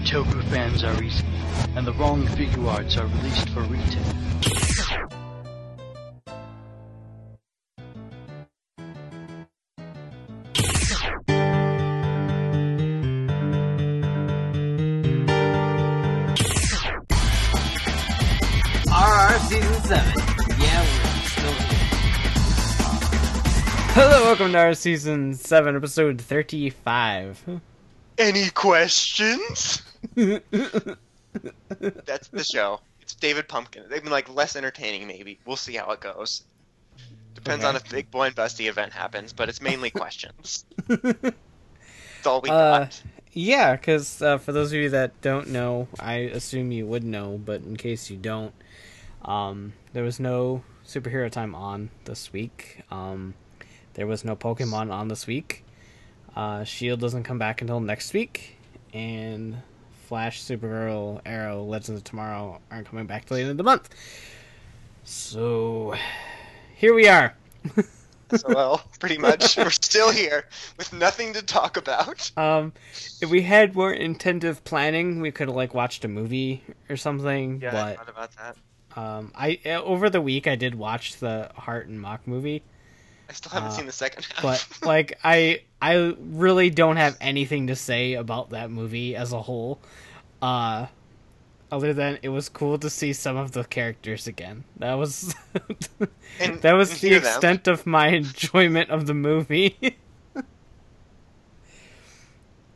In 0.00 0.06
where 0.06 0.24
Toku 0.24 0.42
fans 0.44 0.82
are 0.82 1.02
easy 1.02 1.24
and 1.76 1.86
the 1.86 1.92
wrong 1.94 2.26
figure 2.28 2.66
arts 2.68 2.96
are 2.96 3.06
released 3.06 3.50
for 3.50 3.60
retail. 3.62 4.02
RR 18.88 19.38
Season 19.38 19.82
7. 19.82 20.14
Yeah, 20.58 20.80
we're 20.80 21.20
still 21.26 21.52
here. 21.52 21.78
Hello, 23.92 24.22
welcome 24.22 24.52
to 24.52 24.58
our 24.58 24.74
Season 24.74 25.34
7, 25.34 25.76
Episode 25.76 26.20
35. 26.22 27.60
Any 28.16 28.50
questions? 28.50 29.82
That's 30.14 30.98
the 32.28 32.44
show. 32.44 32.80
It's 33.00 33.14
David 33.14 33.48
Pumpkin. 33.48 33.84
They've 33.88 34.02
been 34.02 34.12
like 34.12 34.32
less 34.32 34.56
entertaining, 34.56 35.06
maybe. 35.06 35.38
We'll 35.46 35.56
see 35.56 35.74
how 35.74 35.90
it 35.90 36.00
goes. 36.00 36.42
Depends 37.34 37.64
on 37.64 37.76
if 37.76 37.88
Big 37.88 38.10
Boy 38.10 38.26
and 38.26 38.36
Busty 38.36 38.68
event 38.68 38.92
happens, 38.92 39.32
but 39.32 39.48
it's 39.48 39.62
mainly 39.62 39.90
questions. 39.90 40.64
That's 40.88 42.26
all 42.26 42.40
we 42.40 42.50
Uh, 42.50 42.80
got. 42.80 43.02
Yeah, 43.32 43.76
because 43.76 44.20
uh, 44.20 44.38
for 44.38 44.52
those 44.52 44.72
of 44.72 44.78
you 44.78 44.90
that 44.90 45.20
don't 45.20 45.48
know, 45.48 45.86
I 46.00 46.14
assume 46.14 46.72
you 46.72 46.86
would 46.86 47.04
know, 47.04 47.40
but 47.42 47.62
in 47.62 47.76
case 47.76 48.10
you 48.10 48.16
don't, 48.16 48.52
um, 49.24 49.72
there 49.92 50.02
was 50.02 50.18
no 50.18 50.64
superhero 50.84 51.30
time 51.30 51.54
on 51.54 51.90
this 52.04 52.32
week. 52.32 52.80
Um, 52.90 53.34
there 53.94 54.06
was 54.06 54.24
no 54.24 54.34
Pokemon 54.34 54.92
on 54.92 55.08
this 55.08 55.26
week. 55.28 55.64
Uh, 56.34 56.64
Shield 56.64 57.00
doesn't 57.00 57.22
come 57.22 57.38
back 57.38 57.60
until 57.60 57.80
next 57.80 58.12
week, 58.12 58.56
and 58.92 59.62
Flash, 60.10 60.42
Supergirl, 60.42 61.20
Arrow, 61.24 61.62
Legends 61.62 62.00
of 62.00 62.02
Tomorrow 62.02 62.60
aren't 62.68 62.88
coming 62.88 63.06
back 63.06 63.26
till 63.26 63.36
the 63.36 63.42
end 63.42 63.52
of 63.52 63.56
the 63.56 63.62
month. 63.62 63.88
So 65.04 65.94
here 66.74 66.92
we 66.94 67.06
are. 67.06 67.36
So, 68.36 68.48
well, 68.48 68.82
pretty 68.98 69.18
much. 69.18 69.56
We're 69.56 69.70
still 69.70 70.10
here 70.10 70.46
with 70.78 70.92
nothing 70.92 71.32
to 71.34 71.42
talk 71.42 71.76
about. 71.76 72.28
Um, 72.36 72.72
if 73.20 73.30
we 73.30 73.42
had 73.42 73.76
more 73.76 73.92
intensive 73.92 74.64
planning, 74.64 75.20
we 75.20 75.30
could 75.30 75.46
have 75.46 75.56
like 75.56 75.74
watched 75.74 76.04
a 76.04 76.08
movie 76.08 76.64
or 76.88 76.96
something. 76.96 77.60
Yeah, 77.62 77.70
but 77.70 77.96
thought 77.98 78.08
about 78.08 78.30
that. 78.36 78.56
um, 79.00 79.30
I 79.36 79.60
uh, 79.64 79.80
over 79.82 80.10
the 80.10 80.20
week 80.20 80.48
I 80.48 80.56
did 80.56 80.74
watch 80.74 81.18
the 81.18 81.52
Heart 81.54 81.86
and 81.86 82.00
Mach 82.00 82.26
movie, 82.26 82.64
I 83.30 83.32
still 83.32 83.52
haven't 83.52 83.68
uh, 83.68 83.72
seen 83.72 83.86
the 83.86 83.92
second 83.92 84.24
half. 84.26 84.42
but 84.42 84.68
like 84.86 85.18
I 85.24 85.62
I 85.80 86.14
really 86.18 86.68
don't 86.70 86.96
have 86.96 87.16
anything 87.20 87.68
to 87.68 87.76
say 87.76 88.14
about 88.14 88.50
that 88.50 88.70
movie 88.70 89.14
as 89.16 89.32
a 89.32 89.40
whole. 89.40 89.78
Uh, 90.42 90.86
other 91.72 91.92
than 91.94 92.18
it 92.22 92.30
was 92.30 92.48
cool 92.48 92.76
to 92.78 92.90
see 92.90 93.12
some 93.12 93.36
of 93.36 93.52
the 93.52 93.62
characters 93.62 94.26
again. 94.26 94.64
That 94.78 94.94
was 94.94 95.34
And- 96.40 96.60
that 96.62 96.72
was 96.72 96.90
the 97.00 97.08
hear 97.08 97.20
them. 97.20 97.28
extent 97.28 97.68
of 97.68 97.86
my 97.86 98.08
enjoyment 98.22 98.90
of 98.90 99.06
the 99.06 99.14
movie. 99.14 99.96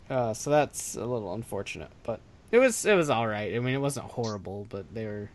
uh, 0.09 0.35
so 0.35 0.51
that's 0.51 0.95
a 0.95 1.05
little 1.05 1.35
unfortunate, 1.35 1.91
but 2.05 2.21
it 2.53 2.59
was 2.59 2.85
it 2.87 2.95
was 2.95 3.11
all 3.11 3.27
right. 3.27 3.55
I 3.55 3.59
mean, 3.59 3.75
it 3.75 3.81
wasn't 3.81 4.07
horrible, 4.07 4.67
but 4.69 4.95
they 4.95 5.07
were 5.07 5.31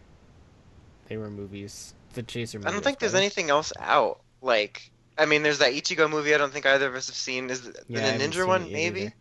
they 1.07 1.17
were 1.17 1.29
movies. 1.29 1.93
The 2.13 2.23
Chaser. 2.23 2.59
I 2.65 2.71
don't 2.71 2.83
think 2.83 2.99
there's 2.99 3.13
anything 3.15 3.49
else 3.49 3.71
out. 3.79 4.21
Like, 4.41 4.89
I 5.19 5.25
mean, 5.25 5.43
there's 5.43 5.59
that 5.59 5.73
Ichigo 5.73 6.09
movie 6.09 6.33
I 6.33 6.37
don't 6.37 6.51
think 6.53 6.65
either 6.65 6.87
of 6.87 6.95
us 6.95 7.07
have 7.07 7.15
seen. 7.15 7.49
Is 7.49 7.61
the, 7.61 7.73
Yeah, 7.89 8.17
the 8.17 8.23
Ninja 8.23 8.47
one, 8.47 8.71
maybe? 8.71 9.11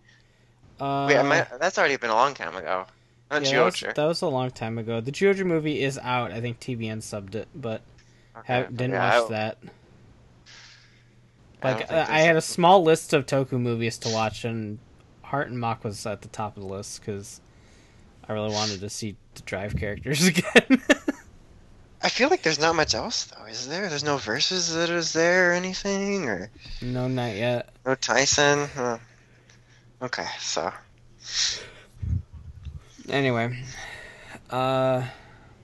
Uh, 0.81 1.07
Wait, 1.09 1.17
I 1.19 1.47
that's 1.59 1.77
already 1.77 1.97
been 1.97 2.11
a 2.11 2.15
long 2.15 2.35
time 2.35 2.55
ago. 2.55 2.87
Not 3.31 3.43
yeah, 3.43 3.59
that 3.59 3.65
was, 3.65 3.81
that 3.81 4.05
was 4.07 4.23
a 4.23 4.29
long 4.29 4.51
time 4.53 4.79
ago. 4.79 5.01
The 5.01 5.11
Zyuohger 5.13 5.45
movie 5.45 5.83
is 5.83 5.99
out. 5.99 6.31
I 6.33 6.41
think 6.41 6.61
TVN 6.61 6.99
subbed 6.99 7.35
it, 7.35 7.49
but 7.55 7.83
Okay, 8.39 8.63
ha- 8.63 8.69
didn't 8.71 8.93
yeah, 8.93 9.21
watch 9.21 9.31
I- 9.31 9.35
that. 9.35 9.59
Like 11.63 11.91
uh, 11.93 12.07
I 12.09 12.21
had 12.21 12.37
a 12.37 12.39
a- 12.39 12.43
small 12.43 12.83
list 12.85 13.13
of 13.13 13.27
Toku 13.27 13.61
movies 13.61 13.99
to 13.99 14.09
watch, 14.11 14.45
and 14.45 14.79
Heart 15.23 15.49
and 15.49 15.59
Mach 15.59 15.83
was 15.85 16.07
at 16.07 16.23
the 16.23 16.29
top 16.29 16.57
of 16.57 16.63
the 16.63 16.69
list 16.69 17.01
because 17.01 17.41
I 18.29 18.33
really 18.33 18.53
wanted 18.53 18.81
to 18.81 18.89
see 18.89 19.17
the 19.35 19.43
Drive 19.43 19.77
characters 19.77 20.25
again. 20.29 20.81
I 22.03 22.09
feel 22.09 22.29
like 22.29 22.43
there's 22.43 22.61
not 22.61 22.77
much 22.77 22.95
else 22.95 23.25
though, 23.25 23.45
is 23.47 23.67
there? 23.69 23.89
There's 23.89 24.05
no 24.05 24.19
verses 24.19 24.73
that 24.75 24.89
is 24.91 25.13
there 25.13 25.51
or 25.51 25.55
anything, 25.55 26.29
or 26.29 26.51
no, 26.81 27.09
not 27.09 27.35
yet. 27.35 27.71
no 27.85 27.95
Tyson. 27.97 28.69
Huh. 28.75 28.99
Okay, 30.01 30.27
so 30.39 30.73
Anyway, 33.09 33.59
uh, 34.51 35.03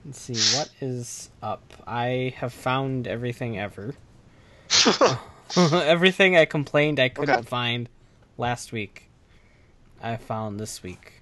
let's 0.03 0.19
see 0.19 0.33
what 0.57 0.69
is 0.81 1.29
up. 1.43 1.61
I 1.85 2.33
have 2.37 2.51
found 2.53 3.07
everything 3.07 3.57
ever. 3.59 3.93
everything 5.57 6.35
I 6.35 6.45
complained 6.45 6.99
I 6.99 7.09
couldn't 7.09 7.35
Okay. 7.35 7.43
find 7.47 7.87
last 8.37 8.71
week. 8.71 9.09
I 10.01 10.17
found 10.17 10.59
this 10.59 10.81
week. 10.83 11.21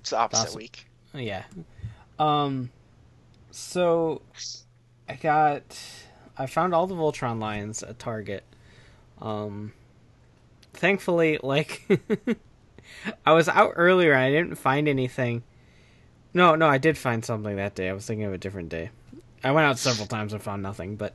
it's 0.00 0.10
the 0.10 0.18
opposite 0.18 0.54
week. 0.54 0.86
Yeah. 1.14 1.44
Um 2.18 2.70
so 3.54 4.20
I 5.08 5.14
got 5.14 5.78
I 6.36 6.46
found 6.46 6.74
all 6.74 6.86
the 6.86 6.94
Voltron 6.94 7.40
lions 7.40 7.82
at 7.82 7.98
Target. 7.98 8.42
Um 9.20 9.72
thankfully 10.72 11.38
like 11.42 11.86
I 13.26 13.32
was 13.32 13.48
out 13.48 13.74
earlier 13.76 14.14
I 14.14 14.30
didn't 14.30 14.56
find 14.56 14.88
anything. 14.88 15.44
No, 16.32 16.56
no, 16.56 16.66
I 16.66 16.78
did 16.78 16.98
find 16.98 17.24
something 17.24 17.54
that 17.56 17.76
day. 17.76 17.88
I 17.88 17.92
was 17.92 18.04
thinking 18.06 18.26
of 18.26 18.32
a 18.32 18.38
different 18.38 18.70
day. 18.70 18.90
I 19.44 19.52
went 19.52 19.66
out 19.66 19.78
several 19.78 20.08
times 20.08 20.32
and 20.32 20.42
found 20.42 20.62
nothing, 20.62 20.96
but 20.96 21.14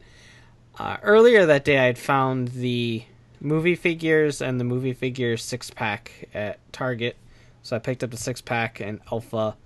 uh, 0.78 0.96
earlier 1.04 1.46
that 1.46 1.66
day 1.66 1.78
I 1.78 1.86
had 1.86 1.98
found 1.98 2.50
the 2.50 3.04
movie 3.42 3.76
figures 3.76 4.42
and 4.42 4.62
the 4.62 4.64
movie 4.64 4.94
figures 4.94 5.44
six 5.44 5.70
pack 5.70 6.30
at 6.34 6.60
Target. 6.72 7.18
So 7.64 7.76
I 7.76 7.80
picked 7.80 8.02
up 8.02 8.12
the 8.12 8.18
six 8.18 8.40
pack 8.40 8.80
and 8.80 9.02
Alpha 9.12 9.58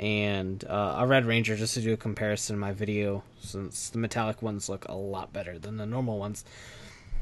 and 0.00 0.64
uh, 0.64 0.96
a 0.98 1.06
Red 1.06 1.26
Ranger 1.26 1.56
just 1.56 1.74
to 1.74 1.80
do 1.80 1.92
a 1.92 1.96
comparison 1.96 2.54
in 2.54 2.60
my 2.60 2.72
video, 2.72 3.22
since 3.40 3.90
the 3.90 3.98
metallic 3.98 4.42
ones 4.42 4.68
look 4.68 4.86
a 4.88 4.94
lot 4.94 5.32
better 5.32 5.58
than 5.58 5.76
the 5.76 5.86
normal 5.86 6.18
ones. 6.18 6.44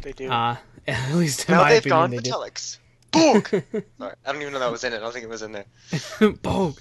They 0.03 0.13
do. 0.13 0.31
Uh, 0.31 0.57
at 0.89 1.15
least 1.15 1.49
in 1.49 1.55
now 1.55 1.63
my 1.63 1.71
they've 1.71 1.79
opinion, 1.81 1.99
gone 1.99 2.11
they 2.11 2.19
do. 2.19 2.31
metallics. 2.31 2.79
Boog! 3.13 3.49
Sorry, 3.99 4.15
I 4.25 4.33
don't 4.33 4.41
even 4.41 4.53
know 4.53 4.61
that 4.61 4.71
was 4.71 4.85
in 4.85 4.93
it. 4.93 4.97
I 4.97 5.01
don't 5.01 5.13
think 5.13 5.25
it 5.25 5.29
was 5.31 5.43
in 5.43 5.53
there. 5.53 5.65
Boom. 6.43 6.75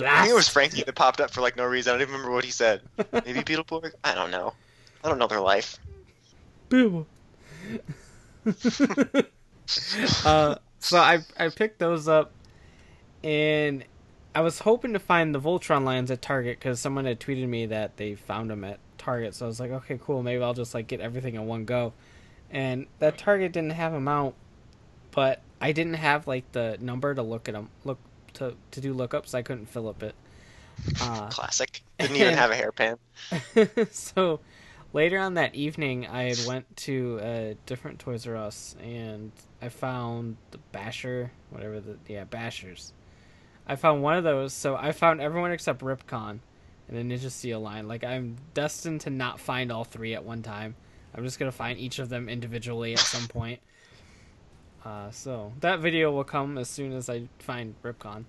I 0.00 0.22
think 0.22 0.30
it 0.30 0.34
was 0.34 0.48
Frankie 0.48 0.82
that 0.84 0.94
popped 0.94 1.20
up 1.20 1.30
for 1.30 1.40
like 1.42 1.56
no 1.56 1.66
reason. 1.66 1.90
I 1.90 1.94
don't 1.94 2.02
even 2.02 2.14
remember 2.14 2.34
what 2.34 2.44
he 2.44 2.50
said. 2.50 2.80
Maybe 3.12 3.40
Beetleborg? 3.40 3.92
I 4.04 4.14
don't 4.14 4.30
know. 4.30 4.54
I 5.04 5.08
don't 5.08 5.18
know 5.18 5.26
their 5.26 5.40
life. 5.40 5.78
Boo. 6.70 7.04
uh, 10.24 10.54
so 10.78 10.98
I 10.98 11.18
I 11.38 11.48
picked 11.50 11.78
those 11.78 12.08
up, 12.08 12.32
and 13.22 13.84
I 14.38 14.40
was 14.40 14.60
hoping 14.60 14.92
to 14.92 15.00
find 15.00 15.34
the 15.34 15.40
Voltron 15.40 15.82
lions 15.82 16.12
at 16.12 16.22
Target 16.22 16.60
because 16.60 16.78
someone 16.78 17.06
had 17.06 17.18
tweeted 17.18 17.48
me 17.48 17.66
that 17.66 17.96
they 17.96 18.14
found 18.14 18.50
them 18.50 18.62
at 18.62 18.78
Target. 18.96 19.34
So 19.34 19.46
I 19.46 19.48
was 19.48 19.58
like, 19.58 19.72
okay, 19.72 19.98
cool. 20.00 20.22
Maybe 20.22 20.40
I'll 20.40 20.54
just 20.54 20.74
like 20.74 20.86
get 20.86 21.00
everything 21.00 21.34
in 21.34 21.44
one 21.48 21.64
go. 21.64 21.92
And 22.48 22.86
that 23.00 23.18
Target 23.18 23.50
didn't 23.50 23.72
have 23.72 23.90
them 23.90 24.06
out, 24.06 24.34
but 25.10 25.42
I 25.60 25.72
didn't 25.72 25.94
have 25.94 26.28
like 26.28 26.52
the 26.52 26.78
number 26.80 27.16
to 27.16 27.22
look 27.22 27.48
at 27.48 27.54
them, 27.54 27.68
look 27.82 27.98
to 28.34 28.54
to 28.70 28.80
do 28.80 28.94
lookups. 28.94 29.34
I 29.34 29.42
couldn't 29.42 29.66
fill 29.66 29.88
up 29.88 30.04
it. 30.04 30.14
Uh, 31.00 31.26
Classic. 31.30 31.82
Didn't 31.98 32.14
even 32.14 32.34
have 32.34 32.52
a 32.52 32.54
hairpin. 32.54 32.96
so 33.90 34.38
later 34.92 35.18
on 35.18 35.34
that 35.34 35.54
evening 35.54 36.06
i 36.06 36.22
had 36.22 36.38
went 36.46 36.76
to 36.76 37.18
a 37.20 37.56
different 37.66 37.98
toys 37.98 38.26
r 38.26 38.36
us 38.36 38.74
and 38.82 39.30
i 39.60 39.68
found 39.68 40.36
the 40.50 40.58
basher 40.72 41.30
whatever 41.50 41.78
the 41.78 41.98
yeah 42.06 42.24
bashers 42.24 42.92
i 43.68 43.76
found 43.76 44.02
one 44.02 44.16
of 44.16 44.24
those 44.24 44.52
so 44.52 44.76
i 44.76 44.92
found 44.92 45.20
everyone 45.20 45.52
except 45.52 45.80
ripcon 45.80 46.38
and 46.88 47.10
the 47.10 47.16
ninja 47.16 47.30
steel 47.30 47.60
line 47.60 47.86
like 47.86 48.04
i'm 48.04 48.36
destined 48.54 49.00
to 49.00 49.10
not 49.10 49.38
find 49.38 49.70
all 49.70 49.84
three 49.84 50.14
at 50.14 50.24
one 50.24 50.42
time 50.42 50.74
i'm 51.14 51.24
just 51.24 51.38
gonna 51.38 51.52
find 51.52 51.78
each 51.78 51.98
of 51.98 52.08
them 52.08 52.28
individually 52.28 52.92
at 52.92 52.98
some 52.98 53.26
point 53.28 53.60
uh, 54.84 55.10
so 55.10 55.52
that 55.60 55.80
video 55.80 56.10
will 56.10 56.24
come 56.24 56.56
as 56.56 56.68
soon 56.68 56.92
as 56.92 57.10
i 57.10 57.22
find 57.38 57.74
ripcon 57.82 58.24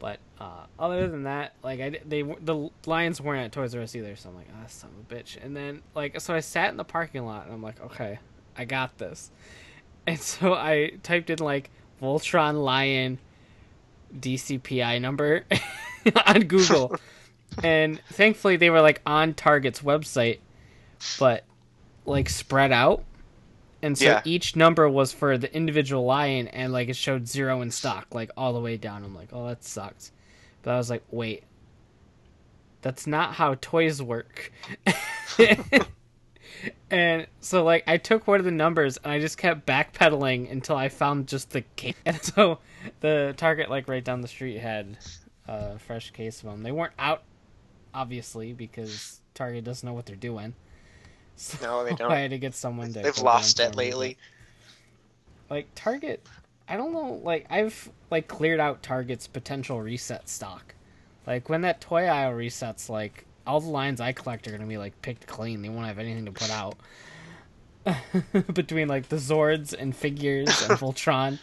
but 0.00 0.18
uh, 0.40 0.64
other 0.78 1.06
than 1.08 1.24
that, 1.24 1.52
like 1.62 1.78
I 1.78 2.00
they 2.06 2.22
the 2.22 2.70
lions 2.86 3.20
weren't 3.20 3.44
at 3.44 3.52
Toys 3.52 3.74
R 3.74 3.82
Us 3.82 3.94
either, 3.94 4.16
so 4.16 4.30
I'm 4.30 4.34
like, 4.34 4.48
ah, 4.54 4.66
son 4.66 4.90
of 4.98 5.12
a 5.12 5.14
bitch. 5.14 5.36
And 5.44 5.54
then 5.54 5.82
like 5.94 6.18
so 6.20 6.34
I 6.34 6.40
sat 6.40 6.70
in 6.70 6.78
the 6.78 6.84
parking 6.84 7.24
lot 7.26 7.44
and 7.44 7.54
I'm 7.54 7.62
like, 7.62 7.80
okay, 7.82 8.18
I 8.56 8.64
got 8.64 8.96
this. 8.96 9.30
And 10.06 10.18
so 10.20 10.54
I 10.54 10.92
typed 11.02 11.28
in 11.28 11.38
like 11.38 11.70
Voltron 12.02 12.64
Lion 12.64 13.18
DCPI 14.18 15.00
number 15.00 15.44
on 16.26 16.40
Google, 16.42 16.96
and 17.62 18.00
thankfully 18.12 18.56
they 18.56 18.70
were 18.70 18.80
like 18.80 19.00
on 19.06 19.34
Target's 19.34 19.80
website, 19.80 20.38
but 21.18 21.44
like 22.06 22.28
spread 22.28 22.72
out. 22.72 23.04
and 23.82 23.96
so 23.96 24.04
Yeah. 24.04 24.22
each 24.24 24.56
number 24.56 24.88
was 24.88 25.12
for 25.12 25.38
the 25.38 25.54
individual 25.54 26.04
line, 26.04 26.48
and 26.48 26.72
like 26.72 26.88
it 26.88 26.96
showed 26.96 27.26
zero 27.28 27.60
in 27.62 27.70
stock, 27.70 28.06
like 28.14 28.30
all 28.36 28.52
the 28.52 28.60
way 28.60 28.76
down. 28.76 29.04
I'm 29.04 29.14
like, 29.14 29.28
oh, 29.32 29.46
that 29.48 29.62
sucks. 29.64 30.12
But 30.62 30.72
I 30.72 30.76
was 30.76 30.90
like, 30.90 31.02
wait, 31.10 31.44
that's 32.82 33.06
not 33.06 33.34
how 33.34 33.56
toys 33.60 34.02
work. 34.02 34.52
and 36.90 37.26
so 37.40 37.64
like 37.64 37.84
I 37.86 37.96
took 37.96 38.26
one 38.26 38.38
of 38.40 38.44
the 38.44 38.50
numbers 38.50 38.96
and 38.98 39.12
I 39.12 39.20
just 39.20 39.38
kept 39.38 39.66
backpedaling 39.66 40.50
until 40.50 40.76
I 40.76 40.88
found 40.88 41.28
just 41.28 41.50
the 41.50 41.62
case. 41.76 41.94
And 42.04 42.20
so 42.22 42.58
the 43.00 43.34
Target 43.36 43.70
like 43.70 43.88
right 43.88 44.04
down 44.04 44.20
the 44.20 44.28
street 44.28 44.58
had 44.58 44.98
a 45.48 45.78
fresh 45.78 46.10
case 46.10 46.42
of 46.42 46.50
them. 46.50 46.62
They 46.62 46.72
weren't 46.72 46.92
out, 46.98 47.22
obviously, 47.94 48.52
because 48.52 49.20
Target 49.34 49.64
doesn't 49.64 49.86
know 49.86 49.92
what 49.92 50.06
they're 50.06 50.16
doing. 50.16 50.54
So 51.36 51.56
No, 51.66 51.84
they 51.84 51.94
don't. 51.94 52.12
I 52.12 52.18
had 52.18 52.32
to 52.32 52.38
get 52.38 52.54
someone 52.54 52.92
to. 52.92 53.00
They've 53.00 53.16
lost 53.16 53.60
it 53.60 53.74
lately. 53.74 54.18
Like 55.48 55.68
Target, 55.74 56.26
I 56.68 56.76
don't 56.76 56.92
know. 56.92 57.18
Like 57.24 57.46
I've 57.48 57.90
like 58.10 58.28
cleared 58.28 58.60
out 58.60 58.82
Target's 58.82 59.26
potential 59.26 59.80
reset 59.80 60.28
stock. 60.28 60.74
Like 61.26 61.48
when 61.48 61.62
that 61.62 61.80
toy 61.80 62.04
aisle 62.04 62.32
resets, 62.32 62.90
like 62.90 63.24
all 63.46 63.58
the 63.60 63.70
lines 63.70 64.02
I 64.02 64.12
collect 64.12 64.46
are 64.48 64.50
gonna 64.50 64.66
be 64.66 64.76
like 64.76 65.00
picked 65.00 65.26
clean. 65.26 65.62
They 65.62 65.70
won't 65.70 65.86
have 65.86 65.98
anything 65.98 66.26
to 66.26 66.32
put 66.32 66.50
out. 66.50 66.76
Between 68.52 68.88
like 68.88 69.08
the 69.08 69.16
Zords 69.16 69.72
and 69.72 69.94
figures 69.96 70.48
and 70.68 70.72
Voltron. 70.78 71.38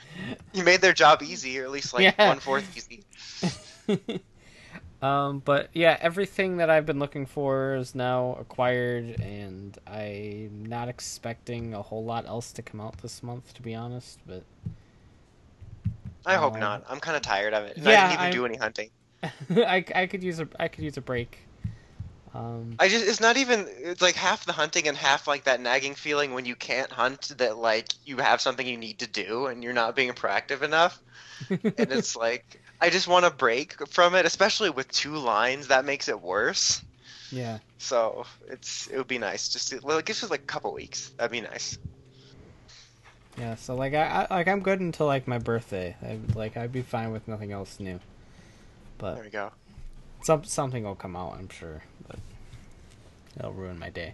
You 0.54 0.64
made 0.64 0.82
their 0.82 0.94
job 0.94 1.22
easy, 1.24 1.60
or 1.60 1.64
at 1.64 1.72
least 1.72 1.94
like 1.94 2.04
Yeah. 2.04 2.28
one 2.30 2.40
fourth 2.40 2.76
easy. 2.78 3.04
Um, 5.00 5.44
but 5.46 5.70
yeah, 5.74 5.96
everything 6.02 6.58
that 6.58 6.72
I've 6.72 6.88
been 6.88 6.98
looking 6.98 7.28
for 7.28 7.76
is 7.76 7.94
now 7.94 8.36
acquired, 8.40 9.20
and 9.22 9.78
I'm 9.86 10.66
not 10.66 10.90
expecting 10.90 11.76
a 11.76 11.84
whole 11.84 12.04
lot 12.04 12.26
else 12.26 12.52
to 12.54 12.64
come 12.64 12.82
out 12.82 12.98
this 12.98 13.22
month, 13.22 13.54
to 13.54 13.62
be 13.62 13.76
honest. 13.76 14.18
But 14.26 14.42
I 16.26 16.34
hope 16.34 16.56
Um, 16.56 16.60
not. 16.62 16.84
I'm 16.90 17.00
kind 17.00 17.16
of 17.16 17.22
tired 17.22 17.54
of 17.54 17.66
it. 17.66 17.78
Yeah, 17.78 17.84
I 17.84 18.08
didn't 18.08 18.12
even 18.14 18.24
I'm- 18.24 18.32
do 18.32 18.46
any 18.48 18.58
hunting. 18.58 18.90
I, 19.52 19.86
I 19.94 20.08
could 20.08 20.24
use 20.24 20.40
a 20.40 20.48
I 20.60 20.68
could 20.68 20.84
use 20.84 20.98
a 20.98 21.02
break. 21.02 21.40
Um, 22.38 22.76
I 22.78 22.88
just 22.88 23.08
it's 23.08 23.20
not 23.20 23.38
even 23.38 23.68
it's 23.80 24.02
like 24.02 24.14
half 24.16 24.46
the 24.46 24.54
hunting 24.54 24.88
and 24.88 24.96
half 24.96 25.28
like 25.28 25.46
that 25.46 25.60
nagging 25.60 25.96
feeling 25.96 26.34
when 26.36 26.46
you 26.46 26.56
can't 26.56 26.92
hunt 26.92 27.34
that 27.40 27.58
like 27.58 27.88
you 28.06 28.18
have 28.18 28.42
something 28.42 28.68
you 28.68 28.78
need 28.78 29.00
to 29.00 29.08
do 29.08 29.48
and 29.48 29.64
you're 29.64 29.74
not 29.74 29.96
being 29.96 30.12
proactive 30.14 30.62
enough. 30.62 31.02
and 31.50 31.92
it's 31.92 32.16
like 32.16 32.62
I 32.80 32.92
just 32.92 33.08
want 33.08 33.26
to 33.26 33.32
break 33.32 33.76
from 33.90 34.14
it, 34.14 34.26
especially 34.28 34.70
with 34.70 34.88
two 34.92 35.18
lines. 35.18 35.68
That 35.70 35.84
makes 35.86 36.08
it 36.10 36.22
worse. 36.22 36.84
yeah, 37.32 37.60
So 37.80 38.26
it's 38.50 38.88
it 38.88 38.98
would 38.98 39.08
be 39.08 39.18
nice 39.18 39.50
just 39.50 39.70
to, 39.70 39.80
well, 39.84 39.98
it 39.98 40.06
gives 40.06 40.24
us 40.24 40.30
like 40.30 40.42
a 40.44 40.46
couple 40.46 40.74
weeks. 40.74 41.10
That'd 41.18 41.32
be 41.32 41.42
nice. 41.42 41.80
yeah. 43.38 43.56
So 43.56 43.76
like 43.76 43.94
I, 43.94 44.28
I 44.30 44.36
like 44.36 44.48
I'm 44.48 44.62
good 44.62 44.80
until 44.80 45.08
like 45.08 45.28
my 45.28 45.40
birthday. 45.40 45.96
I, 46.04 46.20
like 46.36 46.58
I'd 46.58 46.72
be 46.72 46.82
fine 46.84 47.12
with 47.12 47.28
nothing 47.28 47.52
else 47.52 47.80
new. 47.80 48.00
But 48.98 49.16
There 49.16 49.24
we 49.24 49.30
go. 49.30 49.52
some 50.22 50.44
something 50.44 50.84
will 50.84 50.96
come 50.96 51.16
out, 51.16 51.34
I'm 51.40 51.50
sure. 51.50 51.84
But 53.38 53.46
it'll 53.46 53.54
ruin 53.54 53.80
my 53.80 53.90
day. 53.90 54.14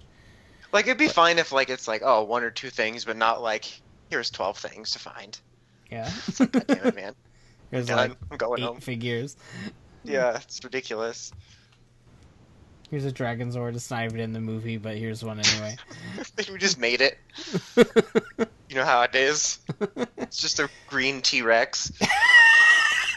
Like 0.72 0.86
it'd 0.86 0.98
be 0.98 1.08
fine 1.08 1.38
if 1.38 1.52
like 1.52 1.70
it's 1.70 1.88
like 1.88 2.02
oh 2.04 2.24
one 2.24 2.44
or 2.44 2.52
two 2.52 2.70
things, 2.70 3.06
but 3.06 3.16
not 3.16 3.42
like 3.42 3.66
here's 4.10 4.30
twelve 4.30 4.58
things 4.58 4.92
to 4.92 5.00
find. 5.00 5.38
Yeah, 5.90 6.10
it's 6.28 6.40
like, 6.40 6.52
God 6.52 6.68
damn 6.68 6.88
it, 6.88 6.96
man! 6.96 7.16
there's 7.70 7.88
Done. 7.88 8.10
like 8.10 8.18
I'm 8.32 8.38
going 8.38 8.62
eight 8.62 8.66
home. 8.66 8.80
figures. 8.80 9.38
Yeah, 10.04 10.36
it's 10.36 10.64
ridiculous. 10.64 11.32
Here's 12.90 13.06
a 13.06 13.12
Dragon 13.12 13.52
Zord. 13.52 13.76
It's 13.76 13.90
not 13.90 14.04
even 14.06 14.20
in 14.20 14.34
the 14.34 14.40
movie, 14.40 14.78
but 14.78 14.98
here's 14.98 15.24
one 15.24 15.40
anyway. 15.40 15.78
you 16.48 16.58
just 16.58 16.78
made 16.78 17.02
it. 17.02 17.18
You 18.70 18.76
know 18.76 18.86
how 18.86 19.02
it 19.04 19.16
is. 19.16 19.60
It's 20.18 20.38
just 20.38 20.60
a 20.60 20.70
green 20.88 21.22
T 21.22 21.42
Rex. 21.42 21.92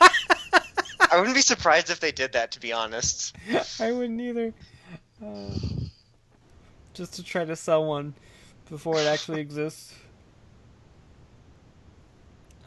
I 0.01 1.19
wouldn't 1.19 1.35
be 1.35 1.43
surprised 1.43 1.91
if 1.91 2.01
they 2.01 2.13
did 2.13 2.33
that, 2.33 2.53
to 2.53 2.61
be 2.61 2.73
honest. 2.73 3.37
I 3.81 3.93
wouldn't 3.93 4.21
either. 4.21 4.55
Uh, 5.25 5.51
just 6.97 7.15
to 7.15 7.23
try 7.23 7.45
to 7.45 7.55
sell 7.55 7.85
one 7.85 8.15
before 8.69 8.99
it 8.99 9.07
actually 9.07 9.41
exists. 9.41 9.95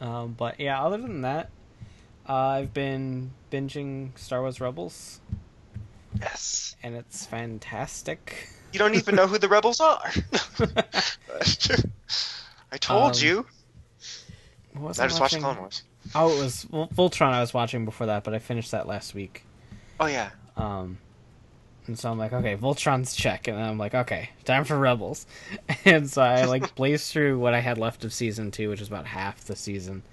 Um, 0.00 0.32
but 0.32 0.58
yeah, 0.58 0.82
other 0.82 0.96
than 0.96 1.20
that, 1.20 1.50
uh, 2.26 2.32
I've 2.34 2.72
been 2.72 3.32
binging 3.52 4.18
Star 4.18 4.40
Wars 4.40 4.58
Rebels, 4.58 5.20
Yes. 6.18 6.74
and 6.82 6.94
it's 6.96 7.26
fantastic. 7.26 8.48
You 8.72 8.78
don't 8.78 8.94
even 8.94 9.14
know 9.14 9.26
who 9.26 9.36
the 9.36 9.46
rebels 9.48 9.78
are. 9.82 10.00
I 12.72 12.78
told 12.78 13.16
Um, 13.16 13.22
you. 13.22 13.46
What 14.72 14.88
was 14.88 15.00
I 15.00 15.08
just 15.08 15.20
watched? 15.20 15.38
Clone 15.38 15.58
Wars. 15.58 15.82
Oh, 16.14 16.34
it 16.34 16.42
was 16.42 16.64
Voltron. 16.72 17.32
I 17.32 17.40
was 17.42 17.52
watching 17.52 17.84
before 17.84 18.06
that, 18.06 18.24
but 18.24 18.32
I 18.32 18.38
finished 18.38 18.70
that 18.70 18.86
last 18.88 19.14
week. 19.14 19.44
Oh 19.98 20.06
yeah. 20.06 20.30
Um, 20.56 20.96
and 21.90 21.98
so 21.98 22.08
I'm 22.08 22.18
like, 22.18 22.32
okay, 22.32 22.56
Voltron's 22.56 23.16
check, 23.16 23.48
and 23.48 23.58
then 23.58 23.64
I'm 23.64 23.76
like, 23.78 23.94
okay, 23.96 24.30
time 24.44 24.62
for 24.62 24.78
Rebels, 24.78 25.26
and 25.84 26.08
so 26.08 26.22
I 26.22 26.44
like 26.44 26.74
blazed 26.76 27.12
through 27.12 27.40
what 27.40 27.52
I 27.52 27.58
had 27.58 27.78
left 27.78 28.04
of 28.04 28.12
season 28.12 28.52
two, 28.52 28.70
which 28.70 28.80
is 28.80 28.86
about 28.86 29.06
half 29.06 29.44
the 29.44 29.56
season, 29.56 30.04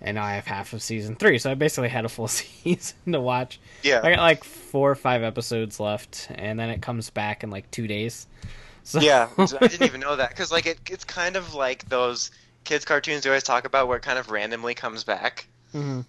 and 0.00 0.14
now 0.14 0.22
I 0.24 0.34
have 0.34 0.46
half 0.46 0.72
of 0.72 0.80
season 0.80 1.16
three, 1.16 1.40
so 1.40 1.50
I 1.50 1.54
basically 1.54 1.88
had 1.88 2.04
a 2.04 2.08
full 2.08 2.28
season 2.28 3.12
to 3.12 3.20
watch. 3.20 3.58
Yeah. 3.82 4.00
I 4.04 4.14
got 4.14 4.20
like 4.20 4.44
four 4.44 4.92
or 4.92 4.94
five 4.94 5.24
episodes 5.24 5.80
left, 5.80 6.28
and 6.36 6.56
then 6.56 6.70
it 6.70 6.80
comes 6.80 7.10
back 7.10 7.42
in 7.42 7.50
like 7.50 7.68
two 7.72 7.88
days. 7.88 8.28
So 8.84 9.00
Yeah, 9.00 9.28
I 9.36 9.66
didn't 9.66 9.86
even 9.86 10.00
know 10.00 10.14
that 10.14 10.30
because 10.30 10.52
like 10.52 10.66
it, 10.66 10.78
it's 10.88 11.04
kind 11.04 11.34
of 11.34 11.52
like 11.52 11.88
those 11.88 12.30
kids 12.62 12.84
cartoons 12.84 13.24
you 13.24 13.30
always 13.32 13.42
talk 13.42 13.64
about 13.64 13.88
where 13.88 13.96
it 13.96 14.02
kind 14.02 14.18
of 14.20 14.30
randomly 14.30 14.74
comes 14.74 15.02
back. 15.02 15.46
Mhm. 15.74 16.04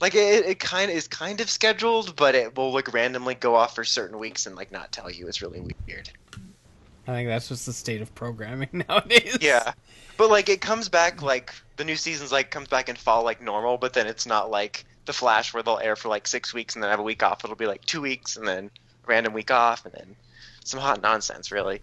Like 0.00 0.14
it, 0.14 0.46
it 0.46 0.60
kind 0.60 0.90
of 0.90 0.96
is 0.96 1.08
kind 1.08 1.40
of 1.40 1.50
scheduled, 1.50 2.14
but 2.16 2.34
it 2.34 2.56
will 2.56 2.72
like 2.72 2.92
randomly 2.92 3.34
go 3.34 3.54
off 3.54 3.74
for 3.74 3.84
certain 3.84 4.18
weeks 4.18 4.46
and 4.46 4.54
like 4.54 4.70
not 4.70 4.92
tell 4.92 5.10
you. 5.10 5.26
It's 5.26 5.42
really 5.42 5.60
weird. 5.86 6.10
I 7.06 7.12
think 7.12 7.28
that's 7.28 7.48
just 7.48 7.66
the 7.66 7.72
state 7.72 8.02
of 8.02 8.14
programming 8.14 8.84
nowadays. 8.88 9.38
Yeah, 9.40 9.72
but 10.16 10.30
like 10.30 10.48
it 10.48 10.60
comes 10.60 10.88
back 10.88 11.22
like 11.22 11.54
the 11.76 11.84
new 11.84 11.96
season's 11.96 12.30
like 12.30 12.50
comes 12.50 12.68
back 12.68 12.88
in 12.88 12.96
fall 12.96 13.24
like 13.24 13.42
normal, 13.42 13.78
but 13.78 13.92
then 13.92 14.06
it's 14.06 14.26
not 14.26 14.50
like 14.50 14.84
the 15.06 15.12
Flash 15.12 15.54
where 15.54 15.62
they'll 15.62 15.78
air 15.78 15.96
for 15.96 16.08
like 16.08 16.28
six 16.28 16.52
weeks 16.52 16.74
and 16.74 16.82
then 16.82 16.90
have 16.90 17.00
a 17.00 17.04
week 17.04 17.22
off. 17.22 17.42
It'll 17.44 17.56
be 17.56 17.66
like 17.66 17.84
two 17.86 18.02
weeks 18.02 18.36
and 18.36 18.46
then 18.46 18.70
random 19.06 19.32
week 19.32 19.50
off 19.50 19.84
and 19.84 19.94
then 19.94 20.16
some 20.64 20.78
hot 20.78 21.02
nonsense. 21.02 21.50
Really. 21.50 21.80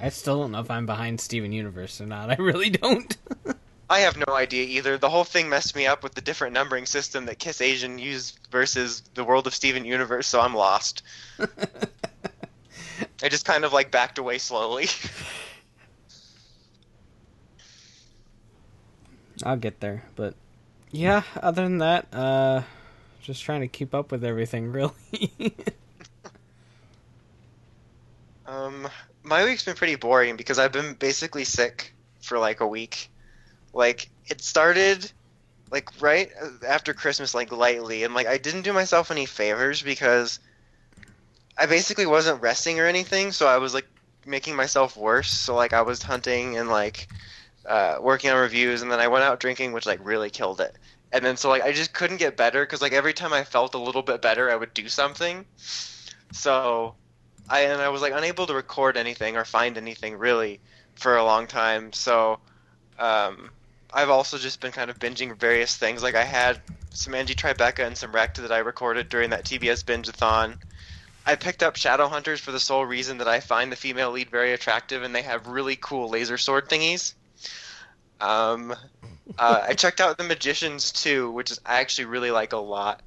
I 0.00 0.08
still 0.08 0.40
don't 0.40 0.52
know 0.52 0.60
if 0.60 0.70
I'm 0.70 0.86
behind 0.86 1.20
Steven 1.20 1.52
Universe 1.52 2.00
or 2.00 2.06
not. 2.06 2.30
I 2.30 2.36
really 2.36 2.70
don't. 2.70 3.16
I 3.90 4.00
have 4.00 4.16
no 4.18 4.34
idea 4.34 4.64
either. 4.64 4.98
The 4.98 5.08
whole 5.08 5.24
thing 5.24 5.48
messed 5.48 5.74
me 5.74 5.86
up 5.86 6.02
with 6.02 6.14
the 6.14 6.20
different 6.20 6.52
numbering 6.52 6.84
system 6.84 7.24
that 7.26 7.38
Kiss 7.38 7.60
Asian 7.62 7.98
used 7.98 8.38
versus 8.50 9.02
the 9.14 9.24
World 9.24 9.46
of 9.46 9.54
Steven 9.54 9.84
Universe, 9.84 10.26
so 10.26 10.40
I'm 10.40 10.54
lost. 10.54 11.02
I 13.22 13.28
just 13.28 13.44
kind 13.46 13.64
of 13.64 13.72
like 13.72 13.90
backed 13.90 14.18
away 14.18 14.38
slowly. 14.38 14.88
I'll 19.44 19.56
get 19.56 19.80
there, 19.80 20.04
but 20.16 20.34
yeah. 20.90 21.22
Other 21.40 21.62
than 21.62 21.78
that, 21.78 22.12
uh, 22.12 22.62
just 23.22 23.42
trying 23.42 23.60
to 23.60 23.68
keep 23.68 23.94
up 23.94 24.10
with 24.12 24.24
everything. 24.24 24.72
Really. 24.72 24.92
um, 28.46 28.88
my 29.22 29.44
week's 29.44 29.64
been 29.64 29.76
pretty 29.76 29.94
boring 29.94 30.36
because 30.36 30.58
I've 30.58 30.72
been 30.72 30.94
basically 30.94 31.44
sick 31.44 31.94
for 32.20 32.38
like 32.38 32.60
a 32.60 32.66
week. 32.66 33.10
Like 33.72 34.08
it 34.26 34.40
started 34.40 35.10
like 35.70 36.00
right 36.00 36.30
after 36.66 36.94
Christmas, 36.94 37.34
like 37.34 37.52
lightly, 37.52 38.04
and 38.04 38.14
like 38.14 38.26
I 38.26 38.38
didn't 38.38 38.62
do 38.62 38.72
myself 38.72 39.10
any 39.10 39.26
favors 39.26 39.82
because 39.82 40.40
I 41.56 41.66
basically 41.66 42.06
wasn't 42.06 42.42
resting 42.42 42.80
or 42.80 42.86
anything, 42.86 43.32
so 43.32 43.46
I 43.46 43.58
was 43.58 43.74
like 43.74 43.86
making 44.26 44.56
myself 44.56 44.96
worse. 44.96 45.30
So 45.30 45.54
like 45.54 45.72
I 45.72 45.82
was 45.82 46.02
hunting 46.02 46.56
and 46.56 46.68
like 46.68 47.08
uh, 47.66 47.96
working 48.00 48.30
on 48.30 48.38
reviews, 48.38 48.82
and 48.82 48.90
then 48.90 49.00
I 49.00 49.08
went 49.08 49.24
out 49.24 49.40
drinking, 49.40 49.72
which 49.72 49.86
like 49.86 50.00
really 50.02 50.30
killed 50.30 50.60
it. 50.60 50.76
And 51.12 51.24
then 51.24 51.36
so 51.36 51.48
like 51.48 51.62
I 51.62 51.72
just 51.72 51.92
couldn't 51.92 52.18
get 52.18 52.36
better 52.36 52.64
because 52.64 52.82
like 52.82 52.92
every 52.92 53.12
time 53.12 53.32
I 53.32 53.44
felt 53.44 53.74
a 53.74 53.78
little 53.78 54.02
bit 54.02 54.22
better, 54.22 54.50
I 54.50 54.56
would 54.56 54.74
do 54.74 54.88
something. 54.88 55.44
So 56.32 56.94
I 57.48 57.60
and 57.60 57.80
I 57.80 57.88
was 57.88 58.02
like 58.02 58.12
unable 58.14 58.46
to 58.46 58.54
record 58.54 58.96
anything 58.96 59.36
or 59.36 59.44
find 59.44 59.76
anything 59.76 60.16
really 60.16 60.60
for 60.94 61.16
a 61.16 61.24
long 61.24 61.46
time. 61.46 61.92
So 61.92 62.38
um, 62.98 63.50
I've 63.92 64.10
also 64.10 64.38
just 64.38 64.60
been 64.60 64.72
kind 64.72 64.90
of 64.90 64.98
binging 64.98 65.36
various 65.36 65.76
things. 65.76 66.02
Like 66.02 66.14
I 66.14 66.24
had 66.24 66.60
some 66.90 67.14
Angie 67.14 67.34
Tribeca 67.34 67.86
and 67.86 67.96
some 67.96 68.12
Wrecked 68.12 68.42
that 68.42 68.52
I 68.52 68.58
recorded 68.58 69.08
during 69.08 69.30
that 69.30 69.44
TBS 69.44 69.84
binge-a-thon. 69.84 70.58
I 71.24 71.34
picked 71.36 71.62
up 71.62 71.74
Shadowhunters 71.74 72.38
for 72.38 72.52
the 72.52 72.60
sole 72.60 72.84
reason 72.84 73.18
that 73.18 73.28
I 73.28 73.40
find 73.40 73.70
the 73.70 73.76
female 73.76 74.10
lead 74.10 74.30
very 74.30 74.52
attractive 74.52 75.02
and 75.02 75.14
they 75.14 75.22
have 75.22 75.46
really 75.46 75.76
cool 75.76 76.08
laser 76.08 76.38
sword 76.38 76.68
thingies. 76.68 77.14
Um, 78.20 78.74
uh, 79.38 79.64
I 79.68 79.74
checked 79.74 80.00
out 80.00 80.18
The 80.18 80.24
Magicians 80.24 80.92
too, 80.92 81.30
which 81.30 81.50
is 81.50 81.60
I 81.64 81.80
actually 81.80 82.06
really 82.06 82.30
like 82.30 82.52
a 82.52 82.58
lot. 82.58 83.02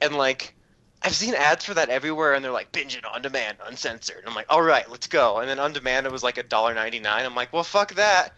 And 0.00 0.16
like 0.16 0.54
I've 1.02 1.14
seen 1.14 1.34
ads 1.34 1.64
for 1.64 1.74
that 1.74 1.88
everywhere, 1.88 2.34
and 2.34 2.44
they're 2.44 2.52
like 2.52 2.72
binge 2.72 2.96
it 2.96 3.04
on 3.04 3.22
demand, 3.22 3.58
uncensored. 3.64 4.18
And 4.18 4.28
I'm 4.28 4.34
like, 4.34 4.46
all 4.48 4.62
right, 4.62 4.90
let's 4.90 5.06
go. 5.06 5.38
And 5.38 5.48
then 5.48 5.58
on 5.58 5.72
demand, 5.72 6.06
it 6.06 6.12
was 6.12 6.22
like 6.22 6.38
a 6.38 6.42
dollar 6.42 6.74
ninety 6.74 6.98
nine. 6.98 7.24
I'm 7.24 7.34
like, 7.34 7.52
well, 7.52 7.64
fuck 7.64 7.94
that. 7.94 8.32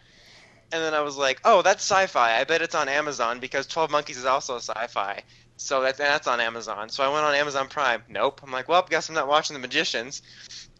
And 0.71 0.83
then 0.83 0.93
I 0.93 1.01
was 1.01 1.17
like, 1.17 1.41
oh, 1.45 1.61
that's 1.61 1.83
sci-fi. 1.83 2.39
I 2.39 2.43
bet 2.43 2.61
it's 2.61 2.75
on 2.75 2.87
Amazon 2.87 3.39
because 3.39 3.65
Twelve 3.65 3.89
Monkeys 3.89 4.17
is 4.17 4.25
also 4.25 4.57
sci-fi. 4.57 5.23
So 5.57 5.81
that, 5.81 5.97
that's 5.97 6.27
on 6.27 6.39
Amazon. 6.39 6.89
So 6.89 7.03
I 7.03 7.11
went 7.11 7.25
on 7.25 7.35
Amazon 7.35 7.67
Prime. 7.67 8.01
Nope. 8.07 8.41
I'm 8.43 8.51
like, 8.51 8.69
well, 8.69 8.85
guess 8.89 9.09
I'm 9.09 9.15
not 9.15 9.27
watching 9.27 9.53
The 9.53 9.59
Magicians. 9.59 10.21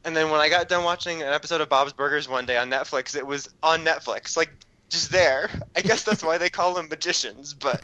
And 0.05 0.15
then 0.15 0.29
when 0.29 0.39
I 0.39 0.47
got 0.47 0.69
done 0.69 0.85
watching 0.85 1.21
an 1.21 1.33
episode 1.33 1.59
of 1.59 1.67
Bob's 1.67 1.91
Burgers 1.91 2.29
one 2.29 2.45
day 2.45 2.57
on 2.57 2.69
Netflix, 2.69 3.15
it 3.15 3.27
was 3.27 3.49
on 3.61 3.83
Netflix, 3.83 4.37
like 4.37 4.51
just 4.89 5.11
there. 5.11 5.49
I 5.75 5.81
guess 5.81 6.03
that's 6.03 6.23
why 6.23 6.37
they 6.37 6.49
call 6.49 6.73
them 6.73 6.87
magicians. 6.87 7.53
But 7.53 7.83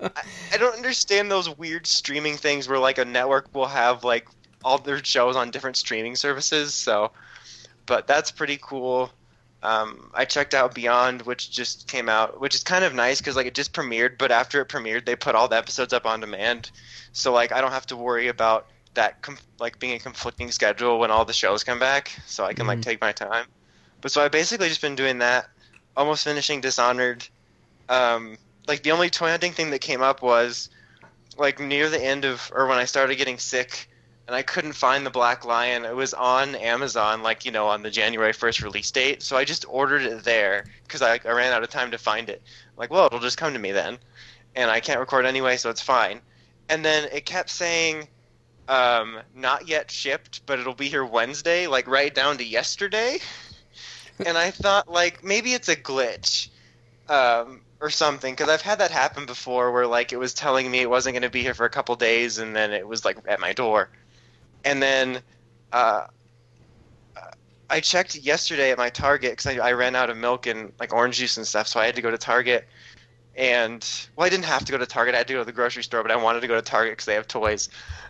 I, 0.00 0.22
I 0.52 0.56
don't 0.56 0.74
understand 0.74 1.30
those 1.30 1.48
weird 1.56 1.86
streaming 1.86 2.36
things 2.36 2.68
where 2.68 2.80
like 2.80 2.98
a 2.98 3.04
network 3.04 3.54
will 3.54 3.66
have 3.66 4.02
like 4.02 4.26
all 4.64 4.78
their 4.78 5.02
shows 5.04 5.36
on 5.36 5.52
different 5.52 5.76
streaming 5.76 6.16
services. 6.16 6.74
So, 6.74 7.12
but 7.86 8.08
that's 8.08 8.32
pretty 8.32 8.58
cool. 8.60 9.12
Um, 9.64 10.10
I 10.12 10.26
checked 10.26 10.52
out 10.52 10.74
Beyond, 10.74 11.22
which 11.22 11.50
just 11.50 11.88
came 11.88 12.08
out, 12.10 12.38
which 12.38 12.54
is 12.54 12.62
kind 12.62 12.84
of 12.84 12.94
nice 12.94 13.18
because 13.18 13.34
like 13.34 13.46
it 13.46 13.54
just 13.54 13.72
premiered, 13.72 14.18
but 14.18 14.30
after 14.30 14.60
it 14.60 14.68
premiered, 14.68 15.06
they 15.06 15.16
put 15.16 15.34
all 15.34 15.48
the 15.48 15.56
episodes 15.56 15.94
up 15.94 16.04
on 16.04 16.20
demand, 16.20 16.70
so 17.12 17.32
like 17.32 17.50
I 17.50 17.62
don't 17.62 17.72
have 17.72 17.86
to 17.86 17.96
worry 17.96 18.28
about 18.28 18.66
that 18.92 19.22
com- 19.22 19.38
like 19.58 19.78
being 19.78 19.94
a 19.94 19.98
conflicting 19.98 20.50
schedule 20.52 20.98
when 20.98 21.10
all 21.10 21.24
the 21.24 21.32
shows 21.32 21.64
come 21.64 21.78
back, 21.78 22.12
so 22.26 22.44
I 22.44 22.52
can 22.52 22.66
like 22.66 22.80
Mhm. 22.80 22.82
take 22.82 23.00
my 23.00 23.12
time. 23.12 23.46
But 24.02 24.12
so 24.12 24.22
I 24.22 24.28
basically 24.28 24.68
just 24.68 24.82
been 24.82 24.96
doing 24.96 25.18
that, 25.18 25.48
almost 25.96 26.24
finishing 26.24 26.60
Dishonored. 26.60 27.26
Um, 27.88 28.36
like 28.68 28.82
the 28.82 28.92
only 28.92 29.08
toy 29.08 29.30
hunting 29.30 29.52
thing 29.52 29.70
that 29.70 29.80
came 29.80 30.02
up 30.02 30.20
was 30.22 30.68
like 31.38 31.58
near 31.58 31.88
the 31.88 32.02
end 32.02 32.26
of 32.26 32.52
or 32.54 32.66
when 32.66 32.78
I 32.78 32.84
started 32.84 33.16
getting 33.16 33.38
sick 33.38 33.88
and 34.26 34.34
I 34.34 34.42
couldn't 34.42 34.72
find 34.72 35.04
the 35.04 35.10
Black 35.10 35.44
Lion. 35.44 35.84
It 35.84 35.94
was 35.94 36.14
on 36.14 36.54
Amazon, 36.54 37.22
like 37.22 37.44
you 37.44 37.50
know, 37.50 37.66
on 37.66 37.82
the 37.82 37.90
January 37.90 38.32
first 38.32 38.62
release 38.62 38.90
date. 38.90 39.22
So 39.22 39.36
I 39.36 39.44
just 39.44 39.66
ordered 39.68 40.02
it 40.02 40.24
there 40.24 40.64
because 40.84 41.02
I, 41.02 41.20
I 41.24 41.32
ran 41.32 41.52
out 41.52 41.62
of 41.62 41.70
time 41.70 41.90
to 41.90 41.98
find 41.98 42.28
it. 42.28 42.42
I'm 42.44 42.78
like, 42.78 42.90
well, 42.90 43.06
it'll 43.06 43.20
just 43.20 43.36
come 43.36 43.52
to 43.52 43.58
me 43.58 43.72
then, 43.72 43.98
and 44.54 44.70
I 44.70 44.80
can't 44.80 45.00
record 45.00 45.26
anyway, 45.26 45.56
so 45.56 45.70
it's 45.70 45.82
fine. 45.82 46.20
And 46.68 46.84
then 46.84 47.08
it 47.12 47.26
kept 47.26 47.50
saying, 47.50 48.08
um, 48.68 49.18
not 49.34 49.68
yet 49.68 49.90
shipped, 49.90 50.46
but 50.46 50.58
it'll 50.58 50.74
be 50.74 50.88
here 50.88 51.04
Wednesday, 51.04 51.66
like 51.66 51.86
right 51.86 52.14
down 52.14 52.38
to 52.38 52.44
yesterday. 52.44 53.18
and 54.24 54.38
I 54.38 54.50
thought, 54.50 54.90
like, 54.90 55.22
maybe 55.22 55.52
it's 55.52 55.68
a 55.68 55.76
glitch. 55.76 56.48
Um, 57.06 57.60
or 57.80 57.90
something 57.90 58.32
because 58.32 58.48
I've 58.48 58.62
had 58.62 58.78
that 58.78 58.90
happen 58.90 59.26
before 59.26 59.70
where 59.70 59.86
like 59.86 60.14
it 60.14 60.16
was 60.16 60.32
telling 60.32 60.70
me 60.70 60.80
it 60.80 60.88
wasn't 60.88 61.12
going 61.12 61.22
to 61.22 61.28
be 61.28 61.42
here 61.42 61.52
for 61.52 61.66
a 61.66 61.68
couple 61.68 61.94
days 61.96 62.38
and 62.38 62.56
then 62.56 62.72
it 62.72 62.88
was 62.88 63.04
like 63.04 63.18
at 63.26 63.40
my 63.40 63.52
door 63.52 63.90
and 64.64 64.82
then 64.82 65.22
uh, 65.72 66.06
I 67.70 67.80
checked 67.80 68.14
yesterday 68.14 68.70
at 68.70 68.78
my 68.78 68.90
Target 68.90 69.32
because 69.32 69.46
I, 69.46 69.68
I 69.68 69.72
ran 69.72 69.96
out 69.96 70.10
of 70.10 70.16
milk 70.16 70.46
and 70.46 70.72
like 70.78 70.92
orange 70.92 71.18
juice 71.18 71.36
and 71.36 71.46
stuff, 71.46 71.66
so 71.68 71.80
I 71.80 71.86
had 71.86 71.96
to 71.96 72.02
go 72.02 72.10
to 72.10 72.18
Target. 72.18 72.68
And 73.36 73.86
well, 74.16 74.26
I 74.26 74.30
didn't 74.30 74.44
have 74.44 74.64
to 74.64 74.72
go 74.72 74.78
to 74.78 74.86
Target; 74.86 75.14
I 75.14 75.18
had 75.18 75.28
to 75.28 75.34
go 75.34 75.38
to 75.40 75.44
the 75.44 75.52
grocery 75.52 75.82
store, 75.82 76.02
but 76.02 76.10
I 76.10 76.16
wanted 76.16 76.40
to 76.40 76.46
go 76.46 76.54
to 76.54 76.62
Target 76.62 76.92
because 76.92 77.06
they 77.06 77.14
have 77.14 77.26
toys 77.26 77.68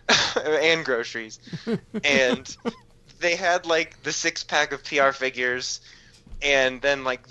and 0.45 0.85
groceries. 0.85 1.41
and 2.05 2.57
they 3.21 3.37
had 3.37 3.65
like 3.67 4.03
the 4.03 4.13
six 4.13 4.45
pack 4.45 4.73
of 4.73 4.85
PR 4.85 5.13
figures, 5.13 5.81
and 6.43 6.83
then 6.83 7.05
like 7.05 7.27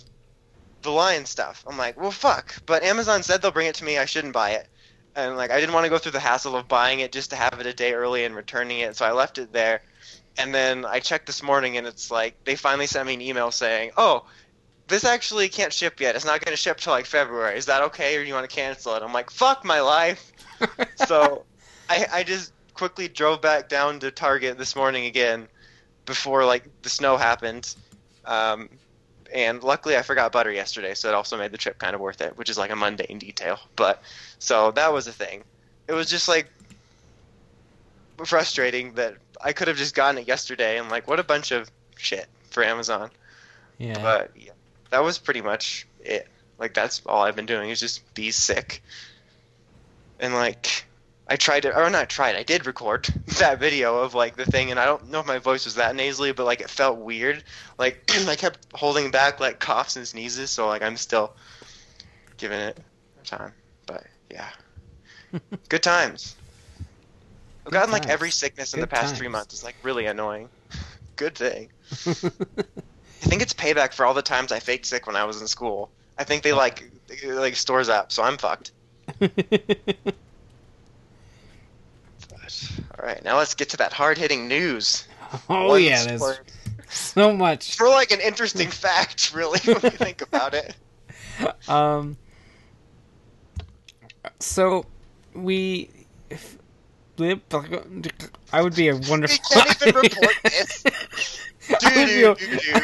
the 0.81 0.91
lion 0.91 1.25
stuff. 1.25 1.63
I'm 1.67 1.77
like, 1.77 1.99
well, 1.99 2.11
fuck. 2.11 2.55
But 2.65 2.83
Amazon 2.83 3.21
said 3.21 3.41
they'll 3.41 3.51
bring 3.51 3.67
it 3.67 3.75
to 3.75 3.83
me. 3.83 3.97
I 3.97 4.05
shouldn't 4.05 4.33
buy 4.33 4.51
it 4.51 4.67
and 5.15 5.35
like 5.35 5.51
I 5.51 5.59
didn't 5.59 5.73
want 5.73 5.85
to 5.85 5.89
go 5.89 5.97
through 5.97 6.13
the 6.13 6.19
hassle 6.19 6.55
of 6.55 6.67
buying 6.67 6.99
it 6.99 7.11
just 7.11 7.29
to 7.31 7.35
have 7.35 7.59
it 7.59 7.65
a 7.65 7.73
day 7.73 7.93
early 7.93 8.25
and 8.25 8.35
returning 8.35 8.79
it, 8.79 8.95
so 8.95 9.05
I 9.05 9.11
left 9.11 9.37
it 9.37 9.53
there. 9.53 9.81
And 10.37 10.53
then 10.53 10.85
I 10.85 10.99
checked 10.99 11.27
this 11.27 11.43
morning, 11.43 11.77
and 11.77 11.85
it's 11.85 12.09
like 12.09 12.35
they 12.43 12.55
finally 12.55 12.87
sent 12.87 13.07
me 13.07 13.13
an 13.13 13.21
email 13.21 13.51
saying, 13.51 13.91
"Oh, 13.97 14.25
this 14.87 15.03
actually 15.03 15.49
can't 15.49 15.71
ship 15.71 15.99
yet. 15.99 16.15
It's 16.15 16.25
not 16.25 16.43
going 16.43 16.53
to 16.53 16.61
ship 16.61 16.77
till 16.77 16.93
like 16.93 17.05
February. 17.05 17.57
Is 17.57 17.67
that 17.67 17.83
okay, 17.83 18.15
or 18.15 18.21
do 18.21 18.27
you 18.27 18.33
want 18.33 18.49
to 18.49 18.55
cancel 18.55 18.95
it?" 18.95 19.03
I'm 19.03 19.13
like, 19.13 19.29
"Fuck 19.29 19.63
my 19.63 19.81
life." 19.81 20.31
so 20.95 21.45
I, 21.89 22.07
I 22.11 22.23
just 22.23 22.53
quickly 22.73 23.07
drove 23.07 23.41
back 23.41 23.69
down 23.69 23.99
to 23.99 24.11
Target 24.11 24.57
this 24.57 24.75
morning 24.75 25.05
again 25.05 25.47
before 26.05 26.45
like 26.45 26.63
the 26.81 26.89
snow 26.89 27.17
happened. 27.17 27.75
Um, 28.25 28.69
and 29.33 29.63
luckily 29.63 29.97
I 29.97 30.03
forgot 30.03 30.31
butter 30.31 30.51
yesterday, 30.51 30.93
so 30.93 31.09
it 31.09 31.15
also 31.15 31.37
made 31.37 31.51
the 31.51 31.57
trip 31.57 31.79
kind 31.79 31.95
of 31.95 32.01
worth 32.01 32.21
it, 32.21 32.37
which 32.37 32.49
is 32.49 32.57
like 32.57 32.71
a 32.71 32.75
mundane 32.75 33.17
detail. 33.17 33.59
But 33.75 34.01
so 34.39 34.71
that 34.71 34.93
was 34.93 35.07
a 35.07 35.11
thing. 35.11 35.43
It 35.87 35.93
was 35.93 36.09
just 36.09 36.27
like 36.27 36.47
frustrating 38.23 38.93
that 38.93 39.15
I 39.43 39.51
could 39.51 39.67
have 39.67 39.77
just 39.77 39.95
gotten 39.95 40.19
it 40.19 40.27
yesterday 40.27 40.77
and 40.77 40.89
like 40.89 41.07
what 41.07 41.19
a 41.19 41.23
bunch 41.23 41.51
of 41.51 41.69
shit 41.97 42.27
for 42.51 42.63
Amazon. 42.63 43.09
yeah. 43.79 43.99
But 44.01 44.31
yeah, 44.35 44.51
that 44.91 45.03
was 45.03 45.17
pretty 45.17 45.41
much 45.41 45.87
it. 45.99 46.27
Like 46.59 46.75
that's 46.75 47.01
all 47.07 47.23
I've 47.23 47.35
been 47.35 47.47
doing 47.47 47.71
is 47.71 47.79
just 47.79 48.13
be 48.13 48.29
sick. 48.29 48.83
And 50.19 50.35
like 50.35 50.82
I 51.27 51.35
tried 51.37 51.61
to 51.61 51.75
or 51.75 51.89
not 51.89 52.09
tried, 52.09 52.35
I 52.35 52.43
did 52.43 52.65
record 52.65 53.05
that 53.39 53.59
video 53.59 53.99
of 53.99 54.13
like 54.13 54.35
the 54.35 54.45
thing 54.45 54.71
and 54.71 54.79
I 54.79 54.85
don't 54.85 55.09
know 55.09 55.19
if 55.19 55.25
my 55.25 55.39
voice 55.39 55.65
was 55.65 55.75
that 55.75 55.95
nasally, 55.95 56.31
but 56.33 56.45
like 56.45 56.61
it 56.61 56.69
felt 56.69 56.97
weird. 56.97 57.43
Like 57.77 58.09
I 58.27 58.35
kept 58.35 58.67
holding 58.73 59.11
back 59.11 59.39
like 59.39 59.59
coughs 59.59 59.95
and 59.95 60.07
sneezes, 60.07 60.49
so 60.49 60.67
like 60.67 60.81
I'm 60.81 60.97
still 60.97 61.33
giving 62.37 62.59
it 62.59 62.77
time. 63.23 63.53
But 63.85 64.05
yeah. 64.29 64.49
Good 65.69 65.83
times. 65.83 66.35
I've 67.65 67.65
Good 67.65 67.73
gotten 67.73 67.91
like 67.91 68.09
every 68.09 68.31
sickness 68.31 68.73
in 68.73 68.81
the 68.81 68.87
Good 68.87 68.95
past 68.95 69.15
three 69.15 69.29
months. 69.29 69.53
It's 69.53 69.63
like 69.63 69.75
really 69.83 70.05
annoying. 70.05 70.49
Good 71.15 71.35
thing. 71.35 71.69
I 71.91 73.25
think 73.25 73.41
it's 73.41 73.53
payback 73.53 73.93
for 73.93 74.05
all 74.05 74.13
the 74.13 74.21
times 74.21 74.51
I 74.51 74.59
faked 74.59 74.85
sick 74.85 75.07
when 75.07 75.15
I 75.15 75.23
was 75.23 75.39
in 75.39 75.47
school. 75.47 75.89
I 76.17 76.25
think 76.25 76.43
they 76.43 76.51
oh. 76.51 76.57
like 76.57 76.91
it, 77.07 77.25
like 77.33 77.55
stores 77.55 77.87
up, 77.87 78.11
so 78.11 78.23
I'm 78.23 78.37
fucked. 78.37 78.71
All 82.99 83.05
right, 83.05 83.23
now 83.23 83.37
let's 83.37 83.53
get 83.53 83.69
to 83.69 83.77
that 83.77 83.93
hard 83.93 84.17
hitting 84.17 84.47
news. 84.47 85.07
oh 85.49 85.69
One 85.69 85.83
yeah, 85.83 86.03
there's 86.03 86.21
sport. 86.21 86.51
so 86.89 87.33
much. 87.33 87.75
for 87.75 87.89
like 87.89 88.11
an 88.11 88.19
interesting 88.21 88.69
fact, 88.85 89.33
really, 89.33 89.59
when 89.59 89.79
you 89.83 89.89
think 89.89 90.21
about 90.21 90.53
it. 90.53 90.75
Um. 91.67 92.17
So 94.39 94.85
we. 95.33 95.89
If, 96.29 96.57
I 98.51 98.61
would 98.61 98.75
be 98.75 98.89
a 98.89 98.95
wonderful. 98.95 99.37
We 99.55 99.61
can't 99.61 99.81
even 99.81 99.95
report 100.01 100.35
this. 100.43 100.83
I 101.83 102.25
would 102.25 102.37
be. 102.37 102.79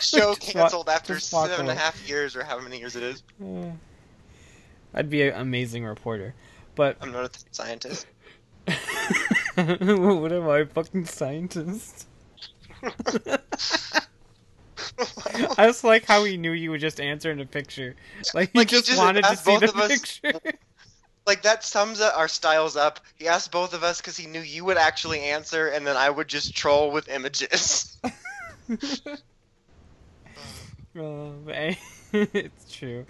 Show 0.00 0.34
canceled 0.40 0.88
after 0.88 1.18
walk 1.32 1.50
and 1.58 1.68
a 1.68 1.74
half 1.74 2.08
years, 2.08 2.34
or 2.36 2.44
how 2.44 2.58
many 2.58 2.78
years 2.78 2.96
it 2.96 3.02
is. 3.02 3.22
I'd 4.94 5.10
be 5.10 5.22
an 5.28 5.40
amazing 5.40 5.84
reporter, 5.84 6.34
but 6.74 6.96
I'm 7.00 7.12
not 7.12 7.36
a 7.36 7.40
scientist. 7.52 8.06
what 9.80 10.32
am 10.32 10.48
I, 10.48 10.64
fucking 10.64 11.06
scientist? 11.06 12.06
I 15.56 15.66
just 15.66 15.84
like 15.84 16.04
how 16.04 16.24
he 16.24 16.36
knew 16.36 16.52
you 16.52 16.70
would 16.70 16.80
just 16.80 17.00
answer 17.00 17.30
in 17.30 17.40
a 17.40 17.46
picture. 17.46 17.96
Like 18.34 18.52
he 18.52 18.58
Like, 18.58 18.70
he 18.70 18.76
just, 18.76 18.88
just 18.88 18.98
wanted 18.98 19.24
to 19.24 19.36
see 19.36 19.56
the 19.56 19.68
of 19.68 19.76
us- 19.76 19.88
picture. 19.88 20.40
like 21.26 21.42
that 21.42 21.64
sums 21.64 22.00
up 22.00 22.16
our 22.16 22.28
styles 22.28 22.76
up. 22.76 23.00
He 23.16 23.28
asked 23.28 23.52
both 23.52 23.74
of 23.74 23.82
us 23.84 24.00
because 24.00 24.16
he 24.16 24.26
knew 24.26 24.40
you 24.40 24.64
would 24.64 24.78
actually 24.78 25.20
answer, 25.20 25.68
and 25.68 25.86
then 25.86 25.96
I 25.96 26.10
would 26.10 26.28
just 26.28 26.56
troll 26.56 26.90
with 26.90 27.08
images. 27.08 27.98
Uh, 30.98 31.30
it's 32.12 32.72
true. 32.72 33.06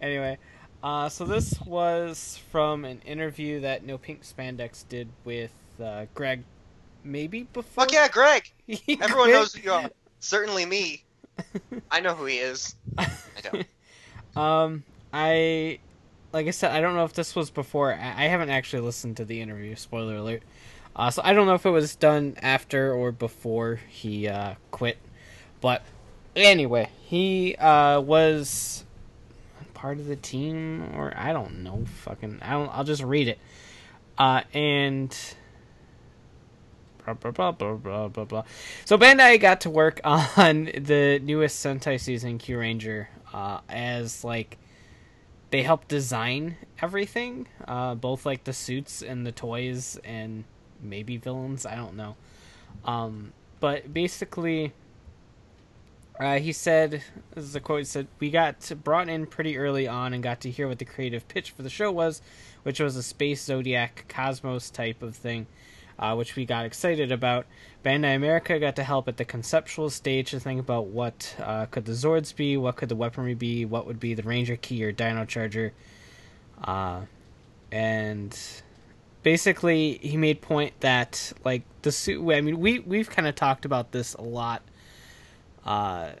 Anyway, 0.00 0.38
uh, 0.82 1.08
so 1.08 1.24
this 1.24 1.60
was 1.66 2.40
from 2.52 2.84
an 2.84 3.00
interview 3.00 3.60
that 3.60 3.84
No 3.84 3.98
Pink 3.98 4.22
Spandex 4.22 4.86
did 4.88 5.08
with 5.24 5.50
uh, 5.80 6.06
Greg. 6.14 6.44
Maybe 7.02 7.42
before. 7.44 7.84
Fuck 7.84 7.92
yeah, 7.92 8.08
Greg! 8.08 8.50
Everyone 8.88 9.30
knows 9.30 9.54
who 9.54 9.62
you 9.62 9.72
are. 9.72 9.90
Certainly 10.20 10.66
me. 10.66 11.04
I 11.90 12.00
know 12.00 12.14
who 12.14 12.26
he 12.26 12.38
is. 12.38 12.74
I 12.96 13.08
don't. 13.42 13.66
Um, 14.36 14.82
I, 15.12 15.78
like 16.32 16.48
I 16.48 16.50
said, 16.50 16.72
I 16.72 16.80
don't 16.80 16.96
know 16.96 17.04
if 17.04 17.12
this 17.12 17.36
was 17.36 17.50
before. 17.50 17.94
I 17.94 18.24
I 18.24 18.26
haven't 18.26 18.50
actually 18.50 18.82
listened 18.82 19.18
to 19.18 19.24
the 19.24 19.40
interview. 19.40 19.76
Spoiler 19.76 20.16
alert. 20.16 20.42
Uh, 20.96 21.10
so 21.10 21.22
I 21.24 21.32
don't 21.32 21.46
know 21.46 21.54
if 21.54 21.66
it 21.66 21.70
was 21.70 21.94
done 21.96 22.36
after 22.42 22.92
or 22.92 23.12
before 23.12 23.80
he 23.88 24.28
uh, 24.28 24.54
quit. 24.72 24.98
But 25.60 25.82
anyway, 26.36 26.90
he 27.04 27.54
uh, 27.56 28.00
was 28.00 28.84
part 29.72 29.98
of 29.98 30.06
the 30.06 30.16
team, 30.16 30.92
or 30.94 31.12
I 31.16 31.32
don't 31.32 31.62
know. 31.62 31.84
Fucking, 32.02 32.40
I 32.42 32.52
don't. 32.52 32.68
I'll 32.70 32.84
just 32.84 33.02
read 33.02 33.28
it. 33.28 33.38
Uh, 34.16 34.42
and 34.52 35.16
blah 37.04 37.14
blah 37.14 37.30
blah 37.30 37.52
blah 37.52 37.74
blah 37.74 38.08
blah 38.08 38.24
blah. 38.24 38.44
So 38.84 38.98
Bandai 38.98 39.40
got 39.40 39.60
to 39.62 39.70
work 39.70 40.00
on 40.04 40.64
the 40.64 41.20
newest 41.22 41.64
Sentai 41.64 42.00
season, 42.00 42.38
Kyuranger, 42.38 43.06
uh, 43.32 43.60
as 43.68 44.24
like 44.24 44.58
they 45.50 45.62
helped 45.62 45.88
design 45.88 46.56
everything, 46.82 47.46
uh, 47.68 47.94
both 47.94 48.26
like 48.26 48.44
the 48.44 48.52
suits 48.52 49.02
and 49.02 49.26
the 49.26 49.32
toys 49.32 49.98
and 50.04 50.44
maybe 50.82 51.16
villains. 51.16 51.64
I 51.64 51.76
don't 51.76 51.94
know. 51.94 52.16
Um, 52.84 53.32
but 53.60 53.94
basically, 53.94 54.72
uh, 56.18 56.38
he 56.38 56.52
said, 56.52 57.02
this 57.34 57.44
is 57.44 57.56
a 57.56 57.60
quote, 57.60 57.80
he 57.80 57.84
said, 57.84 58.06
We 58.20 58.30
got 58.30 58.70
brought 58.84 59.08
in 59.08 59.26
pretty 59.26 59.56
early 59.56 59.88
on 59.88 60.12
and 60.12 60.22
got 60.22 60.40
to 60.42 60.50
hear 60.50 60.68
what 60.68 60.78
the 60.78 60.84
creative 60.84 61.26
pitch 61.28 61.50
for 61.50 61.62
the 61.62 61.70
show 61.70 61.90
was, 61.90 62.22
which 62.62 62.78
was 62.78 62.96
a 62.96 63.02
space 63.02 63.42
zodiac 63.42 64.04
cosmos 64.08 64.70
type 64.70 65.02
of 65.02 65.16
thing, 65.16 65.46
uh, 65.98 66.14
which 66.14 66.36
we 66.36 66.44
got 66.44 66.64
excited 66.64 67.12
about. 67.12 67.46
Bandai 67.84 68.16
America 68.16 68.58
got 68.58 68.76
to 68.76 68.82
help 68.82 69.08
at 69.08 69.16
the 69.16 69.24
conceptual 69.24 69.90
stage 69.90 70.30
to 70.30 70.40
think 70.40 70.60
about 70.60 70.86
what 70.86 71.36
uh, 71.38 71.66
could 71.66 71.84
the 71.84 71.92
Zords 71.92 72.34
be, 72.34 72.56
what 72.56 72.76
could 72.76 72.88
the 72.88 72.96
weaponry 72.96 73.34
be, 73.34 73.64
what 73.64 73.86
would 73.86 74.00
be 74.00 74.14
the 74.14 74.22
Ranger 74.22 74.56
Key 74.56 74.84
or 74.84 74.92
Dino 74.92 75.24
Charger. 75.24 75.72
Uh, 76.62 77.02
and 77.70 78.38
basically, 79.22 79.98
he 79.98 80.16
made 80.16 80.40
point 80.40 80.72
that, 80.80 81.32
like, 81.44 81.62
the 81.82 81.92
suit, 81.92 82.32
I 82.32 82.40
mean, 82.40 82.58
we, 82.58 82.78
we've 82.78 83.10
kind 83.10 83.28
of 83.28 83.34
talked 83.34 83.64
about 83.64 83.92
this 83.92 84.14
a 84.14 84.22
lot 84.22 84.62
uh, 85.64 86.12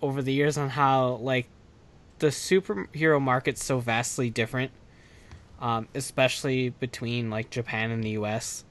over 0.00 0.22
the 0.22 0.32
years 0.32 0.58
on 0.58 0.68
how 0.68 1.14
like 1.14 1.46
the 2.18 2.28
superhero 2.28 3.20
market's 3.20 3.64
so 3.64 3.78
vastly 3.78 4.30
different, 4.30 4.70
um, 5.60 5.88
especially 5.94 6.70
between 6.70 7.30
like 7.30 7.50
Japan 7.50 7.90
and 7.90 8.02
the 8.02 8.10
U.S. 8.10 8.64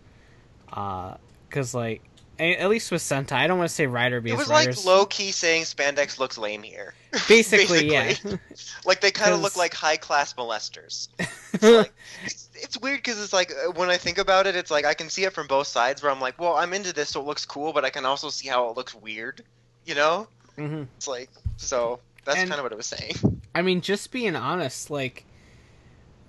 Because 0.71 1.75
uh, 1.75 1.79
like 1.79 2.01
at 2.39 2.69
least 2.69 2.91
with 2.91 3.03
Sentai, 3.03 3.33
I 3.33 3.47
don't 3.47 3.59
want 3.59 3.69
to 3.69 3.75
say 3.75 3.85
Rider 3.85 4.19
because 4.19 4.35
it 4.35 4.39
was 4.39 4.49
like 4.49 4.85
low 4.85 5.05
key 5.05 5.31
saying 5.31 5.63
spandex 5.63 6.17
looks 6.17 6.39
lame 6.39 6.63
here. 6.63 6.95
Basically, 7.27 7.89
Basically. 7.89 8.31
yeah. 8.31 8.37
like 8.83 9.01
they 9.01 9.11
kind 9.11 9.33
of 9.33 9.41
look 9.41 9.55
like 9.55 9.73
high 9.73 9.97
class 9.97 10.33
molesters. 10.33 11.09
It's, 11.53 11.63
like, 11.63 11.93
it's, 12.23 12.49
it's 12.55 12.79
weird 12.79 12.99
because 12.99 13.21
it's 13.21 13.33
like 13.33 13.51
uh, 13.51 13.73
when 13.73 13.89
I 13.89 13.97
think 13.97 14.17
about 14.17 14.47
it, 14.47 14.55
it's 14.55 14.71
like 14.71 14.85
I 14.85 14.93
can 14.93 15.09
see 15.09 15.25
it 15.25 15.33
from 15.33 15.47
both 15.47 15.67
sides. 15.67 16.01
Where 16.01 16.09
I'm 16.09 16.21
like, 16.21 16.39
well, 16.39 16.55
I'm 16.55 16.71
into 16.71 16.93
this, 16.93 17.09
so 17.09 17.19
it 17.19 17.25
looks 17.25 17.45
cool, 17.45 17.73
but 17.73 17.83
I 17.83 17.89
can 17.89 18.05
also 18.05 18.29
see 18.29 18.47
how 18.47 18.69
it 18.69 18.77
looks 18.77 18.95
weird 18.95 19.43
you 19.85 19.95
know? 19.95 20.27
Mm-hmm. 20.57 20.83
It's 20.97 21.07
like 21.07 21.29
so 21.57 21.99
that's 22.25 22.37
kind 22.37 22.53
of 22.53 22.61
what 22.61 22.71
it 22.71 22.77
was 22.77 22.87
saying. 22.87 23.41
I 23.55 23.61
mean, 23.61 23.81
just 23.81 24.11
being 24.11 24.35
honest, 24.35 24.89
like 24.89 25.25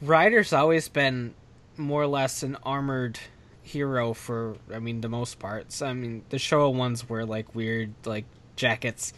Rider's 0.00 0.52
always 0.52 0.88
been 0.88 1.34
more 1.76 2.02
or 2.02 2.06
less 2.06 2.42
an 2.42 2.56
armored 2.62 3.18
hero 3.72 4.12
for 4.12 4.56
I 4.72 4.78
mean 4.78 5.00
the 5.00 5.08
most 5.08 5.38
parts. 5.38 5.82
I 5.82 5.92
mean 5.92 6.24
the 6.28 6.36
Showa 6.36 6.72
ones 6.72 7.08
were 7.08 7.24
like 7.24 7.54
weird 7.54 7.92
like 8.04 8.24
jackets 8.56 9.12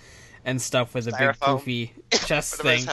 and 0.45 0.61
stuff 0.63 0.95
with 0.95 1.09
a 1.09 1.13
big 1.19 1.39
goofy 1.41 1.93
chest 2.11 2.63
thing. 2.63 2.87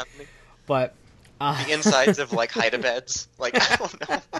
But 0.65 0.95
uh... 1.39 1.63
the 1.63 1.73
insides 1.73 2.19
of 2.19 2.33
like 2.33 2.51
hide 2.59 2.79
beds. 2.81 3.27
Like 3.37 3.55
I 3.55 3.75
don't 3.75 4.09
know. 4.09 4.21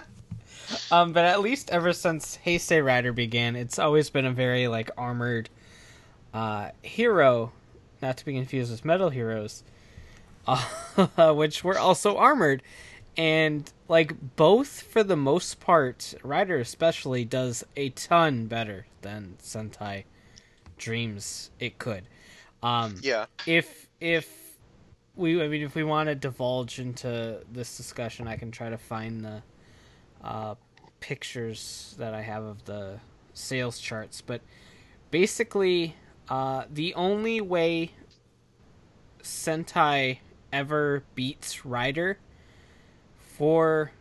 Um, 0.90 1.12
but 1.12 1.26
at 1.26 1.42
least 1.42 1.70
ever 1.70 1.92
since 1.92 2.38
Heisei 2.46 2.82
Rider 2.82 3.12
began, 3.12 3.56
it's 3.56 3.78
always 3.78 4.08
been 4.08 4.24
a 4.24 4.32
very 4.32 4.68
like 4.68 4.90
armored 4.96 5.50
uh, 6.32 6.70
hero, 6.80 7.52
not 8.00 8.16
to 8.18 8.24
be 8.24 8.32
confused 8.32 8.70
with 8.70 8.82
metal 8.82 9.10
heroes, 9.10 9.64
uh, 10.46 11.34
which 11.34 11.62
were 11.62 11.78
also 11.78 12.16
armored. 12.16 12.62
And 13.16 13.70
like 13.88 14.36
both 14.36 14.82
for 14.82 15.02
the 15.02 15.16
most 15.16 15.60
part, 15.60 16.14
Rider 16.22 16.58
especially 16.58 17.24
does 17.24 17.64
a 17.76 17.90
ton 17.90 18.46
better 18.46 18.86
than 19.02 19.36
Sentai 19.42 20.04
dreams 20.78 21.50
it 21.60 21.78
could. 21.78 22.04
Um, 22.62 22.96
yeah. 23.02 23.26
If 23.46 23.88
if 24.00 24.56
we, 25.14 25.42
I 25.42 25.48
mean, 25.48 25.62
if 25.62 25.74
we 25.74 25.84
want 25.84 26.08
to 26.08 26.14
divulge 26.14 26.78
into 26.78 27.40
this 27.50 27.76
discussion, 27.76 28.26
I 28.26 28.36
can 28.36 28.50
try 28.50 28.70
to 28.70 28.78
find 28.78 29.24
the 29.24 29.42
uh, 30.24 30.54
pictures 31.00 31.94
that 31.98 32.14
I 32.14 32.22
have 32.22 32.44
of 32.44 32.64
the 32.64 32.98
sales 33.34 33.78
charts. 33.78 34.20
But 34.22 34.40
basically, 35.10 35.96
uh, 36.28 36.64
the 36.70 36.94
only 36.94 37.40
way 37.40 37.90
Sentai 39.22 40.18
ever 40.52 41.04
beats 41.14 41.64
Rider 41.64 42.18
for 43.32 43.92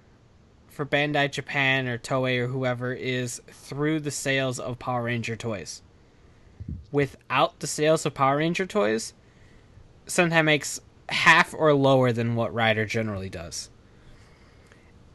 for 0.68 0.86
Bandai 0.86 1.30
Japan 1.30 1.88
or 1.88 1.98
Toei 1.98 2.40
or 2.40 2.48
whoever 2.48 2.94
is 2.94 3.42
through 3.52 4.00
the 4.00 4.12
sales 4.12 4.60
of 4.60 4.80
Power 4.80 5.04
Ranger 5.04 5.36
toys. 5.36 5.82
Without 6.92 7.60
the 7.60 7.68
sales 7.68 8.06
of 8.06 8.14
Power 8.14 8.38
Ranger 8.38 8.66
toys, 8.66 9.14
Sentai 10.08 10.44
makes 10.44 10.80
half 11.10 11.54
or 11.54 11.74
lower 11.74 12.12
than 12.12 12.36
what 12.36 12.54
Rider 12.54 12.86
generally 12.86 13.30
does. 13.30 13.70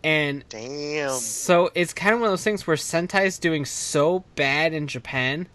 And 0.05 0.44
damn. 0.48 1.11
So 1.11 1.70
it's 1.74 1.94
kind 1.94 2.14
of 2.14 2.20
one 2.20 2.29
of 2.29 2.33
those 2.33 2.44
things 2.44 2.66
where 2.66 2.76
Sentai 2.76 3.26
is 3.26 3.38
doing 3.38 3.64
so 3.64 4.24
bad 4.35 4.72
in 4.72 4.87
Japan 4.87 5.48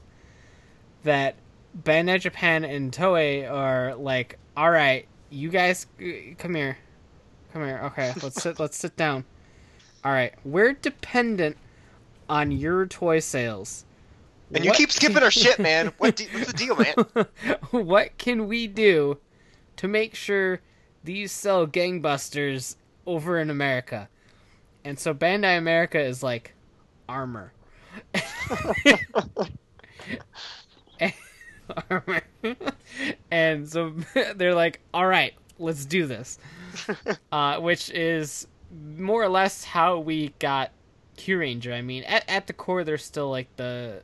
that 1.04 1.36
Bandai 1.80 2.20
Japan 2.20 2.64
and 2.64 2.92
Toei 2.92 3.50
are 3.50 3.96
like, 3.96 4.40
all 4.58 4.72
right, 4.72 5.08
you 5.30 5.50
guys, 5.50 5.88
come 6.38 6.56
here, 6.56 6.78
come 7.52 7.64
here. 7.64 7.82
Okay, 7.86 8.14
let's 8.24 8.42
sit. 8.42 8.60
let's 8.60 8.78
sit 8.78 8.96
down. 8.96 9.26
All 10.04 10.12
right, 10.12 10.34
we're 10.44 10.74
dependent 10.74 11.58
on 12.30 12.52
your 12.52 12.88
toy 12.88 13.20
sales. 13.20 13.86
And 14.54 14.66
what 14.66 14.66
you 14.66 14.72
keep 14.74 14.92
skipping 14.92 15.24
our 15.24 15.32
shit, 15.32 15.60
man. 15.60 15.94
What 15.98 16.16
de- 16.16 16.28
what's 16.28 16.52
the 16.52 16.58
deal, 16.58 16.76
man? 16.76 16.94
what 17.86 18.18
can 18.18 18.48
we 18.48 18.68
do 18.68 19.18
to 19.78 19.88
make 19.88 20.16
sure 20.16 20.62
these 21.04 21.32
sell 21.32 21.68
gangbusters 21.68 22.76
over 23.06 23.40
in 23.40 23.50
America? 23.50 24.10
And 24.84 24.98
so 25.00 25.14
Bandai 25.14 25.58
America 25.58 26.00
is 26.00 26.24
like 26.24 26.54
armor. 27.08 27.54
armor. 31.90 32.22
and 33.30 33.70
so 33.70 33.94
they're 34.36 34.56
like, 34.56 34.80
all 34.94 35.06
right, 35.08 35.34
let's 35.62 35.86
do 35.86 36.06
this. 36.06 36.40
Uh, 37.32 37.60
which 37.60 37.90
is 37.92 38.48
more 38.98 39.22
or 39.22 39.30
less 39.30 39.64
how 39.64 40.00
we 40.00 40.34
got 40.40 40.72
Kyuranger. 41.18 41.74
I 41.74 41.82
mean, 41.82 42.04
at, 42.04 42.24
at 42.30 42.48
the 42.48 42.54
core, 42.54 42.84
they're 42.84 42.98
still 42.98 43.30
like 43.30 43.54
the. 43.56 44.04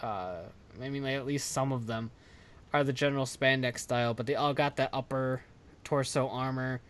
Uh, 0.00 0.36
I 0.82 0.88
mean, 0.88 1.02
like, 1.02 1.16
at 1.16 1.26
least 1.26 1.50
some 1.52 1.72
of 1.72 1.86
them 1.86 2.10
are 2.72 2.84
the 2.84 2.92
general 2.92 3.24
spandex 3.24 3.80
style, 3.80 4.14
but 4.14 4.26
they 4.26 4.34
all 4.34 4.54
got 4.54 4.76
that 4.76 4.90
upper 4.92 5.42
torso 5.84 6.28
armor. 6.28 6.80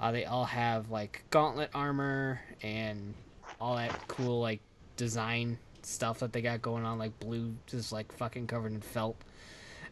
Uh, 0.00 0.12
they 0.12 0.24
all 0.24 0.44
have 0.44 0.90
like 0.90 1.24
gauntlet 1.30 1.70
armor 1.74 2.40
and 2.62 3.14
all 3.60 3.76
that 3.76 4.06
cool 4.08 4.40
like 4.40 4.60
design 4.96 5.58
stuff 5.82 6.20
that 6.20 6.32
they 6.32 6.42
got 6.42 6.62
going 6.62 6.84
on, 6.84 6.98
like 6.98 7.18
blue, 7.20 7.54
just 7.66 7.92
like 7.92 8.10
fucking 8.12 8.46
covered 8.46 8.72
in 8.72 8.80
felt 8.80 9.16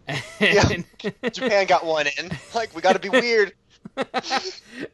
yeah, 0.41 0.65
Japan 1.31 1.67
got 1.67 1.85
one 1.85 2.07
in. 2.19 2.31
Like 2.55 2.75
we 2.75 2.81
got 2.81 2.95
to 2.95 2.99
be 2.99 3.09
weird. 3.21 3.53
and, 3.97 4.07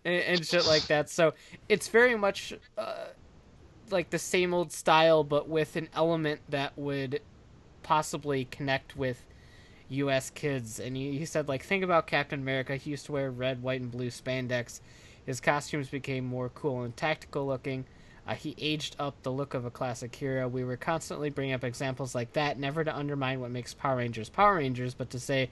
and, 0.05 0.47
shit 0.47 0.67
like 0.67 0.87
that. 0.87 1.11
So 1.11 1.35
it's 1.69 1.89
very 1.89 2.17
much 2.17 2.55
uh, 2.79 3.07
like 3.91 4.11
the 4.11 4.19
same 4.19 4.55
old 4.55 4.73
style, 4.73 5.25
but 5.25 5.49
with 5.49 5.77
an 5.77 5.89
element 5.95 6.41
that 6.49 6.73
would 6.77 7.21
possibly 7.83 8.47
connect 8.47 8.97
with 8.97 9.23
U.S. 9.89 10.31
kids. 10.31 10.81
And 10.81 10.97
he, 10.97 11.19
he 11.19 11.25
said, 11.25 11.49
like, 11.49 11.63
think 11.63 11.85
about 11.85 12.07
Captain 12.07 12.41
America. 12.41 12.77
He 12.77 12.91
used 12.91 13.07
to 13.07 13.13
wear 13.13 13.31
red, 13.31 13.63
white, 13.63 13.81
and 13.81 13.91
blue 13.91 14.09
spandex. 14.09 14.81
His 15.27 15.41
costumes 15.41 15.89
became 15.89 16.25
more 16.25 16.49
cool 16.49 16.83
and 16.83 16.97
tactical 16.97 17.47
looking. 17.47 17.85
Uh, 18.27 18.35
he 18.35 18.55
aged 18.59 18.97
up 18.99 19.23
the 19.23 19.33
look 19.33 19.53
of 19.53 19.67
a 19.67 19.71
classic 19.71 20.15
hero. 20.15 20.49
We 20.49 20.65
were 20.65 20.79
constantly 20.79 21.29
bringing 21.29 21.55
up 21.55 21.65
examples 21.65 22.15
like 22.15 22.33
that, 22.33 22.59
never 22.59 22.83
to 22.83 22.97
undermine 22.97 23.41
what 23.41 23.51
makes 23.51 23.75
Power 23.75 23.97
Rangers 23.97 24.31
Power 24.31 24.57
Rangers, 24.57 24.95
but 24.95 25.11
to 25.11 25.21
say, 25.21 25.51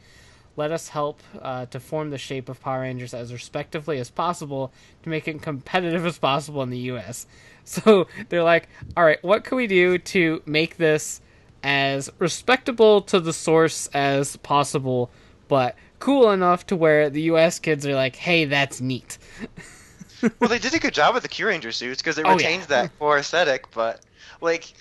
let 0.57 0.71
us 0.71 0.89
help 0.89 1.21
uh, 1.41 1.67
to 1.67 1.81
form 1.81 2.11
the 2.11 2.19
shape 2.19 2.49
of 2.49 2.61
Power 2.61 2.83
Rangers 2.83 3.15
as 3.15 3.33
respectively 3.33 3.99
as 3.99 4.11
possible 4.11 4.73
to 5.03 5.09
make 5.09 5.27
it 5.27 5.41
competitive 5.43 6.05
as 6.05 6.19
possible 6.19 6.63
in 6.63 6.71
the 6.71 6.79
U.S. 6.79 7.27
So 7.65 8.09
they're 8.29 8.43
like, 8.43 8.69
all 8.97 9.05
right, 9.05 9.23
what 9.23 9.45
can 9.45 9.57
we 9.57 9.69
do 9.69 9.97
to 9.97 10.43
make 10.47 10.79
this 10.79 11.21
as 11.63 12.11
respectable 12.19 13.03
to 13.03 13.21
the 13.21 13.33
source 13.33 13.89
as 13.95 14.37
possible, 14.39 15.11
but 15.47 15.77
cool 15.99 16.33
enough 16.33 16.67
to 16.67 16.77
where 16.77 17.09
the 17.09 17.23
U.S. 17.23 17.61
kids 17.61 17.87
are 17.87 17.95
like, 17.95 18.17
hey, 18.17 18.47
that's 18.47 18.81
neat. 18.81 19.19
well, 20.41 20.51
they 20.51 20.59
did 20.59 20.75
a 20.75 20.79
good 20.79 20.95
job 20.95 21.15
with 21.15 21.23
the 21.23 21.29
Kyuranger 21.29 21.73
suits 21.73 22.03
because 22.03 22.19
it 22.19 22.27
retains 22.27 22.67
oh, 22.69 22.75
yeah. 22.75 22.83
that 22.83 22.99
core 22.99 23.19
aesthetic. 23.19 23.71
But 23.71 24.01
like, 24.41 24.75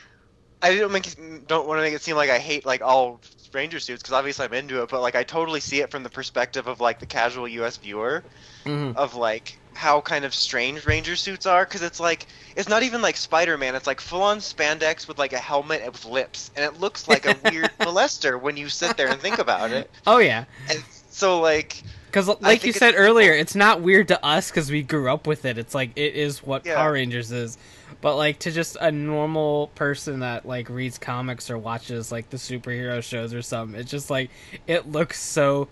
I 0.62 0.76
don't 0.76 0.92
make 0.92 1.08
it, 1.08 1.48
don't 1.48 1.68
want 1.68 1.80
to 1.80 1.82
make 1.82 1.94
it 1.94 2.02
seem 2.02 2.16
like 2.16 2.30
I 2.30 2.40
hate 2.40 2.66
like 2.66 2.82
all 2.82 3.20
Ranger 3.54 3.80
suits 3.80 4.02
because 4.02 4.14
obviously 4.14 4.46
I'm 4.46 4.54
into 4.54 4.82
it. 4.82 4.90
But 4.90 5.02
like, 5.02 5.16
I 5.16 5.24
totally 5.24 5.60
see 5.60 5.82
it 5.82 5.92
from 5.92 6.04
the 6.04 6.10
perspective 6.10 6.68
of 6.68 6.80
like 6.80 7.00
the 7.00 7.06
casual 7.06 7.48
U.S. 7.48 7.78
viewer 7.78 8.24
mm-hmm. 8.66 8.98
of 8.98 9.16
like 9.16 9.58
how 9.74 10.02
kind 10.02 10.26
of 10.26 10.34
strange 10.34 10.86
Ranger 10.86 11.16
suits 11.16 11.46
are 11.46 11.66
because 11.66 11.82
it's 11.82 12.00
like 12.00 12.28
it's 12.56 12.70
not 12.70 12.84
even 12.84 13.02
like 13.02 13.18
Spider 13.18 13.58
Man. 13.58 13.76
It's 13.76 13.88
like 13.88 14.02
full 14.02 14.22
on 14.22 14.38
spandex 14.40 15.08
with 15.08 15.18
like 15.18 15.34
a 15.34 15.40
helmet 15.40 15.86
with 15.86 16.06
lips, 16.06 16.52
and 16.56 16.64
it 16.66 16.80
looks 16.80 17.08
like 17.08 17.26
a 17.26 17.36
weird 17.50 17.72
molester 17.80 18.40
when 18.40 18.58
you 18.58 18.70
sit 18.70 18.98
there 18.98 19.08
and 19.08 19.20
think 19.20 19.40
about 19.40 19.72
it. 19.72 19.90
Oh 20.08 20.18
yeah. 20.18 20.46
And 20.70 20.84
so 21.10 21.40
like 21.40 21.84
Because, 22.08 22.28
like 22.42 22.64
you 22.64 22.74
said 22.74 22.94
earlier, 22.98 23.34
it's 23.34 23.56
not 23.56 23.82
weird 23.82 24.08
to 24.10 24.26
us 24.26 24.50
because 24.50 24.70
we 24.72 24.82
grew 24.84 25.12
up 25.12 25.28
with 25.28 25.46
it. 25.46 25.58
It's 25.58 25.76
like 25.76 25.92
it 25.96 26.16
is 26.16 26.44
what 26.44 26.66
Yeah. 26.66 26.76
Power 26.76 26.94
Rangers 26.94 27.32
is. 27.32 27.58
But 28.02 28.16
like 28.16 28.40
to 28.40 28.52
just 28.52 28.78
a 28.82 28.92
normal 28.92 29.68
person 29.76 30.22
that 30.22 30.46
like 30.46 30.70
reads 30.70 30.98
comics 30.98 31.50
or 31.50 31.58
watches 31.58 32.12
like 32.12 32.30
the 32.30 32.38
superhero 32.38 33.02
shows 33.04 33.34
or 33.34 33.42
something, 33.42 33.80
it's 33.80 33.92
just 33.92 34.10
like 34.10 34.32
it 34.68 34.92
looks 34.92 35.22
so 35.22 35.68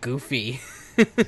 goofy. 0.00 0.60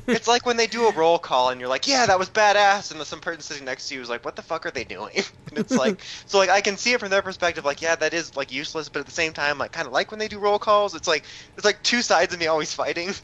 It's 0.09 0.27
like 0.27 0.45
when 0.45 0.57
they 0.57 0.67
do 0.67 0.89
a 0.89 0.93
roll 0.95 1.21
call 1.21 1.51
and 1.51 1.61
you're 1.61 1.69
like, 1.69 1.87
yeah, 1.87 2.05
that 2.05 2.19
was 2.19 2.29
badass, 2.29 2.91
and 2.91 3.01
some 3.07 3.21
person 3.21 3.41
sitting 3.41 3.65
next 3.65 3.87
to 3.87 3.95
you 3.95 4.01
is 4.01 4.11
like, 4.11 4.25
what 4.25 4.35
the 4.35 4.43
fuck 4.43 4.67
are 4.67 4.73
they 4.73 4.83
doing? 4.83 5.15
and 5.49 5.59
it's 5.59 5.71
like, 5.71 6.03
so 6.27 6.39
like 6.39 6.51
I 6.51 6.61
can 6.61 6.77
see 6.77 6.93
it 6.93 6.99
from 6.99 7.11
their 7.11 7.23
perspective, 7.23 7.65
like, 7.65 7.81
yeah, 7.81 7.95
that 7.95 8.13
is 8.13 8.35
like 8.35 8.51
useless, 8.51 8.89
but 8.89 8.99
at 8.99 9.07
the 9.07 9.13
same 9.13 9.33
time, 9.33 9.59
like 9.59 9.71
kind 9.71 9.87
of 9.87 9.93
like 9.93 10.11
when 10.11 10.19
they 10.19 10.27
do 10.27 10.41
roll 10.41 10.59
calls. 10.59 10.97
It's 10.97 11.07
like 11.07 11.25
it's 11.57 11.65
like 11.65 11.81
two 11.85 12.03
sides 12.03 12.35
of 12.35 12.41
me 12.41 12.49
always 12.49 12.75
fighting. 12.75 13.15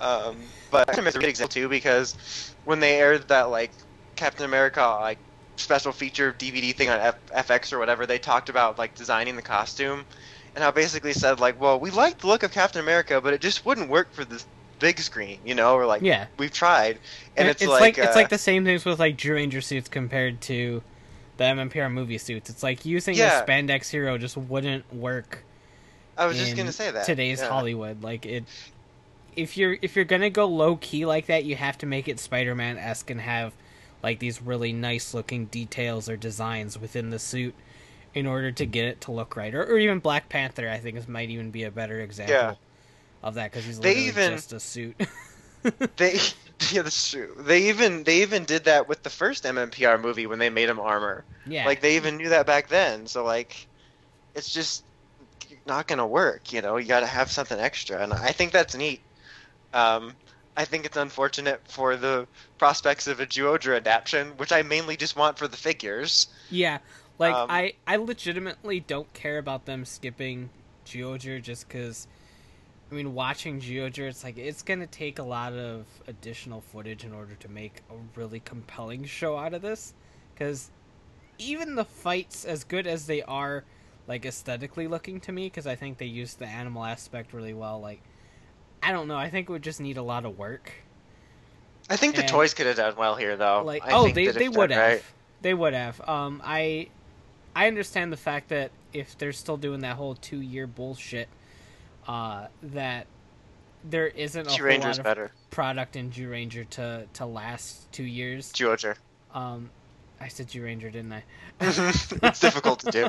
Um, 0.00 0.36
but 0.70 0.86
Captain 0.86 1.06
a 1.06 1.12
good 1.12 1.24
example 1.24 1.52
too 1.52 1.68
because 1.68 2.54
when 2.64 2.80
they 2.80 3.00
aired 3.00 3.28
that 3.28 3.44
like 3.44 3.70
Captain 4.16 4.44
America 4.44 4.80
like 5.00 5.18
special 5.56 5.92
feature 5.92 6.34
DVD 6.38 6.74
thing 6.74 6.88
on 6.90 6.98
F- 7.00 7.26
FX 7.48 7.72
or 7.72 7.78
whatever, 7.78 8.06
they 8.06 8.18
talked 8.18 8.48
about 8.48 8.78
like 8.78 8.94
designing 8.94 9.36
the 9.36 9.42
costume, 9.42 10.04
and 10.54 10.62
how 10.64 10.70
basically 10.70 11.12
said 11.12 11.40
like, 11.40 11.60
well, 11.60 11.78
we 11.78 11.90
like 11.90 12.18
the 12.18 12.26
look 12.26 12.42
of 12.42 12.52
Captain 12.52 12.80
America, 12.80 13.20
but 13.20 13.32
it 13.34 13.40
just 13.40 13.64
wouldn't 13.64 13.88
work 13.88 14.12
for 14.12 14.24
this 14.24 14.46
big 14.78 14.98
screen, 14.98 15.38
you 15.44 15.54
know, 15.54 15.74
or 15.74 15.86
like 15.86 16.02
yeah, 16.02 16.26
we've 16.38 16.52
tried, 16.52 16.98
and 17.36 17.48
it's, 17.48 17.62
it's 17.62 17.70
like, 17.70 17.80
like, 17.80 17.98
it's 17.98 18.16
uh, 18.16 18.18
like 18.18 18.28
the 18.28 18.38
same 18.38 18.64
things 18.64 18.84
with 18.84 18.98
like 18.98 19.16
Jew 19.16 19.34
Ranger 19.34 19.60
suits 19.60 19.88
compared 19.88 20.40
to 20.42 20.82
the 21.36 21.44
MMPR 21.44 21.90
movie 21.90 22.18
suits. 22.18 22.50
It's 22.50 22.62
like 22.62 22.84
using 22.84 23.14
Yeah. 23.16 23.42
a 23.42 23.46
spandex 23.46 23.90
hero 23.90 24.18
just 24.18 24.36
wouldn't 24.36 24.92
work. 24.92 25.44
I 26.16 26.26
was 26.26 26.38
just 26.38 26.56
gonna 26.56 26.72
say 26.72 26.90
that 26.90 27.06
today's 27.06 27.40
yeah. 27.40 27.48
Hollywood. 27.48 28.02
Like 28.02 28.24
it, 28.24 28.44
if 29.34 29.56
you're 29.56 29.76
if 29.82 29.96
you're 29.96 30.04
gonna 30.04 30.30
go 30.30 30.46
low 30.46 30.76
key 30.76 31.06
like 31.06 31.26
that, 31.26 31.44
you 31.44 31.56
have 31.56 31.76
to 31.78 31.86
make 31.86 32.06
it 32.08 32.20
Spider 32.20 32.54
Man 32.54 32.78
esque 32.78 33.10
and 33.10 33.20
have 33.20 33.52
like 34.04 34.18
these 34.20 34.40
really 34.42 34.72
nice 34.72 35.14
looking 35.14 35.46
details 35.46 36.08
or 36.08 36.16
designs 36.16 36.78
within 36.78 37.10
the 37.10 37.18
suit 37.18 37.54
in 38.14 38.26
order 38.26 38.52
to 38.52 38.66
get 38.66 38.84
it 38.84 39.00
to 39.00 39.10
look 39.10 39.34
right. 39.36 39.52
Or, 39.54 39.64
or 39.64 39.78
even 39.78 39.98
Black 39.98 40.28
Panther, 40.28 40.68
I 40.68 40.78
think, 40.78 40.96
is 40.96 41.08
might 41.08 41.30
even 41.30 41.50
be 41.50 41.64
a 41.64 41.70
better 41.70 42.00
example 42.00 42.34
Yeah. 42.34 42.54
of 43.22 43.34
that 43.34 43.50
because 43.50 43.64
he's 43.64 43.80
They 43.80 43.94
literally 43.94 44.08
even- 44.08 44.32
just 44.36 44.52
a 44.52 44.60
suit. 44.60 44.94
They 45.96 46.18
yeah, 46.72 46.82
that's 46.82 47.10
true. 47.10 47.34
They 47.40 47.70
even 47.70 48.04
they 48.04 48.20
even 48.20 48.44
did 48.44 48.64
that 48.64 48.86
with 48.86 49.02
the 49.02 49.08
first 49.08 49.44
MMPR 49.44 49.98
movie 49.98 50.26
when 50.26 50.38
they 50.38 50.50
made 50.50 50.68
him 50.68 50.78
armor. 50.78 51.24
yeah, 51.46 51.64
Like 51.64 51.80
they 51.80 51.96
even 51.96 52.18
knew 52.18 52.28
that 52.28 52.44
back 52.46 52.68
then. 52.68 53.06
So 53.06 53.24
like, 53.24 53.66
it's 54.34 54.52
just 54.52 54.84
not 55.66 55.88
gonna 55.88 56.06
work. 56.06 56.52
You 56.52 56.60
know, 56.60 56.76
you 56.76 56.86
got 56.86 57.00
to 57.00 57.06
have 57.06 57.30
something 57.30 57.58
extra, 57.58 58.02
and 58.02 58.12
I 58.12 58.32
think 58.32 58.52
that's 58.52 58.74
neat. 58.76 59.00
Um, 59.72 60.12
I 60.56 60.64
think 60.64 60.84
it's 60.86 60.96
unfortunate 60.96 61.62
for 61.68 61.96
the 61.96 62.28
prospects 62.58 63.06
of 63.06 63.20
a 63.20 63.26
Zyuohger 63.26 63.76
adaptation, 63.76 64.36
which 64.36 64.52
I 64.52 64.62
mainly 64.62 64.96
just 64.96 65.16
want 65.16 65.38
for 65.38 65.48
the 65.48 65.56
figures. 65.56 66.28
Yeah, 66.48 66.78
like 67.18 67.40
Um, 67.40 67.48
I, 67.48 67.74
I 67.86 67.96
legitimately 67.96 68.80
don't 68.80 69.12
care 69.14 69.38
about 69.38 69.66
them 69.66 69.84
skipping 69.84 70.50
Zyuohger 70.86 71.42
just 71.42 71.68
because. 71.68 72.06
I 72.90 72.94
mean, 72.94 73.14
watching 73.14 73.60
Zyuohger, 73.60 74.08
it's 74.08 74.22
like 74.24 74.38
it's 74.38 74.62
gonna 74.62 74.86
take 74.86 75.18
a 75.18 75.22
lot 75.24 75.52
of 75.54 75.86
additional 76.06 76.60
footage 76.60 77.04
in 77.04 77.12
order 77.12 77.34
to 77.36 77.48
make 77.48 77.82
a 77.90 77.94
really 78.18 78.40
compelling 78.40 79.04
show 79.04 79.36
out 79.38 79.54
of 79.54 79.62
this. 79.62 79.94
Because 80.34 80.70
even 81.38 81.74
the 81.76 81.84
fights, 81.84 82.44
as 82.44 82.64
good 82.64 82.86
as 82.86 83.06
they 83.06 83.22
are, 83.22 83.64
like 84.06 84.24
aesthetically 84.26 84.86
looking 84.88 85.20
to 85.22 85.32
me, 85.32 85.46
because 85.46 85.66
I 85.66 85.76
think 85.76 85.98
they 85.98 86.06
use 86.06 86.34
the 86.36 86.46
animal 86.46 86.84
aspect 86.84 87.32
really 87.32 87.54
well. 87.54 87.80
Like, 87.80 88.02
I 88.84 88.92
don't 88.92 89.08
know. 89.08 89.16
I 89.16 89.30
think 89.30 89.48
it 89.48 89.52
would 89.52 89.62
just 89.62 89.80
need 89.80 89.96
a 89.96 90.02
lot 90.02 90.24
of 90.24 90.36
work. 90.38 90.70
I 91.90 91.96
think 91.96 92.14
the 92.16 92.22
And- 92.22 92.30
toys 92.30 92.54
could 92.54 92.66
have 92.66 92.76
done 92.76 92.96
well 92.96 93.14
here, 93.16 93.36
though. 93.36 93.62
like 93.64 93.84
I 93.84 93.92
oh 93.92 94.04
think 94.04 94.14
they 94.14 94.26
they 94.28 94.48
would 94.48 94.70
have 94.70 94.80
right- 94.92 95.02
they 95.42 95.52
would 95.54 95.74
have 95.74 96.00
um 96.08 96.40
i 96.44 96.88
i 97.54 97.66
understand 97.66 98.10
the 98.10 98.16
fact 98.16 98.48
that 98.48 98.70
if 98.94 99.18
they're 99.18 99.32
still 99.32 99.58
doing 99.58 99.80
that 99.80 99.96
whole 99.96 100.14
two 100.14 100.40
year 100.40 100.66
bullshit 100.66 101.28
uh 102.08 102.46
that 102.62 103.06
there 103.84 104.06
isn't 104.06 104.46
a 104.46 104.50
Q 104.50 104.58
whole 104.62 104.66
Ranger's 104.68 104.96
lot 104.96 104.98
of 105.00 105.04
better. 105.04 105.32
product 105.50 105.96
in 105.96 106.10
Jew 106.10 106.30
Ranger 106.30 106.64
to 106.64 107.06
to 107.14 107.26
last 107.26 107.92
two 107.92 108.04
years. 108.04 108.50
Zyuohger. 108.52 108.96
Um, 109.34 109.68
I 110.20 110.28
said 110.28 110.48
Jew 110.48 110.64
Ranger, 110.64 110.88
didn't 110.90 111.12
I? 111.12 111.22
it's 111.60 112.40
difficult 112.40 112.80
to 112.80 112.90
do. 112.90 113.08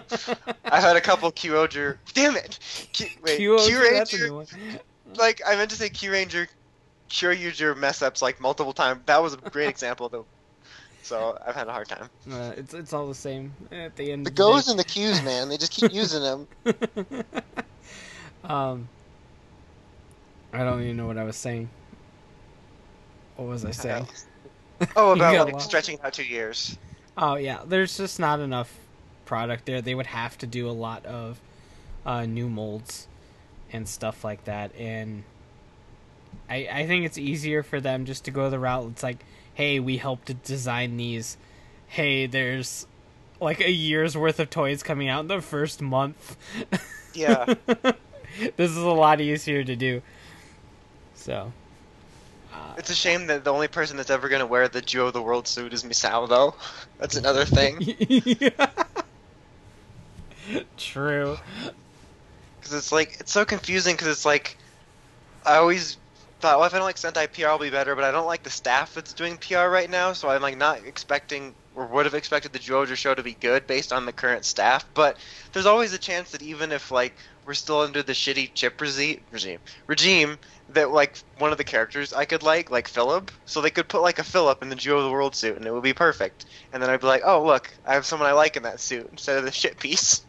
I've 0.66 0.84
had 0.84 0.98
a 0.98 1.02
couple 1.02 1.32
Q-Oger. 1.32 1.98
Damn 2.14 2.36
it! 2.36 2.60
Q, 2.92 3.08
wait, 3.24 3.38
Q- 3.38 3.58
Q 3.60 3.82
Ranger. 3.82 4.46
New 5.06 5.12
one. 5.12 5.18
Like 5.20 5.42
I 5.46 5.56
meant 5.56 5.70
to 5.72 5.76
say 5.76 5.90
Q 5.90 6.12
Ranger, 6.12 6.48
sure 7.08 7.36
Q 7.36 7.46
User 7.46 7.76
mess 7.76 8.02
ups 8.02 8.22
like 8.22 8.40
multiple 8.40 8.74
times. 8.74 9.02
That 9.06 9.22
was 9.22 9.34
a 9.34 9.38
great 9.38 9.70
example 9.76 10.10
though. 10.10 10.26
So 11.02 11.38
I've 11.46 11.56
had 11.56 11.68
a 11.68 11.72
hard 11.72 11.88
time. 11.88 12.10
Uh, 12.32 12.54
it's 12.58 12.74
it's 12.74 12.92
all 12.94 13.08
the 13.08 13.14
same 13.16 13.54
at 13.72 13.96
the 13.96 14.12
end. 14.12 14.26
The 14.26 14.32
of 14.32 14.36
goes 14.36 14.66
the 14.66 14.72
and 14.72 14.80
the 14.80 14.84
Qs, 14.84 15.24
man. 15.24 15.50
They 15.50 15.58
just 15.58 15.72
keep 15.72 15.94
using 15.94 16.24
them. 16.24 16.48
um, 18.44 18.90
I 20.52 20.64
don't 20.64 20.82
even 20.82 20.98
know 20.98 21.06
what 21.06 21.18
I 21.18 21.24
was 21.24 21.36
saying. 21.36 21.70
What 23.36 23.48
was 23.48 23.66
I 23.66 23.72
saying? 23.72 24.08
Oh, 24.98 25.14
about 25.14 25.54
like 25.54 25.62
stretching 25.62 25.98
out 26.04 26.12
two 26.12 26.26
years. 26.26 26.78
Oh 27.18 27.36
yeah, 27.36 27.62
there's 27.66 27.96
just 27.96 28.20
not 28.20 28.42
enough 28.42 28.78
product 29.26 29.66
there. 29.66 29.82
They 29.82 29.96
would 29.96 30.08
have 30.08 30.38
to 30.40 30.48
do 30.48 30.70
a 30.70 30.72
lot 30.72 31.06
of 31.06 31.40
uh, 32.06 32.26
new 32.26 32.50
molds 32.50 33.08
and 33.76 33.88
stuff 33.88 34.24
like 34.24 34.46
that, 34.46 34.72
and 34.78 35.24
I 36.50 36.68
I 36.72 36.88
think 36.88 37.06
it's 37.06 37.18
easier 37.18 37.64
for 37.64 37.80
them 37.80 38.06
just 38.06 38.26
to 38.26 38.32
go 38.32 38.50
the 38.50 38.60
route. 38.60 38.90
It's 38.92 39.04
like, 39.04 39.24
hey, 39.54 39.80
we 39.80 39.98
helped 39.98 40.28
to 40.28 40.34
design 40.34 40.98
these. 40.98 41.38
Hey, 41.88 42.26
there's 42.26 42.88
like 43.40 43.60
a 43.62 43.72
year's 43.72 44.18
worth 44.18 44.40
of 44.40 44.50
toys 44.50 44.82
coming 44.82 45.08
out 45.10 45.22
in 45.22 45.28
the 45.28 45.42
first 45.42 45.82
month. 45.82 46.36
Yeah. 47.14 47.46
this 48.58 48.70
is 48.72 48.76
a 48.76 48.90
lot 48.90 49.22
easier 49.22 49.64
to 49.64 49.76
do. 49.78 50.02
So. 51.14 51.54
uh, 52.54 52.74
It's 52.78 52.90
a 52.90 52.94
shame 52.94 53.28
that 53.28 53.46
the 53.46 53.54
only 53.54 53.70
person 53.70 53.96
that's 53.96 54.10
ever 54.10 54.28
gonna 54.28 54.46
wear 54.46 54.68
the 54.68 54.82
Zyuoh 54.82 55.14
the 55.14 55.22
World 55.22 55.48
suit 55.48 55.72
is 55.72 55.86
Misao, 55.86 56.28
though. 56.28 56.56
That's 57.00 57.16
another 57.16 57.46
thing. 57.46 57.80
True. 60.78 61.38
Because 62.66 62.80
it's 62.80 62.92
like 62.92 63.18
it's 63.20 63.32
so 63.32 63.46
confusing. 63.46 63.96
Because 63.96 64.08
it's 64.08 64.26
like 64.26 64.58
I 65.46 65.58
always 65.58 65.98
thought, 66.40 66.58
well, 66.58 66.66
if 66.66 66.74
I 66.74 66.78
don't 66.78 66.88
like 66.88 66.96
Sentai 66.96 67.32
PR, 67.32 67.50
I'll 67.50 67.60
be 67.60 67.70
better. 67.70 67.94
But 67.94 68.06
I 68.06 68.12
don't 68.12 68.26
like 68.26 68.42
the 68.42 68.50
staff 68.50 68.96
that's 68.96 69.14
doing 69.14 69.38
PR 69.38 69.68
right 69.68 69.90
now, 69.90 70.14
so 70.14 70.30
I'm 70.30 70.42
like 70.42 70.58
not 70.58 70.84
expecting 70.84 71.54
or 71.76 71.86
would 71.86 72.06
have 72.06 72.16
expected 72.16 72.54
the 72.54 72.60
Jojo 72.60 72.96
show 72.96 73.14
to 73.14 73.22
be 73.22 73.34
good 73.34 73.68
based 73.68 73.94
on 73.94 74.08
the 74.08 74.12
current 74.12 74.46
staff. 74.46 74.84
But 74.96 75.18
there's 75.54 75.68
always 75.68 75.94
a 75.94 75.98
chance 76.00 76.32
that 76.32 76.42
even 76.42 76.72
if 76.72 76.90
like 76.90 77.14
we're 77.46 77.54
still 77.54 77.82
under 77.82 78.02
the 78.02 78.14
shitty 78.14 78.52
chip 78.56 78.82
regi- 78.82 79.22
regime 79.32 79.60
regime 79.86 80.40
that 80.70 80.90
like 80.90 81.20
one 81.38 81.52
of 81.52 81.60
the 81.60 81.64
characters 81.64 82.14
I 82.14 82.26
could 82.26 82.42
like 82.42 82.72
like 82.72 82.88
Philip, 82.88 83.32
so 83.46 83.62
they 83.62 83.70
could 83.70 83.88
put 83.88 84.02
like 84.02 84.18
a 84.18 84.24
Philip 84.24 84.64
in 84.64 84.70
the 84.70 84.76
Zyuoh 84.76 85.04
the 85.04 85.12
World 85.12 85.36
suit 85.36 85.58
and 85.58 85.66
it 85.66 85.74
would 85.74 85.84
be 85.84 85.94
perfect. 85.94 86.46
And 86.74 86.82
then 86.82 86.90
I'd 86.90 87.02
be 87.02 87.08
like, 87.08 87.22
oh 87.24 87.46
look, 87.46 87.70
I 87.86 87.94
have 87.94 88.06
someone 88.06 88.28
I 88.28 88.34
like 88.34 88.58
in 88.58 88.64
that 88.64 88.80
suit 88.80 89.08
instead 89.12 89.38
of 89.38 89.46
the 89.46 89.52
shit 89.52 89.78
piece. 89.78 90.26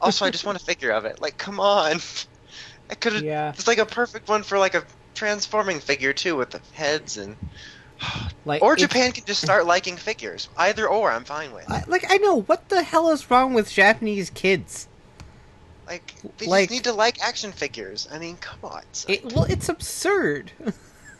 Also, 0.00 0.24
I 0.24 0.30
just 0.30 0.44
want 0.44 0.60
a 0.60 0.64
figure 0.64 0.90
of 0.90 1.04
it. 1.04 1.20
Like, 1.20 1.38
come 1.38 1.60
on. 1.60 2.00
I 2.90 2.94
could 2.94 3.14
have. 3.14 3.22
Yeah. 3.22 3.50
It's 3.50 3.66
like 3.66 3.78
a 3.78 3.86
perfect 3.86 4.28
one 4.28 4.42
for 4.42 4.58
like 4.58 4.74
a 4.74 4.84
transforming 5.14 5.80
figure 5.80 6.12
too, 6.12 6.36
with 6.36 6.50
the 6.50 6.60
heads 6.72 7.16
and. 7.16 7.36
Like 8.44 8.62
Or 8.62 8.76
Japan 8.76 9.10
can 9.10 9.24
just 9.24 9.42
start 9.42 9.66
liking 9.66 9.96
figures. 9.96 10.48
Either 10.56 10.86
or, 10.86 11.10
I'm 11.10 11.24
fine 11.24 11.52
with. 11.52 11.68
I- 11.68 11.82
like 11.88 12.04
I 12.08 12.18
know 12.18 12.42
what 12.42 12.68
the 12.68 12.82
hell 12.82 13.10
is 13.10 13.28
wrong 13.28 13.54
with 13.54 13.72
Japanese 13.72 14.30
kids. 14.30 14.86
Like, 15.86 16.14
they 16.38 16.46
like- 16.46 16.68
just 16.68 16.70
need 16.70 16.84
to 16.84 16.92
like 16.92 17.20
action 17.20 17.50
figures. 17.50 18.06
I 18.12 18.18
mean, 18.20 18.36
come 18.36 18.58
on. 18.62 18.82
It, 19.08 19.32
well, 19.32 19.44
it's 19.44 19.68
absurd. 19.68 20.52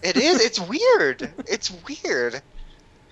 It 0.02 0.18
is. 0.18 0.40
It's 0.44 0.60
weird. 0.60 1.32
It's 1.48 1.72
weird. 1.88 2.34
Have 2.34 2.42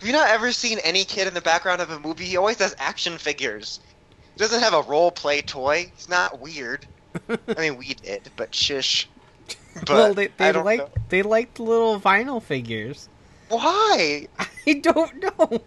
you 0.07 0.13
not 0.13 0.29
ever 0.29 0.53
seen 0.53 0.79
any 0.81 1.05
kid 1.05 1.27
in 1.27 1.35
the 1.35 1.41
background 1.41 1.81
of 1.81 1.91
a 1.91 1.99
movie? 1.99 2.25
He 2.27 2.37
always 2.37 2.59
has 2.59 2.77
action 2.79 3.17
figures. 3.19 3.81
He 4.35 4.43
doesn't 4.43 4.61
have 4.61 4.75
a 4.75 4.83
role 4.83 5.11
play 5.11 5.43
toy. 5.43 5.91
It's 5.95 6.09
not 6.09 6.41
weird. 6.41 6.87
I 7.29 7.61
mean, 7.61 7.77
we 7.77 7.95
did, 7.95 8.31
but 8.37 8.55
shush. 8.55 9.09
But 9.75 9.89
well, 9.89 10.15
they 10.15 10.29
they 10.29 10.53
like 10.53 10.79
know. 10.79 10.89
they 11.09 11.23
liked 11.23 11.59
little 11.59 12.01
vinyl 12.01 12.41
figures. 12.41 13.09
Why? 13.49 14.29
I 14.39 14.73
don't 14.75 15.23
know. 15.23 15.67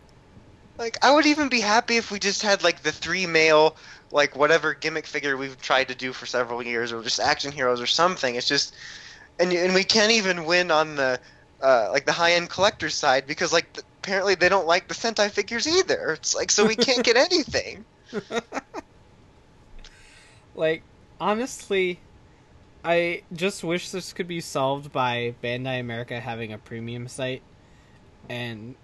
Like, 0.77 0.97
I 1.03 1.11
would 1.11 1.25
even 1.25 1.49
be 1.49 1.59
happy 1.59 1.97
if 1.97 2.11
we 2.11 2.19
just 2.19 2.41
had 2.41 2.63
like 2.63 2.83
the 2.83 2.91
three 2.91 3.25
male, 3.25 3.77
like 4.11 4.35
whatever 4.35 4.73
gimmick 4.73 5.07
figure 5.07 5.35
we've 5.35 5.59
tried 5.59 5.87
to 5.89 5.95
do 5.95 6.13
for 6.13 6.25
several 6.25 6.61
years, 6.63 6.93
or 6.93 7.01
just 7.01 7.19
action 7.19 7.51
heroes 7.51 7.81
or 7.81 7.87
something. 7.87 8.35
It's 8.35 8.47
just, 8.47 8.75
and 9.39 9.51
and 9.51 9.73
we 9.73 9.83
can't 9.83 10.11
even 10.11 10.45
win 10.45 10.69
on 10.71 10.95
the, 10.95 11.19
uh, 11.61 11.89
like 11.91 12.05
the 12.05 12.11
high 12.13 12.33
end 12.33 12.49
collector 12.49 12.89
side 12.89 13.25
because 13.27 13.51
like 13.51 13.73
th- 13.73 13.85
apparently 14.03 14.35
they 14.35 14.49
don't 14.49 14.67
like 14.67 14.87
the 14.87 14.93
Sentai 14.93 15.31
figures 15.31 15.67
either. 15.67 16.13
It's 16.13 16.35
like 16.35 16.51
so 16.51 16.65
we 16.65 16.75
can't 16.75 17.03
get 17.03 17.17
anything. 17.31 17.85
Like 20.55 20.83
honestly, 21.19 21.99
I 22.83 23.23
just 23.33 23.63
wish 23.63 23.91
this 23.91 24.13
could 24.13 24.27
be 24.27 24.41
solved 24.41 24.91
by 24.91 25.35
Bandai 25.43 25.79
America 25.79 26.19
having 26.19 26.53
a 26.53 26.57
premium 26.57 27.07
site 27.07 27.43
and 28.29 28.75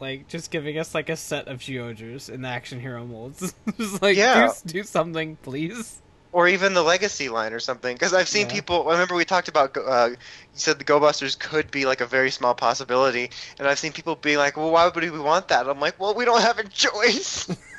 like 0.00 0.28
just 0.28 0.50
giving 0.50 0.78
us 0.78 0.94
like 0.94 1.08
a 1.08 1.16
set 1.16 1.48
of 1.48 1.60
Zyuohgers 1.60 2.28
in 2.30 2.42
the 2.42 2.48
action 2.48 2.80
hero 2.80 3.06
molds. 3.06 3.54
just 3.78 4.02
like 4.02 4.16
Yeah. 4.16 4.52
do, 4.64 4.72
do 4.72 4.82
something, 4.84 5.36
please. 5.36 6.02
or 6.32 6.48
even 6.48 6.74
the 6.74 6.82
legacy 6.82 7.28
line 7.28 7.52
or 7.52 7.60
something. 7.60 7.94
Because 7.94 8.12
I've 8.12 8.28
seen 8.28 8.46
Yeah. 8.46 8.48
people. 8.48 8.88
I 8.88 8.92
remember 8.92 9.14
we 9.14 9.24
talked 9.24 9.48
about. 9.48 9.76
Uh, 9.76 10.10
you 10.10 10.16
said 10.54 10.78
the 10.78 10.84
Go 10.84 10.98
Busters 11.00 11.36
could 11.36 11.70
be 11.70 11.86
like 11.86 12.00
a 12.00 12.06
very 12.06 12.30
small 12.30 12.54
possibility, 12.54 13.30
and 13.58 13.68
I've 13.68 13.78
seen 13.78 13.92
people 13.92 14.16
be 14.16 14.36
like, 14.36 14.56
"Well, 14.56 14.70
why 14.70 14.86
would 14.88 14.96
we 14.96 15.10
want 15.18 15.48
that?" 15.48 15.68
I'm 15.68 15.80
like, 15.80 15.98
"Well, 16.00 16.14
we 16.14 16.24
don't 16.24 16.40
have 16.42 16.58
a 16.58 16.68
choice. 16.68 17.48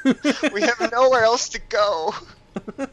we 0.54 0.62
have 0.62 0.90
nowhere 0.92 1.24
else 1.24 1.50
to 1.50 1.60
go." 1.70 2.14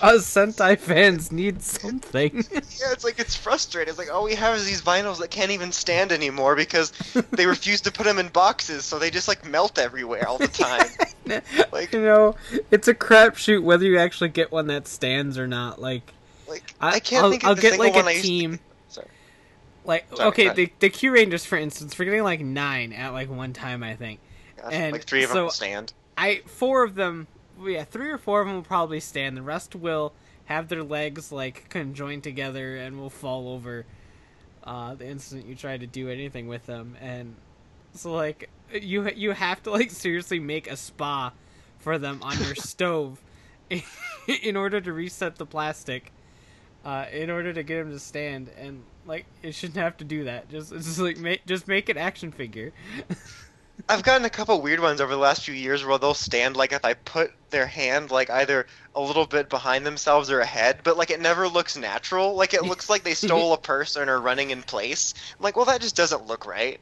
Us 0.00 0.24
Sentai 0.24 0.78
fans 0.78 1.32
need 1.32 1.62
something. 1.62 2.44
Yeah, 2.52 2.92
it's 2.92 3.02
like 3.04 3.18
it's 3.18 3.34
frustrating. 3.36 3.90
It's 3.90 3.98
like 3.98 4.12
all 4.12 4.22
we 4.24 4.34
have 4.36 4.56
is 4.56 4.64
these 4.64 4.80
vinyls 4.82 5.18
that 5.18 5.30
can't 5.30 5.50
even 5.50 5.72
stand 5.72 6.12
anymore 6.12 6.54
because 6.56 6.90
they 7.32 7.44
refuse 7.46 7.80
to 7.82 7.92
put 7.92 8.04
them 8.04 8.18
in 8.18 8.28
boxes, 8.28 8.84
so 8.84 8.98
they 8.98 9.10
just 9.10 9.26
like 9.28 9.44
melt 9.44 9.78
everywhere 9.78 10.26
all 10.28 10.38
the 10.38 10.48
time. 10.48 10.86
Like- 11.72 11.92
you 11.92 12.00
know, 12.02 12.36
it's 12.70 12.86
a 12.88 12.94
crapshoot 12.94 13.62
whether 13.62 13.84
you 13.84 13.98
actually 13.98 14.30
get 14.30 14.50
one 14.52 14.68
that 14.68 14.86
stands 14.86 15.36
or 15.38 15.46
not. 15.48 15.80
Like, 15.80 16.12
Like 16.48 16.62
I, 16.80 16.92
I, 16.92 17.00
can't 17.00 17.24
will 17.24 17.30
think 17.30 17.42
of 17.44 17.48
I'll 17.50 17.54
get 17.56 17.78
like 17.78 17.94
one 17.94 18.06
I 18.06 18.12
a 18.12 18.14
used 18.14 18.24
to- 18.24 18.28
team. 18.30 18.60
Sorry. 18.88 19.06
Like, 19.84 20.06
Sorry, 20.14 20.28
okay, 20.28 20.48
the 20.50 20.72
the 20.78 20.90
Kyurangers, 20.90 21.44
for 21.44 21.56
instance, 21.58 21.98
we're 21.98 22.04
getting 22.06 22.22
like 22.22 22.40
nine 22.40 22.92
at 22.92 23.12
like 23.12 23.28
one 23.28 23.52
time, 23.52 23.82
I 23.82 23.96
think. 23.96 24.20
Gosh, 24.62 24.72
And 24.72 24.92
like 24.92 25.04
three 25.04 25.22
of 25.24 25.30
them 25.30 25.36
so- 25.36 25.44
will 25.44 25.50
stand. 25.50 25.92
I 26.16 26.42
four 26.46 26.82
of 26.84 26.94
them, 26.94 27.26
yeah, 27.64 27.84
three 27.84 28.10
or 28.10 28.18
four 28.18 28.40
of 28.42 28.46
them 28.46 28.56
will 28.56 28.62
probably 28.62 29.00
stand. 29.00 29.36
The 29.36 29.42
rest 29.42 29.74
will 29.74 30.12
have 30.46 30.68
their 30.68 30.82
legs 30.82 31.30
like 31.32 31.68
conjoined 31.70 32.24
together 32.24 32.76
and 32.76 32.98
will 32.98 33.10
fall 33.10 33.48
over 33.48 33.86
uh, 34.64 34.94
the 34.94 35.06
instant 35.06 35.46
you 35.46 35.54
try 35.54 35.78
to 35.78 35.86
do 35.86 36.08
anything 36.10 36.46
with 36.48 36.66
them. 36.66 36.96
And 37.00 37.36
so 37.94 38.12
like 38.12 38.50
you 38.72 39.08
you 39.10 39.30
have 39.32 39.62
to 39.62 39.70
like 39.70 39.90
seriously 39.90 40.38
make 40.40 40.70
a 40.70 40.76
spa 40.76 41.32
for 41.78 41.98
them 41.98 42.18
on 42.22 42.38
your 42.42 42.54
stove 42.56 43.22
in 44.42 44.56
order 44.56 44.80
to 44.80 44.92
reset 44.92 45.36
the 45.36 45.46
plastic. 45.46 46.12
Uh, 46.82 47.04
in 47.12 47.28
order 47.28 47.52
to 47.52 47.62
get 47.62 47.76
them 47.76 47.92
to 47.92 47.98
stand, 47.98 48.48
and 48.56 48.82
like 49.06 49.26
it 49.42 49.54
shouldn't 49.54 49.76
have 49.76 49.98
to 49.98 50.04
do 50.04 50.24
that. 50.24 50.48
Just 50.48 50.72
just 50.72 50.98
like 50.98 51.18
make 51.18 51.44
just 51.44 51.68
make 51.68 51.90
an 51.90 51.98
action 51.98 52.32
figure. 52.32 52.72
I've 53.88 54.02
gotten 54.02 54.24
a 54.24 54.30
couple 54.30 54.60
weird 54.60 54.80
ones 54.80 55.00
over 55.00 55.12
the 55.12 55.18
last 55.18 55.44
few 55.44 55.54
years 55.54 55.84
where 55.84 55.98
they'll 55.98 56.14
stand 56.14 56.56
like 56.56 56.72
if 56.72 56.84
I 56.84 56.94
put 56.94 57.30
their 57.50 57.66
hand 57.66 58.10
like 58.10 58.30
either 58.30 58.66
a 58.94 59.00
little 59.00 59.26
bit 59.26 59.48
behind 59.48 59.86
themselves 59.86 60.30
or 60.30 60.40
ahead, 60.40 60.80
but 60.84 60.96
like 60.96 61.10
it 61.10 61.20
never 61.20 61.48
looks 61.48 61.76
natural. 61.76 62.34
Like 62.34 62.54
it 62.54 62.64
looks 62.64 62.88
like 62.88 63.02
they 63.02 63.14
stole 63.14 63.52
a 63.52 63.58
purse 63.58 63.96
and 63.96 64.10
are 64.10 64.20
running 64.20 64.50
in 64.50 64.62
place. 64.62 65.14
I'm 65.38 65.44
like, 65.44 65.56
well, 65.56 65.66
that 65.66 65.80
just 65.80 65.96
doesn't 65.96 66.26
look 66.26 66.46
right. 66.46 66.80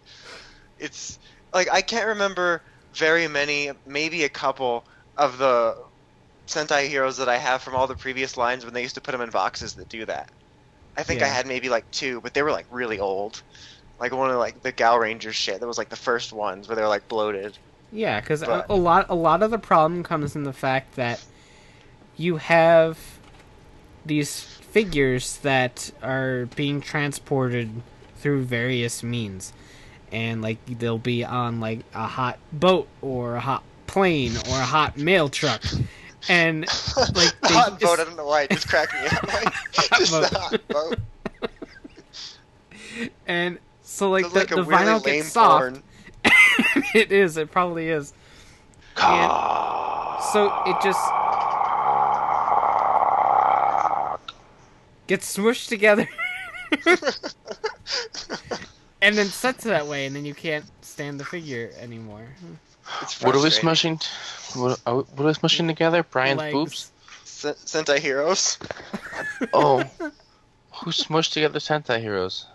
It's 0.78 1.18
like 1.52 1.68
I 1.72 1.82
can't 1.82 2.08
remember 2.08 2.62
very 2.94 3.28
many, 3.28 3.70
maybe 3.86 4.24
a 4.24 4.28
couple 4.28 4.86
of 5.16 5.38
the 5.38 5.76
Sentai 6.48 6.88
heroes 6.88 7.18
that 7.18 7.28
I 7.28 7.36
have 7.36 7.62
from 7.62 7.74
all 7.74 7.86
the 7.86 7.94
previous 7.96 8.36
lines 8.36 8.64
when 8.64 8.74
they 8.74 8.82
used 8.82 8.94
to 8.94 9.00
put 9.00 9.12
them 9.12 9.20
in 9.20 9.30
boxes 9.30 9.74
that 9.74 9.88
do 9.88 10.06
that. 10.06 10.30
I 10.96 11.04
think 11.04 11.22
I 11.22 11.28
had 11.28 11.46
maybe 11.46 11.68
like 11.68 11.88
two, 11.92 12.20
but 12.22 12.34
they 12.34 12.42
were 12.42 12.50
like 12.50 12.66
really 12.70 12.98
old. 12.98 13.42
Like 14.00 14.12
one 14.12 14.30
of 14.30 14.36
like 14.36 14.62
the 14.62 14.72
Gal 14.72 14.98
Ranger 14.98 15.32
shit. 15.32 15.60
That 15.60 15.66
was 15.66 15.78
like 15.78 15.88
the 15.88 15.96
first 15.96 16.32
ones 16.32 16.68
where 16.68 16.76
they're 16.76 16.88
like 16.88 17.08
bloated. 17.08 17.58
Yeah, 17.90 18.20
because 18.20 18.42
a, 18.42 18.66
a 18.68 18.76
lot 18.76 19.06
a 19.08 19.14
lot 19.14 19.42
of 19.42 19.50
the 19.50 19.58
problem 19.58 20.02
comes 20.02 20.36
in 20.36 20.44
the 20.44 20.52
fact 20.52 20.96
that 20.96 21.24
you 22.16 22.36
have 22.36 23.18
these 24.04 24.42
figures 24.42 25.38
that 25.38 25.90
are 26.02 26.46
being 26.54 26.80
transported 26.80 27.70
through 28.16 28.42
various 28.42 29.02
means, 29.02 29.52
and 30.12 30.42
like 30.42 30.58
they'll 30.66 30.98
be 30.98 31.24
on 31.24 31.60
like 31.60 31.80
a 31.94 32.06
hot 32.06 32.38
boat 32.52 32.88
or 33.00 33.36
a 33.36 33.40
hot 33.40 33.62
plane 33.86 34.36
or 34.50 34.56
a 34.56 34.64
hot 34.64 34.98
mail 34.98 35.28
truck, 35.28 35.62
and 36.28 36.66
like 37.14 37.40
they 37.40 37.54
hot 37.54 37.80
boat. 37.80 38.00
I 38.00 38.04
don't 38.04 38.16
know 38.16 38.26
why 38.26 38.42
it 38.42 38.50
just 38.50 38.68
cracked 38.68 38.92
me 38.94 39.06
up. 39.06 39.26
Like, 39.32 39.54
just 39.72 40.12
boat. 40.12 40.30
the 40.30 40.38
hot 40.38 40.68
boat. 40.68 40.98
and 43.26 43.58
so 43.88 44.10
like 44.10 44.30
the, 44.30 44.38
like 44.38 44.50
a 44.52 44.56
the 44.56 44.64
really 44.64 44.84
vinyl 44.84 45.04
lame 45.04 45.16
gets 45.16 45.32
soft. 45.32 45.60
porn. 45.60 45.82
it 46.94 47.10
is. 47.10 47.36
It 47.38 47.50
probably 47.50 47.88
is. 47.88 48.12
And 49.00 49.32
so 50.32 50.52
it 50.66 50.76
just 50.82 51.00
gets 55.06 55.36
smushed 55.36 55.68
together 55.68 56.06
and 59.00 59.16
then 59.16 59.26
sets 59.26 59.64
that 59.64 59.86
way, 59.86 60.04
and 60.06 60.14
then 60.14 60.24
you 60.24 60.34
can't 60.34 60.66
stand 60.82 61.18
the 61.18 61.24
figure 61.24 61.70
anymore. 61.80 62.26
What 63.22 63.34
are 63.34 63.38
we 63.38 63.50
frustrating. 63.50 63.98
smushing? 63.98 64.60
What 64.60 64.80
are 64.86 64.96
we, 64.96 65.02
what 65.02 65.20
are 65.20 65.26
we 65.28 65.32
smushing 65.32 65.66
together? 65.66 66.02
Brian's 66.02 66.38
Legs. 66.38 66.52
boobs? 66.52 66.92
Sen- 67.24 67.54
Sentai 67.54 67.98
heroes. 68.00 68.58
Oh, 69.52 69.82
who 70.72 70.90
smushed 70.90 71.32
together 71.32 71.58
Sentai 71.58 72.00
heroes? 72.00 72.46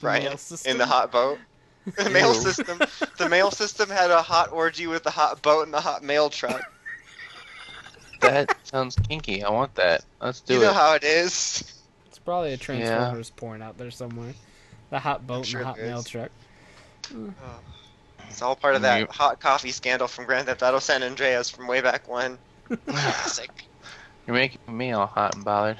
The 0.00 0.04
Brian 0.06 0.24
mail 0.24 0.36
system. 0.38 0.70
in 0.72 0.78
the 0.78 0.86
hot 0.86 1.12
boat. 1.12 1.38
The 1.96 2.10
mail 2.10 2.34
system. 2.34 2.78
The 3.18 3.28
mail 3.28 3.50
system 3.50 3.88
had 3.88 4.10
a 4.10 4.20
hot 4.22 4.52
orgy 4.52 4.86
with 4.86 5.02
the 5.02 5.10
hot 5.10 5.40
boat 5.42 5.64
and 5.64 5.72
the 5.72 5.80
hot 5.80 6.02
mail 6.04 6.28
truck. 6.28 6.60
That 8.20 8.54
sounds 8.64 8.96
kinky. 9.08 9.42
I 9.42 9.50
want 9.50 9.74
that. 9.76 10.04
Let's 10.20 10.40
do 10.40 10.54
it. 10.54 10.56
you 10.58 10.62
know 10.64 10.72
how 10.74 10.94
it 10.94 11.04
is. 11.04 11.80
It's 12.06 12.18
probably 12.18 12.52
a 12.52 12.56
Transformers 12.58 13.30
porn 13.30 13.62
out 13.62 13.78
there 13.78 13.90
somewhere. 13.90 14.34
The 14.90 14.98
hot 14.98 15.26
boat 15.26 15.46
sure 15.46 15.60
and 15.60 15.64
the 15.68 15.72
hot 15.72 15.78
mail 15.78 15.98
is. 16.00 16.04
truck. 16.06 16.30
Oh. 17.14 17.32
It's 18.28 18.42
all 18.42 18.54
part 18.54 18.76
of 18.76 18.82
that 18.82 19.00
You- 19.00 19.06
hot 19.10 19.40
coffee 19.40 19.70
scandal 19.72 20.06
from 20.06 20.26
Grand 20.26 20.46
Theft 20.46 20.62
Auto 20.62 20.78
San 20.80 21.02
Andreas 21.02 21.48
from 21.48 21.66
way 21.66 21.80
back 21.80 22.06
when. 22.08 22.36
Classic. 22.86 23.50
You're 24.26 24.36
making 24.36 24.76
me 24.76 24.92
all 24.92 25.06
hot 25.06 25.34
and 25.34 25.44
bothered. 25.44 25.78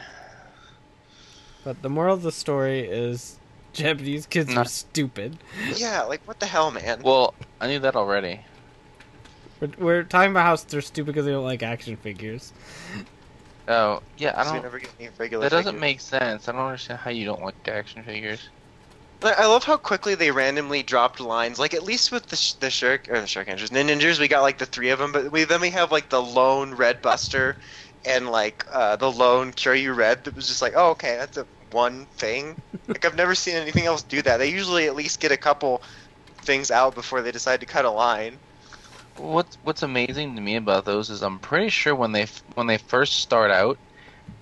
But 1.62 1.82
the 1.82 1.90
moral 1.90 2.14
of 2.14 2.22
the 2.22 2.32
story 2.32 2.80
is 2.80 3.36
Japanese 3.72 4.26
kids 4.26 4.54
are 4.56 4.64
stupid. 4.64 5.36
Yeah, 5.76 6.02
like 6.02 6.20
what 6.26 6.40
the 6.40 6.46
hell, 6.46 6.70
man? 6.70 7.00
Well, 7.02 7.34
I 7.60 7.66
knew 7.68 7.78
that 7.80 7.96
already. 7.96 8.40
We're, 9.60 9.70
we're 9.78 10.02
talking 10.02 10.30
about 10.32 10.44
how 10.46 10.56
they're 10.68 10.80
stupid 10.80 11.06
because 11.12 11.26
they 11.26 11.32
don't 11.32 11.44
like 11.44 11.62
action 11.62 11.96
figures. 11.96 12.52
Oh, 13.68 14.02
yeah, 14.18 14.34
I 14.36 14.44
don't. 14.44 14.62
never 14.62 14.78
get 14.78 14.90
any 14.98 15.10
regular 15.18 15.44
That 15.44 15.50
doesn't 15.50 15.74
figures. 15.74 15.80
make 15.80 16.00
sense. 16.00 16.48
I 16.48 16.52
don't 16.52 16.62
understand 16.62 16.98
how 17.00 17.10
you 17.10 17.24
don't 17.24 17.42
like 17.42 17.54
action 17.68 18.02
figures. 18.02 18.48
I 19.22 19.46
love 19.46 19.64
how 19.64 19.76
quickly 19.76 20.14
they 20.14 20.30
randomly 20.30 20.82
dropped 20.82 21.20
lines. 21.20 21.58
Like 21.58 21.74
at 21.74 21.82
least 21.82 22.10
with 22.10 22.26
the 22.26 22.36
sh- 22.36 22.54
the 22.54 22.70
Shirk 22.70 23.06
or 23.10 23.20
the 23.20 23.26
Shirk 23.26 23.48
Ninjas, 23.48 23.68
the 23.68 23.80
Ninjas, 23.80 24.18
we 24.18 24.28
got 24.28 24.40
like 24.40 24.56
the 24.56 24.64
three 24.64 24.88
of 24.88 24.98
them. 24.98 25.12
But 25.12 25.30
we 25.30 25.44
then 25.44 25.60
we 25.60 25.68
have 25.70 25.92
like 25.92 26.08
the 26.08 26.22
lone 26.22 26.72
Red 26.74 27.02
Buster, 27.02 27.56
and 28.06 28.30
like 28.30 28.64
uh, 28.72 28.96
the 28.96 29.12
lone 29.12 29.52
Kyoryu 29.52 29.94
Red. 29.94 30.24
That 30.24 30.34
was 30.34 30.48
just 30.48 30.62
like, 30.62 30.72
oh 30.74 30.88
okay, 30.92 31.16
that's 31.18 31.36
a 31.36 31.46
one 31.72 32.06
thing. 32.16 32.56
like 32.88 33.04
I've 33.04 33.16
never 33.16 33.34
seen 33.34 33.56
anything 33.56 33.86
else 33.86 34.02
do 34.02 34.22
that. 34.22 34.38
They 34.38 34.50
usually 34.50 34.86
at 34.86 34.96
least 34.96 35.20
get 35.20 35.32
a 35.32 35.36
couple 35.36 35.82
things 36.38 36.70
out 36.70 36.94
before 36.94 37.22
they 37.22 37.32
decide 37.32 37.60
to 37.60 37.66
cut 37.66 37.84
a 37.84 37.90
line. 37.90 38.36
What's 39.16 39.56
What's 39.64 39.82
amazing 39.82 40.34
to 40.36 40.40
me 40.40 40.56
about 40.56 40.84
those 40.84 41.10
is 41.10 41.22
I'm 41.22 41.38
pretty 41.38 41.68
sure 41.68 41.94
when 41.94 42.12
they 42.12 42.26
when 42.54 42.66
they 42.66 42.78
first 42.78 43.20
start 43.20 43.50
out, 43.50 43.78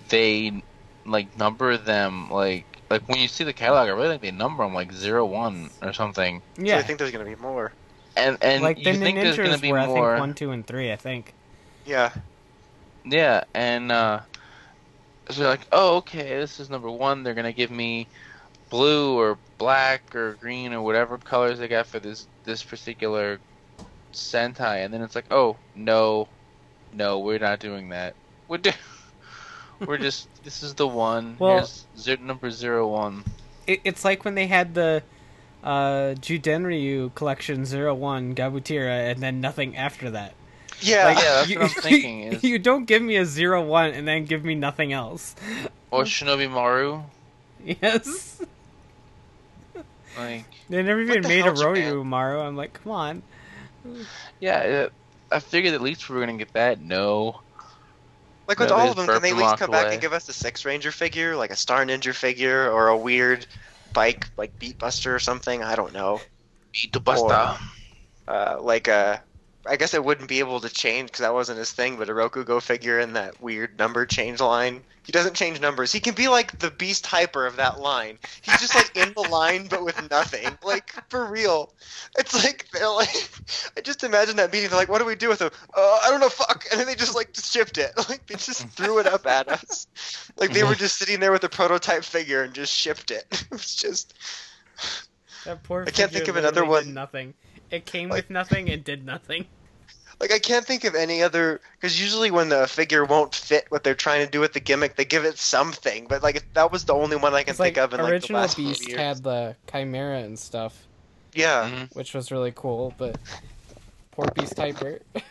they 0.09 0.63
like 1.05 1.37
number 1.37 1.75
them 1.77 2.29
like 2.29 2.65
like 2.89 3.07
when 3.07 3.19
you 3.19 3.27
see 3.27 3.43
the 3.43 3.53
catalog, 3.53 3.87
I 3.87 3.91
really 3.91 4.09
think 4.09 4.21
they 4.21 4.31
number 4.31 4.63
them 4.63 4.73
like 4.73 4.91
zero 4.91 5.25
one 5.25 5.69
or 5.81 5.93
something. 5.93 6.41
So 6.57 6.63
Yeah, 6.63 6.77
I 6.77 6.81
think 6.83 6.99
there's 6.99 7.11
gonna 7.11 7.25
be 7.25 7.35
more. 7.35 7.71
And 8.15 8.37
and 8.41 8.63
like 8.63 8.77
the 8.77 8.91
you 8.91 8.97
think 8.97 9.17
there's 9.17 9.37
gonna 9.37 9.57
be 9.57 9.71
were 9.71 9.79
I 9.79 9.85
more. 9.87 10.11
think 10.13 10.19
one, 10.19 10.33
two, 10.33 10.51
and 10.51 10.65
three. 10.65 10.91
I 10.91 10.95
think. 10.95 11.33
Yeah. 11.85 12.11
Yeah, 13.05 13.43
and 13.53 13.91
uh, 13.91 14.19
so 15.29 15.43
like, 15.43 15.67
oh, 15.71 15.97
okay, 15.97 16.37
this 16.37 16.59
is 16.59 16.69
number 16.69 16.89
one. 16.89 17.23
They're 17.23 17.33
gonna 17.33 17.53
give 17.53 17.71
me 17.71 18.07
blue 18.69 19.17
or 19.17 19.37
black 19.57 20.15
or 20.15 20.33
green 20.33 20.73
or 20.73 20.81
whatever 20.81 21.17
colors 21.17 21.59
they 21.59 21.67
got 21.67 21.87
for 21.87 21.99
this 21.99 22.27
this 22.43 22.63
particular 22.63 23.39
Sentai, 24.13 24.83
and 24.83 24.93
then 24.93 25.01
it's 25.01 25.15
like, 25.15 25.25
oh, 25.31 25.55
no, 25.75 26.27
no, 26.93 27.19
we're 27.19 27.39
not 27.39 27.59
doing 27.59 27.89
that. 27.89 28.15
We're 28.47 28.57
do- 28.57 28.71
we're 29.85 29.97
just 29.97 30.27
this 30.43 30.63
is 30.63 30.73
the 30.73 30.87
one. 30.87 31.35
Well- 31.39 31.57
Here's 31.57 31.85
zero, 31.97 32.17
number 32.21 32.49
zero 32.51 32.87
one. 32.87 33.23
It, 33.67 33.81
it's 33.83 34.03
like 34.03 34.25
when 34.25 34.33
they 34.35 34.47
had 34.47 34.73
the 34.73 35.03
uh, 35.63 36.15
Zyudenryu 36.19 37.13
collection 37.13 37.65
zero 37.65 37.93
one 37.93 38.33
Gabutyra, 38.33 39.11
and 39.11 39.21
then 39.21 39.41
nothing 39.41 39.77
after 39.77 40.09
that. 40.11 40.33
Yeah. 40.81 41.05
Like, 41.05 41.17
yeah, 41.17 41.23
that's 41.23 41.49
you, 41.49 41.59
what 41.59 41.75
I'm 41.75 41.81
thinking 41.83 42.23
is- 42.23 42.43
you 42.43 42.59
don't 42.59 42.85
give 42.85 43.01
me 43.01 43.17
a 43.17 43.25
zero 43.25 43.63
one 43.63 43.91
and 43.91 44.07
then 44.07 44.25
give 44.25 44.43
me 44.43 44.55
nothing 44.55 44.93
else. 44.93 45.35
Or 45.91 46.03
Shinobi 46.03 46.49
Maru. 46.49 47.01
Yes, 47.81 48.41
Like, 50.17 50.45
they 50.69 50.81
never 50.81 51.01
even 51.01 51.21
the 51.21 51.27
made 51.27 51.41
a 51.41 51.43
hell, 51.43 51.55
Japan? 51.55 51.93
Roryu 51.93 52.05
Maru. 52.05 52.39
I'm 52.39 52.55
like, 52.55 52.73
come 52.73 52.91
on. 52.91 53.23
yeah, 54.39 54.87
uh, 54.87 55.35
I 55.35 55.39
figured 55.39 55.73
at 55.73 55.81
least 55.81 56.09
we 56.09 56.15
were 56.15 56.21
gonna 56.25 56.37
get 56.37 56.53
that. 56.53 56.81
No. 56.81 57.41
Like 58.47 58.59
with 58.59 58.69
No, 58.69 58.75
all 58.75 58.89
of 58.89 58.95
them, 58.95 59.05
can 59.05 59.21
they 59.21 59.29
at 59.29 59.35
least 59.35 59.43
walk 59.43 59.59
come 59.59 59.71
back 59.71 59.91
and 59.91 60.01
give 60.01 60.11
us 60.13 60.27
a 60.27 60.33
Six 60.33 60.65
Ranger 60.65 60.91
figure, 60.91 61.35
like 61.35 61.51
a 61.51 61.55
Star 61.55 61.85
Ninja 61.85 62.13
figure, 62.13 62.69
or 62.71 62.87
a 62.87 62.97
weird 62.97 63.45
bike 63.93 64.27
like 64.37 64.57
Beat 64.57 64.79
Buster 64.79 65.13
or 65.13 65.19
something? 65.19 65.61
I 65.63 65.75
don't 65.75 65.93
know. 65.93 66.19
Beat 66.73 66.91
the 66.93 66.99
Buster. 66.99 67.57
Uh, 68.27 68.57
like 68.61 68.87
a, 68.87 69.21
I 69.69 69.75
guess 69.75 69.93
it 69.93 70.03
wouldn't 70.03 70.27
be 70.27 70.39
able 70.39 70.59
to 70.61 70.69
change 70.69 71.09
because 71.11 71.19
that 71.19 71.33
wasn't 71.33 71.59
his 71.59 71.71
thing. 71.71 71.97
But 71.97 72.09
a 72.09 72.13
Rokugo 72.13 72.59
figure 72.61 72.99
in 72.99 73.13
that 73.13 73.39
weird 73.39 73.77
number 73.77 74.05
change 74.07 74.39
line. 74.39 74.81
He 75.03 75.11
doesn't 75.11 75.35
change 75.35 75.61
numbers. 75.61 75.91
He 75.91 75.99
can 75.99 76.15
be 76.15 76.27
like 76.27 76.57
the 76.59 76.71
Beast 76.71 77.05
Hyper 77.05 77.45
of 77.45 77.55
that 77.57 77.79
line. 77.79 78.17
He's 78.41 78.59
just 78.59 78.73
like 78.75 78.95
in 78.95 79.13
the 79.13 79.27
line 79.29 79.67
but 79.67 79.83
with 79.85 80.09
nothing. 80.09 80.47
Like 80.63 80.93
for 81.09 81.25
real. 81.25 81.71
It's 82.17 82.33
like 82.43 82.67
they're 82.73 82.89
like. 82.89 83.09
I 83.77 83.81
just 83.81 84.03
imagine 84.03 84.35
that 84.37 84.51
meeting. 84.51 84.69
They're 84.69 84.79
like, 84.79 84.89
"What 84.89 84.99
do 84.99 85.05
we 85.05 85.15
do 85.15 85.29
with 85.29 85.41
him? 85.41 85.51
Uh, 85.75 85.99
I 86.03 86.09
don't 86.09 86.19
know. 86.19 86.29
Fuck." 86.29 86.65
And 86.71 86.79
then 86.79 86.87
they 86.87 86.95
just 86.95 87.15
like 87.15 87.33
just 87.33 87.53
shipped 87.53 87.77
it. 87.77 87.91
Like 88.09 88.25
they 88.25 88.35
just 88.35 88.67
threw 88.69 88.97
it 88.97 89.05
up 89.05 89.27
at 89.27 89.47
us. 89.49 89.85
Like 90.37 90.51
they 90.51 90.63
were 90.63 90.73
just 90.73 90.97
sitting 90.97 91.19
there 91.19 91.31
with 91.31 91.43
a 91.43 91.49
prototype 91.49 92.03
figure 92.03 92.41
and 92.41 92.53
just 92.53 92.73
shipped 92.73 93.11
it. 93.11 93.25
It 93.51 93.51
was 93.51 93.75
just. 93.75 94.15
That 95.45 95.61
poor. 95.63 95.83
I 95.87 95.91
can't 95.91 96.11
think 96.11 96.27
of 96.27 96.35
another 96.37 96.61
literally 96.61 96.79
did 96.81 96.87
one. 96.87 96.93
Nothing. 96.95 97.33
It 97.71 97.85
came 97.85 98.09
Like- 98.09 98.23
with 98.23 98.29
nothing 98.31 98.69
and 98.69 98.83
did 98.83 99.05
nothing. 99.05 99.45
Like 100.19 100.33
I 100.33 100.39
can't 100.39 100.65
think 100.65 100.83
of 100.83 100.95
any 100.95 101.23
other 101.23 101.61
because 101.79 101.99
usually 101.99 102.29
when 102.29 102.49
the 102.49 102.67
figure 102.67 103.05
won't 103.05 103.33
fit 103.33 103.65
what 103.69 103.85
they're 103.85 103.95
trying 103.95 104.25
to 104.25 104.29
do 104.31 104.41
with 104.41 104.51
the 104.51 104.59
gimmick, 104.59 104.97
they 104.97 105.05
give 105.05 105.23
it 105.23 105.37
something. 105.37 106.07
But 106.07 106.23
like 106.23 106.45
that 106.55 106.71
was 106.71 106.83
the 106.83 106.93
only 106.93 107.15
one 107.15 107.33
I 107.33 107.43
can 107.43 107.51
It's 107.51 107.57
think 107.59 107.77
like 107.77 107.85
of 107.85 107.93
in 107.93 108.01
like 108.01 108.07
the 108.09 108.13
original 108.15 108.41
last 108.41 108.57
Beast 108.57 108.85
years. 108.85 108.99
had 108.99 109.23
the 109.23 109.55
chimera 109.71 110.19
and 110.19 110.37
stuff, 110.37 110.85
Yeah, 111.33 111.69
Mhm. 111.69 111.95
which 111.95 112.13
was 112.13 112.31
really 112.31 112.51
cool. 112.53 112.93
But 112.97 113.17
poor 114.11 114.25
Beast 114.35 114.57
Hyper. 114.57 114.99
Like, 115.13 115.23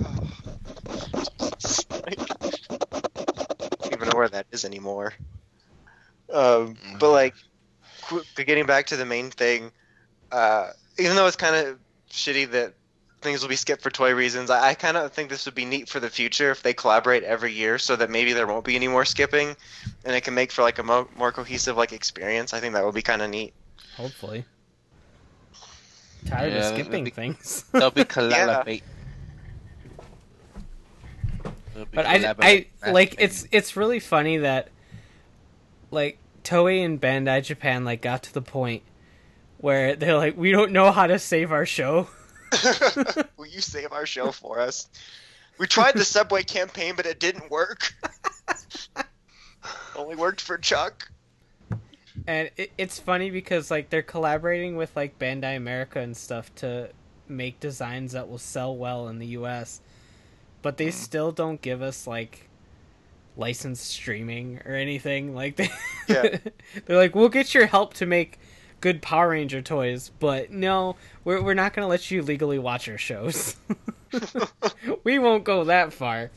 I 1.90 2.14
don't 3.80 3.92
even 3.92 4.08
know 4.08 4.16
where 4.16 4.28
that 4.28 4.46
is 4.52 4.64
anymore. 4.64 5.14
Um, 6.32 6.76
but 6.98 7.10
like, 7.12 7.34
qu- 8.02 8.24
getting 8.36 8.66
back 8.66 8.86
to 8.86 8.96
the 8.96 9.06
main 9.06 9.30
thing, 9.30 9.72
uh, 10.32 10.68
even 10.98 11.16
though 11.16 11.26
it's 11.26 11.36
kind 11.36 11.54
of 11.54 11.78
shitty 12.10 12.50
that 12.52 12.74
things 13.26 13.42
will 13.42 13.48
be 13.48 13.56
skipped 13.56 13.82
for 13.82 13.90
toy 13.90 14.14
reasons, 14.14 14.48
I, 14.50 14.68
I 14.70 14.74
kind 14.74 14.96
of 14.96 15.12
think 15.12 15.28
this 15.28 15.44
would 15.46 15.54
be 15.54 15.64
neat 15.64 15.88
for 15.88 16.00
the 16.00 16.08
future 16.08 16.50
if 16.50 16.62
they 16.62 16.72
collaborate 16.72 17.24
every 17.24 17.52
year, 17.52 17.78
so 17.78 17.96
that 17.96 18.08
maybe 18.10 18.32
there 18.32 18.46
won't 18.46 18.64
be 18.64 18.76
any 18.76 18.88
more 18.88 19.04
skipping, 19.04 19.56
and 20.04 20.14
it 20.16 20.22
can 20.22 20.34
make 20.34 20.52
for 20.52 20.62
like 20.62 20.78
a 20.78 20.82
mo- 20.82 21.08
more 21.16 21.32
cohesive 21.32 21.76
like 21.76 21.92
experience. 21.92 22.54
I 22.54 22.60
think 22.60 22.74
that 22.74 22.84
would 22.84 22.94
be 22.94 23.02
kind 23.02 23.22
of 23.22 23.30
neat. 23.30 23.52
Hopefully. 23.96 24.44
Tired 26.26 26.52
Yeah, 26.52 26.58
of 26.58 26.64
skipping 26.74 27.04
be- 27.04 27.10
things. 27.10 27.64
They'll 27.72 27.90
be 27.90 28.04
collaborate. 28.16 28.82
They'll 31.74 31.84
be 31.84 31.96
But 31.96 32.06
I, 32.06 32.14
I 32.14 32.18
collaborate. 32.18 32.70
like 32.86 33.14
it's 33.18 33.46
it's 33.52 33.76
really 33.76 34.00
funny 34.00 34.38
that 34.38 34.68
like 35.90 36.18
Toei 36.44 36.84
and 36.84 37.00
Bandai 37.00 37.42
Japan 37.42 37.84
like 37.84 38.02
got 38.02 38.22
to 38.24 38.34
the 38.34 38.42
point 38.42 38.82
where 39.58 39.94
they're 39.96 40.16
like 40.16 40.36
we 40.36 40.50
don't 40.52 40.72
know 40.72 40.90
how 40.92 41.06
to 41.06 41.18
save 41.18 41.52
our 41.52 41.66
show. 41.66 42.08
Will 43.36 43.46
you 43.46 43.60
save 43.60 43.92
our 43.92 44.06
show 44.06 44.32
for 44.32 44.60
us? 44.60 44.88
We 45.58 45.66
tried 45.66 45.94
the 45.94 46.04
Subway 46.04 46.42
campaign, 46.42 46.94
but 46.96 47.06
it 47.06 47.18
didn't 47.18 47.50
work. 47.50 47.94
Only 49.96 50.16
worked 50.16 50.40
for 50.40 50.58
Chuck. 50.58 51.08
And 52.26 52.50
it, 52.56 52.72
it's 52.76 52.98
funny 52.98 53.30
because 53.30 53.70
like 53.70 53.90
they're 53.90 54.02
collaborating 54.02 54.76
with 54.76 54.94
like 54.96 55.18
Bandai 55.18 55.56
America 55.56 56.00
and 56.00 56.16
stuff 56.16 56.54
to 56.56 56.90
make 57.28 57.60
designs 57.60 58.12
that 58.12 58.28
will 58.28 58.38
sell 58.38 58.76
well 58.76 59.08
in 59.08 59.18
the 59.18 59.28
US. 59.28 59.80
But 60.62 60.76
they 60.76 60.88
mm. 60.88 60.92
still 60.92 61.32
don't 61.32 61.60
give 61.62 61.82
us 61.82 62.06
like 62.06 62.48
licensed 63.36 63.86
streaming 63.86 64.60
or 64.64 64.74
anything. 64.74 65.34
Like 65.34 65.56
they 65.56 65.70
Yeah. 66.08 66.38
They're 66.86 66.96
like, 66.96 67.14
"We'll 67.14 67.28
get 67.28 67.54
your 67.54 67.66
help 67.66 67.94
to 67.94 68.06
make 68.06 68.38
good 68.80 69.02
Power 69.02 69.30
Ranger 69.30 69.62
toys, 69.62 70.10
but 70.18 70.50
no, 70.50 70.96
we're 71.24 71.42
we're 71.42 71.54
not 71.54 71.74
going 71.74 71.84
to 71.84 71.88
let 71.88 72.10
you 72.10 72.22
legally 72.22 72.58
watch 72.58 72.88
our 72.88 72.98
shows." 72.98 73.56
we 75.04 75.18
won't 75.18 75.44
go 75.44 75.64
that 75.64 75.92
far. 75.92 76.30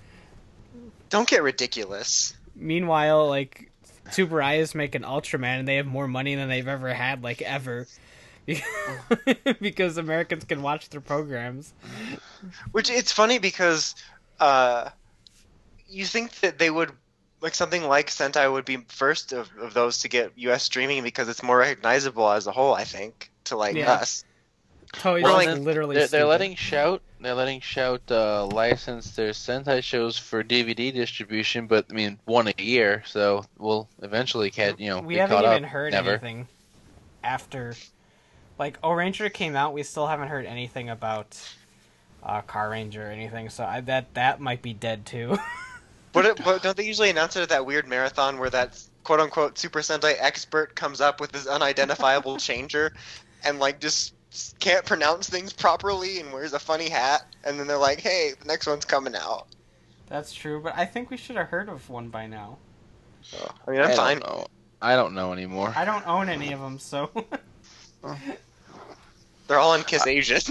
Don't 1.09 1.27
get 1.27 1.43
ridiculous. 1.43 2.35
Meanwhile, 2.55 3.29
like 3.29 3.71
Tsuburaya 4.09 4.73
make 4.75 4.95
an 4.95 5.03
Ultraman 5.03 5.59
and 5.59 5.67
they 5.67 5.75
have 5.75 5.87
more 5.87 6.07
money 6.07 6.35
than 6.35 6.49
they've 6.49 6.67
ever 6.67 6.93
had, 6.93 7.23
like 7.23 7.41
ever. 7.41 7.87
because 9.61 9.97
Americans 9.97 10.43
can 10.43 10.61
watch 10.61 10.89
their 10.89 11.01
programs. 11.01 11.73
Which 12.71 12.89
it's 12.89 13.11
funny 13.11 13.37
because 13.37 13.95
uh, 14.39 14.89
you 15.87 16.05
think 16.05 16.39
that 16.39 16.57
they 16.57 16.69
would 16.69 16.91
like 17.41 17.55
something 17.55 17.83
like 17.83 18.07
Sentai 18.09 18.51
would 18.51 18.65
be 18.65 18.77
first 18.89 19.33
of, 19.33 19.49
of 19.59 19.73
those 19.73 19.99
to 19.99 20.09
get 20.09 20.31
U.S. 20.37 20.63
streaming 20.63 21.03
because 21.03 21.29
it's 21.29 21.43
more 21.43 21.57
recognizable 21.57 22.29
as 22.29 22.47
a 22.47 22.51
whole. 22.51 22.73
I 22.73 22.83
think 22.83 23.31
to 23.45 23.57
like 23.57 23.75
Yeah. 23.75 23.93
us. 23.93 24.23
Toys 24.93 25.23
Well, 25.23 25.39
is 25.39 25.45
then 25.45 25.63
literally 25.63 25.95
They're, 25.95 26.07
they're 26.07 26.25
letting 26.25 26.55
Shout. 26.55 27.01
They're 27.21 27.33
letting 27.35 27.61
Shout 27.61 28.01
uh, 28.09 28.45
license 28.47 29.15
their 29.15 29.31
Sentai 29.31 29.83
shows 29.83 30.17
for 30.17 30.43
DVD 30.43 30.91
distribution, 30.93 31.67
but 31.67 31.85
I 31.89 31.93
mean 31.93 32.19
one 32.25 32.47
a 32.47 32.53
year, 32.61 33.03
so 33.05 33.45
we'll 33.57 33.87
eventually 34.01 34.49
get 34.49 34.79
you 34.79 34.89
know 34.89 35.01
we 35.01 35.15
haven't 35.15 35.35
caught 35.37 35.45
even 35.45 35.63
up. 35.63 35.69
heard 35.69 35.93
Never. 35.93 36.11
anything 36.11 36.47
after 37.23 37.73
like 38.57 38.81
Ohranger 38.81 39.31
came 39.31 39.55
out 39.55 39.73
we 39.73 39.83
still 39.83 40.07
haven't 40.07 40.29
heard 40.29 40.45
anything 40.45 40.89
about 40.89 41.37
uh, 42.23 42.41
Carranger 42.41 43.07
or 43.07 43.11
anything 43.11 43.49
so 43.49 43.63
I, 43.63 43.81
that 43.81 44.13
that 44.13 44.39
might 44.39 44.61
be 44.61 44.73
dead 44.73 45.05
too 45.05 45.37
But, 46.11 46.25
it, 46.25 46.43
but 46.43 46.63
don't 46.63 46.75
they 46.75 46.85
usually 46.85 47.09
announce 47.09 47.35
it 47.35 47.41
at 47.41 47.49
that 47.49 47.65
weird 47.65 47.87
marathon 47.87 48.39
where 48.39 48.49
that 48.49 48.81
quote 49.03 49.19
unquote 49.19 49.57
Super 49.57 49.79
Sentai 49.79 50.15
expert 50.19 50.75
comes 50.75 51.01
up 51.01 51.21
with 51.21 51.31
this 51.31 51.45
unidentifiable 51.47 52.37
changer 52.39 52.91
and 53.43 53.59
like 53.59 53.79
just 53.79 54.13
can't 54.59 54.85
pronounce 54.85 55.29
things 55.29 55.53
properly 55.53 56.19
and 56.19 56.31
wears 56.31 56.53
a 56.53 56.59
funny 56.59 56.89
hat 56.89 57.25
and 57.43 57.59
then 57.59 57.67
they're 57.67 57.77
like, 57.77 57.99
hey, 57.99 58.33
the 58.39 58.45
next 58.45 58.67
one's 58.67 58.85
coming 58.85 59.15
out. 59.15 59.47
that's 60.07 60.33
true 60.33 60.59
but 60.61 60.75
I 60.77 60.85
think 60.85 61.09
we 61.09 61.17
should 61.17 61.35
have 61.35 61.47
heard 61.47 61.69
of 61.69 61.87
one 61.89 62.09
by 62.09 62.25
now 62.27 62.57
So, 63.21 63.51
I 63.67 63.71
mean, 63.71 63.81
I'm 63.81 63.91
I 63.91 63.95
fine. 63.95 64.19
Don't 64.19 64.29
know. 64.29 64.47
I 64.81 64.95
don't 64.95 65.13
know 65.13 65.33
anymore. 65.33 65.73
I 65.75 65.83
don't 65.85 66.07
own 66.07 66.29
any 66.29 66.51
of 66.53 66.59
them 66.59 66.79
so 66.79 67.09
They're 69.47 69.59
all 69.59 69.73
in 69.73 69.83
Kiss 69.83 70.05
Asian. 70.07 70.41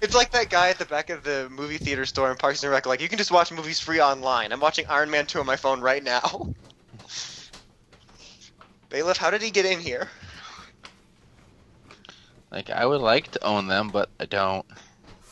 It's 0.00 0.14
like 0.14 0.30
that 0.32 0.48
guy 0.48 0.70
at 0.70 0.78
the 0.78 0.86
back 0.86 1.10
of 1.10 1.24
the 1.24 1.48
movie 1.50 1.78
theater 1.78 2.06
store 2.06 2.30
in 2.30 2.36
Parks 2.36 2.62
and 2.62 2.72
Rec. 2.72 2.86
Like, 2.86 3.02
you 3.02 3.08
can 3.08 3.18
just 3.18 3.30
watch 3.30 3.52
movies 3.52 3.78
free 3.78 4.00
online. 4.00 4.52
I'm 4.52 4.60
watching 4.60 4.86
Iron 4.88 5.10
Man 5.10 5.26
2 5.26 5.40
on 5.40 5.46
my 5.46 5.56
phone 5.56 5.80
right 5.80 6.02
now. 6.02 6.54
Bailiff, 8.88 9.18
how 9.18 9.30
did 9.30 9.42
he 9.42 9.50
get 9.50 9.66
in 9.66 9.78
here? 9.78 10.08
Like 12.50 12.70
I 12.70 12.84
would 12.84 13.00
like 13.00 13.30
to 13.32 13.44
own 13.44 13.68
them, 13.68 13.88
but 13.88 14.08
I 14.18 14.24
don't. 14.24 14.66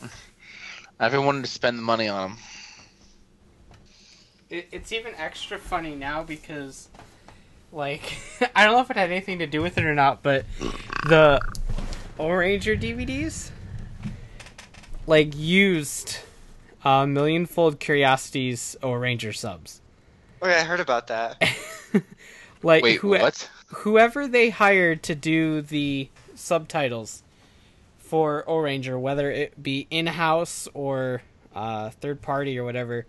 I 0.99 1.03
haven't 1.03 1.25
wanted 1.25 1.43
to 1.43 1.49
spend 1.49 1.77
the 1.77 1.81
money 1.81 2.07
on 2.07 2.31
them. 2.31 2.39
it, 4.49 4.69
it's 4.71 4.93
even 4.93 5.13
extra 5.15 5.57
funny 5.57 5.95
now 5.95 6.23
because 6.23 6.87
like 7.73 8.17
I 8.55 8.63
don't 8.63 8.73
know 8.73 8.81
if 8.81 8.89
it 8.89 8.95
had 8.95 9.11
anything 9.11 9.39
to 9.39 9.47
do 9.47 9.61
with 9.61 9.77
it 9.77 9.83
or 9.83 9.93
not, 9.93 10.23
but 10.23 10.45
the 11.07 11.41
Ohranger 12.17 12.79
DVDs 12.79 13.51
like 15.09 15.35
used 15.35 16.17
uh, 16.85 17.03
Millionfold 17.07 17.79
Curiosities 17.79 18.75
Ohranger 18.83 19.35
subs. 19.35 19.81
Okay, 20.41 20.55
I 20.55 20.63
heard 20.63 20.79
about 20.79 21.07
that. 21.07 21.41
like 22.63 22.83
Wait, 22.83 22.99
who- 22.99 23.09
what? 23.09 23.49
whoever 23.67 24.27
they 24.27 24.51
hired 24.51 25.01
to 25.03 25.15
do 25.15 25.61
the 25.61 26.09
subtitles 26.35 27.23
for 27.97 28.43
Ohranger, 28.47 28.99
whether 29.01 29.31
it 29.31 29.61
be 29.61 29.87
in 29.89 30.05
house 30.05 30.67
or 30.75 31.23
uh, 31.55 31.89
third 31.89 32.21
party 32.21 32.59
or 32.59 32.63
whatever, 32.63 33.07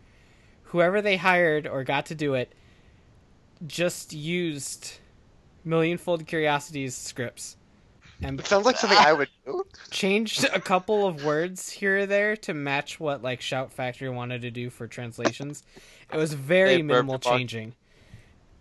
whoever 0.65 1.03
they 1.03 1.19
hired 1.19 1.67
or 1.67 1.85
got 1.85 2.07
to 2.07 2.15
do 2.15 2.33
it 2.33 2.51
just 3.67 4.15
used 4.15 4.95
Millionfold 5.67 6.27
Curiosities 6.27 6.97
scripts 6.97 7.57
and 8.23 8.41
It 8.41 8.47
sounds 8.47 8.67
like 8.67 8.77
something 8.77 8.99
I 8.99 9.13
would 9.13 9.29
do. 9.47 9.65
changed 9.91 10.45
a 10.45 10.61
couple 10.61 11.07
of 11.07 11.25
words 11.25 11.71
here 11.71 11.99
or 11.99 12.07
there 12.07 12.37
to 12.37 12.55
match 12.55 13.01
what 13.01 13.23
like 13.23 13.41
Shout 13.41 13.73
Factory 13.73 14.09
wanted 14.09 14.43
to 14.43 14.51
do 14.51 14.71
for 14.71 14.87
translations. 14.87 15.63
It 16.13 16.17
was 16.17 16.35
very 16.35 16.79
Hey, 16.79 16.83
minimal 16.83 17.19
changing, 17.19 17.75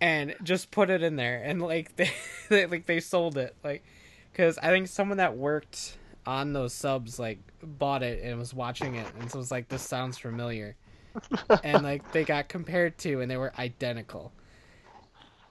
and 0.02 0.36
just 0.44 0.72
put 0.72 0.90
it 0.90 1.04
in 1.04 1.16
there, 1.16 1.42
and 1.44 1.62
like 1.62 1.96
they, 1.98 2.12
they 2.50 2.66
like 2.66 2.86
they 2.86 3.00
sold 3.00 3.38
it, 3.38 3.56
like 3.64 3.84
because 4.32 4.58
I 4.60 4.70
think 4.70 4.88
someone 4.88 5.18
that 5.18 5.38
worked 5.38 5.98
on 6.26 6.54
those 6.54 6.74
subs 6.74 7.20
like 7.20 7.40
bought 7.64 8.04
it 8.04 8.24
and 8.24 8.40
was 8.40 8.54
watching 8.54 8.96
it, 8.96 9.14
and 9.20 9.32
so 9.32 9.40
was 9.40 9.52
like, 9.52 9.70
this 9.70 9.84
sounds 9.84 10.18
familiar, 10.18 10.76
and 11.64 11.84
like 11.84 12.12
they 12.12 12.26
got 12.26 12.50
compared 12.50 12.98
to, 13.00 13.22
and 13.22 13.30
they 13.30 13.38
were 13.38 13.54
identical. 13.60 14.34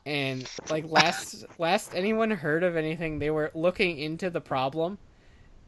And 0.07 0.49
like 0.71 0.91
last 0.91 1.45
last 1.59 1.95
anyone 1.95 2.31
heard 2.31 2.63
of 2.63 2.77
anything, 2.77 3.19
they 3.19 3.31
were 3.31 3.51
looking 3.55 3.99
into 3.99 4.31
the 4.31 4.41
problem, 4.41 4.99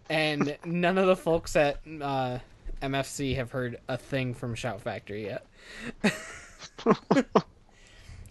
and 0.09 0.57
none 0.64 0.97
of 0.97 1.07
the 1.07 1.16
folks 1.16 1.57
at 1.57 1.81
uh, 2.01 2.39
MFC 2.81 3.37
have 3.37 3.51
heard 3.51 3.78
a 3.89 3.99
thing 3.99 4.33
from 4.33 4.55
Shout 4.55 4.81
Factory 4.81 5.26
yet. 5.26 5.47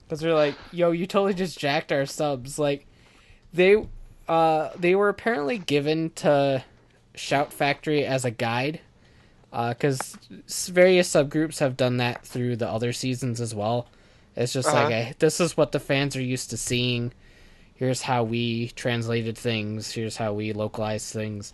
Because 0.10 0.22
they're 0.22 0.34
like, 0.34 0.56
yo, 0.72 0.90
you 0.90 1.06
totally 1.06 1.36
just 1.36 1.60
jacked 1.60 1.92
our 1.92 2.08
subs. 2.08 2.58
Like, 2.58 2.88
they, 3.54 3.86
uh, 4.28 4.70
they 4.76 4.96
were 4.96 5.08
apparently 5.08 5.60
given 5.60 6.10
to 6.16 6.64
Shout 7.14 7.54
Factory 7.54 8.04
as 8.04 8.26
a 8.26 8.32
guide. 8.32 8.80
Because 9.52 10.18
various 10.50 11.08
subgroups 11.14 11.60
have 11.60 11.78
done 11.78 11.98
that 11.98 12.26
through 12.26 12.56
the 12.56 12.68
other 12.68 12.92
seasons 12.92 13.40
as 13.40 13.54
well. 13.54 13.88
It's 14.40 14.54
just 14.54 14.68
like, 14.68 14.86
Uh-huh. 14.86 15.12
a, 15.12 15.14
this 15.20 15.40
is 15.40 15.56
what 15.58 15.72
the 15.74 15.80
fans 15.80 16.16
are 16.16 16.22
used 16.22 16.50
to 16.52 16.58
seeing. 16.58 17.14
Here's 17.76 18.02
how 18.02 18.24
we 18.24 18.70
translated 18.70 19.38
things. 19.38 19.92
Here's 19.92 20.18
how 20.18 20.34
we 20.34 20.54
localized 20.54 21.14
things. 21.14 21.54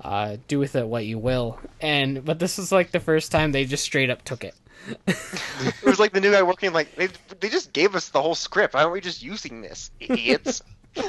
Uh, 0.00 0.36
do 0.46 0.58
with 0.60 0.76
it 0.76 0.86
what 0.86 1.04
you 1.06 1.18
will. 1.18 1.58
And 1.80 2.24
but 2.24 2.38
this 2.38 2.58
is 2.58 2.70
like 2.70 2.92
the 2.92 3.00
first 3.00 3.32
time 3.32 3.50
they 3.52 3.64
just 3.64 3.82
straight 3.82 4.10
up 4.10 4.22
took 4.24 4.44
it. 4.44 4.54
It 5.08 5.84
was 5.84 5.98
like 5.98 6.12
the 6.12 6.20
new 6.20 6.30
guy 6.30 6.42
working 6.44 6.72
like 6.72 6.94
they 6.94 7.08
they 7.40 7.48
just 7.48 7.72
gave 7.72 7.96
us 7.96 8.10
the 8.10 8.22
whole 8.22 8.36
script. 8.36 8.74
Why 8.74 8.82
aren't 8.82 8.92
we 8.92 9.00
just 9.00 9.22
using 9.22 9.60
this, 9.60 9.90
idiots? 10.00 10.62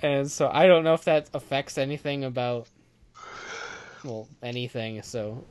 And 0.00 0.28
so 0.30 0.50
I 0.52 0.66
don't 0.66 0.82
know 0.82 0.94
if 0.94 1.04
that 1.04 1.30
affects 1.32 1.78
anything 1.78 2.24
about 2.24 2.66
well 4.04 4.26
anything. 4.42 5.00
So 5.02 5.44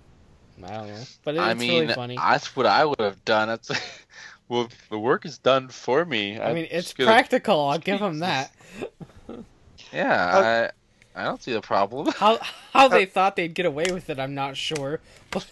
I 0.64 0.70
don't 0.78 0.88
know, 0.88 1.03
but 1.24 1.36
it's 1.36 1.43
I 1.43 1.53
mean, 1.53 1.82
really 1.84 1.93
funny. 1.93 2.16
that's 2.16 2.55
what 2.55 2.66
I 2.66 2.86
would 2.86 2.99
have 2.99 3.24
done. 3.26 3.49
It's 3.49 3.72
well, 4.49 4.68
the 4.89 4.99
work 4.99 5.26
is 5.26 5.38
done 5.38 5.70
for 5.70 6.03
me. 6.05 6.39
I 6.39 6.49
I'm 6.49 6.55
mean, 6.55 6.68
it's 6.72 6.88
just 6.88 6.97
gonna- 6.97 7.12
practical. 7.12 7.59
I'll 7.70 7.80
give 7.80 7.99
them 8.01 8.20
that. 8.20 8.51
Yeah, 9.91 10.14
uh, 10.14 10.72
I, 11.16 11.22
I 11.22 11.26
don't 11.26 11.41
see 11.43 11.51
the 11.53 11.62
problem. 11.62 12.07
How 12.18 12.39
how 12.74 12.88
they 12.88 13.05
thought 13.05 13.36
they'd 13.36 13.53
get 13.53 13.66
away 13.66 13.86
with 13.91 14.09
it, 14.09 14.20
I'm 14.20 14.34
not 14.36 14.55
sure. 14.55 14.99
But 15.32 15.45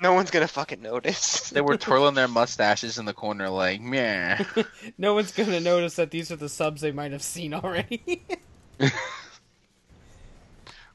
no 0.00 0.12
one's 0.12 0.30
gonna 0.30 0.46
fucking 0.48 0.80
notice. 0.82 1.50
they 1.50 1.60
were 1.60 1.76
twirling 1.76 2.14
their 2.14 2.28
mustaches 2.28 2.98
in 2.98 3.04
the 3.04 3.12
corner, 3.14 3.48
like, 3.48 3.80
meh. 3.80 4.42
no 4.98 5.14
one's 5.14 5.32
gonna 5.32 5.58
notice 5.60 5.96
that 5.96 6.10
these 6.12 6.30
are 6.30 6.36
the 6.36 6.48
subs 6.48 6.80
they 6.80 6.92
might 6.92 7.10
have 7.12 7.22
seen 7.22 7.54
already. 7.54 8.22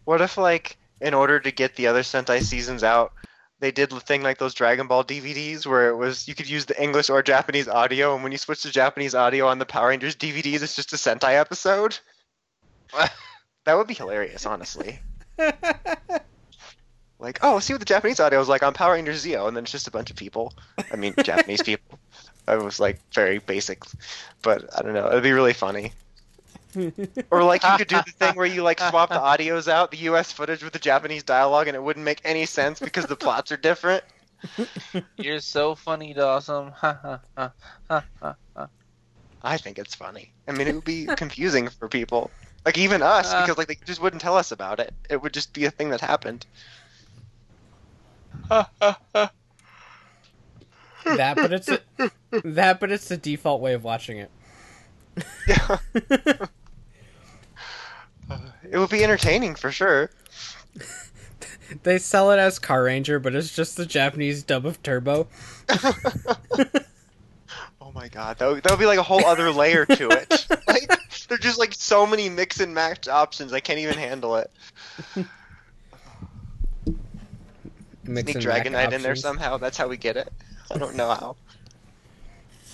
What 0.06 0.22
if 0.22 0.38
like 0.38 0.78
in 1.04 1.14
order 1.14 1.40
to 1.40 1.52
get 1.52 1.76
the 1.76 1.88
other 1.88 2.02
Sentai 2.02 2.42
seasons 2.42 2.84
out, 2.84 3.14
they 3.60 3.72
did 3.72 3.92
the 3.92 4.00
thing 4.00 4.24
like 4.24 4.40
those 4.40 4.54
Dragon 4.54 4.88
Ball 4.88 5.04
DVDs 5.04 5.66
where 5.66 5.90
it 5.90 5.96
was 5.96 6.28
you 6.28 6.34
could 6.34 6.50
use 6.50 6.66
the 6.66 6.82
English 6.82 7.10
or 7.10 7.22
Japanese 7.22 7.68
audio, 7.68 8.16
and 8.16 8.24
when 8.24 8.32
you 8.32 8.38
switch 8.38 8.64
to 8.64 8.72
Japanese 8.72 9.14
audio 9.14 9.48
on 9.48 9.60
the 9.60 9.66
Power 9.66 9.90
Rangers 9.90 10.16
DVDs, 10.16 10.64
it's 10.64 10.76
just 10.76 10.94
a 10.94 10.96
Sentai 10.96 11.40
episode. 11.40 12.00
That 13.66 13.78
would 13.78 13.88
be 13.88 13.94
hilarious, 13.94 14.46
honestly. 14.46 15.00
Like, 17.24 17.40
oh, 17.42 17.60
see 17.60 17.74
what 17.74 17.80
the 17.80 17.86
Japanese 17.86 18.20
audio 18.20 18.42
is 18.42 18.50
like 18.50 18.64
on 18.64 18.74
Power 18.74 18.96
Rangers 18.96 19.24
Zeo, 19.24 19.48
and 19.48 19.56
then 19.56 19.64
it's 19.64 19.72
just 19.72 19.88
a 19.88 19.92
bunch 19.92 20.12
of 20.12 20.18
people. 20.18 20.54
I 20.92 20.98
mean, 20.98 21.14
Japanese 21.24 21.62
people. 21.64 21.98
It 22.50 22.62
was 22.62 22.82
like 22.82 23.00
very 23.14 23.38
basic, 23.38 23.82
but 24.42 24.70
I 24.78 24.82
don't 24.82 24.94
know. 24.94 25.08
It'd 25.08 25.24
be 25.24 25.32
really 25.32 25.54
funny. 25.54 25.94
Or 27.32 27.44
like 27.44 27.64
you 27.64 27.78
could 27.78 27.88
do 27.88 27.98
the 27.98 28.12
thing 28.12 28.36
where 28.36 28.46
you 28.46 28.64
like 28.64 28.80
swap 28.80 29.10
the 29.10 29.16
audios 29.16 29.68
out, 29.68 29.92
the 29.92 29.98
U.S. 29.98 30.32
footage 30.32 30.64
with 30.64 30.74
the 30.74 30.80
Japanese 30.80 31.24
dialogue, 31.24 31.68
and 31.68 31.76
it 31.76 31.84
wouldn't 31.84 32.06
make 32.06 32.22
any 32.24 32.46
sense 32.46 32.80
because 32.80 33.06
the 33.06 33.16
plots 33.16 33.52
are 33.52 33.58
different. 33.58 34.04
You're 35.18 35.40
so 35.40 35.76
funny, 35.76 36.14
Dawson. 36.14 36.72
Ha 36.72 37.00
ha 37.02 37.20
ha 37.38 37.52
ha 37.90 38.04
ha. 38.22 38.36
ha. 38.56 38.68
I 39.44 39.58
think 39.58 39.78
it's 39.78 39.96
funny. 39.96 40.32
I 40.48 40.52
mean, 40.52 40.68
it 40.68 40.76
would 40.76 40.86
be 40.86 41.06
confusing 41.06 41.68
for 41.68 41.88
people, 41.88 42.32
like 42.66 42.78
even 42.78 43.02
us, 43.02 43.34
Uh. 43.34 43.42
because 43.42 43.58
like 43.58 43.68
they 43.68 43.78
just 43.86 44.02
wouldn't 44.02 44.22
tell 44.22 44.38
us 44.38 44.52
about 44.52 44.80
it. 44.80 44.94
It 45.10 45.22
would 45.22 45.34
just 45.34 45.54
be 45.54 45.66
a 45.66 45.72
thing 45.72 45.90
that 45.90 46.02
happened. 46.02 46.46
Ha, 48.50 48.70
ha, 48.82 49.00
ha. 49.14 49.32
that, 51.06 51.36
but 51.36 51.54
it's 51.54 51.70
a, 51.70 51.80
that, 52.44 52.80
but 52.80 52.92
it's 52.92 53.08
the 53.08 53.18
default 53.18 53.62
way 53.62 53.74
of 53.74 53.84
watching 53.84 54.18
it. 54.18 54.32
Yeah. 55.48 55.78
it 58.70 58.78
would 58.78 58.90
be 58.90 59.04
entertaining 59.04 59.56
for 59.56 59.72
sure. 59.72 60.10
They 61.82 61.98
sell 61.98 62.30
it 62.30 62.38
as 62.38 62.60
Carranger, 62.60 63.22
but 63.24 63.34
it's 63.34 63.56
just 63.56 63.78
the 63.78 63.86
Japanese 63.86 64.44
dub 64.44 64.66
of 64.66 64.84
Turbo. 64.84 65.28
Oh 67.86 67.92
my 67.94 68.08
god, 68.08 68.40
that 68.40 68.48
would, 68.48 68.64
that 68.64 68.72
would 68.72 68.80
be 68.80 68.88
like 68.88 68.98
a 68.98 69.04
whole 69.04 69.24
other 69.24 69.52
layer 69.52 69.86
to 69.86 70.10
it. 70.10 70.48
like, 70.68 70.88
there's 71.28 71.42
just 71.42 71.60
like 71.60 71.76
so 71.76 72.08
many 72.08 72.28
mix 72.28 72.60
and 72.60 72.74
match 72.74 73.08
options. 73.08 73.54
I 73.54 73.60
can't 73.60 73.78
even 73.78 73.96
handle 73.96 74.38
it. 74.38 74.50
Mix 78.04 78.24
Sneak 78.24 78.36
and 78.36 78.42
Dragon 78.42 78.74
Knight 78.74 78.94
in 78.94 79.04
there 79.04 79.16
somehow. 79.16 79.58
That's 79.58 79.78
how 79.78 79.88
we 79.88 79.98
get 79.98 80.18
it. 80.18 80.34
I 80.72 80.78
don't 80.80 80.96
know 80.96 81.10
how. 81.10 81.36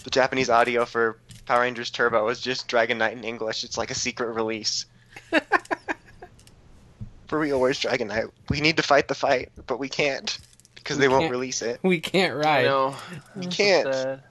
The 0.05 0.09
Japanese 0.09 0.49
audio 0.49 0.85
for 0.85 1.17
Power 1.45 1.61
Rangers 1.61 1.89
Turbo 1.89 2.27
is 2.29 2.39
just 2.39 2.69
Dragon 2.69 2.99
Knight 2.99 3.13
in 3.13 3.25
English. 3.25 3.65
It's 3.65 3.77
like 3.77 3.91
a 3.91 3.95
secret 3.95 4.33
release. 4.33 4.85
for 7.27 7.39
real, 7.39 7.59
where's 7.59 7.79
Dragon 7.79 8.07
Knight? 8.07 8.25
We 8.49 8.61
need 8.61 8.77
to 8.77 8.83
fight 8.83 9.07
the 9.07 9.15
fight, 9.15 9.51
but 9.67 9.77
we 9.79 9.89
can't 9.89 10.37
because 10.75 10.97
We 10.97 11.01
they 11.01 11.07
won't 11.07 11.23
can't. 11.23 11.31
release 11.31 11.61
it. 11.61 11.79
We 11.83 11.99
can't 11.99 12.33
I 12.33 12.35
ride. 12.35 12.65
know. 12.65 12.95
We 13.35 13.45
can't. 13.47 13.93
Sad. 13.93 14.23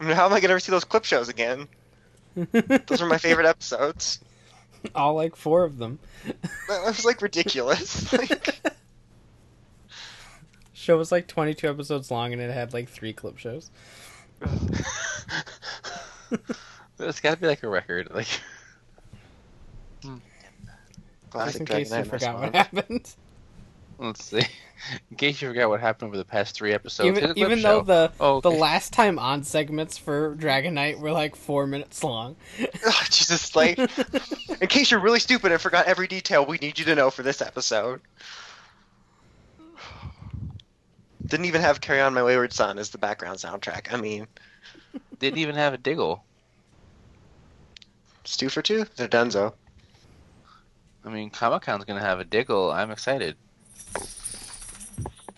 I 0.00 0.04
mean, 0.04 0.16
how 0.16 0.26
am 0.26 0.32
I 0.32 0.40
gonna 0.40 0.52
ever 0.52 0.60
see 0.60 0.72
those 0.72 0.84
clip 0.84 1.04
shows 1.04 1.28
again? 1.28 1.68
Those 2.34 3.02
are 3.02 3.06
my 3.06 3.18
favorite 3.18 3.46
episodes. 3.46 4.18
All 4.94 5.14
like 5.14 5.36
four 5.36 5.64
of 5.64 5.78
them. 5.78 5.98
That 6.68 6.84
was 6.86 7.04
like 7.04 7.20
ridiculous. 7.22 8.10
Like, 8.12 8.60
Show 10.72 10.96
was 10.96 11.12
like 11.12 11.28
22 11.28 11.68
episodes 11.68 12.10
long, 12.10 12.32
and 12.32 12.40
it 12.42 12.50
had 12.50 12.72
like 12.72 12.88
three 12.88 13.12
clip 13.12 13.38
shows. 13.38 13.70
It's 16.98 17.20
got 17.20 17.34
to 17.34 17.40
be 17.40 17.46
like 17.46 17.62
a 17.62 17.68
record. 17.68 18.08
Like, 18.12 18.26
Just 18.26 18.40
classic 21.32 21.60
in 21.60 21.64
Dragon 21.66 21.84
case 21.84 21.96
you 21.96 22.04
forgot 22.04 22.38
what 22.40 22.54
happened. 22.54 23.14
let's 23.98 24.24
see. 24.24 24.42
In 25.10 25.16
case 25.16 25.40
you 25.40 25.48
forgot 25.48 25.68
what 25.68 25.80
happened 25.80 26.08
over 26.08 26.16
the 26.16 26.24
past 26.24 26.54
three 26.54 26.72
episodes, 26.72 27.18
even 27.18 27.38
even 27.38 27.62
though 27.62 27.80
show. 27.80 27.84
the 27.84 28.12
Oh, 28.20 28.40
the 28.40 28.50
last 28.50 28.92
time 28.92 29.18
on 29.18 29.44
segments 29.44 29.96
for 29.96 30.34
Dragon 30.34 30.74
Knight 30.74 30.98
were 30.98 31.12
like 31.12 31.36
four 31.36 31.66
minutes 31.66 32.02
long. 32.04 32.36
Oh, 32.84 33.04
Jesus, 33.04 33.54
like, 33.54 33.78
in 33.78 34.66
case 34.66 34.90
you're 34.90 35.00
really 35.00 35.20
stupid 35.20 35.52
and 35.52 35.60
forgot 35.60 35.86
every 35.86 36.08
detail 36.08 36.44
we 36.44 36.58
need 36.58 36.78
you 36.78 36.84
to 36.86 36.94
know 36.96 37.10
for 37.10 37.22
this 37.22 37.40
episode. 37.40 38.00
Didn't 41.26 41.46
even 41.46 41.60
have 41.60 41.80
Carry 41.80 42.00
On 42.00 42.12
My 42.12 42.24
Wayward 42.24 42.52
Son 42.52 42.78
as 42.78 42.90
the 42.90 42.98
background 42.98 43.38
soundtrack. 43.38 43.92
I 43.92 44.00
mean, 44.00 44.26
didn't 45.20 45.38
even 45.38 45.54
have 45.54 45.72
a 45.72 45.78
diggle. 45.78 46.24
it's 48.22 48.36
two 48.36 48.48
for 48.48 48.62
two. 48.62 48.84
They're 48.96 49.06
donezo. 49.08 49.54
I 51.04 51.08
mean, 51.08 51.30
Comic 51.30 51.62
Con's 51.62 51.84
gonna 51.84 52.00
have 52.00 52.20
a 52.20 52.24
diggle. 52.24 52.70
I'm 52.70 52.90
excited. 52.90 53.36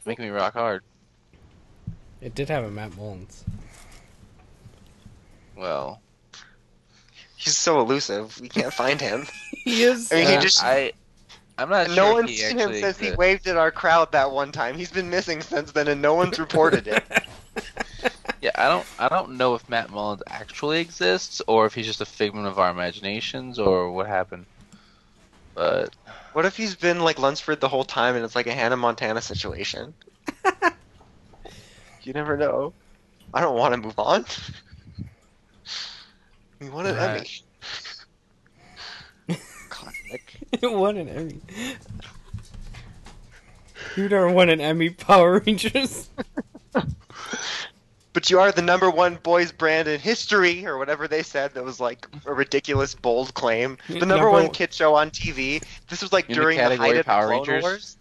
Making 0.05 0.27
me 0.27 0.31
rock 0.31 0.53
hard. 0.55 0.83
It 2.21 2.35
did 2.35 2.49
have 2.49 2.65
a 2.65 2.71
Matt 2.71 2.97
Mullins. 2.97 3.45
Well, 5.57 6.01
He's 7.37 7.57
so 7.59 7.81
elusive. 7.81 8.41
We 8.41 8.49
can't 8.49 8.73
find 8.73 9.01
him. 9.01 9.27
He 9.65 9.83
is. 9.83 10.13
I 10.13 10.17
mean, 10.17 10.27
he 10.29 10.37
just- 10.39 10.63
I, 10.63 10.93
I'm 11.57 11.71
not 11.71 11.87
sure. 11.87 11.97
no 11.97 12.03
sure 12.05 12.15
one's 12.15 12.37
seen 12.39 12.59
him 12.59 12.69
actually 12.69 12.81
since 12.83 12.99
he 12.99 13.13
waved 13.13 13.47
at 13.47 13.57
our 13.57 13.71
crowd 13.71 14.13
that 14.13 14.31
one 14.31 14.53
time. 14.53 14.75
He's 14.77 14.91
been 14.91 15.09
missing 15.09 15.41
since 15.41 15.73
then, 15.73 15.89
and 15.89 16.03
no 16.03 16.13
one's 16.15 16.39
reported 16.39 16.87
it. 16.89 17.03
Yeah, 18.43 18.51
I 18.57 18.69
don't, 18.69 18.85
I 18.99 19.09
don't 19.09 19.39
know 19.39 19.55
if 19.55 19.67
Matt 19.71 19.89
Mullins 19.89 20.23
actually 20.27 20.79
exists 20.81 21.41
or 21.47 21.65
if 21.65 21.73
he's 21.73 21.87
just 21.87 22.03
a 22.03 22.05
figment 22.05 22.47
of 22.47 22.59
our 22.59 22.71
imaginations 22.71 23.59
or 23.59 23.91
what 23.91 24.07
happened. 24.07 24.45
But 25.55 25.95
What 26.33 26.45
if 26.47 26.57
he's 26.57 26.75
been 26.75 27.01
like 27.01 27.19
Lunsford 27.19 27.61
the 27.61 27.69
whole 27.69 27.85
time, 27.85 28.17
and 28.17 28.25
it's 28.25 28.35
like 28.35 28.47
a 28.47 28.53
Hannah 28.53 28.77
Montana 28.77 29.21
situation? 29.21 29.95
you 32.03 32.13
never 32.13 32.37
know. 32.37 32.73
I 33.33 33.41
don't 33.41 33.57
want 33.57 33.75
to 33.75 33.81
move 33.81 33.99
on. 33.99 34.25
We 36.61 36.71
won 36.71 36.87
an 36.87 36.97
Right. 36.97 37.43
Emmy. 39.29 39.39
Classic. 39.69 40.23
it 40.53 40.73
won 40.73 40.97
an 40.97 41.09
Emmy. 41.09 41.41
You 43.97 44.09
never 44.09 44.29
won 44.31 44.49
an 44.49 44.61
Emmy, 44.61 44.91
Power 44.91 45.41
Rangers. 45.41 46.11
But 48.15 48.31
you 48.31 48.41
are 48.41 48.51
the 48.53 48.63
number 48.63 48.89
one 48.89 49.17
boys 49.17 49.53
brand 49.53 49.89
in 49.89 50.01
history, 50.01 50.65
or 50.67 50.79
whatever 50.79 51.07
they 51.07 51.23
said. 51.23 51.53
That 51.53 51.65
was 51.65 51.81
like 51.81 52.07
a 52.25 52.33
ridiculous, 52.33 52.95
bold 52.95 53.35
claim. 53.35 53.77
The 53.89 53.95
number, 53.95 54.07
Number 54.07 54.31
one 54.31 54.45
one- 54.45 54.53
kid 54.53 54.73
show 54.73 54.95
on 54.95 55.11
TV. 55.11 55.63
This 55.89 56.01
was 56.01 56.13
like 56.13 56.31
In 56.31 56.37
the 56.37 56.41
during 56.41 56.57
the, 56.57 56.63
category 56.63 56.89
height 56.89 56.97
of 56.99 57.07
Power 57.07 57.23
the 57.23 57.29
Clone 57.29 57.39
Rangers? 57.49 57.63
Wars. 57.63 57.97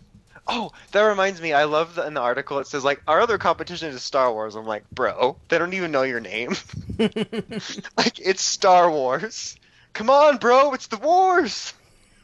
Oh, 0.45 0.72
that 0.91 1.01
reminds 1.01 1.41
me. 1.41 1.53
I 1.53 1.64
love 1.64 1.95
the, 1.95 2.05
in 2.05 2.14
the 2.14 2.22
article 2.22 2.59
it 2.59 2.68
says 2.68 2.84
like 2.84 3.01
our 3.07 3.22
other 3.22 3.38
competition 3.38 3.89
is 3.89 4.01
Star 4.03 4.32
Wars. 4.32 4.55
I'm 4.55 4.66
like, 4.68 4.89
bro, 4.91 5.36
they 5.49 5.57
don't 5.57 5.74
even 5.74 5.91
know 5.91 6.03
your 6.03 6.20
name. 6.20 6.55
like 6.99 8.20
it's 8.20 8.43
Star 8.43 8.91
Wars. 8.91 9.57
Come 9.93 10.09
on, 10.09 10.38
bro, 10.38 10.74
it's 10.74 10.88
the 10.88 10.97
wars. 10.97 11.74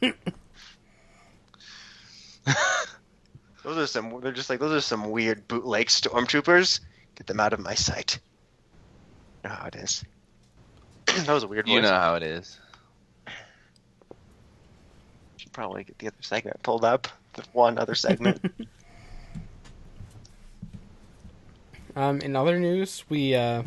Those 3.62 3.76
are 3.78 3.86
some. 3.86 4.20
They're 4.20 4.32
just 4.32 4.48
like 4.48 4.58
those 4.58 4.72
are 4.72 4.80
some 4.80 5.10
weird 5.10 5.46
bootleg 5.46 5.88
stormtroopers. 5.88 6.80
Get 7.20 7.26
them 7.26 7.38
out 7.38 7.52
of 7.52 7.60
my 7.60 7.74
sight. 7.74 8.18
You 9.44 9.50
know 9.50 9.56
how 9.56 9.66
it 9.66 9.74
is. 9.76 10.02
that 11.04 11.28
was 11.28 11.42
a 11.42 11.46
weird 11.46 11.66
voice. 11.66 11.74
You 11.74 11.82
know 11.82 11.90
how 11.90 12.14
it 12.14 12.22
is. 12.22 12.58
Should 15.36 15.52
probably 15.52 15.84
get 15.84 15.98
the 15.98 16.06
other 16.06 16.16
segment 16.22 16.62
pulled 16.62 16.82
up. 16.82 17.08
The 17.34 17.44
one 17.52 17.76
other 17.76 17.94
segment. 17.94 18.40
Um, 21.96 22.20
in 22.20 22.36
other 22.36 22.58
news, 22.58 23.04
we 23.08 23.34
uh, 23.34 23.64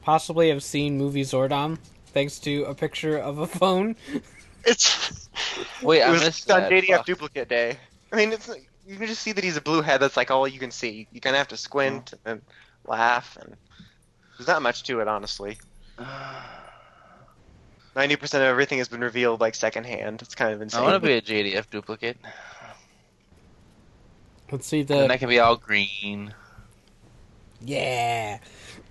possibly 0.00 0.48
have 0.48 0.62
seen 0.62 0.96
movie 0.96 1.24
Zordon 1.24 1.78
thanks 2.06 2.38
to 2.40 2.64
a 2.64 2.74
picture 2.74 3.18
of 3.18 3.38
a 3.38 3.46
phone. 3.46 3.96
it's. 4.64 5.28
Wait, 5.82 5.98
it 6.00 6.04
I 6.04 6.10
was 6.10 6.22
missed 6.22 6.50
on 6.50 6.62
that. 6.62 6.72
JDF 6.72 6.96
Fuck. 6.96 7.06
duplicate 7.06 7.48
day. 7.50 7.76
I 8.12 8.16
mean, 8.16 8.32
it's 8.32 8.48
like- 8.48 8.67
you 8.88 8.96
can 8.96 9.06
just 9.06 9.20
see 9.20 9.32
that 9.32 9.44
he's 9.44 9.58
a 9.58 9.60
blue 9.60 9.82
head. 9.82 10.00
That's 10.00 10.16
like 10.16 10.30
all 10.30 10.48
you 10.48 10.58
can 10.58 10.70
see. 10.70 11.06
You 11.12 11.20
kind 11.20 11.36
of 11.36 11.38
have 11.38 11.48
to 11.48 11.58
squint 11.58 12.14
and 12.24 12.40
laugh, 12.86 13.36
and 13.40 13.54
there's 14.36 14.48
not 14.48 14.62
much 14.62 14.82
to 14.84 15.00
it, 15.00 15.08
honestly. 15.08 15.58
Ninety 17.94 18.16
percent 18.16 18.42
of 18.42 18.48
everything 18.48 18.78
has 18.78 18.88
been 18.88 19.02
revealed 19.02 19.40
like 19.42 19.54
secondhand. 19.54 20.22
It's 20.22 20.34
kind 20.34 20.54
of 20.54 20.62
insane. 20.62 20.80
I 20.80 20.84
want 20.84 21.02
to 21.02 21.06
be 21.06 21.12
a 21.14 21.20
JDF 21.20 21.68
duplicate. 21.68 22.16
Let's 24.50 24.66
see 24.66 24.82
the. 24.82 24.94
and 24.94 25.02
the 25.04 25.08
that 25.08 25.18
can 25.18 25.28
be 25.28 25.38
all 25.38 25.56
green. 25.56 26.32
yeah. 27.60 28.38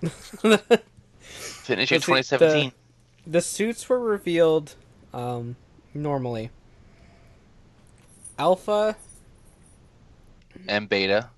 Finish 0.00 1.90
year 1.90 1.98
Let's 1.98 2.06
see, 2.06 2.12
2017. 2.12 2.72
the 3.26 3.40
suits 3.40 3.88
were 3.88 3.98
revealed 3.98 4.76
um, 5.12 5.56
normally. 5.92 6.50
Alpha, 8.38 8.96
and 10.66 10.88
beta. 10.88 11.28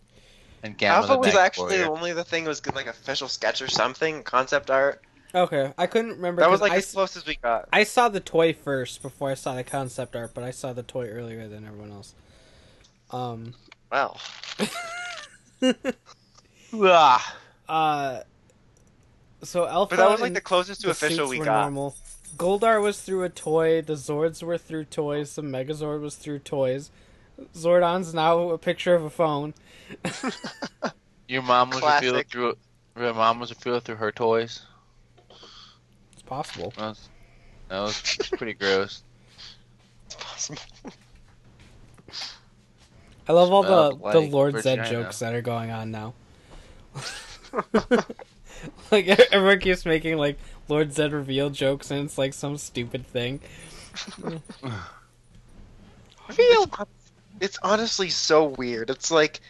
And 0.63 0.77
Gamma 0.77 0.97
Alpha 0.97 1.13
the 1.15 1.19
was 1.19 1.35
Night 1.35 1.41
actually 1.41 1.77
Warrior. 1.79 1.91
only 1.91 2.13
the 2.13 2.25
thing 2.25 2.45
that 2.45 2.49
was 2.51 2.65
like 2.75 2.87
official 2.87 3.29
sketch 3.29 3.63
or 3.63 3.69
something, 3.69 4.23
concept 4.23 4.71
art. 4.71 5.03
okay, 5.35 5.73
I 5.79 5.87
couldn't 5.87 6.13
remember. 6.17 6.41
That 6.43 6.51
was 6.51 6.61
like 6.61 6.73
I, 6.73 6.77
as 6.77 6.93
close 6.93 7.17
as 7.17 7.25
we 7.27 7.37
got. 7.37 7.69
I 7.73 7.85
saw 7.85 8.09
the 8.09 8.21
toy 8.21 8.53
first 8.53 9.01
before 9.03 9.31
I 9.31 9.35
saw 9.35 9.55
the 9.55 9.65
concept 9.65 10.15
art, 10.15 10.33
but 10.35 10.45
I 10.45 10.51
saw 10.51 10.73
the 10.73 10.83
toy 10.83 11.09
earlier 11.09 11.49
than 11.49 11.65
everyone 11.67 11.93
else. 11.93 12.15
Um, 13.11 13.55
Well, 13.91 14.21
Ah. 16.73 17.37
uh, 17.69 18.23
so 19.43 19.67
Alpha. 19.67 19.97
but 19.97 20.03
that 20.03 20.11
was 20.11 20.21
like 20.21 20.35
the 20.35 20.41
closest 20.41 20.83
to 20.83 20.89
the 20.89 20.91
official 20.93 21.29
we 21.29 21.39
got. 21.39 21.63
Normal. 21.63 21.97
Goldar 22.37 22.81
was 22.83 23.01
through 23.03 23.25
a 23.25 23.29
toy. 23.29 23.83
The 23.83 23.95
Zords 23.95 24.43
were 24.43 24.59
through 24.59 24.85
toys. 24.85 25.35
The 25.35 25.43
Megazord 25.43 26.01
was 26.01 26.15
through 26.17 26.41
toys. 26.41 26.91
Zordon's 27.55 28.15
now 28.15 28.51
a 28.51 28.59
picture 28.59 28.95
of 28.95 29.05
a 29.05 29.11
phone. 29.11 29.55
Your 31.29 31.43
mom 31.43 31.71
was 31.71 31.81
Classic. 31.81 32.07
revealed 32.07 32.27
through. 32.29 32.57
Your 32.97 33.15
mom 33.15 33.41
was 33.41 33.51
revealed 33.51 33.85
through 33.85 33.97
her 33.97 34.13
toys. 34.13 34.63
It's 36.13 36.23
possible. 36.23 36.73
That 36.77 36.89
was, 36.89 37.09
that 37.69 37.81
was 37.81 38.03
pretty 38.37 38.55
gross. 38.55 39.03
It's 40.07 40.17
possible. 40.17 40.63
I 43.29 43.33
love 43.33 43.53
all 43.53 43.63
the 43.63 43.93
Smelled 43.97 44.13
the 44.13 44.21
like 44.21 44.33
Lord 44.33 44.61
Zed 44.63 44.87
jokes 44.87 45.21
that 45.21 45.35
are 45.35 45.43
going 45.43 45.71
on 45.71 45.93
now. 45.93 46.15
like 48.91 49.09
everyone 49.33 49.61
keeps 49.61 49.87
making 49.87 50.17
like 50.17 50.37
Lord 50.69 50.93
Zed 50.93 51.13
reveal 51.13 51.51
jokes, 51.51 51.93
and 51.93 52.05
it's 52.05 52.19
like 52.19 52.35
some 52.35 52.57
stupid 52.57 53.07
thing. 53.07 53.39
It's, 56.29 57.00
it's 57.41 57.59
honestly 57.63 58.11
so 58.11 58.45
weird. 58.45 58.91
It's 58.91 59.11
like 59.11 59.41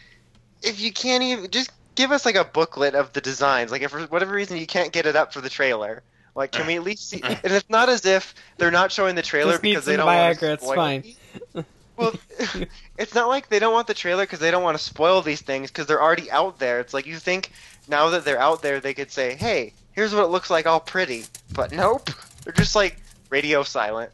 if 0.63 0.79
you 0.79 0.91
can't 0.91 1.23
even 1.23 1.51
just 1.51 1.71
give 1.95 2.11
us 2.11 2.25
like 2.25 2.35
a 2.35 2.45
booklet 2.45 2.95
of 2.95 3.13
the 3.13 3.21
designs. 3.21 3.71
Like 3.71 3.81
if 3.81 3.91
for 3.91 4.01
whatever 4.03 4.33
reason 4.33 4.57
you 4.57 4.67
can't 4.67 4.91
get 4.91 5.05
it 5.05 5.15
up 5.15 5.33
for 5.33 5.41
the 5.41 5.49
trailer. 5.49 6.03
Like 6.33 6.51
can 6.51 6.65
we 6.65 6.75
at 6.75 6.83
least 6.83 7.09
see? 7.09 7.21
And 7.23 7.39
it's 7.43 7.69
not 7.69 7.89
as 7.89 8.05
if 8.05 8.33
they're 8.57 8.71
not 8.71 8.91
showing 8.91 9.15
the 9.15 9.21
trailer 9.21 9.53
Just 9.53 9.63
because 9.63 9.85
they 9.85 9.97
don't 9.97 10.05
want 10.05 10.39
to 10.39 10.45
Viagra, 10.45 10.53
it's 10.53 10.65
fine. 10.65 11.65
Well, 11.97 12.13
it's 12.97 13.13
not 13.13 13.27
like 13.27 13.49
they 13.49 13.59
don't 13.59 13.73
want 13.73 13.85
the 13.85 13.93
trailer 13.93 14.23
because 14.23 14.39
they 14.39 14.49
don't 14.49 14.63
want 14.63 14.75
to 14.75 14.83
spoil 14.83 15.21
these 15.21 15.41
things 15.41 15.69
because 15.69 15.85
they're 15.85 16.01
already 16.01 16.31
out 16.31 16.57
there. 16.57 16.79
It's 16.79 16.95
like 16.95 17.05
you 17.05 17.17
think 17.17 17.51
now 17.87 18.09
that 18.09 18.25
they're 18.25 18.39
out 18.39 18.63
there, 18.63 18.79
they 18.79 18.95
could 18.95 19.11
say, 19.11 19.35
"Hey, 19.35 19.73
here's 19.91 20.15
what 20.15 20.23
it 20.23 20.29
looks 20.29 20.49
like, 20.49 20.65
all 20.65 20.79
pretty," 20.79 21.25
but 21.53 21.71
nope. 21.71 22.09
They're 22.43 22.53
just 22.53 22.75
like 22.75 22.97
radio 23.29 23.61
silent. 23.61 24.11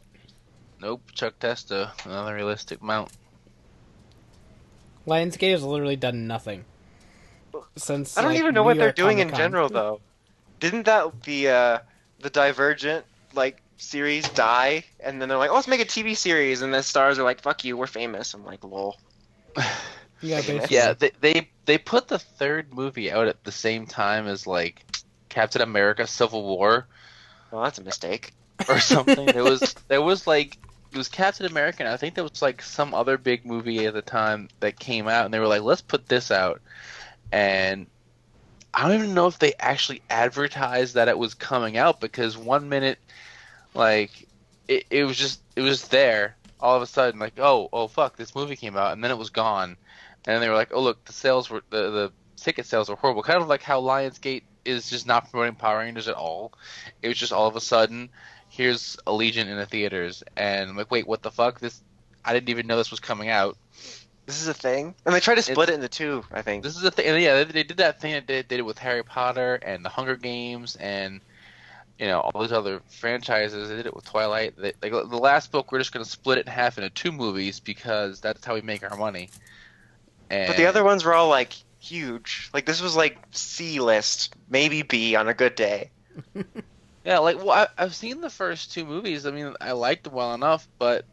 Nope, 0.80 1.02
Chuck 1.12 1.38
Testa, 1.38 1.92
another 2.04 2.34
realistic 2.34 2.82
mount. 2.82 3.10
Lionsgate 5.08 5.52
has 5.52 5.62
literally 5.64 5.96
done 5.96 6.26
nothing 6.26 6.64
since. 7.76 8.16
I 8.16 8.22
don't 8.22 8.32
like, 8.32 8.40
even 8.40 8.54
know 8.54 8.62
New 8.62 8.66
what 8.66 8.76
they're 8.76 8.92
doing 8.92 9.18
in 9.18 9.28
Comic-Con. 9.28 9.50
general, 9.50 9.68
though. 9.68 10.00
Didn't 10.60 10.84
that 10.84 11.22
the 11.22 11.48
uh, 11.48 11.78
the 12.20 12.30
Divergent 12.30 13.04
like 13.32 13.60
series 13.78 14.28
die? 14.30 14.84
And 15.00 15.20
then 15.20 15.28
they're 15.28 15.38
like, 15.38 15.50
"Oh, 15.50 15.54
let's 15.54 15.68
make 15.68 15.80
a 15.80 15.84
TV 15.84 16.16
series," 16.16 16.62
and 16.62 16.72
the 16.74 16.82
stars 16.82 17.18
are 17.18 17.22
like, 17.22 17.40
"Fuck 17.40 17.64
you, 17.64 17.76
we're 17.76 17.86
famous." 17.86 18.34
I'm 18.34 18.44
like, 18.44 18.62
"Lol." 18.64 18.96
Yeah, 20.20 20.40
basically. 20.40 20.76
Yeah, 20.76 20.94
they, 20.94 21.12
they 21.20 21.48
they 21.64 21.78
put 21.78 22.08
the 22.08 22.18
third 22.18 22.74
movie 22.74 23.12
out 23.12 23.28
at 23.28 23.44
the 23.44 23.52
same 23.52 23.86
time 23.86 24.26
as 24.26 24.48
like 24.48 24.84
Captain 25.28 25.62
America: 25.62 26.08
Civil 26.08 26.42
War 26.42 26.88
Well, 27.52 27.62
that's 27.62 27.78
a 27.78 27.84
mistake. 27.84 28.32
or 28.68 28.80
something. 28.80 29.28
it 29.28 29.44
was 29.44 29.76
there 29.88 30.02
was 30.02 30.26
like 30.26 30.58
it 30.92 30.96
was 30.96 31.08
Captain 31.08 31.46
America. 31.46 31.90
I 31.90 31.96
think 31.96 32.14
there 32.14 32.24
was 32.24 32.42
like 32.42 32.62
some 32.62 32.94
other 32.94 33.18
big 33.18 33.44
movie 33.44 33.86
at 33.86 33.94
the 33.94 34.02
time 34.02 34.48
that 34.60 34.78
came 34.78 35.08
out, 35.08 35.24
and 35.24 35.34
they 35.34 35.38
were 35.38 35.46
like, 35.46 35.62
let's 35.62 35.82
put 35.82 36.08
this 36.08 36.30
out. 36.30 36.60
And 37.30 37.86
I 38.72 38.86
don't 38.86 38.98
even 38.98 39.14
know 39.14 39.26
if 39.26 39.38
they 39.38 39.52
actually 39.58 40.02
advertised 40.08 40.94
that 40.94 41.08
it 41.08 41.18
was 41.18 41.34
coming 41.34 41.76
out 41.76 42.00
because 42.00 42.36
one 42.36 42.68
minute, 42.68 42.98
like 43.74 44.28
it, 44.68 44.84
it 44.90 45.04
was 45.04 45.16
just 45.16 45.40
it 45.56 45.62
was 45.62 45.88
there 45.88 46.36
all 46.60 46.76
of 46.76 46.82
a 46.82 46.86
sudden 46.86 47.18
like 47.18 47.38
oh 47.38 47.68
oh 47.72 47.88
fuck 47.88 48.16
this 48.16 48.34
movie 48.34 48.56
came 48.56 48.76
out 48.76 48.92
and 48.92 49.02
then 49.02 49.10
it 49.10 49.18
was 49.18 49.30
gone 49.30 49.76
and 50.26 50.42
they 50.42 50.48
were 50.48 50.54
like 50.54 50.70
oh 50.72 50.80
look 50.80 51.02
the 51.06 51.12
sales 51.12 51.48
were 51.48 51.62
the 51.70 51.90
the 51.90 52.12
ticket 52.36 52.66
sales 52.66 52.88
were 52.88 52.96
horrible 52.96 53.22
kind 53.22 53.40
of 53.40 53.48
like 53.48 53.62
how 53.62 53.80
Lionsgate 53.80 54.42
is 54.64 54.90
just 54.90 55.06
not 55.06 55.30
promoting 55.30 55.54
Power 55.54 55.78
Rangers 55.78 56.08
at 56.08 56.14
all 56.14 56.52
it 57.02 57.08
was 57.08 57.16
just 57.16 57.32
all 57.32 57.46
of 57.46 57.56
a 57.56 57.60
sudden 57.60 58.08
here's 58.58 58.96
Allegiant 59.06 59.46
in 59.46 59.56
the 59.56 59.64
theaters 59.64 60.22
and 60.36 60.68
I'm 60.68 60.76
like 60.76 60.90
wait 60.90 61.06
what 61.06 61.22
the 61.22 61.30
fuck 61.30 61.60
this 61.60 61.80
I 62.24 62.34
didn't 62.34 62.50
even 62.50 62.66
know 62.66 62.76
this 62.76 62.90
was 62.90 63.00
coming 63.00 63.30
out 63.30 63.56
This 64.26 64.42
is 64.42 64.48
a 64.48 64.52
thing, 64.54 64.94
and 65.06 65.14
they 65.14 65.20
try 65.20 65.34
to 65.34 65.40
split 65.42 65.70
It's- 65.70 65.70
it 65.70 65.74
into 65.76 65.88
two. 65.88 66.24
I 66.32 66.42
think. 66.42 66.62
this 66.64 66.76
is 66.76 66.84
a 66.84 66.90
thing 66.90 67.22
yeah 67.22 67.44
they, 67.44 67.52
they 67.52 67.62
did 67.62 67.78
that 67.78 68.00
thing 68.00 68.12
that 68.12 68.26
they 68.26 68.42
did 68.42 68.58
it 68.58 68.66
with 68.66 68.76
Harry 68.78 69.02
Potter 69.04 69.54
and 69.62 69.82
the 69.84 69.88
Hunger 69.88 70.16
Games 70.16 70.76
and 70.76 71.20
you 71.98 72.06
know 72.06 72.20
all 72.20 72.42
these 72.42 72.52
other 72.52 72.82
franchises 72.90 73.68
they 73.70 73.76
did 73.76 73.86
it 73.86 73.94
with 73.94 74.04
Twilight 74.04 74.54
they, 74.58 74.72
like 74.82 74.92
the 74.92 75.18
last 75.18 75.50
book 75.52 75.72
we're 75.72 75.78
just 75.78 75.92
going 75.92 76.04
to 76.04 76.10
split 76.10 76.38
it 76.38 76.46
in 76.46 76.52
half 76.52 76.76
into 76.78 76.90
two 76.90 77.12
movies 77.12 77.60
because 77.60 78.20
that's 78.20 78.44
how 78.44 78.54
we 78.54 78.60
make 78.60 78.82
our 78.88 78.96
money 78.96 79.30
and 80.30 80.48
But 80.48 80.56
the 80.56 80.66
other 80.66 80.84
ones 80.84 81.04
were 81.04 81.14
all 81.14 81.28
like 81.28 81.54
huge. 81.80 82.50
Like 82.52 82.66
this 82.66 82.82
was 82.82 82.94
like 82.96 83.16
C 83.30 83.80
list, 83.80 84.34
maybe 84.50 84.82
B 84.82 85.14
on 85.16 85.26
a 85.28 85.32
good 85.34 85.54
day. 85.54 85.90
yeah 87.04 87.18
like 87.18 87.38
well 87.38 87.50
I, 87.50 87.68
I've 87.76 87.94
seen 87.94 88.20
the 88.20 88.30
first 88.30 88.72
two 88.72 88.84
movies 88.84 89.26
I 89.26 89.30
mean 89.30 89.54
I 89.60 89.72
liked 89.72 90.04
them 90.04 90.14
well 90.14 90.34
enough 90.34 90.68
but 90.78 91.04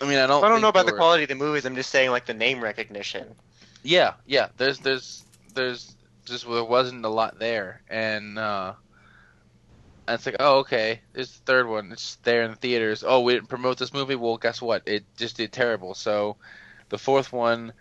I 0.00 0.06
mean 0.06 0.18
I 0.18 0.26
don't 0.26 0.42
I 0.42 0.48
don't 0.48 0.60
know 0.60 0.68
about 0.68 0.86
they 0.86 0.92
the 0.92 0.98
quality 0.98 1.24
of 1.24 1.28
the 1.28 1.34
movies. 1.34 1.64
I'm 1.64 1.74
just 1.74 1.90
saying 1.90 2.10
like 2.10 2.26
the 2.26 2.34
name 2.34 2.62
recognition. 2.62 3.34
Yeah, 3.82 4.14
yeah. 4.26 4.48
There's 4.56 4.78
there's 4.78 5.24
there's 5.54 5.94
just 6.24 6.48
there 6.48 6.64
wasn't 6.64 7.04
a 7.04 7.08
lot 7.08 7.38
there, 7.38 7.82
and 7.88 8.38
uh, 8.38 8.74
and 10.06 10.14
it's 10.14 10.26
like, 10.26 10.36
oh 10.40 10.60
okay, 10.60 11.02
there's 11.12 11.32
the 11.32 11.44
third 11.44 11.68
one. 11.68 11.92
It's 11.92 12.16
there 12.16 12.42
in 12.42 12.50
the 12.52 12.56
theaters. 12.56 13.04
Oh, 13.06 13.20
we 13.20 13.34
didn't 13.34 13.48
promote 13.48 13.78
this 13.78 13.92
movie. 13.92 14.14
Well, 14.14 14.36
guess 14.38 14.62
what? 14.62 14.82
It 14.86 15.04
just 15.16 15.36
did 15.36 15.52
terrible. 15.52 15.94
So 15.94 16.36
the 16.88 16.98
fourth 16.98 17.32
one, 17.32 17.72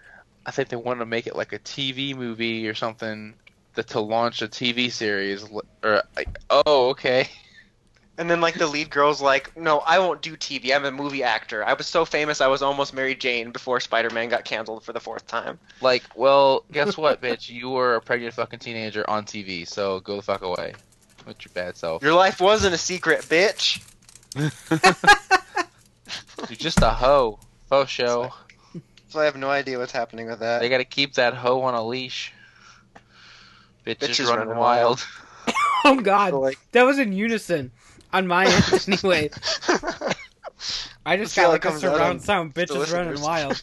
I 0.45 0.51
think 0.51 0.69
they 0.69 0.75
wanted 0.77 0.99
to 0.99 1.05
make 1.05 1.27
it 1.27 1.35
like 1.35 1.53
a 1.53 1.59
TV 1.59 2.15
movie 2.15 2.67
or 2.67 2.75
something 2.75 3.35
that 3.75 3.87
to 3.89 3.99
launch 3.99 4.41
a 4.41 4.47
TV 4.47 4.91
series. 4.91 5.45
Or 5.83 6.03
like, 6.15 6.39
oh 6.49 6.89
okay. 6.89 7.27
And 8.17 8.29
then 8.29 8.39
like 8.39 8.55
the 8.55 8.67
lead 8.67 8.91
girl's 8.91 9.19
like, 9.19 9.57
"No, 9.57 9.79
I 9.79 9.97
won't 9.97 10.21
do 10.21 10.37
TV. 10.37 10.75
I'm 10.75 10.85
a 10.85 10.91
movie 10.91 11.23
actor. 11.23 11.65
I 11.65 11.73
was 11.73 11.87
so 11.87 12.05
famous 12.05 12.39
I 12.39 12.45
was 12.45 12.61
almost 12.61 12.93
Mary 12.93 13.15
Jane 13.15 13.49
before 13.49 13.79
Spider-Man 13.79 14.29
got 14.29 14.45
canceled 14.45 14.83
for 14.83 14.93
the 14.93 14.99
fourth 14.99 15.25
time." 15.25 15.57
Like, 15.79 16.03
well, 16.13 16.63
guess 16.71 16.97
what, 16.97 17.19
bitch? 17.19 17.49
You 17.49 17.71
were 17.71 17.95
a 17.95 18.01
pregnant 18.01 18.35
fucking 18.35 18.59
teenager 18.59 19.09
on 19.09 19.25
TV. 19.25 19.67
So 19.67 20.01
go 20.01 20.17
the 20.17 20.21
fuck 20.21 20.43
away 20.43 20.75
with 21.25 21.43
your 21.43 21.51
bad 21.55 21.77
self. 21.77 22.03
Your 22.03 22.13
life 22.13 22.39
wasn't 22.39 22.75
a 22.75 22.77
secret, 22.77 23.21
bitch. 23.21 23.81
You're 24.35 24.51
just 26.57 26.81
a 26.81 26.89
hoe. 26.89 27.39
Faux 27.69 27.89
show. 27.89 28.31
So 29.07 29.19
I 29.19 29.25
have 29.25 29.35
no 29.35 29.49
idea 29.49 29.79
what's 29.79 29.93
happening 29.93 30.27
with 30.27 30.41
that. 30.41 30.59
They 30.59 30.69
gotta 30.69 30.85
keep 30.85 31.15
that 31.15 31.33
hoe 31.33 31.61
on 31.61 31.73
a 31.73 31.83
leash. 31.83 32.33
Bitches, 33.85 33.97
Bitches 34.09 34.27
running, 34.27 34.47
running 34.49 34.61
wild. 34.61 35.05
Oh 35.83 35.99
God, 35.99 36.29
So, 36.29 36.39
like, 36.39 36.59
that 36.73 36.83
was 36.83 36.99
in 36.99 37.11
unison 37.11 37.71
on 38.13 38.27
my 38.27 38.45
end 38.45 38.87
anyway. 38.87 39.31
I 41.05 41.17
just 41.17 41.33
feel 41.33 41.45
got 41.45 41.51
like 41.53 41.65
a 41.65 41.69
comes 41.69 41.83
out 41.83 41.93
on 41.93 41.97
surround 41.97 42.21
sound. 42.21 42.53
Bitches 42.53 42.93
running 42.93 43.19
wild. 43.21 43.59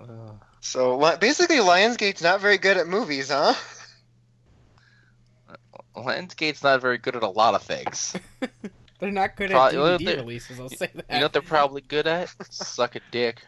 Uh, 0.00 0.32
So 0.60 0.98
li- 0.98 1.16
basically, 1.20 1.58
Lionsgate's 1.58 2.22
not 2.22 2.40
very 2.40 2.58
good 2.58 2.76
at 2.76 2.88
movies, 2.88 3.30
huh? 3.30 3.54
Lionsgate's 5.96 6.62
not 6.64 6.80
very 6.80 6.98
good 6.98 7.14
at 7.16 7.22
a 7.22 7.28
lot 7.28 7.54
of 7.54 7.62
things. 7.62 8.16
They're 8.98 9.10
not 9.12 9.36
good 9.36 9.50
Pro- 9.50 9.66
at 9.66 9.72
you 9.74 9.78
DVD 9.78 10.04
they're- 10.04 10.16
releases. 10.16 10.58
I'll 10.58 10.68
say 10.68 10.90
that. 10.94 11.04
You 11.10 11.16
know 11.18 11.24
what 11.26 11.32
they're 11.32 11.42
probably 11.42 11.82
good 11.82 12.06
at? 12.06 12.34
Suck 12.50 12.96
a 12.96 13.00
dick. 13.12 13.42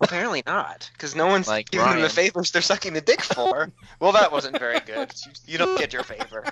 Apparently 0.00 0.42
not, 0.46 0.90
because 0.94 1.14
no 1.14 1.26
one's 1.26 1.46
Like 1.46 1.70
giving 1.70 1.88
them 1.88 2.00
the 2.00 2.08
favors 2.08 2.50
they're 2.50 2.62
sucking 2.62 2.94
the 2.94 3.02
dick 3.02 3.20
for. 3.20 3.70
well, 4.00 4.12
that 4.12 4.32
wasn't 4.32 4.58
very 4.58 4.80
good. 4.80 5.12
You, 5.26 5.32
you 5.46 5.58
don't 5.58 5.78
get 5.78 5.92
your 5.92 6.02
favor. 6.02 6.44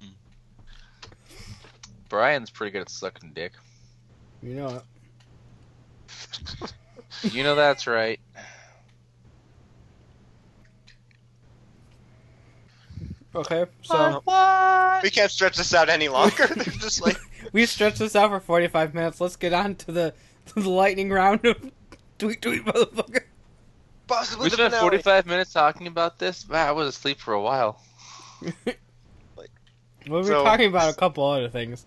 Hmm. 0.00 0.08
Brian's 2.08 2.48
pretty 2.48 2.70
good 2.70 2.82
at 2.82 2.88
sucking 2.88 3.32
dick. 3.34 3.52
You 4.42 4.54
know 4.54 4.82
it. 6.62 6.72
You 7.32 7.44
know 7.44 7.54
that's 7.54 7.86
right. 7.86 8.18
Okay, 13.34 13.64
so 13.82 14.22
We 15.02 15.10
can't 15.10 15.30
stretch 15.30 15.56
this 15.56 15.72
out 15.74 15.88
any 15.88 16.08
longer. 16.08 16.46
They're 16.54 16.64
just 16.64 17.00
like, 17.00 17.18
we 17.52 17.64
stretched 17.66 17.98
this 17.98 18.14
out 18.14 18.30
for 18.30 18.40
45 18.40 18.94
minutes. 18.94 19.20
Let's 19.20 19.36
get 19.36 19.52
on 19.52 19.74
to 19.76 19.92
the 19.92 20.14
to 20.46 20.60
the 20.60 20.68
lightning 20.68 21.10
round 21.10 21.44
of 21.44 21.70
tweet 22.22 22.40
tweet 22.42 22.64
motherfucker. 22.64 23.22
possibly 24.06 24.44
We 24.44 24.50
the 24.50 24.56
spent 24.56 24.72
finale. 24.74 24.90
45 24.90 25.26
minutes 25.26 25.52
talking 25.52 25.86
about 25.86 26.18
this. 26.18 26.48
Man, 26.48 26.66
I 26.68 26.72
was 26.72 26.88
asleep 26.88 27.18
for 27.18 27.34
a 27.34 27.40
while. 27.42 27.80
Well, 30.08 30.20
we 30.20 30.28
were 30.30 30.34
So- 30.34 30.42
talking 30.44 30.66
about 30.68 30.92
a 30.92 30.96
couple 30.96 31.24
other 31.24 31.48
things. 31.48 31.86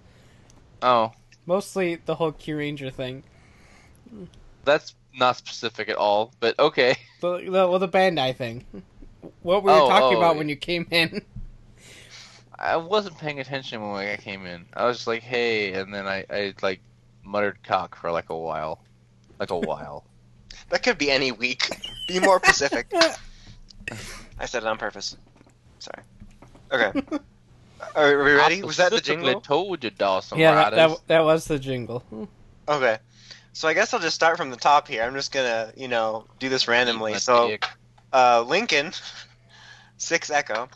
Oh, 0.82 1.12
Mostly 1.46 1.96
the 1.96 2.16
whole 2.16 2.32
Kyuranger 2.32 2.92
thing. 2.94 3.24
that's 4.64 4.96
not 5.14 5.36
specific 5.36 5.90
at 5.90 5.98
all, 5.98 6.32
but 6.40 6.58
okay. 6.58 6.96
The, 7.22 7.40
the 7.40 7.52
well, 7.52 7.78
the 7.80 7.90
Bandai 7.90 8.34
thing. 8.36 8.64
What 9.42 9.64
were 9.64 9.72
you 9.72 9.82
Oh, 9.84 9.90
talking 9.90 10.16
oh, 10.16 10.20
about 10.20 10.34
yeah. 10.36 10.38
when 10.40 10.48
you 10.50 10.56
came 10.56 10.88
in? 10.92 11.22
I 12.58 12.78
wasn't 12.78 13.18
paying 13.18 13.40
attention 13.42 13.82
when 13.82 14.08
I 14.08 14.16
came 14.16 14.46
in. 14.46 14.66
I 14.74 14.86
was 14.86 14.98
just 14.98 15.08
like, 15.08 15.24
hey, 15.24 15.74
and 15.74 15.94
then 15.94 16.08
I, 16.08 16.24
I 16.30 16.54
like 16.62 16.80
muttered 17.24 17.58
cock 17.64 17.96
for 18.00 18.12
like 18.12 18.30
a 18.30 18.38
while. 18.38 18.80
Like 19.40 19.50
a 19.52 19.60
while. 19.60 20.06
That 20.70 20.84
could 20.84 20.98
be 20.98 21.12
any 21.12 21.32
week. 21.32 21.70
Be 22.08 22.20
more 22.20 22.40
specific. 22.44 22.92
I 24.40 24.46
said 24.46 24.64
it 24.64 24.68
on 24.68 24.78
purpose. 24.78 25.16
Sorry. 25.80 26.04
Okay. 26.72 27.20
Are 27.96 28.24
we 28.24 28.32
ready? 28.34 28.64
Was 28.64 28.78
that 28.78 28.92
the 28.92 28.98
Specifically 28.98 29.26
jingle? 29.26 29.42
told 29.42 29.84
you, 29.84 29.90
Dawson. 29.92 30.40
yeah, 30.40 30.70
that, 30.70 30.76
that 30.76 31.08
that 31.08 31.24
was 31.24 31.46
the 31.46 31.60
jingle. 31.60 32.04
Okay. 32.68 32.98
So 33.54 33.68
I 33.68 33.74
guess 33.74 33.94
I'll 33.94 34.00
just 34.00 34.16
start 34.16 34.38
from 34.38 34.50
the 34.50 34.58
top 34.58 34.88
here. 34.88 35.04
I'm 35.04 35.14
just 35.14 35.32
gonna, 35.32 35.72
you 35.78 35.88
know, 35.88 36.26
do 36.40 36.50
this 36.50 36.68
randomly. 36.68 37.14
My 37.14 37.18
So, 37.20 37.56
uh, 38.12 38.44
Lincoln, 38.46 38.92
Six 39.98 40.30
Echo. 40.30 40.68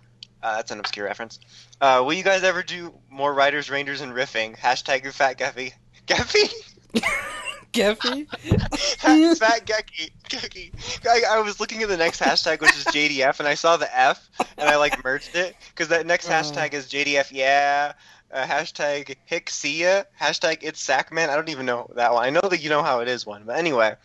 Uh, 0.41 0.55
that's 0.57 0.71
an 0.71 0.79
obscure 0.79 1.05
reference. 1.05 1.39
Uh, 1.81 2.01
will 2.05 2.13
you 2.13 2.23
guys 2.23 2.43
ever 2.43 2.63
do 2.63 2.93
more 3.09 3.33
Riders, 3.33 3.69
Rangers, 3.69 3.99
and 3.99 4.13
riffing? 4.13 4.57
Hashtag 4.57 5.11
Fat 5.11 5.37
Geffy. 5.37 5.73
Geffy? 6.07 6.49
Geffy? 7.73 8.27
Fat 9.37 9.65
Gecky. 9.65 10.09
Gecky. 10.29 11.07
I, 11.07 11.37
I 11.37 11.39
was 11.41 11.59
looking 11.59 11.83
at 11.83 11.89
the 11.89 11.97
next 11.97 12.19
hashtag, 12.19 12.61
which 12.61 12.71
is 12.71 12.85
JDF, 12.85 13.39
and 13.39 13.47
I 13.47 13.53
saw 13.53 13.77
the 13.77 13.97
F, 13.97 14.29
and 14.57 14.69
I 14.69 14.77
like 14.77 15.03
merged 15.03 15.35
it 15.35 15.55
because 15.69 15.87
that 15.89 16.05
next 16.05 16.29
Uh. 16.29 16.33
hashtag 16.33 16.73
is 16.73 16.87
JDF. 16.87 17.31
Yeah. 17.31 17.93
Uh, 18.31 18.45
hashtag 18.45 19.15
Hicksia. 19.29 20.05
Hashtag 20.19 20.59
It's 20.61 20.85
Sackman. 20.85 21.29
I 21.29 21.35
don't 21.35 21.49
even 21.49 21.65
know 21.65 21.89
that 21.95 22.13
one. 22.13 22.23
I 22.23 22.29
know 22.29 22.41
that 22.41 22.61
you 22.61 22.69
know 22.69 22.83
how 22.83 22.99
it 22.99 23.07
is 23.07 23.25
one, 23.25 23.43
but 23.45 23.57
anyway. 23.57 23.95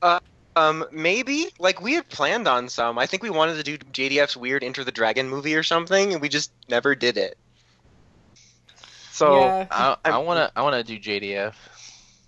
Uh, 0.00 0.20
um, 0.54 0.84
maybe 0.92 1.48
like 1.58 1.80
we 1.80 1.94
had 1.94 2.08
planned 2.08 2.46
on 2.46 2.68
some. 2.68 2.98
I 2.98 3.06
think 3.06 3.22
we 3.22 3.30
wanted 3.30 3.56
to 3.56 3.62
do 3.62 3.78
JDF's 3.78 4.36
weird 4.36 4.62
Enter 4.62 4.84
the 4.84 4.92
Dragon 4.92 5.28
movie 5.28 5.54
or 5.56 5.62
something, 5.62 6.12
and 6.12 6.20
we 6.22 6.28
just 6.28 6.52
never 6.68 6.94
did 6.94 7.16
it. 7.16 7.36
So 9.12 9.40
yeah. 9.40 9.66
I, 9.70 9.96
I 10.04 10.18
wanna 10.18 10.50
I 10.56 10.62
wanna 10.62 10.82
do 10.82 10.98
JDF. 10.98 11.54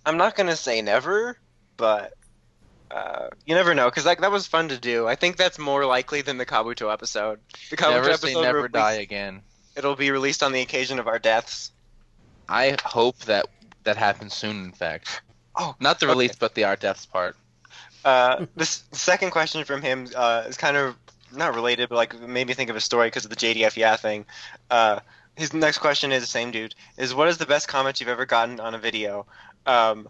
I'm 0.05 0.17
not 0.17 0.35
gonna 0.35 0.55
say 0.55 0.81
never, 0.81 1.37
but 1.77 2.13
uh, 2.91 3.29
you 3.45 3.55
never 3.55 3.73
know 3.73 3.85
because 3.89 4.05
like 4.05 4.21
that 4.21 4.31
was 4.31 4.47
fun 4.47 4.69
to 4.69 4.77
do. 4.77 5.07
I 5.07 5.15
think 5.15 5.37
that's 5.37 5.57
more 5.59 5.85
likely 5.85 6.21
than 6.21 6.37
the 6.37 6.45
Kabuto 6.45 6.91
episode. 6.91 7.39
The 7.69 7.77
Kabuto 7.77 7.91
Never 7.91 8.09
episode 8.11 8.27
say 8.27 8.41
never 8.41 8.57
released- 8.59 8.73
die 8.73 8.93
again. 8.93 9.41
It'll 9.75 9.95
be 9.95 10.11
released 10.11 10.41
on 10.41 10.53
the 10.53 10.61
occasion 10.61 10.99
of 10.99 11.07
our 11.07 11.19
deaths. 11.19 11.71
I 12.47 12.77
hope 12.85 13.17
that 13.25 13.47
that 13.83 13.97
happens 13.97 14.33
soon. 14.33 14.63
In 14.65 14.71
fact, 14.71 15.21
Oh, 15.57 15.75
not 15.79 15.99
the 15.99 16.05
okay. 16.05 16.13
release, 16.13 16.35
but 16.35 16.53
the 16.55 16.63
our 16.65 16.75
deaths 16.75 17.05
part. 17.05 17.35
Uh, 18.05 18.45
this 18.55 18.83
second 18.91 19.31
question 19.31 19.63
from 19.65 19.81
him 19.81 20.07
uh, 20.15 20.43
is 20.47 20.57
kind 20.57 20.77
of 20.77 20.95
not 21.33 21.55
related, 21.55 21.89
but 21.89 21.95
like 21.95 22.19
made 22.21 22.47
me 22.47 22.53
think 22.53 22.69
of 22.69 22.75
a 22.75 22.81
story 22.81 23.07
because 23.07 23.25
of 23.25 23.29
the 23.31 23.35
JDF 23.35 23.75
yeah 23.75 23.95
thing. 23.97 24.25
Uh, 24.69 24.99
his 25.35 25.53
next 25.53 25.79
question 25.79 26.11
is 26.13 26.21
the 26.23 26.27
same 26.27 26.51
dude. 26.51 26.75
Is 26.97 27.13
what 27.13 27.27
is 27.27 27.37
the 27.37 27.45
best 27.45 27.67
comment 27.67 27.99
you've 27.99 28.07
ever 28.09 28.25
gotten 28.25 28.59
on 28.61 28.75
a 28.75 28.77
video? 28.77 29.25
Um, 29.65 30.07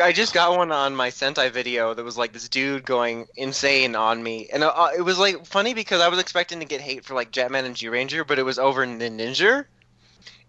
I 0.00 0.12
just 0.12 0.34
got 0.34 0.56
one 0.56 0.72
on 0.72 0.96
my 0.96 1.10
Sentai 1.10 1.50
video 1.52 1.94
that 1.94 2.04
was 2.04 2.18
like 2.18 2.32
this 2.32 2.48
dude 2.48 2.84
going 2.84 3.26
insane 3.36 3.94
on 3.94 4.22
me, 4.22 4.48
and 4.52 4.64
uh, 4.64 4.88
it 4.96 5.02
was 5.02 5.18
like 5.18 5.46
funny 5.46 5.74
because 5.74 6.00
I 6.00 6.08
was 6.08 6.18
expecting 6.18 6.60
to 6.60 6.66
get 6.66 6.80
hate 6.80 7.04
for 7.04 7.14
like 7.14 7.30
Jetman 7.30 7.64
and 7.64 7.76
G 7.76 7.88
Ranger, 7.88 8.24
but 8.24 8.38
it 8.38 8.42
was 8.44 8.58
over 8.58 8.84
the 8.84 9.10
Ninja. 9.10 9.64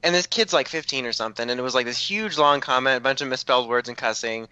And 0.04 0.14
this 0.14 0.28
kid's 0.28 0.54
like 0.54 0.68
15 0.68 1.06
or 1.06 1.14
something, 1.14 1.50
and 1.50 1.60
it 1.60 1.64
was 1.64 1.76
like 1.76 1.86
this 1.86 1.98
huge 1.98 2.38
long 2.38 2.62
comment, 2.62 2.98
a 2.98 3.02
bunch 3.02 3.22
of 3.22 3.28
misspelled 3.28 3.68
words 3.68 3.90
and 3.90 3.98
cussing. 3.98 4.48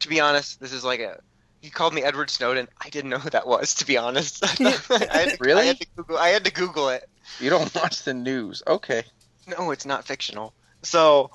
To 0.00 0.08
be 0.08 0.20
honest, 0.20 0.60
this 0.60 0.72
is 0.72 0.84
like 0.84 1.00
a 1.00 1.20
he 1.64 1.70
called 1.70 1.94
me 1.94 2.02
Edward 2.02 2.28
Snowden. 2.28 2.68
I 2.78 2.90
didn't 2.90 3.08
know 3.08 3.18
who 3.18 3.30
that 3.30 3.46
was, 3.46 3.74
to 3.76 3.86
be 3.86 3.96
honest. 3.96 4.44
I 4.60 4.62
had 5.10 5.30
to, 5.30 5.36
Really? 5.40 5.62
I 5.62 5.64
had 5.64 5.80
to 5.80 5.86
Google. 5.96 6.18
I 6.18 6.28
had 6.28 6.44
to 6.44 6.52
Google 6.52 6.88
it. 6.90 7.08
You 7.40 7.48
don't 7.48 7.74
watch 7.74 8.02
the 8.02 8.12
news, 8.12 8.62
okay? 8.66 9.04
No, 9.46 9.70
it's 9.70 9.86
not 9.86 10.04
fictional. 10.04 10.52
So, 10.82 11.30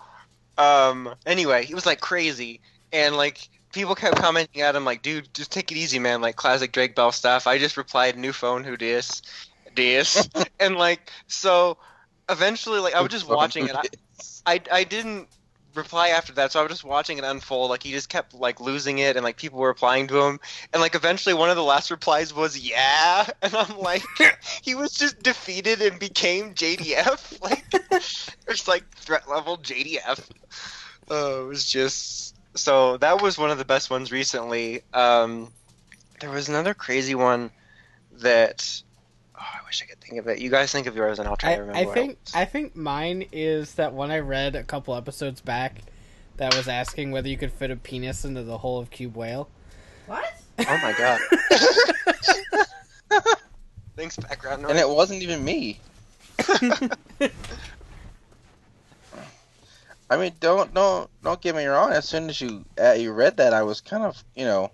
um, 0.60 1.16
anyway, 1.26 1.66
he 1.66 1.74
was 1.74 1.86
like 1.86 2.01
crazy, 2.01 2.60
and 2.91 3.16
like 3.16 3.49
people 3.72 3.95
kept 3.95 4.18
commenting 4.18 4.62
at 4.62 4.76
him 4.76 4.84
like, 4.84 5.01
"Dude, 5.01 5.34
just 5.34 5.51
take 5.51 5.72
it 5.72 5.78
easy, 5.78 5.99
man." 5.99 6.22
Like 6.22 6.36
classic 6.36 6.72
Drake 6.72 6.95
Bell 6.95 7.12
stuff. 7.12 7.47
I 7.47 7.57
just 7.57 7.78
replied, 7.78 8.18
"New 8.18 8.34
phone, 8.34 8.64
who 8.64 8.76
dis, 8.76 9.22
dis," 9.74 10.28
and 10.60 10.76
like 10.76 11.12
so. 11.28 11.78
Eventually, 12.30 12.80
like 12.80 12.93
I 12.93 13.01
was 13.01 13.10
just 13.10 13.28
watching 13.28 13.68
it. 13.68 13.76
I, 13.76 13.88
I, 14.45 14.62
I 14.72 14.84
didn't 14.84 15.30
reply 15.76 16.09
after 16.09 16.34
that, 16.34 16.51
so 16.51 16.59
I 16.59 16.63
was 16.63 16.72
just 16.72 16.84
watching 16.84 17.17
it 17.17 17.24
unfold. 17.24 17.70
Like 17.70 17.84
he 17.84 17.91
just 17.91 18.09
kept 18.09 18.34
like 18.34 18.59
losing 18.59 18.99
it, 18.99 19.15
and 19.15 19.24
like 19.24 19.38
people 19.38 19.59
were 19.59 19.67
replying 19.67 20.07
to 20.07 20.22
him, 20.22 20.39
and 20.74 20.82
like 20.82 20.95
eventually 20.95 21.34
one 21.34 21.49
of 21.49 21.55
the 21.55 21.63
last 21.63 21.91
replies 21.91 22.34
was 22.34 22.57
"Yeah," 22.57 23.28
and 23.41 23.53
I'm 23.55 23.78
like, 23.80 24.03
he 24.61 24.76
was 24.76 24.91
just 24.93 25.22
defeated 25.22 25.82
and 25.82 25.99
became 25.99 26.53
JDF. 26.53 27.38
Like 27.41 27.63
it's 28.47 28.67
like 28.67 28.84
threat 28.97 29.30
level 29.30 29.57
JDF. 29.57 30.20
Uh, 31.09 31.41
it 31.41 31.47
was 31.47 31.65
just 31.65 32.36
so 32.55 32.97
that 32.97 33.22
was 33.22 33.38
one 33.38 33.49
of 33.49 33.57
the 33.57 33.65
best 33.65 33.89
ones 33.89 34.11
recently. 34.11 34.82
Um, 34.93 35.51
there 36.20 36.30
was 36.30 36.49
another 36.49 36.74
crazy 36.74 37.15
one 37.15 37.51
that. 38.11 38.82
Oh, 39.40 39.46
I 39.54 39.66
wish 39.66 39.82
I 39.82 39.86
could 39.86 40.02
think 40.02 40.20
of 40.20 40.28
it. 40.28 40.40
You 40.40 40.50
guys 40.50 40.72
think 40.72 40.88
of 40.88 40.96
yours, 40.96 41.20
and 41.20 41.28
I'll 41.28 41.38
try 41.38 41.54
I, 41.54 41.56
to 41.56 41.62
remember. 41.62 41.92
I 41.92 41.94
think 41.94 42.12
it. 42.12 42.32
I 42.36 42.46
think 42.46 42.76
mine 42.76 43.26
is 43.32 43.76
that 43.76 43.94
one 43.94 44.12
I 44.12 44.20
read 44.20 44.56
a 44.56 44.64
couple 44.64 44.96
episodes 44.96 45.40
back 45.40 45.82
that 46.38 46.56
was 46.56 46.68
asking 46.68 47.12
whether 47.12 47.30
you 47.30 47.38
could 47.38 47.52
fit 47.52 47.72
a 47.72 47.76
penis 47.76 48.26
into 48.26 48.44
the 48.44 48.58
hole 48.58 48.80
of 48.80 48.90
cube 48.90 49.16
whale. 49.16 49.50
What? 50.08 50.34
Oh 50.60 50.80
my 50.82 50.94
god. 50.98 51.20
Thanks, 53.96 54.18
background 54.18 54.64
noise. 54.64 54.72
And 54.72 54.80
it 54.80 54.90
wasn't 54.90 55.22
even 55.22 55.44
me. 55.44 55.80
I 60.10 60.18
mean, 60.18 60.34
don't 60.40 60.74
don't 60.74 61.10
don't 61.24 61.42
get 61.42 61.56
me 61.56 61.66
wrong. 61.66 61.92
As 61.92 62.08
soon 62.08 62.30
as 62.30 62.42
you 62.42 62.66
uh, 62.82 62.94
you 62.94 63.12
read 63.12 63.38
that, 63.38 63.54
I 63.54 63.62
was 63.62 63.80
kind 63.82 64.04
of 64.04 64.24
you 64.36 64.46
know 64.46 64.72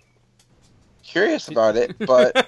curious 1.04 1.48
about 1.52 1.76
it, 1.76 1.96
but 2.00 2.48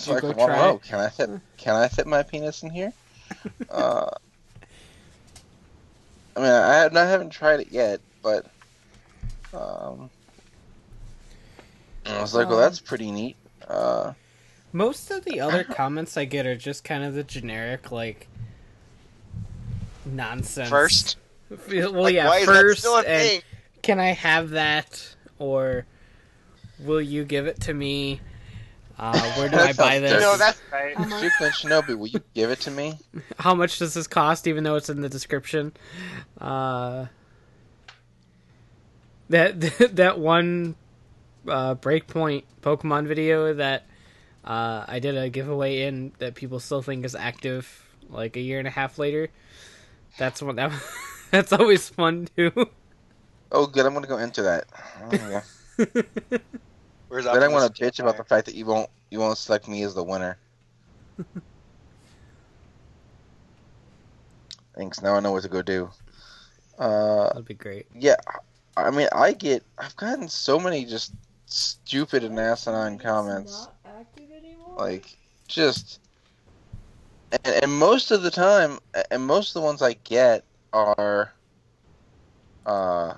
it's 0.00 0.06
You 0.08 0.14
like, 0.14 0.22
go 0.22 0.32
well, 0.32 0.46
try 0.46 0.56
no, 0.56 0.78
can 0.78 0.98
I 0.98 1.08
fit 1.10 1.30
can 1.56 1.76
I 1.76 1.88
fit 1.88 2.06
my 2.06 2.22
penis 2.22 2.62
in 2.62 2.70
here? 2.70 2.92
uh, 3.70 4.10
I 6.36 6.40
mean, 6.40 6.50
I, 6.50 6.74
have- 6.76 6.96
I 6.96 7.04
haven't 7.06 7.30
tried 7.30 7.60
it 7.60 7.68
yet, 7.70 8.00
but 8.22 8.46
um, 9.52 10.08
I 12.06 12.20
was 12.20 12.34
like, 12.34 12.48
well, 12.48 12.56
Um, 12.56 12.62
that's 12.62 12.80
pretty 12.80 13.10
neat. 13.10 13.36
Uh, 13.68 14.14
Most 14.72 15.10
of 15.10 15.24
the 15.24 15.40
other 15.40 15.64
comments 15.70 16.16
I 16.16 16.24
get 16.24 16.46
are 16.46 16.56
just 16.56 16.82
kind 16.82 17.04
of 17.04 17.14
the 17.14 17.24
generic 17.24 17.92
like 17.92 18.26
nonsense. 20.06 20.70
First, 20.70 21.18
well, 21.68 21.90
like, 21.92 22.14
yeah, 22.14 22.44
first, 22.44 22.80
still 22.80 22.96
a 22.98 23.02
and 23.02 23.42
can 23.82 23.98
I 24.00 24.12
have 24.12 24.50
that, 24.50 25.14
or 25.38 25.84
will 26.78 27.02
you 27.02 27.24
give 27.24 27.46
it 27.46 27.60
to 27.62 27.74
me? 27.74 28.20
Uh, 29.00 29.32
where 29.32 29.48
do 29.48 29.56
I 29.56 29.72
buy 29.72 29.72
sounds 29.72 30.02
this? 30.02 30.12
dirty. 30.12 30.24
No, 30.24 30.36
that's 30.36 30.60
right. 30.70 30.92
Strickland 30.92 31.54
Shinobi, 31.54 31.98
will 31.98 32.08
you 32.08 32.20
give 32.34 32.50
it 32.50 32.60
to 32.60 32.70
me? 32.70 32.98
How 33.38 33.54
much 33.54 33.78
does 33.78 33.94
this 33.94 34.06
cost? 34.06 34.46
Even 34.46 34.62
though 34.62 34.74
it's 34.74 34.90
in 34.90 35.00
the 35.00 35.08
description. 35.08 35.72
Uh, 36.38 37.06
that 39.30 39.58
that 39.94 40.18
one 40.18 40.76
uh, 41.48 41.76
Breakpoint 41.76 42.42
Pokemon 42.60 43.06
video 43.06 43.54
that 43.54 43.86
uh, 44.44 44.84
I 44.86 44.98
did 44.98 45.16
a 45.16 45.30
giveaway 45.30 45.84
in 45.84 46.12
that 46.18 46.34
people 46.34 46.60
still 46.60 46.82
think 46.82 47.06
is 47.06 47.14
active, 47.14 47.86
like 48.10 48.36
a 48.36 48.40
year 48.40 48.58
and 48.58 48.68
a 48.68 48.70
half 48.70 48.98
later. 48.98 49.28
That's 50.18 50.42
one 50.42 50.56
that 50.56 50.72
that's 51.30 51.54
always 51.54 51.88
fun 51.88 52.28
too. 52.36 52.52
Oh, 53.50 53.66
good. 53.66 53.86
I'm 53.86 53.94
gonna 53.94 54.06
go 54.06 54.18
into 54.18 54.42
that. 54.42 54.66
Oh, 55.00 55.42
yeah. 55.78 56.38
Where's 57.10 57.24
Then 57.24 57.42
I 57.42 57.48
want 57.48 57.64
Optimus 57.64 57.96
to 57.96 58.02
bitch 58.02 58.04
about 58.04 58.16
the 58.16 58.24
fact 58.24 58.46
that 58.46 58.54
you 58.54 58.64
won't 58.64 58.88
you 59.10 59.18
won't 59.18 59.36
select 59.36 59.66
me 59.66 59.82
as 59.82 59.94
the 59.94 60.04
winner. 60.04 60.38
Thanks. 64.76 65.02
Now 65.02 65.16
I 65.16 65.20
know 65.20 65.32
what 65.32 65.42
to 65.42 65.48
go 65.48 65.60
do. 65.60 65.90
Uh, 66.78 67.30
That'd 67.30 67.46
be 67.46 67.54
great. 67.54 67.86
yeah. 67.98 68.14
I 68.76 68.92
mean, 68.92 69.08
I 69.12 69.32
get. 69.32 69.64
I've 69.76 69.96
gotten 69.96 70.28
so 70.28 70.60
many 70.60 70.84
just 70.84 71.12
stupid 71.46 72.22
and 72.22 72.38
asinine 72.38 72.96
comments. 72.96 73.66
Like, 74.76 75.16
just. 75.48 75.98
And, 77.44 77.64
and 77.64 77.72
most 77.72 78.12
of 78.12 78.22
the 78.22 78.30
time, 78.30 78.78
and 79.10 79.26
most 79.26 79.48
of 79.48 79.54
the 79.54 79.66
ones 79.66 79.82
I 79.82 79.94
get 80.04 80.44
are. 80.72 81.32
Uh. 82.64 83.14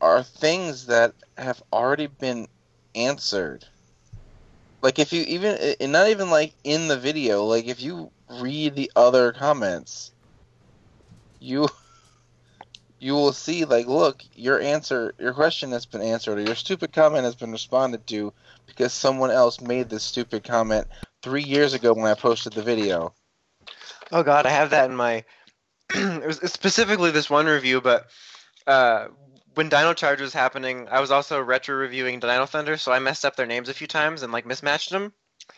Are 0.00 0.22
things 0.22 0.86
that 0.86 1.12
have 1.38 1.62
already 1.72 2.08
been 2.08 2.48
answered. 2.94 3.66
Like 4.82 4.98
if 4.98 5.12
you 5.12 5.22
even 5.22 5.76
and 5.80 5.92
not 5.92 6.08
even 6.08 6.30
like 6.30 6.54
in 6.64 6.88
the 6.88 6.98
video, 6.98 7.44
like 7.44 7.66
if 7.66 7.80
you 7.80 8.10
read 8.28 8.74
the 8.74 8.90
other 8.96 9.32
comments, 9.32 10.10
you 11.38 11.68
you 12.98 13.12
will 13.14 13.32
see 13.32 13.64
like 13.64 13.86
look, 13.86 14.24
your 14.34 14.60
answer 14.60 15.14
your 15.18 15.34
question 15.34 15.70
has 15.70 15.86
been 15.86 16.02
answered 16.02 16.38
or 16.38 16.42
your 16.42 16.56
stupid 16.56 16.92
comment 16.92 17.24
has 17.24 17.36
been 17.36 17.52
responded 17.52 18.06
to 18.08 18.32
because 18.66 18.92
someone 18.92 19.30
else 19.30 19.60
made 19.60 19.88
this 19.88 20.02
stupid 20.02 20.42
comment 20.42 20.88
3 21.22 21.42
years 21.42 21.74
ago 21.74 21.92
when 21.92 22.06
I 22.06 22.14
posted 22.14 22.52
the 22.52 22.62
video. 22.62 23.14
Oh 24.10 24.22
god, 24.22 24.46
I 24.46 24.50
have 24.50 24.70
that 24.70 24.90
in 24.90 24.96
my. 24.96 25.24
it 25.94 26.26
was 26.26 26.38
specifically 26.50 27.12
this 27.12 27.30
one 27.30 27.46
review, 27.46 27.80
but 27.80 28.08
uh, 28.66 29.08
when 29.54 29.68
Dino 29.68 29.92
Charge 29.94 30.20
was 30.20 30.32
happening, 30.32 30.88
I 30.90 31.00
was 31.00 31.10
also 31.10 31.40
retro 31.40 31.76
reviewing 31.76 32.20
Dino 32.20 32.46
Thunder, 32.46 32.76
so 32.76 32.92
I 32.92 32.98
messed 32.98 33.24
up 33.24 33.36
their 33.36 33.46
names 33.46 33.68
a 33.68 33.74
few 33.74 33.86
times 33.86 34.22
and 34.22 34.32
like 34.32 34.46
mismatched 34.46 34.90
them. 34.90 35.12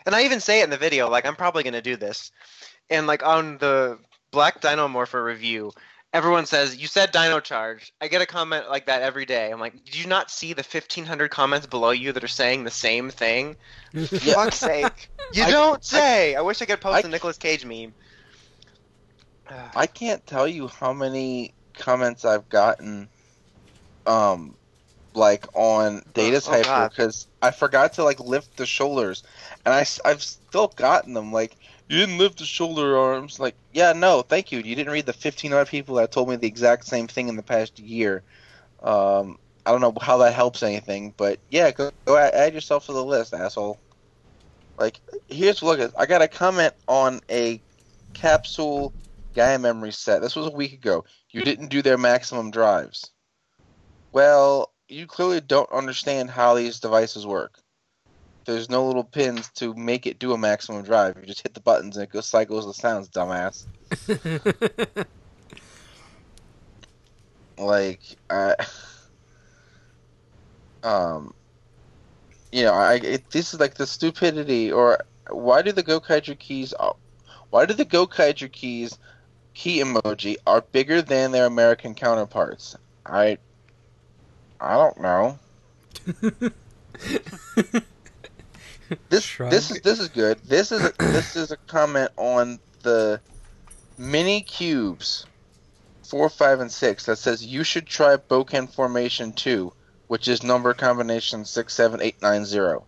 And 0.06 0.14
I 0.14 0.24
even 0.24 0.40
say 0.40 0.60
it 0.60 0.64
in 0.64 0.70
the 0.70 0.76
video, 0.76 1.08
like 1.08 1.26
I'm 1.26 1.36
probably 1.36 1.62
gonna 1.62 1.82
do 1.82 1.96
this. 1.96 2.30
And 2.90 3.06
like 3.06 3.24
on 3.24 3.58
the 3.58 3.98
Black 4.30 4.60
Dino 4.60 4.88
Morpher 4.88 5.22
review, 5.22 5.72
everyone 6.12 6.46
says 6.46 6.76
you 6.76 6.86
said 6.86 7.12
Dino 7.12 7.40
Charge. 7.40 7.92
I 8.00 8.08
get 8.08 8.22
a 8.22 8.26
comment 8.26 8.68
like 8.68 8.86
that 8.86 9.02
every 9.02 9.26
day. 9.26 9.50
I'm 9.50 9.60
like, 9.60 9.84
did 9.84 9.96
you 9.96 10.06
not 10.06 10.30
see 10.30 10.52
the 10.52 10.62
1,500 10.62 11.30
comments 11.30 11.66
below 11.66 11.90
you 11.90 12.12
that 12.12 12.24
are 12.24 12.28
saying 12.28 12.64
the 12.64 12.70
same 12.70 13.10
thing? 13.10 13.56
For 13.92 14.06
fuck's 14.06 14.56
sake, 14.56 15.10
you 15.32 15.44
I- 15.44 15.50
don't 15.50 15.84
say. 15.84 16.34
I, 16.34 16.40
wish 16.40 16.60
I 16.62 16.64
could 16.64 16.80
post 16.80 17.04
I- 17.04 17.08
a 17.08 17.10
Nicolas 17.10 17.38
Cage 17.38 17.64
meme. 17.64 17.94
I 19.76 19.86
can't 19.86 20.26
tell 20.26 20.48
you 20.48 20.68
how 20.68 20.92
many 20.94 21.52
comments 21.74 22.24
I've 22.24 22.48
gotten 22.48 23.08
um 24.06 24.56
like 25.14 25.46
on 25.54 26.02
Data 26.12 26.36
oh 26.36 26.50
Typer 26.50 26.64
God. 26.64 26.90
because 26.90 27.28
I 27.40 27.50
forgot 27.50 27.94
to 27.94 28.04
like 28.04 28.20
lift 28.20 28.56
the 28.56 28.66
shoulders 28.66 29.22
and 29.64 29.74
I 29.74 29.86
I've 30.04 30.22
still 30.22 30.72
gotten 30.76 31.14
them 31.14 31.32
like 31.32 31.56
you 31.88 31.98
didn't 31.98 32.18
lift 32.18 32.38
the 32.38 32.44
shoulder 32.44 32.98
arms 32.98 33.38
like 33.38 33.56
yeah 33.72 33.92
no 33.92 34.22
thank 34.22 34.50
you 34.50 34.58
you 34.58 34.74
didn't 34.74 34.92
read 34.92 35.06
the 35.06 35.12
15 35.12 35.52
other 35.52 35.64
people 35.64 35.96
that 35.96 36.10
told 36.10 36.28
me 36.28 36.36
the 36.36 36.48
exact 36.48 36.84
same 36.84 37.06
thing 37.06 37.28
in 37.28 37.36
the 37.36 37.42
past 37.42 37.78
year 37.78 38.24
um 38.82 39.38
I 39.66 39.70
don't 39.70 39.80
know 39.80 39.94
how 40.00 40.18
that 40.18 40.34
helps 40.34 40.62
anything 40.62 41.14
but 41.16 41.38
yeah 41.48 41.70
go, 41.70 41.90
go 42.06 42.16
add, 42.16 42.34
add 42.34 42.54
yourself 42.54 42.86
to 42.86 42.92
the 42.92 43.04
list 43.04 43.34
asshole 43.34 43.80
like 44.78 45.00
here's 45.28 45.62
look 45.62 45.78
at 45.78 45.92
I 45.96 46.06
got 46.06 46.22
a 46.22 46.28
comment 46.28 46.74
on 46.88 47.20
a 47.30 47.62
capsule 48.14 48.94
Gaia 49.34 49.58
memory 49.58 49.92
set. 49.92 50.22
This 50.22 50.36
was 50.36 50.46
a 50.46 50.50
week 50.50 50.72
ago. 50.72 51.04
You 51.30 51.42
didn't 51.42 51.68
do 51.68 51.82
their 51.82 51.98
maximum 51.98 52.52
drives. 52.52 53.10
Well, 54.14 54.70
you 54.88 55.08
clearly 55.08 55.40
don't 55.40 55.70
understand 55.72 56.30
how 56.30 56.54
these 56.54 56.78
devices 56.78 57.26
work. 57.26 57.58
There's 58.46 58.70
no 58.70 58.86
little 58.86 59.02
pins 59.02 59.50
to 59.56 59.74
make 59.74 60.06
it 60.06 60.20
do 60.20 60.32
a 60.32 60.38
maximum 60.38 60.84
drive. 60.84 61.16
You 61.20 61.26
just 61.26 61.42
hit 61.42 61.52
the 61.52 61.60
buttons 61.60 61.96
and 61.96 62.04
it 62.04 62.10
goes 62.10 62.26
cycles 62.26 62.64
the 62.64 62.74
sounds, 62.74 63.08
dumbass. 63.08 63.66
Like, 67.56 68.00
I, 68.30 68.56
um, 70.82 71.32
you 72.50 72.64
know, 72.64 72.72
I 72.72 72.94
it, 72.94 73.30
this 73.30 73.54
is 73.54 73.60
like 73.60 73.74
the 73.74 73.86
stupidity, 73.86 74.72
or 74.72 74.98
why 75.30 75.62
do 75.62 75.70
the 75.70 75.84
Gokaiger 75.84 76.36
keys? 76.36 76.74
Why 77.50 77.64
do 77.64 77.74
the 77.74 77.84
Gokaiger 77.84 78.50
keys 78.50 78.98
key 79.54 79.80
emoji 79.80 80.34
are 80.48 80.62
bigger 80.72 81.00
than 81.00 81.30
their 81.30 81.46
American 81.46 81.94
counterparts? 81.94 82.76
I 83.06 83.38
I 84.64 84.74
don't 84.76 85.00
know. 85.00 85.38
This 89.08 89.24
Shrug. 89.24 89.50
this 89.50 89.70
is 89.70 89.80
this 89.80 89.98
is 89.98 90.08
good. 90.08 90.38
This 90.44 90.70
is 90.70 90.84
a, 90.84 90.92
this 90.98 91.36
is 91.36 91.50
a 91.50 91.56
comment 91.56 92.10
on 92.16 92.58
the 92.82 93.18
mini 93.96 94.42
cubes 94.42 95.24
four, 96.02 96.28
five, 96.28 96.60
and 96.60 96.70
six 96.70 97.06
that 97.06 97.16
says 97.16 97.44
you 97.44 97.64
should 97.64 97.86
try 97.86 98.16
Boken 98.16 98.68
Formation 98.70 99.32
two, 99.32 99.72
which 100.08 100.28
is 100.28 100.42
number 100.42 100.74
combination 100.74 101.44
six, 101.46 101.72
seven, 101.74 102.02
eight, 102.02 102.20
nine, 102.20 102.44
zero. 102.44 102.84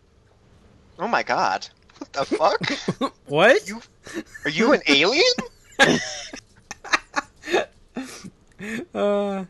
Oh 0.99 1.09
my 1.09 1.23
god. 1.23 1.67
What 1.99 2.13
the 2.13 2.25
fuck? 2.27 3.13
what? 3.27 3.67
You- 3.67 3.81
Are 4.45 4.51
you 4.51 4.73
an 4.75 4.83
alien? 4.89 5.25
Uh, 8.95 9.45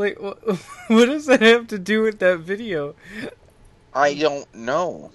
wait, 0.00 0.18
what, 0.18 0.42
what 0.88 1.06
does 1.06 1.26
that 1.26 1.42
have 1.42 1.68
to 1.68 1.78
do 1.78 2.02
with 2.02 2.18
that 2.20 2.40
video? 2.40 2.94
I 3.94 4.14
don't 4.14 4.52
know. 4.54 5.12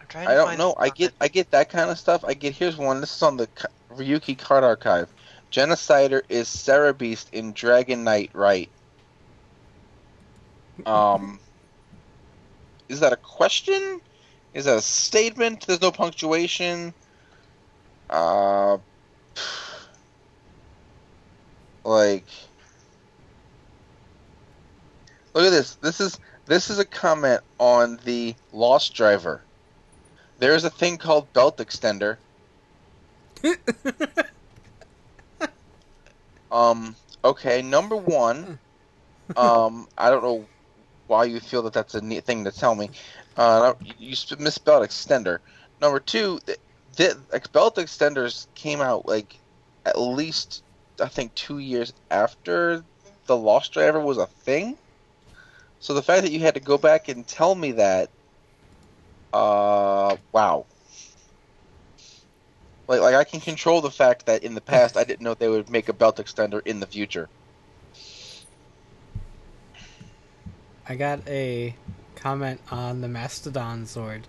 I'm 0.00 0.06
trying 0.06 0.28
I 0.28 0.32
to 0.32 0.36
don't 0.36 0.58
know. 0.58 0.74
I 0.78 0.90
get 0.90 1.14
I 1.20 1.28
get 1.28 1.50
that 1.52 1.70
kind 1.70 1.90
of 1.90 1.98
stuff. 1.98 2.24
I 2.26 2.34
get 2.34 2.54
here's 2.54 2.76
one. 2.76 3.00
This 3.00 3.16
is 3.16 3.22
on 3.22 3.38
the 3.38 3.48
Ryuki 3.90 4.38
Card 4.38 4.64
Archive. 4.64 5.08
Genocider 5.50 6.22
is 6.28 6.46
Cerebeast 6.46 7.26
in 7.32 7.52
Dragon 7.52 8.04
Knight, 8.04 8.30
right? 8.34 8.68
Um, 10.86 11.38
is 12.88 13.00
that 13.00 13.12
a 13.12 13.16
question? 13.16 14.00
Is 14.54 14.66
that 14.66 14.76
a 14.76 14.82
statement? 14.82 15.66
There's 15.66 15.80
no 15.80 15.92
punctuation. 15.92 16.94
Uh, 18.08 18.78
like, 21.84 22.26
look 25.34 25.44
at 25.44 25.50
this. 25.50 25.76
This 25.76 26.00
is 26.00 26.18
this 26.46 26.70
is 26.70 26.78
a 26.78 26.84
comment 26.84 27.40
on 27.58 27.98
the 28.04 28.34
Lost 28.52 28.94
Driver. 28.94 29.42
There 30.38 30.54
is 30.54 30.64
a 30.64 30.70
thing 30.70 30.98
called 30.98 31.32
belt 31.32 31.58
extender. 31.58 32.16
Um. 36.52 36.94
Okay. 37.24 37.62
Number 37.62 37.96
one. 37.96 38.58
Um. 39.36 39.88
I 39.96 40.10
don't 40.10 40.22
know 40.22 40.46
why 41.06 41.24
you 41.24 41.40
feel 41.40 41.62
that 41.62 41.72
that's 41.72 41.94
a 41.94 42.02
neat 42.02 42.24
thing 42.24 42.44
to 42.44 42.52
tell 42.52 42.74
me. 42.74 42.90
Uh. 43.36 43.72
You, 43.98 44.14
misspelled 44.38 44.86
extender. 44.86 45.38
Number 45.80 45.98
two. 45.98 46.40
The, 46.44 46.58
the 46.96 47.48
belt 47.52 47.76
extenders 47.76 48.48
came 48.54 48.82
out 48.82 49.06
like 49.08 49.38
at 49.86 49.98
least 49.98 50.62
I 51.00 51.08
think 51.08 51.34
two 51.34 51.58
years 51.58 51.94
after 52.10 52.84
the 53.26 53.36
Lost 53.36 53.72
Driver 53.72 53.98
was 53.98 54.18
a 54.18 54.26
thing. 54.26 54.76
So 55.82 55.94
the 55.94 56.02
fact 56.02 56.22
that 56.22 56.30
you 56.30 56.38
had 56.38 56.54
to 56.54 56.60
go 56.60 56.78
back 56.78 57.08
and 57.08 57.26
tell 57.26 57.56
me 57.56 57.72
that, 57.72 58.08
uh, 59.32 60.16
wow. 60.30 60.64
Like, 62.86 63.00
like 63.00 63.16
I 63.16 63.24
can 63.24 63.40
control 63.40 63.80
the 63.80 63.90
fact 63.90 64.26
that 64.26 64.44
in 64.44 64.54
the 64.54 64.60
past 64.60 64.96
I 64.96 65.02
didn't 65.02 65.22
know 65.22 65.34
they 65.34 65.48
would 65.48 65.68
make 65.70 65.88
a 65.88 65.92
belt 65.92 66.18
extender 66.18 66.64
in 66.64 66.78
the 66.78 66.86
future. 66.86 67.28
I 70.88 70.94
got 70.94 71.26
a 71.26 71.74
comment 72.14 72.60
on 72.70 73.00
the 73.00 73.08
Mastodon 73.08 73.82
Zord 73.82 74.22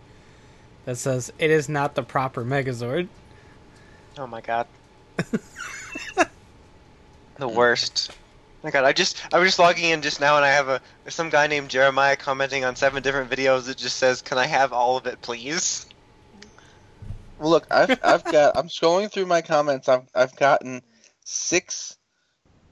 that 0.86 0.97
says 0.97 1.32
it 1.38 1.51
is 1.51 1.70
not 1.70 1.93
the 1.93 2.01
proper 2.01 2.43
Megazord. 2.43 3.10
Oh 4.18 4.26
my 4.26 4.41
god. 4.41 4.66
the 7.38 7.47
worst. 7.47 8.12
My 8.64 8.72
god, 8.72 8.86
I 8.86 8.93
just 8.93 9.22
I 9.34 9.39
was 9.39 9.49
just 9.49 9.59
logging 9.59 9.89
in 9.89 10.01
just 10.01 10.20
now 10.20 10.38
and 10.38 10.45
I 10.45 10.51
have 10.51 10.70
a 10.70 10.82
some 11.09 11.30
guy 11.30 11.47
named 11.47 11.70
Jeremiah 11.70 12.16
commenting 12.16 12.64
on 12.64 12.76
seven 12.76 13.03
different 13.03 13.30
videos 13.30 13.66
that 13.66 13.78
just 13.78 13.97
says, 13.97 14.22
"Can 14.22 14.38
I 14.38 14.45
have 14.45 14.72
all 14.72 14.97
of 14.97 15.05
it, 15.05 15.22
please?" 15.22 15.86
Well, 17.38 17.49
look, 17.49 17.68
I've 17.70 17.99
I've 18.03 18.24
got 18.24 18.57
I'm 18.57 18.70
scrolling 18.70 19.11
through 19.11 19.26
my 19.26 19.41
comments. 19.41 19.89
I've 19.89 20.07
I've 20.16 20.36
gotten 20.36 20.82
six 21.26 21.97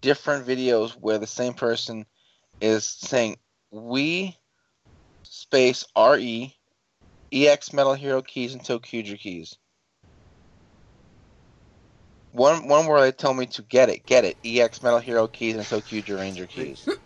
different 0.01 0.47
videos 0.47 0.91
where 0.91 1.17
the 1.17 1.27
same 1.27 1.53
person 1.53 2.05
is 2.61 2.85
saying 2.85 3.37
we 3.71 4.37
space 5.23 5.85
re 5.97 6.55
ex 7.33 7.73
metal 7.73 7.93
hero 7.93 8.21
keys 8.21 8.53
and 8.53 8.63
tokuja 8.63 9.19
keys. 9.19 9.57
One 12.32 12.67
one 12.67 12.88
where 12.88 13.01
they 13.01 13.11
tell 13.11 13.34
me 13.34 13.45
to 13.47 13.61
get 13.63 13.89
it, 13.89 14.05
get 14.05 14.25
it. 14.25 14.38
EX 14.45 14.84
Metal 14.84 14.99
Hero 14.99 15.27
keys 15.27 15.55
and 15.55 15.67
Tokuja 15.67 16.17
Ranger 16.17 16.47
keys. 16.47 16.88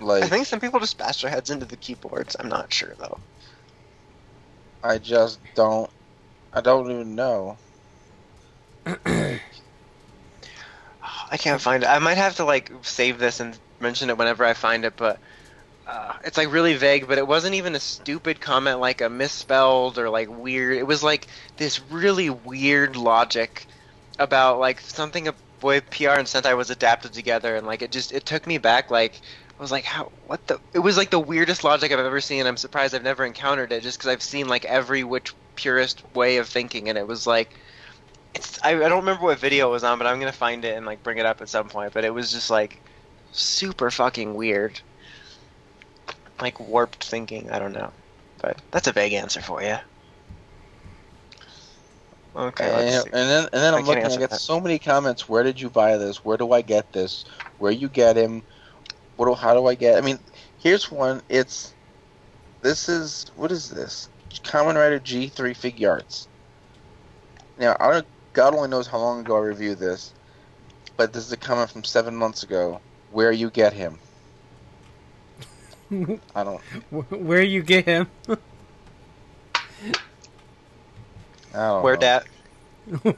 Like 0.00 0.24
I 0.24 0.28
think 0.28 0.46
some 0.46 0.60
people 0.60 0.80
just 0.80 0.98
bash 0.98 1.22
their 1.22 1.30
heads 1.30 1.50
into 1.50 1.66
the 1.66 1.76
keyboards. 1.76 2.36
I'm 2.38 2.48
not 2.48 2.72
sure 2.72 2.94
though. 2.98 3.20
I 4.82 4.98
just 4.98 5.40
don't. 5.54 5.90
I 6.52 6.60
don't 6.60 6.90
even 6.90 7.14
know. 7.14 7.58
I 8.86 9.40
can't 11.38 11.60
find 11.60 11.82
it. 11.84 11.88
I 11.88 11.98
might 12.00 12.18
have 12.18 12.36
to 12.36 12.44
like 12.44 12.72
save 12.82 13.18
this 13.18 13.40
and 13.40 13.58
mention 13.80 14.10
it 14.10 14.18
whenever 14.18 14.44
I 14.44 14.54
find 14.54 14.84
it, 14.84 14.96
but 14.96 15.20
uh, 15.86 16.14
it's 16.24 16.36
like 16.36 16.52
really 16.52 16.74
vague. 16.74 17.08
But 17.08 17.18
it 17.18 17.26
wasn't 17.26 17.54
even 17.54 17.74
a 17.74 17.80
stupid 17.80 18.40
comment 18.40 18.80
like 18.80 19.00
a 19.00 19.08
misspelled 19.08 19.98
or 19.98 20.10
like 20.10 20.28
weird. 20.28 20.76
It 20.76 20.86
was 20.86 21.02
like 21.02 21.26
this 21.56 21.80
really 21.90 22.30
weird 22.30 22.96
logic 22.96 23.66
about 24.18 24.58
like 24.58 24.80
something 24.80 25.28
a 25.28 25.34
boy 25.60 25.80
PR 25.80 26.10
and 26.10 26.26
Sentai 26.26 26.56
was 26.56 26.70
adapted 26.70 27.12
together, 27.12 27.56
and 27.56 27.66
like 27.66 27.82
it 27.82 27.90
just 27.90 28.12
it 28.12 28.26
took 28.26 28.46
me 28.46 28.58
back. 28.58 28.90
Like 28.90 29.20
I 29.58 29.62
was 29.62 29.72
like, 29.72 29.84
how? 29.84 30.10
What 30.26 30.46
the? 30.46 30.60
It 30.72 30.80
was 30.80 30.96
like 30.96 31.10
the 31.10 31.20
weirdest 31.20 31.64
logic 31.64 31.92
I've 31.92 31.98
ever 31.98 32.20
seen. 32.20 32.46
I'm 32.46 32.56
surprised 32.56 32.94
I've 32.94 33.02
never 33.02 33.24
encountered 33.24 33.72
it, 33.72 33.82
just 33.82 33.98
because 33.98 34.10
I've 34.10 34.22
seen 34.22 34.48
like 34.48 34.64
every 34.64 35.04
which 35.04 35.34
purest 35.56 36.02
way 36.14 36.38
of 36.38 36.48
thinking, 36.48 36.88
and 36.88 36.98
it 36.98 37.06
was 37.06 37.26
like. 37.26 37.50
It's, 38.34 38.58
I, 38.62 38.70
I 38.70 38.88
don't 38.88 39.00
remember 39.00 39.24
what 39.24 39.38
video 39.38 39.68
it 39.68 39.72
was 39.72 39.84
on, 39.84 39.98
but 39.98 40.06
I'm 40.06 40.18
gonna 40.18 40.32
find 40.32 40.64
it 40.64 40.74
and 40.74 40.86
like 40.86 41.02
bring 41.02 41.18
it 41.18 41.26
up 41.26 41.42
at 41.42 41.50
some 41.50 41.68
point. 41.68 41.92
But 41.92 42.06
it 42.06 42.14
was 42.14 42.32
just 42.32 42.48
like 42.48 42.80
super 43.32 43.90
fucking 43.90 44.34
weird, 44.34 44.80
like 46.42 46.60
warped 46.60 47.04
thinking. 47.04 47.50
I 47.50 47.58
don't 47.58 47.72
know, 47.72 47.92
but 48.40 48.60
that's 48.70 48.88
a 48.88 48.92
vague 48.92 49.12
answer 49.12 49.40
for 49.40 49.62
you. 49.62 49.76
Okay, 52.34 52.64
and, 52.64 53.04
and 53.06 53.12
then 53.12 53.42
and 53.52 53.62
then 53.62 53.74
I 53.74 53.78
I'm 53.78 53.84
can't 53.84 54.04
looking. 54.04 54.22
I 54.22 54.26
that. 54.26 54.40
so 54.40 54.60
many 54.60 54.78
comments. 54.78 55.28
Where 55.28 55.42
did 55.42 55.60
you 55.60 55.68
buy 55.68 55.98
this? 55.98 56.24
Where 56.24 56.36
do 56.36 56.52
I 56.52 56.62
get 56.62 56.92
this? 56.92 57.24
Where 57.58 57.72
you 57.72 57.88
get 57.88 58.16
him? 58.16 58.42
What? 59.16 59.26
Do, 59.26 59.34
how 59.34 59.54
do 59.54 59.66
I 59.66 59.74
get? 59.74 59.98
I 59.98 60.00
mean, 60.00 60.18
here's 60.58 60.90
one. 60.90 61.20
It's 61.28 61.74
this 62.62 62.88
is 62.88 63.26
what 63.36 63.52
is 63.52 63.68
this? 63.68 64.08
Kamen 64.44 64.76
Rider 64.76 64.98
G3 64.98 65.54
Figure 65.54 65.90
Arts. 65.90 66.28
Now 67.58 67.76
I 67.78 67.92
don't. 67.92 68.06
God 68.32 68.54
only 68.54 68.68
knows 68.68 68.86
how 68.86 68.98
long 68.98 69.20
ago 69.20 69.36
I 69.36 69.40
reviewed 69.40 69.78
this, 69.78 70.14
but 70.96 71.12
this 71.12 71.26
is 71.26 71.32
a 71.32 71.36
comment 71.36 71.70
from 71.70 71.84
seven 71.84 72.16
months 72.16 72.42
ago. 72.42 72.80
Where 73.10 73.30
you 73.32 73.50
get 73.50 73.74
him? 73.74 73.98
I 76.34 76.44
don't. 76.44 76.60
Where 76.90 77.42
you 77.42 77.62
get 77.62 77.84
him? 77.84 78.08
I 78.28 78.36
don't 81.54 81.82
Where 81.82 81.96
that? 81.98 82.26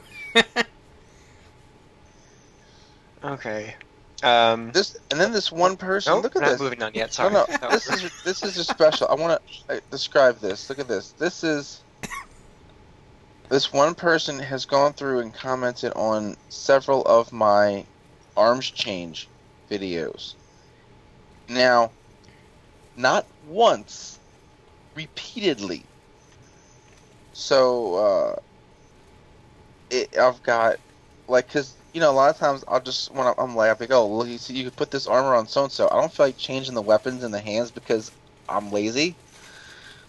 Okay. 3.23 3.75
Um. 4.21 4.71
This 4.71 4.95
and 5.09 5.19
then 5.19 5.31
this 5.31 5.51
one 5.51 5.77
person. 5.77 6.13
Nope, 6.13 6.23
look 6.23 6.35
at 6.35 6.43
not 6.43 6.49
this. 6.51 6.61
moving 6.61 6.83
on 6.83 6.91
yet. 6.93 7.11
Sorry. 7.11 7.33
No, 7.33 7.45
no, 7.61 7.69
this 7.71 7.89
is 7.89 8.11
this 8.23 8.43
is 8.43 8.53
just 8.53 8.69
special. 8.69 9.07
I 9.07 9.15
want 9.15 9.41
to 9.67 9.81
describe 9.89 10.37
this. 10.39 10.69
Look 10.69 10.77
at 10.77 10.87
this. 10.87 11.11
This 11.13 11.43
is 11.43 11.83
this 13.49 13.73
one 13.73 13.95
person 13.95 14.37
has 14.37 14.65
gone 14.65 14.93
through 14.93 15.19
and 15.21 15.33
commented 15.33 15.91
on 15.95 16.35
several 16.49 17.01
of 17.03 17.33
my 17.33 17.85
arms 18.37 18.69
change 18.69 19.27
videos. 19.71 20.35
Now, 21.49 21.91
not 22.95 23.25
once, 23.47 24.19
repeatedly. 24.95 25.83
So, 27.33 27.95
uh, 27.95 28.35
it, 29.89 30.17
I've 30.17 30.41
got 30.43 30.77
like 31.27 31.47
because 31.47 31.75
you 31.93 31.99
know 31.99 32.11
a 32.11 32.13
lot 32.13 32.29
of 32.29 32.37
times 32.37 32.63
I'll 32.67 32.81
just 32.81 33.11
when 33.11 33.27
I'm, 33.27 33.55
like 33.55 33.71
I'm 33.71 33.79
like 33.79 33.91
oh 33.91 34.07
look 34.07 34.27
you 34.27 34.37
see 34.37 34.55
you 34.55 34.65
could 34.65 34.75
put 34.75 34.91
this 34.91 35.07
armor 35.07 35.35
on 35.35 35.47
so 35.47 35.63
and 35.63 35.71
so 35.71 35.87
I 35.91 35.99
don't 35.99 36.11
feel 36.11 36.27
like 36.27 36.37
changing 36.37 36.75
the 36.75 36.81
weapons 36.81 37.23
in 37.23 37.31
the 37.31 37.39
hands 37.39 37.71
because 37.71 38.11
I'm 38.47 38.71
lazy. 38.71 39.15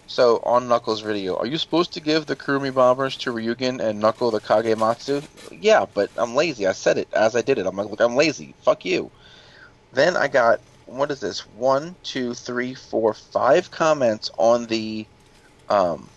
So 0.09 0.37
on 0.43 0.69
Knuckles' 0.69 1.01
video, 1.01 1.35
are 1.35 1.45
you 1.45 1.57
supposed 1.57 1.93
to 1.93 1.99
give 1.99 2.25
the 2.25 2.35
Kurumi 2.35 2.73
bombers 2.73 3.17
to 3.17 3.31
Ryugen 3.31 3.81
and 3.81 3.99
Knuckle 3.99 4.31
the 4.31 4.39
Kagematsu? 4.39 5.27
Yeah, 5.51 5.85
but 5.93 6.11
I'm 6.15 6.33
lazy. 6.33 6.65
I 6.65 6.71
said 6.71 6.97
it 6.97 7.09
as 7.13 7.35
I 7.35 7.41
did 7.41 7.57
it. 7.57 7.65
I'm 7.65 7.75
like, 7.75 7.89
look, 7.89 7.99
I'm 7.99 8.15
lazy. 8.15 8.55
Fuck 8.61 8.85
you. 8.85 9.11
Then 9.91 10.15
I 10.15 10.29
got 10.29 10.61
what 10.87 11.11
is 11.11 11.19
this? 11.19 11.41
One, 11.55 11.95
two, 12.03 12.33
three, 12.33 12.73
four, 12.73 13.13
five 13.13 13.69
comments 13.71 14.31
on 14.37 14.65
the 14.65 15.05
um 15.69 16.09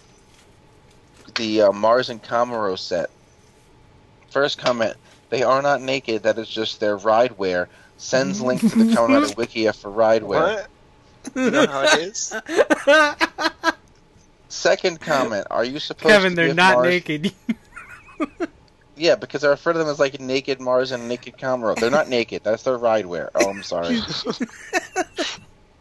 the 1.34 1.62
uh, 1.62 1.72
Mars 1.72 2.08
and 2.08 2.22
Kamuro 2.22 2.78
set. 2.78 3.10
First 4.30 4.58
comment: 4.58 4.96
They 5.28 5.42
are 5.42 5.62
not 5.62 5.82
naked. 5.82 6.22
That 6.22 6.38
is 6.38 6.48
just 6.48 6.80
their 6.80 6.96
ride 6.96 7.36
wear. 7.38 7.68
Sends 7.98 8.40
link 8.42 8.60
to 8.60 8.68
the 8.68 8.94
Kamen 8.94 9.22
Rider 9.22 9.34
Wikia 9.34 9.74
for 9.74 9.90
ride 9.90 10.22
wear. 10.22 10.40
What? 10.42 10.66
You 11.36 11.50
know 11.50 11.66
how 11.66 11.82
it 11.82 11.98
is? 12.00 12.34
Second 14.48 15.00
comment: 15.00 15.46
Are 15.50 15.64
you 15.64 15.78
supposed 15.78 16.06
to 16.06 16.12
Kevin, 16.12 16.30
to 16.30 16.36
they're 16.36 16.46
give 16.48 16.56
not 16.56 16.74
Mars... 16.76 16.86
naked. 16.86 17.32
Yeah, 19.00 19.14
because 19.14 19.44
I 19.44 19.48
refer 19.48 19.72
to 19.72 19.78
them 19.78 19.88
as 19.88 19.98
like 19.98 20.20
naked 20.20 20.60
Mars 20.60 20.92
and 20.92 21.08
naked 21.08 21.38
Kamuro. 21.38 21.74
They're 21.74 21.90
not 21.90 22.10
naked. 22.10 22.44
That's 22.44 22.64
their 22.64 22.76
ride 22.76 23.06
wear. 23.06 23.30
Oh, 23.34 23.48
I'm 23.48 23.62
sorry. 23.62 23.98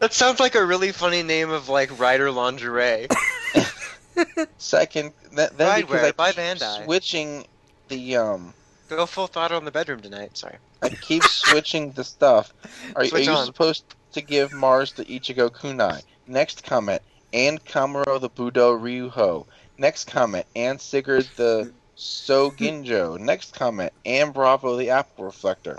That 0.00 0.14
sounds 0.14 0.40
like 0.40 0.54
a 0.54 0.64
really 0.64 0.92
funny 0.92 1.22
name 1.22 1.50
of 1.50 1.68
like 1.68 1.98
rider 2.00 2.30
lingerie. 2.30 3.06
Second, 4.56 5.12
th- 5.36 5.50
then 5.50 5.68
Ride 5.68 5.80
because 5.82 5.90
wear 5.90 6.04
I 6.06 6.12
by 6.12 6.32
keep 6.32 6.40
Bandai. 6.40 6.84
switching 6.84 7.46
the 7.88 8.16
um, 8.16 8.54
Go 8.88 9.04
full 9.04 9.26
throttle 9.26 9.58
in 9.58 9.66
the 9.66 9.70
bedroom 9.70 10.00
tonight. 10.00 10.38
Sorry. 10.38 10.56
I 10.80 10.88
keep 10.88 11.22
switching 11.24 11.92
the 11.92 12.04
stuff. 12.04 12.54
Are, 12.96 13.02
are 13.02 13.18
you 13.18 13.30
on. 13.30 13.44
supposed 13.44 13.84
to 14.12 14.22
give 14.22 14.54
Mars 14.54 14.94
the 14.94 15.04
Ichigo 15.04 15.50
Kunai? 15.50 16.02
Next 16.26 16.64
comment, 16.64 17.02
and 17.34 17.62
Kamuro 17.62 18.18
the 18.18 18.30
Budo 18.30 18.80
Ryuho. 18.80 19.44
Next 19.76 20.06
comment, 20.06 20.46
and 20.56 20.80
Sigurd 20.80 21.28
the 21.36 21.74
Soginjo. 22.00 23.18
Next 23.18 23.54
comment, 23.54 23.92
and 24.06 24.32
Bravo 24.32 24.76
the 24.76 24.88
Apple 24.90 25.26
Reflector. 25.26 25.78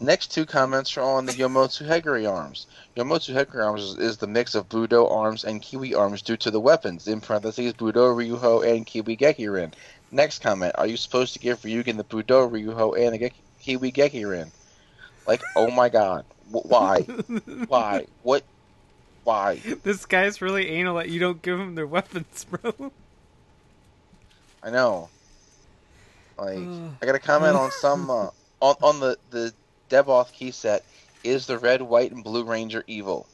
Next 0.00 0.28
two 0.28 0.46
comments 0.46 0.96
are 0.96 1.02
on 1.02 1.26
the 1.26 1.32
Yomotsu 1.32 1.84
Heguri 1.84 2.30
arms. 2.30 2.68
Yomotsu 2.96 3.34
Heguri 3.34 3.64
arms 3.66 3.82
is, 3.82 3.96
is 3.96 4.16
the 4.18 4.28
mix 4.28 4.54
of 4.54 4.68
Budo 4.68 5.10
arms 5.10 5.42
and 5.42 5.60
Kiwi 5.60 5.92
arms 5.96 6.22
due 6.22 6.36
to 6.36 6.52
the 6.52 6.60
weapons, 6.60 7.08
in 7.08 7.20
parentheses, 7.20 7.72
Budo, 7.72 8.14
Ryuho, 8.14 8.64
and 8.64 8.86
Kiwi 8.86 9.16
Gekirin. 9.16 9.74
Next 10.12 10.38
comment, 10.40 10.76
are 10.78 10.86
you 10.86 10.96
supposed 10.96 11.32
to 11.32 11.40
give 11.40 11.62
Ryugen 11.62 11.96
the 11.96 12.04
Budo, 12.04 12.48
Ryuho, 12.48 12.96
and 12.96 13.14
the 13.14 13.18
Geki- 13.18 13.42
Kiwi 13.60 13.90
Gekirin? 13.90 14.52
Like, 15.26 15.42
oh 15.56 15.72
my 15.72 15.88
god. 15.88 16.24
Wh- 16.52 16.64
Why? 16.70 17.00
Why? 17.66 18.06
What? 18.22 18.44
Why? 19.28 19.60
this 19.82 20.06
guy's 20.06 20.40
really 20.40 20.70
anal 20.70 20.96
that 20.96 21.10
you 21.10 21.20
don't 21.20 21.42
give 21.42 21.60
him 21.60 21.74
their 21.74 21.86
weapons, 21.96 22.46
bro. 22.48 22.90
I 24.62 24.70
know. 24.70 25.10
Like, 26.38 26.56
I 26.56 27.04
got 27.04 27.14
a 27.14 27.18
comment 27.18 27.54
on 27.54 27.70
some, 27.70 28.08
uh, 28.08 28.30
on, 28.62 28.76
on 28.80 29.00
the, 29.00 29.18
the 29.28 29.52
Devoth 29.90 30.32
key 30.32 30.50
set, 30.50 30.82
is 31.22 31.46
the 31.46 31.58
red, 31.58 31.82
white, 31.82 32.10
and 32.10 32.24
blue 32.24 32.42
ranger 32.42 32.84
evil? 32.86 33.26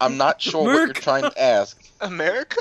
I'm 0.00 0.16
not 0.16 0.40
sure 0.42 0.62
what 0.62 0.76
you're 0.76 0.92
trying 0.92 1.24
to 1.24 1.42
ask. 1.42 1.82
America? 2.00 2.60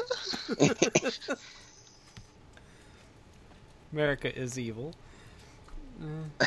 America 3.93 4.35
is 4.35 4.57
evil. 4.57 4.95
Uh, 6.01 6.45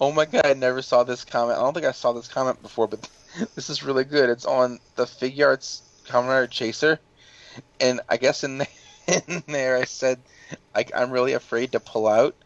oh 0.00 0.12
my 0.12 0.24
god, 0.24 0.46
I 0.46 0.54
never 0.54 0.80
saw 0.80 1.04
this 1.04 1.26
comment. 1.26 1.58
I 1.58 1.60
don't 1.60 1.74
think 1.74 1.84
I 1.84 1.92
saw 1.92 2.12
this 2.12 2.26
comment 2.26 2.62
before, 2.62 2.86
but 2.86 3.06
this 3.54 3.70
is 3.70 3.82
really 3.82 4.04
good. 4.04 4.30
It's 4.30 4.44
on 4.44 4.78
the 4.96 5.06
Figure 5.06 5.48
Arts 5.48 5.82
Kamen 6.06 6.50
Chaser, 6.50 6.98
and 7.80 8.00
I 8.08 8.16
guess 8.16 8.44
in 8.44 8.58
there, 8.58 8.68
in 9.28 9.42
there 9.46 9.76
I 9.76 9.84
said 9.84 10.22
I, 10.74 10.84
I'm 10.94 11.10
really 11.10 11.32
afraid 11.32 11.72
to 11.72 11.80
pull 11.80 12.08
out, 12.08 12.36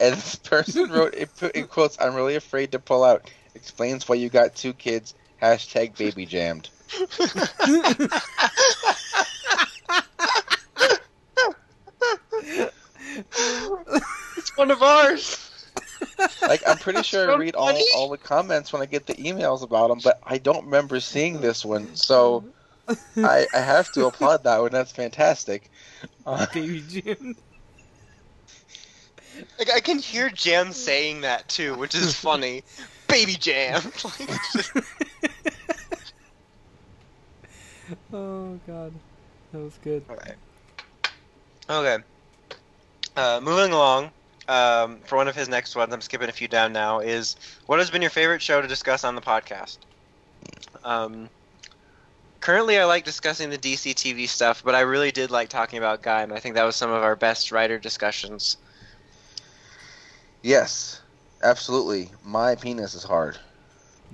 and 0.00 0.14
this 0.14 0.36
person 0.36 0.90
wrote 0.90 1.14
it 1.14 1.30
in 1.54 1.66
quotes, 1.66 1.96
"I'm 2.00 2.14
really 2.14 2.36
afraid 2.36 2.72
to 2.72 2.78
pull 2.78 3.04
out." 3.04 3.30
Explains 3.54 4.08
why 4.08 4.16
you 4.16 4.28
got 4.28 4.54
two 4.54 4.74
kids. 4.74 5.14
Hashtag 5.40 5.96
baby 5.96 6.26
jammed. 6.26 6.70
It's 14.36 14.56
one 14.56 14.70
of 14.70 14.82
ours. 14.82 15.45
Like 16.42 16.62
I'm 16.68 16.78
pretty 16.78 17.02
sure 17.02 17.30
I 17.30 17.36
read 17.36 17.54
all, 17.54 17.66
funny. 17.66 17.84
all 17.94 18.08
the 18.08 18.18
comments 18.18 18.72
when 18.72 18.82
I 18.82 18.86
get 18.86 19.06
the 19.06 19.14
emails 19.14 19.62
about 19.62 19.88
them, 19.88 19.98
but 20.02 20.18
I 20.24 20.38
don't 20.38 20.64
remember 20.64 21.00
seeing 21.00 21.40
this 21.40 21.64
one. 21.64 21.94
So 21.96 22.44
I, 23.16 23.46
I 23.52 23.58
have 23.58 23.90
to 23.92 24.06
applaud 24.06 24.44
that 24.44 24.60
one. 24.60 24.72
That's 24.72 24.92
fantastic. 24.92 25.70
Uh, 26.24 26.46
Baby 26.54 26.82
Jim. 26.88 27.36
Like 29.58 29.70
I 29.74 29.80
can 29.80 29.98
hear 29.98 30.30
Jam 30.30 30.72
saying 30.72 31.22
that 31.22 31.48
too, 31.48 31.74
which 31.76 31.94
is 31.94 32.14
funny. 32.14 32.62
Baby 33.08 33.34
Jam. 33.34 33.82
Like, 34.04 34.40
just- 34.52 34.72
oh 38.12 38.58
god, 38.66 38.92
that 39.52 39.58
was 39.58 39.78
good. 39.82 40.04
Alright. 40.08 40.36
Okay. 41.68 42.02
Uh, 43.16 43.40
moving 43.42 43.72
along, 43.72 44.10
um, 44.48 44.98
for 45.04 45.16
one 45.16 45.28
of 45.28 45.34
his 45.34 45.48
next 45.48 45.74
ones, 45.76 45.92
I'm 45.92 46.00
skipping 46.00 46.28
a 46.28 46.32
few 46.32 46.48
down 46.48 46.72
now, 46.72 47.00
is 47.00 47.36
what 47.66 47.78
has 47.78 47.90
been 47.90 48.02
your 48.02 48.10
favorite 48.10 48.42
show 48.42 48.60
to 48.62 48.68
discuss 48.68 49.04
on 49.04 49.14
the 49.14 49.20
podcast? 49.20 49.78
Um, 50.84 51.28
currently, 52.40 52.78
I 52.78 52.84
like 52.84 53.04
discussing 53.04 53.50
the 53.50 53.58
DC 53.58 53.92
TV 53.94 54.28
stuff, 54.28 54.62
but 54.64 54.74
I 54.74 54.80
really 54.80 55.10
did 55.10 55.30
like 55.30 55.48
talking 55.48 55.78
about 55.78 56.02
Guy, 56.02 56.22
and 56.22 56.32
I 56.32 56.38
think 56.38 56.54
that 56.54 56.64
was 56.64 56.76
some 56.76 56.90
of 56.90 57.02
our 57.02 57.16
best 57.16 57.50
writer 57.52 57.78
discussions. 57.78 58.56
yes, 60.42 61.00
absolutely. 61.42 62.10
My 62.24 62.54
penis 62.54 62.94
is 62.94 63.02
hard. 63.04 63.38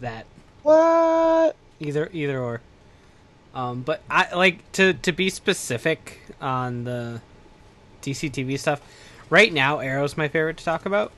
That 0.01 0.24
What? 0.62 1.57
either 1.80 2.09
either 2.12 2.41
or. 2.41 2.61
Um, 3.55 3.83
but 3.83 4.03
I 4.11 4.35
like 4.35 4.70
to 4.72 4.95
to 4.95 5.12
be 5.12 5.28
specific 5.28 6.20
on 6.41 6.85
the 6.85 7.20
DC 8.01 8.30
TV 8.30 8.59
stuff. 8.59 8.80
Right 9.33 9.51
now, 9.51 9.78
Arrow's 9.78 10.18
my 10.18 10.28
favorite 10.28 10.59
to 10.59 10.64
talk 10.64 10.85
about 10.85 11.11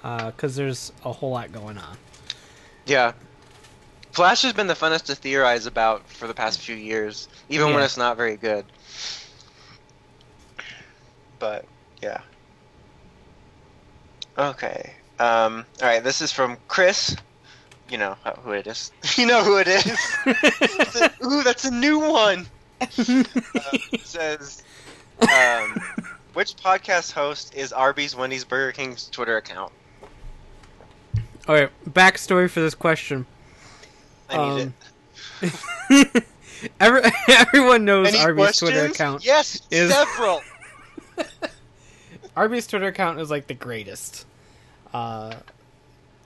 because 0.00 0.56
there's 0.56 0.90
a 1.04 1.12
whole 1.12 1.32
lot 1.32 1.52
going 1.52 1.76
on. 1.76 1.98
Yeah. 2.86 3.12
Flash 4.12 4.40
has 4.40 4.54
been 4.54 4.68
the 4.68 4.72
funnest 4.72 5.04
to 5.04 5.14
theorize 5.14 5.66
about 5.66 6.08
for 6.08 6.26
the 6.26 6.32
past 6.32 6.62
few 6.62 6.74
years, 6.74 7.28
even 7.50 7.74
when 7.74 7.82
it's 7.82 7.98
not 7.98 8.16
very 8.16 8.38
good. 8.38 8.64
But 11.38 11.66
yeah. 12.00 12.22
Okay. 14.38 14.94
Um. 15.18 15.66
All 15.82 15.88
right. 15.88 16.02
This 16.02 16.22
is 16.22 16.32
from 16.32 16.56
Chris. 16.68 17.16
You 17.90 17.98
know 17.98 18.16
who 18.44 18.52
it 18.52 18.66
is. 18.66 18.92
you 19.18 19.26
know 19.26 19.44
who 19.44 19.58
it 19.58 19.68
is. 19.68 19.84
It's 20.24 20.96
a- 21.02 21.12
ooh, 21.22 21.42
that's 21.42 21.66
a 21.66 21.70
new 21.70 21.98
one. 21.98 22.46
Uh, 22.98 23.78
says, 24.04 24.62
um, 25.20 25.74
which 26.36 26.54
podcast 26.56 27.12
host 27.12 27.54
is 27.54 27.72
Arby's, 27.72 28.14
Wendy's, 28.14 28.44
Burger 28.44 28.70
King's 28.72 29.08
Twitter 29.08 29.38
account? 29.38 29.72
All 31.48 31.54
right, 31.54 31.70
backstory 31.88 32.50
for 32.50 32.60
this 32.60 32.74
question. 32.74 33.24
I 34.28 34.36
need 34.56 34.62
Um, 34.62 34.74
it. 35.40 36.24
Every, 36.80 37.02
everyone 37.28 37.84
knows 37.84 38.08
Any 38.08 38.18
Arby's 38.18 38.42
questions? 38.44 38.70
Twitter 38.70 38.86
account. 38.86 39.24
Yes, 39.24 39.60
is- 39.70 39.92
several. 39.92 40.42
Arby's 42.36 42.66
Twitter 42.66 42.88
account 42.88 43.18
is 43.20 43.30
like 43.30 43.46
the 43.46 43.54
greatest, 43.54 44.26
uh, 44.92 45.34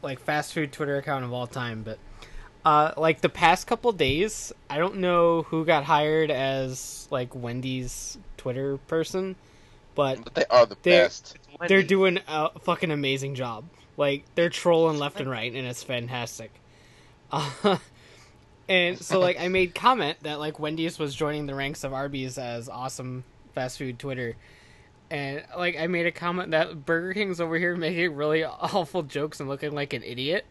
like 0.02 0.18
fast 0.18 0.52
food 0.54 0.72
Twitter 0.72 0.96
account 0.96 1.24
of 1.24 1.32
all 1.32 1.46
time. 1.46 1.82
But 1.84 1.98
uh, 2.64 2.92
like 2.96 3.20
the 3.20 3.28
past 3.28 3.66
couple 3.68 3.92
days, 3.92 4.52
I 4.68 4.78
don't 4.78 4.96
know 4.96 5.42
who 5.42 5.64
got 5.64 5.84
hired 5.84 6.30
as 6.32 7.06
like 7.10 7.34
Wendy's 7.34 8.18
Twitter 8.36 8.78
person, 8.88 9.36
but 10.00 10.24
But 10.24 10.34
they 10.34 10.46
are 10.46 10.64
the 10.64 10.76
They're- 10.82 11.04
best. 11.04 11.36
they're 11.68 11.82
doing 11.82 12.18
a 12.26 12.58
fucking 12.60 12.90
amazing 12.90 13.34
job. 13.34 13.64
Like 13.98 14.24
they're 14.34 14.48
trolling 14.48 14.98
left 14.98 15.20
and 15.20 15.28
right, 15.30 15.52
and 15.52 15.66
it's 15.66 15.82
fantastic. 15.82 16.50
Uh, 17.30 17.76
and 18.68 18.98
so 18.98 19.20
like 19.20 19.38
I 19.38 19.48
made 19.48 19.74
comment 19.74 20.16
that 20.22 20.38
like 20.38 20.58
Wendy's 20.58 20.98
was 20.98 21.14
joining 21.14 21.44
the 21.44 21.54
ranks 21.54 21.84
of 21.84 21.92
Arby's 21.92 22.38
as 22.38 22.70
awesome 22.70 23.24
fast 23.54 23.76
food 23.76 23.98
Twitter. 23.98 24.36
And 25.10 25.44
like 25.54 25.76
I 25.78 25.86
made 25.86 26.06
a 26.06 26.12
comment 26.12 26.52
that 26.52 26.86
Burger 26.86 27.12
King's 27.12 27.40
over 27.42 27.58
here 27.58 27.76
making 27.76 28.14
really 28.14 28.42
awful 28.44 29.02
jokes 29.02 29.38
and 29.40 29.48
looking 29.50 29.72
like 29.72 29.92
an 29.92 30.02
idiot. 30.02 30.46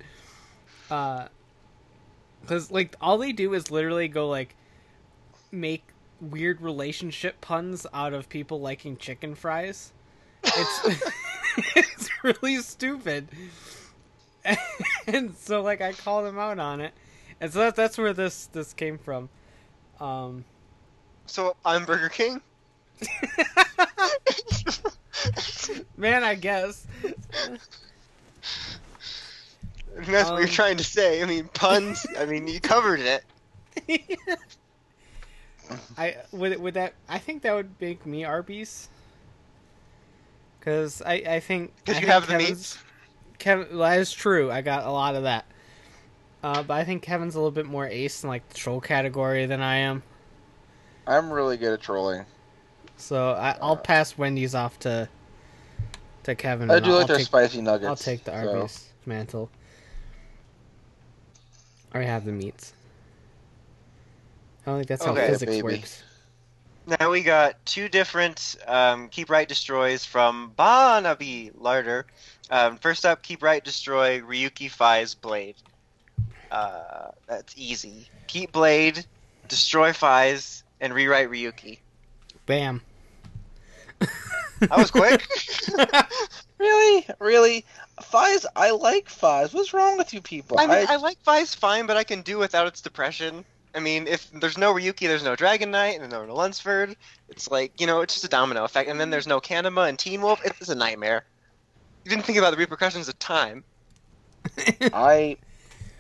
Uh 0.91 1.28
cuz 2.45 2.70
like 2.70 2.95
all 3.02 3.18
they 3.18 3.32
do 3.32 3.54
is 3.56 3.72
literally 3.72 4.08
go 4.10 4.30
like 4.30 4.56
make 5.52 5.84
weird 6.22 6.61
relationship 6.61 7.41
puns 7.41 7.86
out 7.93 8.13
of 8.13 8.30
people 8.30 8.59
liking 8.61 8.97
chicken 8.97 9.36
fries. 9.36 9.91
It's 10.43 10.86
it's 11.76 12.09
really 12.24 12.57
stupid. 12.57 13.28
and 15.07 15.36
so 15.36 15.61
like 15.61 15.82
I 15.82 15.93
called 15.93 16.26
him 16.26 16.39
out 16.39 16.59
on 16.59 16.82
it. 16.82 16.93
And 17.41 17.51
so 17.51 17.59
that, 17.59 17.76
that's 17.76 17.97
where 17.97 18.13
this 18.13 18.47
this 18.47 18.74
came 18.74 18.97
from. 18.97 19.30
Um 19.99 20.45
So 21.26 21.55
I'm 21.65 21.86
Burger 21.86 22.09
King. 22.09 22.41
man, 25.97 26.24
I 26.24 26.36
guess. 26.36 26.86
That's 29.95 30.30
what 30.32 30.39
you're 30.39 30.43
Um, 30.43 30.47
trying 30.47 30.78
to 30.78 30.84
say. 30.84 31.22
I 31.22 31.26
mean, 31.26 31.47
puns. 31.53 32.05
I 32.17 32.26
mean, 32.26 32.47
you 32.47 32.59
covered 32.59 33.01
it. 33.01 33.24
I 35.97 36.17
would 36.32 36.59
would 36.59 36.74
that 36.76 36.93
I 37.07 37.17
think 37.20 37.41
that 37.43 37.53
would 37.53 37.70
make 37.80 38.05
me 38.05 38.24
Arby's. 38.24 38.89
Cuz 40.61 41.01
I 41.01 41.13
I 41.28 41.39
think 41.39 41.74
Because 41.78 41.95
you 42.01 42.07
think 42.07 42.11
have 42.13 42.28
the 42.28 42.34
Kevin's- 42.34 42.49
meats. 42.49 42.78
Kevin, 43.38 43.67
well, 43.72 43.89
that 43.89 43.99
is 43.99 44.11
true. 44.11 44.51
I 44.51 44.61
got 44.61 44.86
a 44.86 44.91
lot 44.91 45.15
of 45.15 45.24
that. 45.24 45.45
Uh, 46.43 46.61
but 46.63 46.74
I 46.74 46.84
think 46.84 47.01
Kevin's 47.03 47.36
a 47.36 47.38
little 47.39 47.51
bit 47.51 47.65
more 47.65 47.88
ace 47.88 48.24
in 48.24 48.30
like 48.30 48.47
the 48.49 48.55
troll 48.55 48.82
category 48.82 49.45
than 49.45 49.61
I 49.61 49.76
am. 49.78 50.03
I'm 51.07 51.32
really 51.32 51.55
good 51.57 51.74
at 51.74 51.82
trolling. 51.82 52.26
So 52.97 53.32
I, 53.32 53.57
I'll 53.61 53.74
Uh, 53.74 53.76
pass 53.78 54.17
Wendy's 54.17 54.53
off 54.55 54.78
to 54.80 55.07
to 56.24 56.36
Kevin. 56.36 56.70
I 56.70 56.80
do 56.80 56.88
I'll, 56.89 56.91
like 56.95 57.01
I'll 57.01 57.07
their 57.07 57.17
take, 57.17 57.26
spicy 57.28 57.61
nuggets. 57.61 57.88
I'll 57.88 57.95
take 57.95 58.24
the 58.26 58.32
so- 58.32 58.55
Arby's 58.57 58.89
mantle. 59.05 59.49
I 61.93 62.01
have 62.03 62.26
the 62.26 62.32
meats. 62.34 62.74
I 64.66 64.72
don't 64.72 64.78
think 64.78 64.88
that's 64.88 65.05
how 65.05 65.12
Okay, 65.14 65.28
physics 65.28 65.51
baby. 65.51 65.64
works. 65.64 66.03
Now 66.99 67.12
we 67.12 67.22
got 67.22 67.64
two 67.66 67.88
different 67.88 68.55
um, 68.68 69.10
Keep 69.10 69.30
Right 69.30 69.47
Destroys 69.47 70.05
from 70.05 70.53
Banabi 70.57 71.51
Larder. 71.55 72.05
Um, 72.49 72.78
first 72.78 73.05
up, 73.05 73.22
Keep 73.22 73.43
Right 73.43 73.64
Destroy 73.64 74.20
Ryuki 74.22 74.72
Faiz 74.72 75.16
Blade. 75.20 75.55
Uh, 76.51 77.12
that's 77.28 77.53
easy. 77.57 78.07
Keep 78.28 78.51
Blade, 78.53 79.05
destroy 79.47 79.91
Faiz, 79.91 80.64
and 80.82 80.93
rewrite 80.93 81.30
Ryuki. 81.30 81.78
Bam. 82.47 82.82
That 83.99 84.78
was 84.78 84.91
quick. 84.91 85.26
Really, 86.60 87.05
really, 87.20 87.66
Faiz. 88.01 88.45
I 88.53 88.72
like 88.72 89.07
Faiz. 89.07 89.53
What's 89.53 89.74
wrong 89.74 89.97
with 89.97 90.14
you 90.14 90.20
people? 90.20 90.60
I 90.60 90.68
mean, 90.68 90.86
I 90.89 90.97
like 90.97 91.18
Faiz 91.24 91.55
fine, 91.55 91.86
but 91.86 91.95
I 91.95 92.03
can 92.03 92.22
do 92.22 92.38
without 92.38 92.68
its 92.68 92.82
depression. 92.82 93.45
I 93.76 93.80
mean, 93.80 94.07
if 94.07 94.30
there's 94.32 94.57
no 94.57 94.74
Ryuki, 94.74 95.07
there's 95.07 95.24
no 95.24 95.36
Dragon 95.36 95.70
Knight, 95.72 95.99
and 95.99 96.11
there's 96.11 96.28
no 96.28 96.34
Lunsford. 96.34 96.95
It's 97.30 97.51
like, 97.51 97.80
you 97.80 97.86
know, 97.86 98.01
it's 98.01 98.13
just 98.15 98.26
a 98.26 98.30
domino 98.30 98.63
effect. 98.63 98.89
And 98.89 98.99
then 98.99 99.09
there's 99.09 99.28
no 99.28 99.39
Kanema 99.39 99.88
and 99.88 99.97
Teen 99.99 100.22
Wolf. 100.22 100.41
It's 100.43 100.70
a 100.70 100.76
nightmare. 100.76 101.24
You 102.03 102.09
didn't 102.09 102.26
think 102.26 102.38
about 102.38 102.51
the 102.51 102.57
repercussions 102.57 103.07
of 103.07 103.20
time. 103.20 103.63
I 104.93 105.38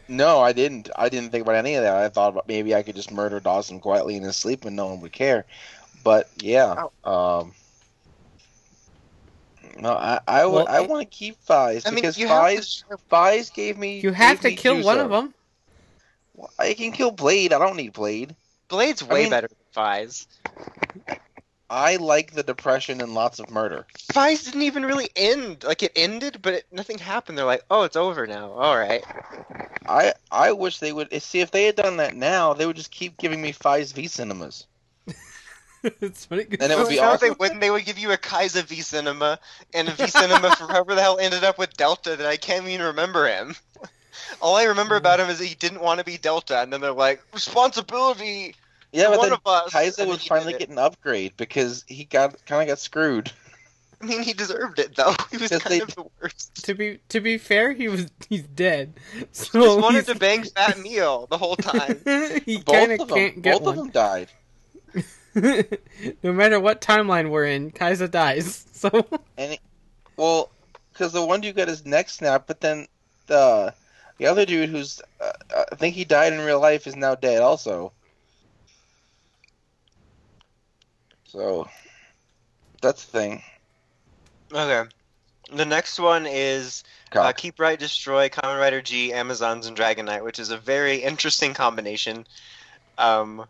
no, 0.07 0.41
I 0.41 0.53
didn't. 0.53 0.89
I 0.95 1.09
didn't 1.09 1.29
think 1.29 1.43
about 1.43 1.55
any 1.55 1.75
of 1.75 1.83
that. 1.83 1.95
I 1.95 2.09
thought 2.09 2.29
about 2.29 2.47
maybe 2.47 2.73
I 2.73 2.81
could 2.81 2.95
just 2.95 3.11
murder 3.11 3.39
Dawson 3.39 3.79
quietly 3.79 4.15
in 4.15 4.23
his 4.23 4.35
sleep 4.35 4.65
and 4.65 4.75
no 4.75 4.87
one 4.87 5.01
would 5.01 5.11
care. 5.11 5.45
But 6.03 6.29
yeah, 6.37 6.85
um, 7.03 7.53
no, 9.77 9.93
I 9.93 10.19
I, 10.27 10.45
would, 10.45 10.55
Well, 10.55 10.67
I 10.67 10.81
it- 10.81 10.89
want 10.89 11.09
to 11.09 11.15
keep 11.15 11.37
Faiz 11.45 11.85
I 11.85 11.89
mean, 11.91 11.95
because 11.95 12.17
you 12.17 12.27
have 12.27 12.45
Faiz 12.45 12.83
to. 12.89 12.97
Faiz 13.11 13.53
gave 13.53 13.77
me. 13.77 13.99
You 13.99 14.11
have 14.11 14.39
to 14.41 14.49
me 14.49 14.55
kill 14.55 14.81
one 14.83 14.97
Juzo. 14.97 15.05
of 15.05 15.11
them. 15.11 15.33
I 16.57 16.73
can 16.73 16.91
kill 16.91 17.11
Blade. 17.11 17.53
I 17.53 17.59
don't 17.59 17.75
need 17.77 17.93
Blade. 17.93 18.35
Blade's 18.69 19.03
way 19.03 19.21
mean- 19.23 19.29
better 19.31 19.47
than 19.47 19.57
Faiz. 19.75 20.27
I 21.71 21.97
like 21.97 22.31
the 22.33 22.41
depression 22.41 22.99
and 22.99 23.13
lots 23.13 23.37
of 23.39 23.51
murder. 23.51 23.85
Faiz 24.11 24.43
didn't 24.45 24.63
even 24.63 24.83
really 24.87 25.09
end. 25.15 25.63
Like, 25.63 25.83
it 25.83 25.91
ended, 25.95 26.39
but 26.41 26.53
it, 26.55 26.65
nothing 26.71 26.97
happened. 26.97 27.37
They're 27.37 27.45
like, 27.45 27.63
oh, 27.69 27.83
it's 27.83 27.95
over 27.95 28.25
now. 28.25 28.49
All 28.53 28.75
right. 28.75 29.03
I 29.87 30.13
I 30.31 30.51
wish 30.53 30.79
they 30.79 30.91
would 30.91 31.13
see 31.21 31.41
if 31.41 31.51
they 31.51 31.65
had 31.65 31.75
done 31.75 31.97
that 31.97 32.15
now. 32.15 32.53
They 32.53 32.65
would 32.65 32.75
just 32.75 32.89
keep 32.91 33.17
giving 33.17 33.39
me 33.41 33.53
Faiz 33.53 33.93
V 33.93 34.07
cinemas. 34.07 34.65
it's 35.83 36.25
funny. 36.25 36.45
'cause- 36.45 36.57
And 36.59 36.71
it 36.71 36.77
would 36.77 36.89
be 36.89 36.95
no, 37.01 37.03
awesome. 37.03 37.29
they 37.29 37.35
wouldn't. 37.39 37.61
They 37.61 37.69
would 37.71 37.85
give 37.85 37.99
you 37.99 38.11
a 38.11 38.17
Kaiser 38.17 38.63
V 38.63 38.81
Cinema 38.81 39.39
and 39.73 39.87
a 39.89 39.91
V 39.91 40.07
Cinema 40.07 40.55
for 40.57 40.65
whoever 40.65 40.95
the 40.95 41.01
hell 41.01 41.19
ended 41.19 41.43
up 41.43 41.59
with 41.59 41.73
Delta 41.77 42.15
that 42.15 42.25
I 42.27 42.37
can't 42.37 42.67
even 42.67 42.87
remember 42.87 43.27
him. 43.27 43.55
All 44.41 44.55
I 44.55 44.63
remember 44.65 44.95
about 44.95 45.19
him 45.19 45.29
is 45.29 45.39
that 45.39 45.45
he 45.45 45.55
didn't 45.55 45.81
want 45.81 45.99
to 45.99 46.05
be 46.05 46.17
Delta, 46.17 46.59
and 46.61 46.71
then 46.71 46.81
they're 46.81 46.91
like, 46.91 47.21
responsibility. 47.33 48.55
Yeah, 48.91 49.09
but 49.09 49.19
one 49.19 49.29
then 49.29 49.33
of 49.33 49.41
us. 49.45 49.71
Kaiser 49.71 50.01
and 50.03 50.11
would 50.11 50.19
then 50.19 50.27
finally 50.27 50.53
did 50.53 50.59
get 50.59 50.69
an 50.69 50.79
upgrade 50.79 51.33
because 51.37 51.85
he 51.87 52.05
got 52.05 52.43
kind 52.45 52.61
of 52.63 52.67
got 52.67 52.79
screwed. 52.79 53.31
I 54.01 54.05
mean, 54.05 54.23
he 54.23 54.33
deserved 54.33 54.79
it 54.79 54.95
though. 54.95 55.13
He 55.31 55.37
was 55.37 55.49
kind 55.51 55.61
they- 55.67 55.81
of 55.81 55.93
the 55.93 56.05
worst. 56.21 56.65
To 56.65 56.73
be 56.73 56.99
to 57.09 57.19
be 57.19 57.37
fair, 57.37 57.73
he 57.73 57.87
was 57.87 58.07
he's 58.29 58.43
dead. 58.43 58.93
Just 59.33 59.51
So 59.51 59.75
wanted 59.77 60.05
to 60.07 60.15
bang 60.15 60.43
Fat 60.43 60.79
Meal 60.79 61.27
the 61.29 61.37
whole 61.37 61.55
time. 61.55 62.01
he 62.45 62.57
both 62.57 62.75
kind 62.75 62.91
of 62.93 63.01
of 63.01 63.07
them, 63.09 63.17
can't 63.17 63.41
get 63.41 63.59
both 63.61 63.67
of 63.67 63.75
them 63.75 63.89
died. 63.89 64.29
no 65.35 66.33
matter 66.33 66.59
what 66.59 66.81
timeline 66.81 67.29
we're 67.29 67.45
in, 67.45 67.71
Kaiser 67.71 68.07
dies. 68.07 68.65
So 68.71 69.05
and 69.37 69.57
Well, 70.15 70.49
because 70.93 71.11
the 71.11 71.23
one 71.25 71.41
dude 71.41 71.55
got 71.57 71.67
his 71.67 71.85
neck 71.85 72.09
snapped, 72.09 72.47
but 72.47 72.61
then 72.61 72.87
the 73.27 73.73
the 74.19 74.27
other 74.27 74.45
dude 74.45 74.69
who's 74.69 75.01
uh, 75.19 75.31
I 75.71 75.75
think 75.75 75.95
he 75.95 76.05
died 76.05 76.33
in 76.33 76.39
real 76.39 76.59
life 76.59 76.85
is 76.85 76.95
now 76.95 77.15
dead 77.15 77.41
also. 77.41 77.91
So 81.25 81.67
that's 82.81 83.05
the 83.05 83.19
thing. 83.19 83.43
Okay. 84.53 84.89
The 85.51 85.65
next 85.65 85.99
one 85.99 86.27
is 86.27 86.83
uh, 87.13 87.31
Keep 87.31 87.59
Right, 87.59 87.79
Destroy, 87.79 88.29
Kamen 88.29 88.59
Rider 88.59 88.81
G, 88.81 89.13
Amazons, 89.13 89.65
and 89.65 89.75
Dragon 89.75 90.05
Knight, 90.05 90.23
which 90.23 90.37
is 90.37 90.51
a 90.51 90.57
very 90.57 90.97
interesting 90.97 91.55
combination. 91.55 92.27
Um, 92.99 93.45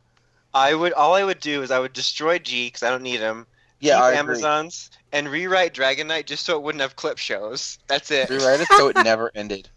I 0.53 0.73
would 0.73 0.93
all 0.93 1.15
I 1.15 1.23
would 1.23 1.39
do 1.39 1.61
is 1.63 1.71
I 1.71 1.79
would 1.79 1.93
destroy 1.93 2.39
G 2.39 2.67
because 2.67 2.83
I 2.83 2.89
don't 2.89 3.03
need 3.03 3.19
him. 3.19 3.47
yeah, 3.79 3.97
I 3.97 4.11
agree. 4.11 4.35
Amazons 4.35 4.91
and 5.11 5.27
rewrite 5.27 5.73
Dragon 5.73 6.07
Knight 6.07 6.27
just 6.27 6.45
so 6.45 6.55
it 6.57 6.63
wouldn't 6.63 6.81
have 6.81 6.95
clip 6.95 7.17
shows. 7.17 7.79
That's 7.87 8.11
it. 8.11 8.29
Rewrite 8.29 8.61
it 8.61 8.67
so 8.77 8.89
it 8.89 8.95
never 9.03 9.31
ended. 9.33 9.69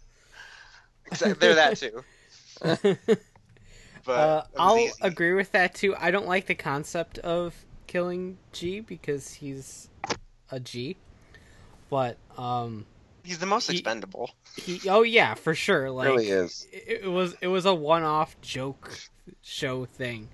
They're 1.39 1.55
that 1.55 1.77
too. 1.77 2.03
But 4.05 4.11
uh, 4.11 4.43
I'll 4.57 4.77
easy. 4.77 4.93
agree 5.01 5.31
with 5.33 5.53
that 5.53 5.75
too. 5.75 5.95
I 5.97 6.11
don't 6.11 6.27
like 6.27 6.45
the 6.47 6.55
concept 6.55 7.19
of 7.19 7.55
killing 7.87 8.37
G 8.51 8.81
because 8.81 9.31
he's 9.35 9.87
a 10.51 10.59
G. 10.59 10.97
But 11.89 12.17
um 12.37 12.85
He's 13.23 13.39
the 13.39 13.45
most 13.45 13.71
he- 13.71 13.77
expendable. 13.77 14.31
he 14.57 14.81
oh 14.89 15.03
yeah, 15.03 15.35
for 15.35 15.55
sure. 15.55 15.89
Like 15.89 16.09
really 16.09 16.27
is. 16.27 16.67
it, 16.73 17.03
it 17.03 17.07
was 17.07 17.35
it 17.39 17.47
was 17.47 17.65
a 17.65 17.73
one-off 17.73 18.35
joke 18.41 18.91
show 19.41 19.85
thing. 19.85 20.27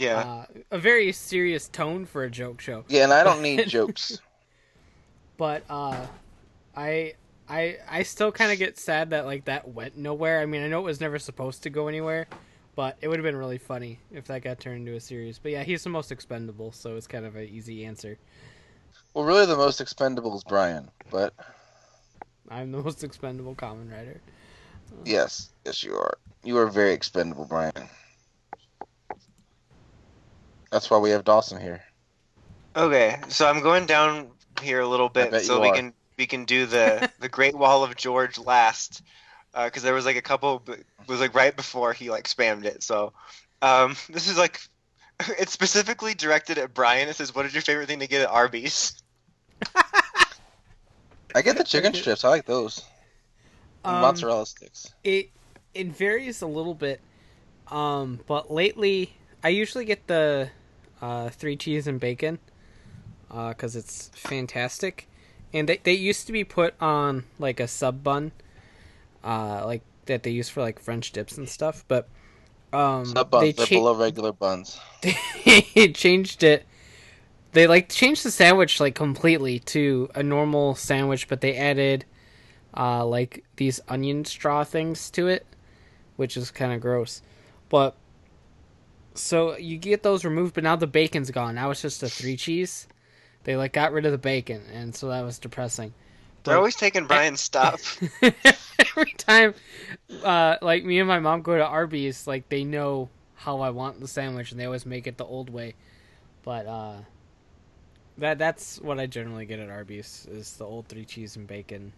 Yeah. 0.00 0.18
Uh, 0.18 0.46
a 0.72 0.78
very 0.80 1.12
serious 1.12 1.68
tone 1.68 2.06
for 2.06 2.24
a 2.24 2.30
joke 2.30 2.60
show. 2.60 2.84
Yeah, 2.88 3.04
and 3.04 3.12
I 3.12 3.22
don't 3.22 3.40
need 3.40 3.68
jokes. 3.68 4.18
but 5.36 5.62
uh 5.70 6.06
i 6.74 7.14
i 7.52 7.76
i 7.88 8.02
still 8.02 8.32
kind 8.32 8.50
of 8.50 8.58
get 8.58 8.78
sad 8.78 9.10
that 9.10 9.26
like 9.26 9.44
that 9.44 9.68
went 9.68 9.96
nowhere 9.96 10.40
i 10.40 10.46
mean 10.46 10.62
i 10.62 10.66
know 10.66 10.80
it 10.80 10.84
was 10.84 11.00
never 11.00 11.18
supposed 11.18 11.62
to 11.62 11.70
go 11.70 11.86
anywhere 11.86 12.26
but 12.74 12.96
it 13.02 13.08
would 13.08 13.18
have 13.18 13.24
been 13.24 13.36
really 13.36 13.58
funny 13.58 13.98
if 14.10 14.24
that 14.24 14.42
got 14.42 14.58
turned 14.58 14.78
into 14.78 14.96
a 14.96 15.00
series 15.00 15.38
but 15.38 15.52
yeah 15.52 15.62
he's 15.62 15.84
the 15.84 15.90
most 15.90 16.10
expendable 16.10 16.72
so 16.72 16.96
it's 16.96 17.06
kind 17.06 17.26
of 17.26 17.36
an 17.36 17.46
easy 17.46 17.84
answer 17.84 18.18
Well, 19.12 19.26
really, 19.26 19.44
the 19.44 19.56
most 19.56 19.80
expendable 19.82 20.34
is 20.34 20.44
Brian, 20.44 20.90
but 21.10 21.34
i'm 22.48 22.72
the 22.72 22.78
most 22.82 23.04
expendable 23.04 23.54
Kamen 23.54 23.92
Rider 23.92 24.20
yes, 25.04 25.50
yes, 25.64 25.82
you 25.82 25.94
are. 25.94 26.18
You 26.44 26.58
are 26.58 26.66
very 26.66 26.92
expendable, 26.92 27.44
Brian. 27.44 27.72
That's 30.70 30.90
why 30.90 30.98
we 30.98 31.10
have 31.10 31.24
Dawson 31.24 31.60
here. 31.60 31.82
Okay, 32.74 33.18
so 33.28 33.46
I'm 33.46 33.62
going 33.62 33.86
down 33.86 34.30
here 34.62 34.80
a 34.80 34.86
little 34.88 35.08
bit 35.08 35.44
so 35.44 35.60
we 35.60 35.68
are. 35.68 35.74
can 35.74 35.92
we 36.18 36.26
can 36.26 36.44
do 36.44 36.66
the 36.66 37.10
the 37.20 37.28
Great 37.28 37.54
Wall 37.56 37.84
of 37.84 37.96
George 37.96 38.38
last 38.38 39.02
because 39.54 39.82
there 39.82 39.94
was 39.94 40.06
like 40.06 40.16
a 40.16 40.22
couple 40.22 40.62
was 41.06 41.20
like 41.20 41.34
right 41.34 41.54
before 41.54 41.92
he 41.92 42.10
like 42.10 42.24
spammed 42.28 42.64
it. 42.64 42.82
So 42.82 43.12
um, 43.60 43.96
this 44.08 44.28
is 44.28 44.36
like 44.38 44.60
it's 45.38 45.52
specifically 45.52 46.14
directed 46.14 46.58
at 46.58 46.74
Brian. 46.74 47.08
It 47.08 47.16
says, 47.16 47.34
"What 47.34 47.46
is 47.46 47.52
your 47.54 47.62
favorite 47.62 47.86
thing 47.88 48.00
to 48.00 48.06
get 48.06 48.22
at 48.22 48.28
Arby's?" 48.30 48.94
I 51.34 51.40
get 51.42 51.56
the 51.56 51.64
chicken 51.64 51.94
strips. 51.94 52.24
I 52.24 52.28
like 52.28 52.44
those. 52.46 52.82
And 53.84 53.94
Um, 53.96 54.00
mozzarella 54.00 54.46
sticks. 54.46 54.92
it 55.02 55.30
it 55.74 55.88
varies 55.88 56.42
a 56.42 56.46
little 56.46 56.74
bit 56.74 57.00
um 57.68 58.20
but 58.28 58.50
lately 58.50 59.14
i 59.42 59.48
usually 59.48 59.84
get 59.84 60.06
the 60.06 60.50
uh 61.00 61.30
three 61.30 61.56
cheese 61.56 61.86
and 61.86 61.98
bacon 61.98 62.38
uh 63.30 63.48
because 63.48 63.74
it's 63.74 64.10
fantastic 64.14 65.08
and 65.52 65.68
they, 65.68 65.78
they 65.82 65.92
used 65.92 66.26
to 66.26 66.32
be 66.32 66.44
put 66.44 66.74
on 66.80 67.24
like 67.38 67.60
a 67.60 67.68
sub 67.68 68.02
bun 68.02 68.32
uh 69.24 69.62
like 69.64 69.82
that 70.06 70.22
they 70.22 70.30
use 70.30 70.48
for 70.48 70.60
like 70.60 70.78
french 70.80 71.12
dips 71.12 71.36
and 71.38 71.48
stuff 71.48 71.84
but 71.88 72.08
um 72.72 73.04
Sub 73.04 73.30
buns. 73.30 73.44
they 73.44 73.52
They're 73.52 73.66
cha- 73.66 73.76
below 73.76 73.94
regular 73.94 74.32
buns. 74.32 74.78
they 75.44 75.92
changed 75.92 76.42
it 76.42 76.66
they 77.52 77.66
like 77.66 77.88
changed 77.88 78.24
the 78.24 78.30
sandwich 78.30 78.80
like 78.80 78.94
completely 78.94 79.58
to 79.58 80.08
a 80.14 80.22
normal 80.22 80.74
sandwich 80.74 81.28
but 81.28 81.40
they 81.40 81.54
added 81.56 82.04
uh 82.76 83.04
like 83.04 83.44
these 83.56 83.80
onion 83.88 84.24
straw 84.24 84.64
things 84.64 85.10
to 85.10 85.28
it 85.28 85.46
which 86.16 86.36
is 86.36 86.50
kind 86.50 86.72
of 86.72 86.80
gross 86.80 87.22
but 87.68 87.94
so 89.14 89.56
you 89.58 89.76
get 89.76 90.02
those 90.02 90.24
removed 90.24 90.54
but 90.54 90.64
now 90.64 90.74
the 90.76 90.86
bacon's 90.86 91.30
gone 91.30 91.54
now 91.54 91.70
it's 91.70 91.82
just 91.82 92.02
a 92.02 92.08
three 92.08 92.36
cheese 92.36 92.86
they 93.44 93.56
like 93.56 93.72
got 93.72 93.92
rid 93.92 94.06
of 94.06 94.12
the 94.12 94.18
bacon 94.18 94.62
and 94.72 94.94
so 94.94 95.08
that 95.08 95.22
was 95.22 95.38
depressing 95.38 95.92
They're 96.44 96.56
always 96.56 96.76
taking 96.76 97.06
Brian's 97.06 97.40
stuff. 97.50 98.00
every 98.78 99.12
time 99.18 99.54
uh 100.24 100.56
like 100.62 100.84
me 100.84 100.98
and 100.98 101.08
my 101.08 101.18
mom 101.20 101.42
go 101.42 101.56
to 101.56 101.64
arby's 101.64 102.26
like 102.26 102.48
they 102.48 102.64
know 102.64 103.08
how 103.34 103.60
i 103.60 103.70
want 103.70 104.00
the 104.00 104.08
sandwich 104.08 104.50
and 104.52 104.60
they 104.60 104.64
always 104.66 104.84
make 104.86 105.06
it 105.06 105.16
the 105.18 105.24
old 105.24 105.50
way 105.50 105.74
but 106.42 106.66
uh 106.66 106.94
that 108.18 108.38
that's 108.38 108.78
what 108.80 108.98
i 109.00 109.06
generally 109.06 109.46
get 109.46 109.58
at 109.58 109.68
arby's 109.70 110.26
is 110.30 110.54
the 110.56 110.64
old 110.64 110.86
three 110.88 111.04
cheese 111.04 111.36
and 111.36 111.46
bacon 111.46 111.92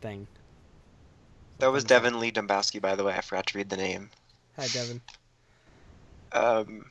thing 0.00 0.26
That 1.58 1.72
was 1.72 1.84
Devin 1.84 2.18
Lee 2.20 2.32
Dombowski, 2.32 2.80
by 2.80 2.94
the 2.96 3.04
way. 3.04 3.12
I 3.14 3.20
forgot 3.20 3.46
to 3.48 3.58
read 3.58 3.68
the 3.68 3.76
name. 3.76 4.08
hi 4.56 4.66
devin 4.68 5.00
Um, 6.32 6.86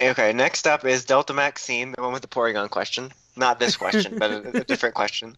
okay, 0.00 0.32
next 0.32 0.66
up 0.66 0.84
is 0.84 1.04
Delta 1.04 1.32
Maxine, 1.34 1.92
the 1.92 2.02
one 2.02 2.12
with 2.12 2.22
the 2.22 2.28
Porygon 2.28 2.70
question. 2.70 3.12
Not 3.36 3.60
this 3.60 3.76
question, 3.76 4.18
but 4.18 4.30
a, 4.30 4.48
a 4.60 4.64
different 4.64 4.94
question. 4.94 5.36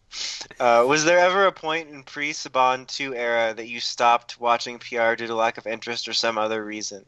Uh, 0.59 0.83
was 0.87 1.05
there 1.05 1.19
ever 1.19 1.45
a 1.45 1.51
point 1.51 1.89
in 1.89 2.03
pre 2.03 2.31
Saban 2.33 2.87
2 2.87 3.13
era 3.15 3.53
that 3.53 3.67
you 3.67 3.79
stopped 3.79 4.39
watching 4.39 4.79
PR 4.79 5.13
due 5.13 5.27
to 5.27 5.35
lack 5.35 5.57
of 5.57 5.67
interest 5.67 6.07
or 6.07 6.13
some 6.13 6.37
other 6.37 6.63
reason? 6.63 7.05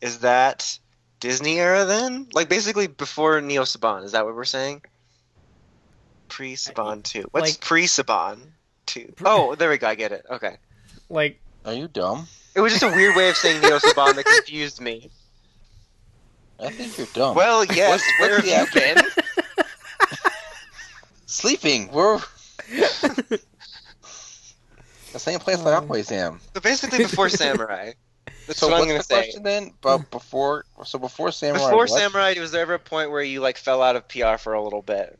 Is 0.00 0.20
that 0.20 0.78
Disney 1.20 1.58
era 1.60 1.84
then? 1.84 2.26
Like 2.32 2.48
basically 2.48 2.88
before 2.88 3.40
Neo 3.40 3.62
Saban, 3.62 4.04
is 4.04 4.12
that 4.12 4.24
what 4.24 4.34
we're 4.34 4.44
saying? 4.44 4.82
Pre 6.28 6.54
Saban 6.56 7.02
2. 7.02 7.28
What's 7.30 7.52
Like- 7.52 7.60
pre 7.60 7.84
Saban 7.84 8.40
2? 8.86 9.14
Oh, 9.24 9.54
there 9.54 9.70
we 9.70 9.78
go, 9.78 9.86
I 9.88 9.94
get 9.94 10.12
it. 10.12 10.24
Okay. 10.30 10.56
like 11.08 11.40
Are 11.64 11.72
you 11.74 11.88
dumb? 11.88 12.26
It 12.54 12.60
was 12.60 12.72
just 12.72 12.82
a 12.82 12.88
weird 12.88 13.14
way 13.14 13.28
of 13.28 13.36
saying 13.36 13.60
Neo 13.62 13.78
Saban 13.78 14.16
that 14.16 14.24
confused 14.36 14.80
me. 14.80 15.10
I 16.60 16.70
think 16.70 16.98
you're 16.98 17.06
dumb. 17.14 17.36
Well, 17.36 17.64
yes, 17.64 18.02
where 18.20 18.40
have 18.40 18.46
you 18.74 18.80
been? 18.80 18.98
Sleeping. 21.26 21.90
We're 21.92 22.18
the 22.70 23.38
same 25.16 25.38
place 25.38 25.58
I 25.58 25.74
Um, 25.74 25.84
always 25.84 26.10
am. 26.10 26.40
So 26.54 26.60
basically, 26.60 26.98
before 26.98 27.28
Samurai. 27.28 27.92
That's 28.46 28.58
So 28.58 28.68
what 28.68 28.80
I'm 28.80 28.86
gonna 28.86 28.98
the 28.98 29.04
say. 29.04 29.14
question 29.14 29.42
then? 29.42 29.72
But 29.80 30.10
before, 30.10 30.64
so 30.84 30.98
before 30.98 31.30
Samurai. 31.32 31.64
Before 31.64 31.86
what? 31.86 31.90
Samurai, 31.90 32.34
was 32.38 32.50
there 32.50 32.62
ever 32.62 32.74
a 32.74 32.78
point 32.78 33.10
where 33.10 33.22
you 33.22 33.40
like 33.40 33.56
fell 33.58 33.82
out 33.82 33.94
of 33.96 34.08
PR 34.08 34.36
for 34.38 34.54
a 34.54 34.62
little 34.62 34.82
bit? 34.82 35.18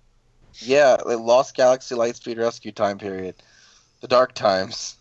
Yeah, 0.60 0.96
like 1.04 1.18
Lost 1.18 1.54
Galaxy 1.54 1.94
Lightspeed 1.94 2.38
Rescue 2.38 2.72
time 2.72 2.98
period, 2.98 3.36
the 4.00 4.08
dark 4.08 4.34
times. 4.34 4.96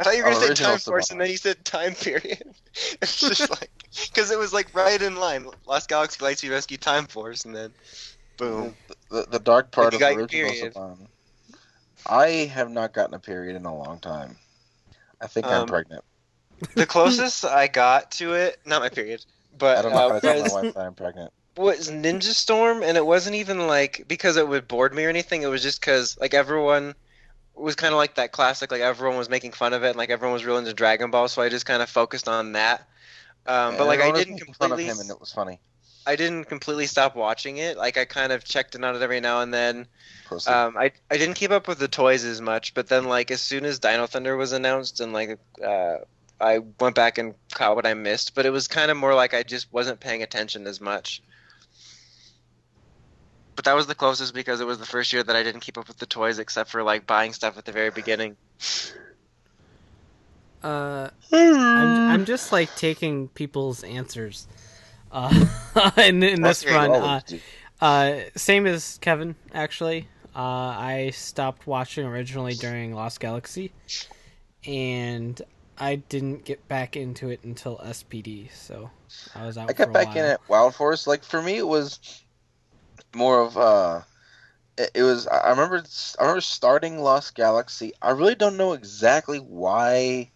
I 0.00 0.04
thought 0.04 0.16
you 0.16 0.20
were 0.20 0.24
Oh, 0.24 0.32
gonna 0.32 0.36
say 0.36 0.50
original 0.50 0.78
time 0.78 0.80
force, 0.80 1.10
and 1.10 1.20
then 1.20 1.30
you 1.30 1.38
said 1.38 1.64
time 1.64 1.94
period. 1.94 2.42
it's 3.02 3.26
just 3.26 3.50
like 3.50 3.70
because 4.12 4.32
it 4.32 4.38
was 4.38 4.54
like 4.54 4.74
right 4.74 5.00
in 5.02 5.16
line. 5.16 5.46
Lost 5.66 5.88
Galaxy 5.88 6.18
Lightspeed 6.24 6.50
Rescue 6.50 6.78
Time 6.78 7.06
Force, 7.06 7.44
and 7.44 7.54
then 7.56 7.74
boom. 8.38 8.76
The, 9.10 9.26
the 9.30 9.38
dark 9.40 9.72
part 9.72 9.94
you 9.98 9.98
of 9.98 10.08
original 10.08 10.52
period. 10.52 10.74
Saban. 10.74 11.08
I 12.06 12.28
have 12.52 12.70
not 12.70 12.92
gotten 12.92 13.14
a 13.14 13.20
period 13.20 13.56
in 13.56 13.64
a 13.66 13.74
long 13.76 14.00
time. 14.00 14.38
I 15.20 15.26
think 15.28 15.52
I'm 15.52 15.64
Um, 15.64 15.66
pregnant. 15.66 16.04
The 16.76 16.86
closest 16.86 17.44
I 17.44 17.68
got 17.68 18.10
to 18.12 18.34
it, 18.34 18.58
not 18.64 18.82
my 18.82 18.88
period, 18.88 19.24
but 19.56 19.82
I 19.82 19.82
don't 19.82 19.92
know 19.92 19.98
uh, 19.98 20.12
to 20.12 20.20
tell 20.20 20.34
was, 20.34 20.44
my 20.48 20.48
wife 20.48 20.72
that 20.74 20.86
I'm 20.86 20.94
pregnant. 20.94 21.32
was 21.56 21.90
Ninja 21.90 22.34
Storm, 22.34 22.82
and 22.82 22.96
it 22.96 23.06
wasn't 23.06 23.36
even 23.36 23.66
like 23.66 24.04
because 24.08 24.36
it 24.36 24.48
would 24.48 24.68
bored 24.68 24.94
me 24.94 25.04
or 25.04 25.08
anything. 25.08 25.42
It 25.42 25.48
was 25.48 25.62
just 25.62 25.80
because 25.80 26.16
like 26.20 26.34
everyone 26.34 26.94
was 27.54 27.74
kind 27.74 27.92
of 27.92 27.98
like 27.98 28.14
that 28.16 28.32
classic, 28.32 28.70
like 28.70 28.80
everyone 28.80 29.18
was 29.18 29.28
making 29.28 29.52
fun 29.52 29.72
of 29.72 29.84
it, 29.84 29.88
and 29.88 29.96
like 29.96 30.10
everyone 30.10 30.32
was 30.32 30.44
real 30.44 30.58
into 30.58 30.72
Dragon 30.74 31.10
Ball, 31.10 31.28
so 31.28 31.42
I 31.42 31.48
just 31.48 31.66
kind 31.66 31.82
of 31.82 31.88
focused 31.88 32.28
on 32.28 32.52
that. 32.52 32.88
Um, 33.46 33.76
but 33.76 33.86
like 33.86 34.00
I 34.00 34.10
didn't 34.12 34.38
fun 34.38 34.48
of 34.50 34.56
completely, 34.56 34.84
him, 34.84 35.00
and 35.00 35.10
it 35.10 35.20
was 35.20 35.32
funny. 35.32 35.60
I 36.06 36.16
didn't 36.16 36.44
completely 36.44 36.86
stop 36.86 37.14
watching 37.14 37.58
it. 37.58 37.76
Like 37.76 37.96
I 37.98 38.04
kind 38.04 38.32
of 38.32 38.44
checked 38.44 38.74
in 38.74 38.84
on 38.84 38.94
it 38.94 38.98
out 38.98 39.02
every 39.02 39.20
now 39.20 39.40
and 39.40 39.52
then. 39.52 39.86
Um, 40.46 40.76
I 40.76 40.92
I 41.10 41.18
didn't 41.18 41.34
keep 41.34 41.50
up 41.50 41.68
with 41.68 41.78
the 41.78 41.88
toys 41.88 42.24
as 42.24 42.40
much, 42.40 42.74
but 42.74 42.88
then 42.88 43.04
like 43.04 43.30
as 43.30 43.40
soon 43.40 43.64
as 43.64 43.78
Dino 43.78 44.06
Thunder 44.06 44.36
was 44.36 44.52
announced 44.52 45.00
and 45.00 45.12
like 45.12 45.38
uh, 45.64 45.96
I 46.40 46.60
went 46.80 46.94
back 46.94 47.18
and 47.18 47.34
caught 47.52 47.76
what 47.76 47.86
I 47.86 47.94
missed, 47.94 48.34
but 48.34 48.46
it 48.46 48.50
was 48.50 48.66
kind 48.68 48.90
of 48.90 48.96
more 48.96 49.14
like 49.14 49.34
I 49.34 49.42
just 49.42 49.72
wasn't 49.72 50.00
paying 50.00 50.22
attention 50.22 50.66
as 50.66 50.80
much. 50.80 51.22
But 53.60 53.66
that 53.66 53.76
was 53.76 53.86
the 53.86 53.94
closest 53.94 54.32
because 54.32 54.62
it 54.62 54.66
was 54.66 54.78
the 54.78 54.86
first 54.86 55.12
year 55.12 55.22
that 55.22 55.36
I 55.36 55.42
didn't 55.42 55.60
keep 55.60 55.76
up 55.76 55.86
with 55.86 55.98
the 55.98 56.06
toys 56.06 56.38
except 56.38 56.70
for 56.70 56.82
like 56.82 57.06
buying 57.06 57.34
stuff 57.34 57.58
at 57.58 57.66
the 57.66 57.72
very 57.72 57.90
beginning. 57.90 58.38
Uh, 60.62 61.10
I'm, 61.30 62.10
I'm 62.10 62.24
just 62.24 62.52
like 62.52 62.74
taking 62.74 63.28
people's 63.28 63.84
answers. 63.84 64.48
Uh, 65.12 65.44
in, 65.98 66.22
in 66.22 66.40
this 66.40 66.64
Okay, 66.64 66.74
run, 66.74 66.90
uh, 66.90 67.20
uh, 67.82 68.20
same 68.34 68.66
as 68.66 68.96
Kevin 69.02 69.34
actually. 69.52 70.08
Uh, 70.34 70.38
I 70.38 71.10
stopped 71.12 71.66
watching 71.66 72.06
originally 72.06 72.54
during 72.54 72.94
Lost 72.94 73.20
Galaxy, 73.20 73.72
and 74.66 75.38
I 75.76 75.96
didn't 75.96 76.46
get 76.46 76.66
back 76.66 76.96
into 76.96 77.28
it 77.28 77.44
until 77.44 77.76
SPD. 77.76 78.50
So 78.54 78.90
I 79.34 79.44
was 79.44 79.58
out. 79.58 79.68
I 79.68 79.74
got 79.74 79.84
for 79.84 79.90
a 79.90 79.92
back 79.92 80.06
while. 80.14 80.16
in 80.16 80.24
at 80.24 80.40
Wild 80.48 80.74
Force. 80.74 81.06
Like 81.06 81.22
for 81.22 81.42
me, 81.42 81.58
it 81.58 81.68
was 81.68 82.22
more 83.14 83.40
of 83.40 83.56
uh, 83.56 84.02
it, 84.76 85.02
was. 85.02 85.26
I 85.26 85.50
remember. 85.50 85.82
I 86.18 86.22
remember 86.22 86.40
starting 86.40 86.98
Lost 86.98 87.34
Galaxy. 87.34 87.92
I 88.00 88.10
really 88.10 88.34
don't 88.34 88.56
know 88.56 88.72
exactly 88.72 89.38
why 89.38 90.30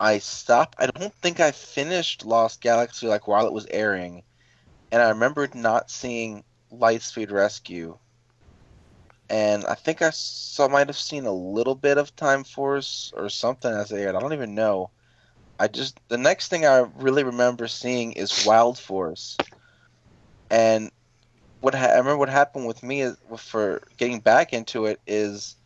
I 0.00 0.18
stopped. 0.18 0.76
I 0.78 0.86
don't 0.86 1.14
think 1.14 1.40
I 1.40 1.50
finished 1.50 2.24
Lost 2.24 2.60
Galaxy 2.60 3.06
like 3.06 3.26
while 3.26 3.46
it 3.46 3.52
was 3.52 3.66
airing, 3.70 4.22
and 4.92 5.02
I 5.02 5.08
remembered 5.10 5.54
not 5.54 5.90
seeing 5.90 6.44
Lightspeed 6.72 7.30
Rescue. 7.30 7.98
And 9.30 9.66
I 9.66 9.74
think 9.74 10.00
I 10.00 10.10
saw, 10.10 10.68
might 10.68 10.86
have 10.86 10.96
seen 10.96 11.26
a 11.26 11.32
little 11.32 11.74
bit 11.74 11.98
of 11.98 12.16
Time 12.16 12.44
Force 12.44 13.12
or 13.14 13.28
something 13.28 13.70
as 13.70 13.92
it 13.92 13.98
aired. 13.98 14.14
I 14.14 14.20
don't 14.20 14.32
even 14.32 14.54
know. 14.54 14.90
I 15.58 15.68
just 15.68 15.98
the 16.08 16.16
next 16.16 16.48
thing 16.48 16.64
I 16.64 16.86
really 16.96 17.24
remember 17.24 17.66
seeing 17.66 18.12
is 18.12 18.46
Wild 18.46 18.78
Force, 18.78 19.36
and 20.50 20.90
what 21.60 21.74
ha- 21.74 21.86
I 21.86 21.98
remember 21.98 22.18
what 22.18 22.28
happened 22.28 22.66
with 22.66 22.82
me 22.82 23.02
is, 23.02 23.16
for 23.38 23.82
getting 23.96 24.20
back 24.20 24.52
into 24.52 24.86
it 24.86 25.00
is, 25.06 25.56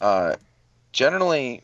uh, 0.00 0.36
generally 0.92 1.62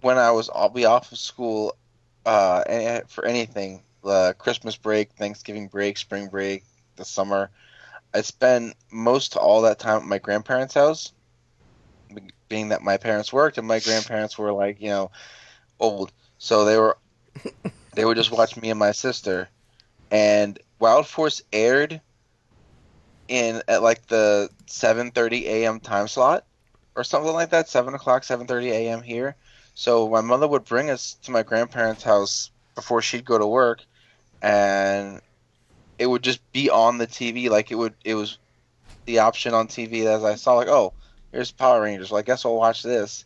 when 0.00 0.18
I 0.18 0.30
was 0.30 0.50
I'll 0.54 0.68
be 0.68 0.86
off 0.86 1.12
of 1.12 1.18
school, 1.18 1.76
uh, 2.24 3.00
for 3.08 3.24
anything, 3.24 3.82
uh, 4.04 4.32
Christmas 4.38 4.76
break, 4.76 5.12
Thanksgiving 5.12 5.68
break, 5.68 5.98
spring 5.98 6.28
break, 6.28 6.64
the 6.96 7.04
summer, 7.04 7.50
I 8.14 8.22
spend 8.22 8.74
most 8.90 9.36
all 9.36 9.62
that 9.62 9.78
time 9.78 9.98
at 9.98 10.04
my 10.06 10.18
grandparents' 10.18 10.74
house, 10.74 11.12
being 12.48 12.68
that 12.68 12.82
my 12.82 12.96
parents 12.96 13.32
worked 13.32 13.58
and 13.58 13.66
my 13.66 13.80
grandparents 13.80 14.38
were 14.38 14.52
like 14.52 14.80
you 14.80 14.88
know 14.88 15.10
old 15.80 16.12
so 16.38 16.64
they 16.64 16.78
were 16.78 16.96
they 17.94 18.04
would 18.04 18.16
just 18.16 18.32
watch 18.32 18.56
me 18.56 18.70
and 18.70 18.78
my 18.78 18.92
sister. 18.92 19.48
And 20.10 20.58
Wild 20.78 21.06
Force 21.06 21.42
aired 21.52 22.00
in 23.28 23.62
at 23.68 23.82
like 23.82 24.06
the 24.06 24.50
7:30 24.66 25.46
a.m. 25.46 25.80
time 25.80 26.08
slot 26.08 26.44
or 26.96 27.04
something 27.04 27.32
like 27.32 27.50
that, 27.50 27.68
seven 27.68 27.94
o'clock, 27.94 28.24
7:30 28.24 28.70
a.m. 28.72 29.02
here. 29.02 29.36
So 29.74 30.08
my 30.08 30.20
mother 30.22 30.48
would 30.48 30.64
bring 30.64 30.90
us 30.90 31.14
to 31.24 31.30
my 31.30 31.42
grandparents' 31.42 32.02
house 32.02 32.50
before 32.74 33.02
she'd 33.02 33.24
go 33.24 33.38
to 33.38 33.46
work, 33.46 33.80
and 34.42 35.20
it 35.98 36.06
would 36.06 36.22
just 36.22 36.40
be 36.52 36.70
on 36.70 36.98
the 36.98 37.06
TV. 37.06 37.48
Like 37.50 37.70
it 37.70 37.76
would, 37.76 37.94
it 38.04 38.14
was 38.14 38.38
the 39.06 39.20
option 39.20 39.54
on 39.54 39.68
TV 39.68 40.06
as 40.06 40.24
I 40.24 40.34
saw. 40.36 40.54
Like, 40.54 40.68
oh, 40.68 40.94
here's 41.32 41.52
Power 41.52 41.82
Rangers. 41.82 42.10
Well, 42.10 42.18
I 42.20 42.22
guess 42.22 42.44
I'll 42.44 42.56
watch 42.56 42.82
this. 42.82 43.24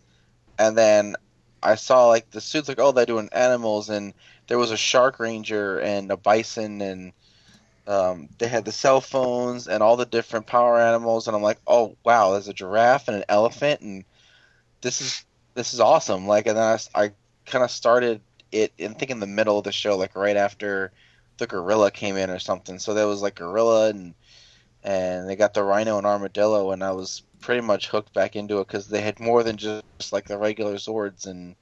And 0.58 0.76
then 0.76 1.16
I 1.62 1.74
saw 1.76 2.08
like 2.08 2.30
the 2.30 2.40
suits. 2.40 2.68
Like, 2.68 2.78
oh, 2.80 2.92
they're 2.92 3.06
doing 3.06 3.28
animals, 3.32 3.90
and 3.90 4.14
there 4.48 4.58
was 4.58 4.70
a 4.70 4.76
shark 4.76 5.18
ranger 5.20 5.80
and 5.80 6.10
a 6.10 6.16
bison, 6.16 6.80
and 6.82 7.12
um, 7.86 8.28
they 8.38 8.48
had 8.48 8.64
the 8.64 8.72
cell 8.72 9.00
phones 9.00 9.68
and 9.68 9.82
all 9.82 9.96
the 9.96 10.06
different 10.06 10.46
power 10.46 10.78
animals. 10.80 11.26
And 11.26 11.36
I'm 11.36 11.42
like, 11.42 11.58
oh 11.66 11.96
wow, 12.04 12.32
there's 12.32 12.48
a 12.48 12.54
giraffe 12.54 13.08
and 13.08 13.16
an 13.16 13.24
elephant, 13.28 13.80
and 13.80 14.04
this 14.80 15.00
is 15.00 15.24
this 15.54 15.74
is 15.74 15.80
awesome. 15.80 16.26
Like, 16.26 16.46
and 16.46 16.56
then 16.56 16.78
I, 16.94 17.02
I 17.04 17.12
kind 17.46 17.64
of 17.64 17.70
started 17.70 18.20
it, 18.52 18.72
I 18.80 18.88
think 18.88 19.10
in 19.10 19.20
the 19.20 19.26
middle 19.26 19.58
of 19.58 19.64
the 19.64 19.72
show, 19.72 19.96
like 19.96 20.16
right 20.16 20.36
after 20.36 20.92
the 21.38 21.46
gorilla 21.46 21.90
came 21.90 22.16
in 22.16 22.30
or 22.30 22.38
something. 22.38 22.78
So 22.78 22.94
there 22.94 23.06
was 23.06 23.22
like 23.22 23.34
gorilla 23.36 23.88
and 23.90 24.14
and 24.82 25.28
they 25.28 25.36
got 25.36 25.52
the 25.54 25.62
rhino 25.62 25.98
and 25.98 26.06
armadillo, 26.06 26.70
and 26.70 26.82
I 26.82 26.92
was 26.92 27.22
pretty 27.40 27.60
much 27.60 27.88
hooked 27.88 28.14
back 28.14 28.36
into 28.36 28.60
it 28.60 28.66
because 28.66 28.88
they 28.88 29.00
had 29.02 29.20
more 29.20 29.42
than 29.42 29.56
just 29.56 30.12
like 30.12 30.26
the 30.26 30.38
regular 30.38 30.78
swords, 30.78 31.26
and 31.26 31.54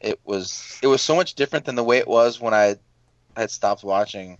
it 0.00 0.20
was 0.24 0.78
it 0.82 0.86
was 0.86 1.00
so 1.00 1.16
much 1.16 1.34
different 1.34 1.64
than 1.64 1.76
the 1.76 1.84
way 1.84 1.98
it 1.98 2.08
was 2.08 2.40
when 2.40 2.52
I 2.54 2.76
had 3.36 3.50
stopped 3.50 3.84
watching 3.84 4.38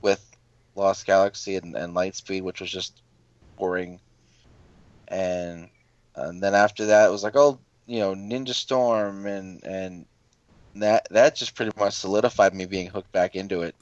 with 0.00 0.31
Lost 0.74 1.06
Galaxy 1.06 1.56
and, 1.56 1.76
and 1.76 1.94
Lightspeed, 1.94 2.42
which 2.42 2.60
was 2.60 2.70
just 2.70 3.02
boring. 3.56 4.00
And 5.08 5.68
and 6.14 6.42
then 6.42 6.54
after 6.54 6.86
that, 6.86 7.08
it 7.08 7.12
was 7.12 7.22
like, 7.22 7.36
oh, 7.36 7.58
you 7.86 8.00
know, 8.00 8.14
Ninja 8.14 8.54
Storm, 8.54 9.26
and 9.26 9.62
and 9.64 10.06
that 10.76 11.06
that 11.10 11.36
just 11.36 11.54
pretty 11.54 11.72
much 11.78 11.94
solidified 11.94 12.54
me 12.54 12.64
being 12.64 12.88
hooked 12.88 13.12
back 13.12 13.34
into 13.34 13.62
it. 13.62 13.74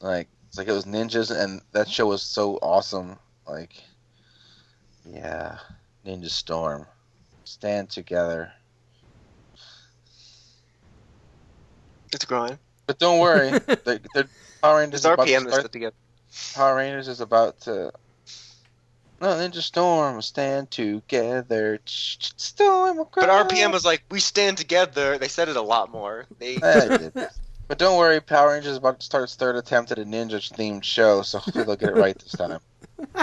Like 0.00 0.28
it's 0.48 0.58
like 0.58 0.68
it 0.68 0.72
was 0.72 0.84
ninjas, 0.84 1.30
and 1.30 1.62
that 1.72 1.88
show 1.88 2.06
was 2.06 2.22
so 2.22 2.56
awesome. 2.62 3.18
Like, 3.46 3.82
yeah, 5.04 5.58
Ninja 6.04 6.30
Storm, 6.30 6.86
stand 7.44 7.90
together. 7.90 8.52
It's 12.12 12.24
growing. 12.24 12.58
But 12.86 12.98
don't 12.98 13.18
worry, 13.18 13.50
the, 13.58 14.00
the 14.14 14.28
Power 14.62 14.78
Rangers 14.78 15.02
This 15.02 15.10
is 15.10 15.14
about 15.14 15.26
to 15.26 15.32
RPM 15.32 15.46
is 15.46 15.52
start 15.54 15.72
together. 15.72 15.96
Power 16.54 16.76
Rangers 16.76 17.08
is 17.08 17.20
about 17.20 17.60
to. 17.62 17.92
No, 19.20 19.28
Ninja 19.28 19.62
Storm, 19.62 20.20
stand 20.20 20.70
together. 20.70 21.80
Storm 21.86 22.98
But 22.98 23.12
cry. 23.12 23.26
RPM 23.26 23.72
was 23.72 23.84
like, 23.84 24.02
we 24.10 24.20
stand 24.20 24.58
together. 24.58 25.16
They 25.16 25.28
said 25.28 25.48
it 25.48 25.56
a 25.56 25.62
lot 25.62 25.90
more. 25.90 26.26
They 26.38 26.54
Yeah, 26.56 26.88
I 26.90 26.96
did. 26.96 27.12
But 27.68 27.78
don't 27.78 27.98
worry, 27.98 28.20
Power 28.20 28.50
Rangers 28.50 28.72
is 28.72 28.78
about 28.78 29.00
to 29.00 29.06
start 29.06 29.24
its 29.24 29.34
third 29.34 29.56
attempt 29.56 29.90
at 29.90 29.98
a 29.98 30.04
ninja 30.04 30.36
themed 30.54 30.84
show, 30.84 31.22
so 31.22 31.38
hopefully 31.38 31.64
they'll 31.64 31.74
get 31.74 31.88
it 31.88 31.96
right 31.96 32.16
this 32.16 32.30
time. 32.30 32.60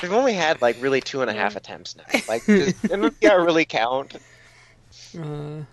They've 0.00 0.12
only 0.12 0.34
had 0.34 0.62
like 0.62 0.80
really 0.80 1.00
two 1.00 1.22
and 1.22 1.30
a 1.30 1.34
half 1.34 1.56
attempts 1.56 1.96
now. 1.96 2.04
Like, 2.28 2.46
does 2.46 2.74
NPR 2.74 3.44
really 3.44 3.64
count? 3.64 4.14
Uh, 4.14 5.64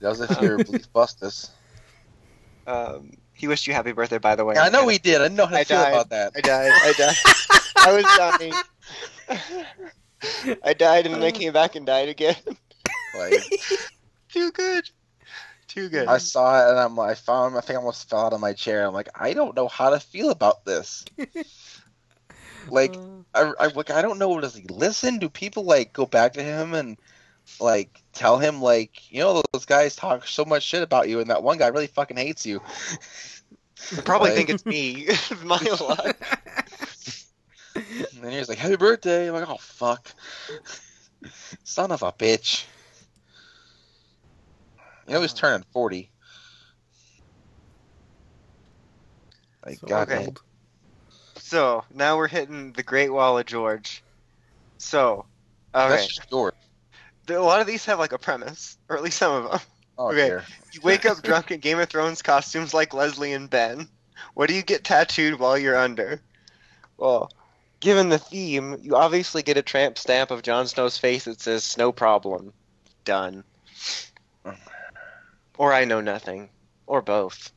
That 0.00 0.08
was 0.08 0.22
if 0.22 0.40
you're 0.40 0.64
Bleach 0.64 0.90
Bustus. 0.94 1.50
Um, 2.66 3.10
he 3.40 3.48
wished 3.48 3.66
you 3.66 3.72
happy 3.72 3.92
birthday, 3.92 4.18
by 4.18 4.36
the 4.36 4.44
way. 4.44 4.56
I 4.56 4.68
know 4.68 4.86
he 4.86 4.98
did. 4.98 5.20
I 5.20 5.24
didn't 5.24 5.36
know 5.36 5.46
how 5.46 5.54
to 5.54 5.60
I 5.60 5.64
feel 5.64 5.78
died. 5.78 5.92
about 5.92 6.10
that. 6.10 6.32
I 6.36 6.40
died. 6.42 6.70
I 6.84 6.92
died. 6.92 7.16
I 7.76 7.92
was 7.92 8.04
dying. 8.18 8.52
I 10.62 10.74
died 10.74 11.06
and 11.06 11.14
then 11.14 11.22
I 11.22 11.30
came 11.30 11.52
back 11.52 11.74
and 11.74 11.86
died 11.86 12.10
again. 12.10 12.36
Like, 13.16 13.42
Too 14.28 14.52
good. 14.52 14.90
Too 15.68 15.88
good. 15.88 16.06
I 16.06 16.18
saw 16.18 16.66
it 16.66 16.70
and 16.70 16.78
I'm 16.78 16.96
like, 16.96 17.12
I 17.12 17.14
found. 17.14 17.56
I 17.56 17.60
think 17.60 17.76
I 17.76 17.80
almost 17.80 18.10
fell 18.10 18.26
out 18.26 18.32
of 18.32 18.40
my 18.40 18.52
chair. 18.52 18.86
I'm 18.86 18.92
like, 18.92 19.08
I 19.14 19.32
don't 19.32 19.56
know 19.56 19.68
how 19.68 19.90
to 19.90 20.00
feel 20.00 20.30
about 20.30 20.64
this. 20.64 21.04
Like, 22.68 22.94
uh, 23.34 23.52
I, 23.58 23.64
I 23.64 23.66
like 23.68 23.90
I 23.90 24.02
don't 24.02 24.18
know. 24.18 24.38
Does 24.38 24.54
he 24.54 24.64
listen? 24.64 25.18
Do 25.18 25.30
people 25.30 25.64
like 25.64 25.94
go 25.94 26.04
back 26.04 26.34
to 26.34 26.42
him 26.42 26.74
and 26.74 26.98
like 27.58 27.99
tell 28.12 28.38
him 28.38 28.60
like 28.60 29.10
you 29.12 29.20
know 29.20 29.42
those 29.52 29.64
guys 29.64 29.96
talk 29.96 30.26
so 30.26 30.44
much 30.44 30.62
shit 30.62 30.82
about 30.82 31.08
you 31.08 31.20
and 31.20 31.30
that 31.30 31.42
one 31.42 31.58
guy 31.58 31.68
really 31.68 31.86
fucking 31.86 32.16
hates 32.16 32.44
you. 32.44 32.60
I 33.96 34.00
probably 34.02 34.30
like- 34.30 34.36
think 34.36 34.50
it's 34.50 34.66
me. 34.66 35.08
My 35.44 35.58
luck. 35.80 36.16
And 37.74 38.22
then 38.22 38.32
he's 38.32 38.48
like, 38.48 38.58
"Happy 38.58 38.76
birthday!" 38.76 39.28
I'm 39.28 39.34
like, 39.34 39.48
"Oh 39.48 39.56
fuck, 39.58 40.12
son 41.64 41.92
of 41.92 42.02
a 42.02 42.12
bitch." 42.12 42.64
You 45.06 45.14
know 45.14 45.22
he's 45.22 45.32
turning 45.32 45.64
forty. 45.72 46.10
Like, 49.64 49.78
so 49.78 49.86
God 49.86 50.10
okay. 50.10 50.26
old. 50.26 50.42
So 51.36 51.84
now 51.92 52.16
we're 52.16 52.28
hitting 52.28 52.72
the 52.72 52.82
Great 52.82 53.10
Wall 53.10 53.38
of 53.38 53.46
George. 53.46 54.02
So, 54.78 55.26
okay, 55.74 55.88
that's 55.88 56.06
just 56.06 56.30
George. 56.30 56.54
A 57.30 57.42
lot 57.42 57.60
of 57.60 57.66
these 57.66 57.84
have 57.86 57.98
like 57.98 58.12
a 58.12 58.18
premise, 58.18 58.76
or 58.88 58.96
at 58.96 59.02
least 59.02 59.18
some 59.18 59.32
of 59.32 59.50
them. 59.50 59.60
Oh 59.98 60.10
Okay. 60.10 60.26
dear. 60.26 60.44
You 60.72 60.80
wake 60.82 61.04
up 61.06 61.22
drunk 61.22 61.50
in 61.50 61.60
Game 61.60 61.78
of 61.78 61.88
Thrones 61.88 62.22
costumes 62.22 62.72
like 62.74 62.94
Leslie 62.94 63.32
and 63.32 63.50
Ben. 63.50 63.88
What 64.34 64.48
do 64.48 64.54
you 64.54 64.62
get 64.62 64.84
tattooed 64.84 65.38
while 65.38 65.58
you're 65.58 65.76
under? 65.76 66.20
Well, 66.96 67.30
given 67.80 68.08
the 68.08 68.18
theme, 68.18 68.76
you 68.80 68.96
obviously 68.96 69.42
get 69.42 69.56
a 69.56 69.62
tramp 69.62 69.98
stamp 69.98 70.30
of 70.30 70.42
Jon 70.42 70.66
Snow's 70.66 70.98
face 70.98 71.24
that 71.24 71.40
says 71.40 71.76
"No 71.76 71.92
problem." 71.92 72.52
Done. 73.04 73.44
Or 75.58 75.74
I 75.74 75.84
know 75.84 76.00
nothing, 76.00 76.48
or 76.86 77.02
both. 77.02 77.52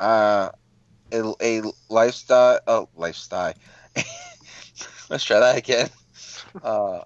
Uh, 0.00 0.50
a, 1.12 1.34
a 1.42 1.62
lifestyle. 1.90 2.60
Oh, 2.66 2.88
lifestyle. 2.96 3.54
Let's 5.10 5.24
try 5.24 5.38
that 5.40 5.58
again. 5.58 5.90
Uh, 6.62 7.00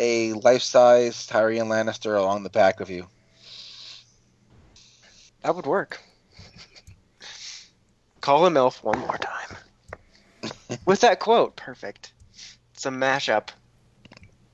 a 0.00 0.32
life-size 0.32 1.26
Tyrion 1.26 1.66
Lannister 1.68 2.18
along 2.18 2.42
the 2.42 2.50
back 2.50 2.80
of 2.80 2.88
you. 2.90 3.06
That 5.42 5.54
would 5.54 5.66
work. 5.66 6.00
Call 8.20 8.46
him 8.46 8.56
Elf 8.56 8.82
one 8.82 8.98
more 8.98 9.18
time. 9.18 9.56
With 10.86 11.00
that 11.00 11.20
quote, 11.20 11.56
perfect. 11.56 12.12
It's 12.74 12.86
a 12.86 12.90
mashup. 12.90 13.48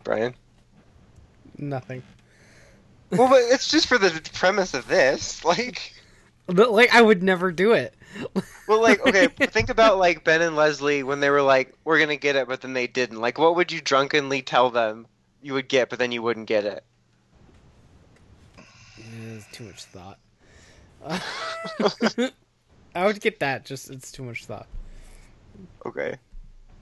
Brian. 0.05 0.35
Nothing. 1.59 2.03
Well, 3.11 3.29
but 3.29 3.43
it's 3.43 3.71
just 3.71 3.87
for 3.87 3.99
the 3.99 4.21
premise 4.35 4.75
of 4.75 4.89
this. 4.89 5.45
Like, 5.45 5.93
But 6.47 6.73
like, 6.73 6.95
I 6.95 7.03
would 7.03 7.23
never 7.23 7.53
do 7.53 7.73
it. 7.73 7.95
well, 8.67 8.83
like, 8.83 9.05
okay, 9.07 9.27
think 9.47 9.69
about 9.69 9.99
like 9.99 10.25
Ben 10.25 10.43
and 10.43 10.57
Leslie 10.57 11.03
when 11.03 11.21
they 11.21 11.31
were 11.31 11.43
like, 11.43 11.75
"We're 11.85 11.99
gonna 11.99 12.17
get 12.17 12.37
it," 12.37 12.49
but 12.49 12.61
then 12.63 12.73
they 12.73 12.87
didn't. 12.87 13.21
Like, 13.21 13.39
what 13.39 13.57
would 13.57 13.71
you 13.73 13.81
drunkenly 13.81 14.43
tell 14.43 14.71
them 14.71 15.07
you 15.47 15.55
would 15.55 15.69
get, 15.69 15.89
but 15.89 15.99
then 16.01 16.11
you 16.11 16.23
wouldn't 16.23 16.47
get 16.47 16.65
it? 16.65 16.85
It's 18.99 19.47
too 19.53 19.65
much 19.65 19.85
thought. 19.85 20.19
I 22.95 23.07
would 23.07 23.21
get 23.21 23.39
that. 23.41 23.65
Just 23.65 23.91
it's 23.91 24.11
too 24.11 24.25
much 24.25 24.45
thought. 24.47 24.67
Okay. 25.87 26.17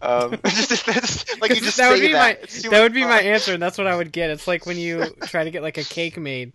Um, 0.00 0.38
just, 0.46 1.40
like 1.40 1.54
you 1.54 1.60
just 1.60 1.76
that 1.76 1.90
would 1.90 2.00
be 2.00 2.12
that. 2.12 2.42
my 2.42 2.68
that 2.70 2.82
would 2.82 2.94
be 2.94 3.02
my 3.02 3.20
answer, 3.20 3.52
and 3.52 3.62
that's 3.62 3.76
what 3.76 3.86
I 3.86 3.96
would 3.96 4.12
get. 4.12 4.30
It's 4.30 4.48
like 4.48 4.64
when 4.66 4.78
you 4.78 5.14
try 5.22 5.44
to 5.44 5.50
get 5.50 5.62
like 5.62 5.76
a 5.78 5.84
cake 5.84 6.16
made, 6.16 6.52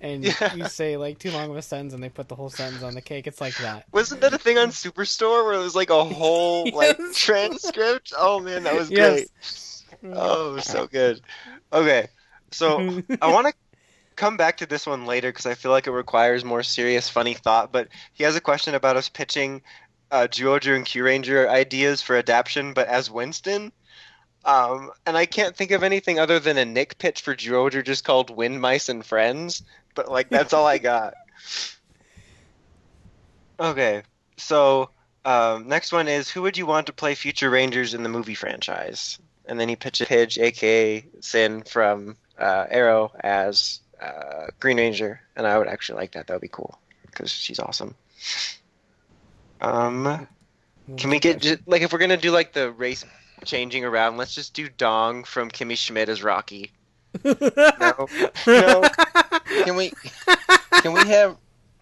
and 0.00 0.24
Yeah. 0.24 0.54
you 0.54 0.66
say 0.66 0.96
like 0.96 1.18
too 1.18 1.30
long 1.30 1.50
of 1.50 1.56
a 1.56 1.62
sentence, 1.62 1.94
and 1.94 2.02
they 2.02 2.08
put 2.10 2.28
the 2.28 2.34
whole 2.34 2.50
sentence 2.50 2.82
on 2.82 2.94
the 2.94 3.00
cake. 3.00 3.26
It's 3.26 3.40
like 3.40 3.56
that. 3.58 3.86
Wasn't 3.92 4.20
that 4.20 4.34
a 4.34 4.38
thing 4.38 4.58
on 4.58 4.68
Superstore 4.68 5.44
where 5.44 5.54
it 5.54 5.58
was 5.58 5.74
like 5.74 5.90
a 5.90 6.04
whole 6.04 6.70
like 6.70 6.98
transcript? 7.14 8.12
Oh 8.16 8.40
man, 8.40 8.64
that 8.64 8.74
was 8.74 8.90
Yes. 8.90 9.30
great. 9.40 9.65
Oh, 10.04 10.58
so 10.58 10.86
good. 10.86 11.20
Okay, 11.72 12.08
so 12.50 13.02
I 13.22 13.32
want 13.32 13.48
to 13.48 13.54
come 14.16 14.36
back 14.36 14.58
to 14.58 14.66
this 14.66 14.86
one 14.86 15.06
later 15.06 15.30
because 15.30 15.46
I 15.46 15.54
feel 15.54 15.70
like 15.70 15.86
it 15.86 15.92
requires 15.92 16.44
more 16.44 16.62
serious, 16.62 17.08
funny 17.08 17.34
thought. 17.34 17.72
But 17.72 17.88
he 18.12 18.24
has 18.24 18.36
a 18.36 18.40
question 18.40 18.74
about 18.74 18.96
us 18.96 19.08
pitching 19.08 19.62
uh, 20.10 20.28
Zyuohger 20.30 20.74
and 20.74 20.84
Kyuranger 20.84 21.48
ideas 21.48 22.02
for 22.02 22.16
adaptation, 22.16 22.72
but 22.72 22.88
as 22.88 23.10
Winston. 23.10 23.72
Um, 24.44 24.92
and 25.04 25.16
I 25.16 25.26
can't 25.26 25.56
think 25.56 25.72
of 25.72 25.82
anything 25.82 26.20
other 26.20 26.38
than 26.38 26.56
a 26.56 26.64
Nick 26.64 26.98
pitch 26.98 27.20
for 27.20 27.34
Zyuohger 27.34 27.84
just 27.84 28.04
called 28.04 28.30
Wind 28.30 28.60
Mice 28.60 28.88
and 28.88 29.04
Friends. 29.04 29.62
But 29.94 30.10
like 30.10 30.28
that's 30.28 30.52
all 30.52 30.66
I 30.66 30.78
got. 30.78 31.14
Okay, 33.58 34.02
so 34.36 34.90
um, 35.24 35.66
next 35.66 35.92
one 35.92 36.06
is 36.06 36.30
who 36.30 36.42
would 36.42 36.56
you 36.56 36.66
want 36.66 36.86
to 36.86 36.92
play 36.92 37.14
future 37.14 37.50
Rangers 37.50 37.94
in 37.94 38.02
the 38.02 38.08
movie 38.08 38.34
franchise? 38.34 39.18
And 39.48 39.58
then 39.60 39.68
he 39.68 39.76
pitches 39.76 40.08
Pidge, 40.08 40.38
aka 40.38 41.04
Sin 41.20 41.62
from 41.62 42.16
uh, 42.38 42.66
Arrow, 42.68 43.12
as 43.20 43.80
uh, 44.00 44.46
Green 44.60 44.78
Ranger, 44.78 45.20
and 45.36 45.46
I 45.46 45.56
would 45.58 45.68
actually 45.68 45.98
like 46.00 46.12
that. 46.12 46.26
That 46.26 46.34
would 46.34 46.40
be 46.42 46.48
cool 46.48 46.78
because 47.06 47.30
she's 47.30 47.58
awesome. 47.58 47.94
Um, 49.60 50.26
can 50.96 51.10
we 51.10 51.18
get 51.18 51.40
ju- 51.40 51.58
like 51.66 51.82
if 51.82 51.92
we're 51.92 51.98
gonna 51.98 52.16
do 52.16 52.30
like 52.30 52.52
the 52.52 52.70
race 52.72 53.04
changing 53.44 53.84
around? 53.84 54.16
Let's 54.16 54.34
just 54.34 54.54
do 54.54 54.68
Dong 54.68 55.24
from 55.24 55.50
Kimmy 55.50 55.76
Schmidt 55.76 56.08
as 56.08 56.22
Rocky. 56.22 56.72
No, 57.24 58.08
no. 58.46 58.82
Can 59.64 59.76
we? 59.76 59.92
Can 60.82 60.92
we 60.92 61.06
have? 61.08 61.36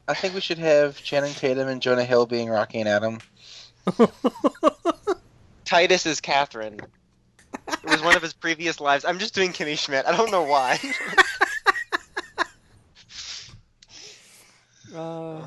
I 0.07 0.15
think 0.15 0.35
we 0.35 0.41
should 0.41 0.59
have 0.59 1.03
Channing 1.03 1.33
Tatum 1.33 1.67
and 1.67 1.83
Jonah 1.83 2.05
Hill 2.05 2.27
being 2.27 2.49
Rocky 2.49 2.79
and 2.79 2.89
Adam. 2.89 3.19
Titus 5.65 6.07
is 6.07 6.21
Catherine. 6.21 6.81
It 7.69 7.91
was 7.91 8.03
one 8.03 8.17
of 8.17 8.23
his 8.23 8.33
previous 8.33 8.81
lives. 8.81 9.05
I'm 9.05 9.19
just 9.19 9.35
doing 9.35 9.53
Kimmy 9.53 9.79
Schmidt. 9.79 10.07
I 10.07 10.17
don't 10.17 10.31
know 10.31 10.43
why. 10.43 10.79
Uh, 14.95 15.41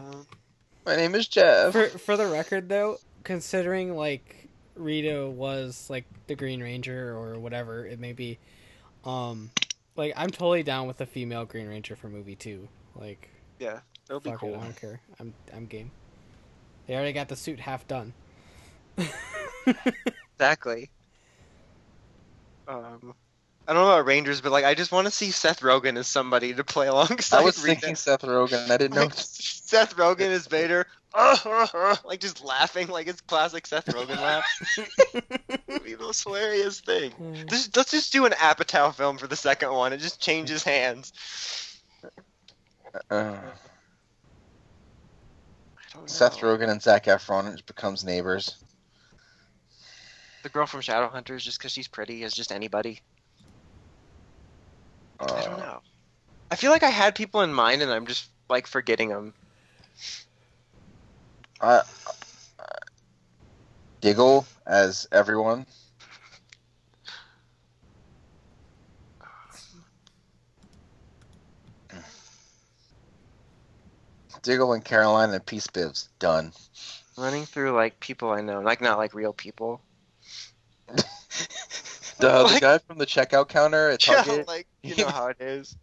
My 0.85 0.95
name 0.97 1.15
is 1.15 1.27
Jeff. 1.27 1.71
for 1.71 1.87
for 1.87 2.17
the 2.17 2.27
record, 2.27 2.67
though, 2.67 2.97
considering 3.23 3.95
like 3.95 4.49
Rita 4.75 5.25
was 5.29 5.89
like 5.89 6.05
the 6.27 6.35
Green 6.35 6.61
Ranger 6.61 7.15
or 7.15 7.39
whatever 7.39 7.85
it 7.85 7.97
may 7.99 8.11
be, 8.13 8.39
um, 9.05 9.49
like 9.95 10.11
I'm 10.17 10.29
totally 10.29 10.63
down 10.63 10.85
with 10.87 10.99
a 10.99 11.05
female 11.05 11.45
Green 11.45 11.67
Ranger 11.67 11.95
for 11.95 12.09
movie 12.09 12.35
two. 12.35 12.67
Like, 12.95 13.29
yeah, 13.59 13.79
that'll 14.07 14.19
be 14.19 14.31
fuck 14.31 14.43
it, 14.43 14.45
cool. 14.45 14.55
I 14.55 14.63
don't 14.63 14.75
care. 14.75 14.99
I'm 15.19 15.33
I'm 15.55 15.65
game. 15.65 15.91
They 16.87 16.95
already 16.95 17.13
got 17.13 17.29
the 17.29 17.35
suit 17.37 17.59
half 17.59 17.87
done. 17.87 18.13
Exactly. 20.39 20.89
Um, 22.67 23.13
I 23.67 23.73
don't 23.73 23.83
know 23.83 23.91
about 23.93 24.05
Rangers, 24.05 24.41
but 24.41 24.51
like 24.51 24.65
I 24.65 24.73
just 24.73 24.91
want 24.91 25.07
to 25.07 25.11
see 25.11 25.31
Seth 25.31 25.61
Rogen 25.61 25.97
as 25.97 26.07
somebody 26.07 26.53
to 26.53 26.63
play 26.63 26.87
alongside. 26.87 27.39
I 27.39 27.41
was 27.43 27.61
Rita. 27.63 27.75
thinking 27.81 27.95
Seth 27.95 28.21
Rogen. 28.21 28.69
I 28.71 28.77
didn't 28.77 28.95
know. 28.95 29.01
Like, 29.01 29.13
Seth 29.15 29.95
Rogen 29.97 30.29
is 30.29 30.47
Vader, 30.47 30.87
like 32.05 32.19
just 32.19 32.43
laughing 32.43 32.87
like 32.87 33.07
it's 33.07 33.21
classic 33.21 33.67
Seth 33.67 33.85
Rogen 33.87 34.21
laugh. 34.21 34.43
It'd 35.67 35.83
be 35.83 35.95
the 35.95 36.03
most 36.03 36.23
hilarious 36.23 36.79
thing. 36.81 37.11
Just, 37.47 37.75
let's 37.75 37.91
just 37.91 38.13
do 38.13 38.25
an 38.25 38.33
Apatow 38.33 38.93
film 38.93 39.17
for 39.17 39.27
the 39.27 39.35
second 39.35 39.73
one. 39.73 39.93
It 39.93 39.97
just 39.97 40.21
changes 40.21 40.63
hands. 40.63 41.11
Uh, 43.09 43.37
I 45.93 45.97
don't 45.97 46.09
Seth 46.09 46.41
know. 46.41 46.49
Rogen 46.49 46.69
and 46.69 46.81
Zac 46.81 47.05
Efron. 47.05 47.51
Just 47.51 47.65
becomes 47.65 48.03
neighbors. 48.03 48.55
The 50.47 50.53
girl 50.53 50.65
from 50.65 50.79
Shadowhunters, 50.79 51.41
just 51.41 51.59
because 51.59 51.73
she's 51.73 51.89
pretty, 51.89 52.23
is 52.23 52.31
just 52.33 52.53
anybody. 52.53 53.01
I 55.19 55.25
don't 55.41 55.57
Uh, 55.57 55.57
know. 55.57 55.81
I 56.49 56.55
feel 56.55 56.71
like 56.71 56.83
I 56.83 56.89
had 56.89 57.15
people 57.15 57.41
in 57.41 57.53
mind, 57.53 57.81
and 57.81 57.91
I'm 57.91 58.05
just 58.05 58.29
like 58.49 58.65
forgetting 58.65 59.09
them. 59.09 59.33
I, 61.59 61.81
I, 62.59 62.65
Diggle 63.99 64.45
as 64.65 65.05
everyone. 65.11 65.65
Diggle 74.43 74.71
and 74.71 74.85
Caroline 74.85 75.31
and 75.31 75.45
Peace 75.45 75.67
Bibs. 75.67 76.07
Done. 76.19 76.53
Running 77.17 77.45
through 77.45 77.73
like 77.73 77.99
people 77.99 78.31
I 78.31 78.39
know, 78.39 78.61
like 78.61 78.79
not 78.79 78.97
like 78.97 79.13
real 79.13 79.33
people. 79.33 79.81
The, 82.19 82.47
the 82.47 82.59
guy 82.59 82.77
from 82.79 82.97
the 82.97 83.05
checkout 83.05 83.47
counter 83.49 83.89
at 83.89 84.07
Yeah, 84.07 84.43
like 84.47 84.67
you 84.83 84.95
know 84.95 85.09
how 85.09 85.27
it 85.27 85.37
is. 85.39 85.75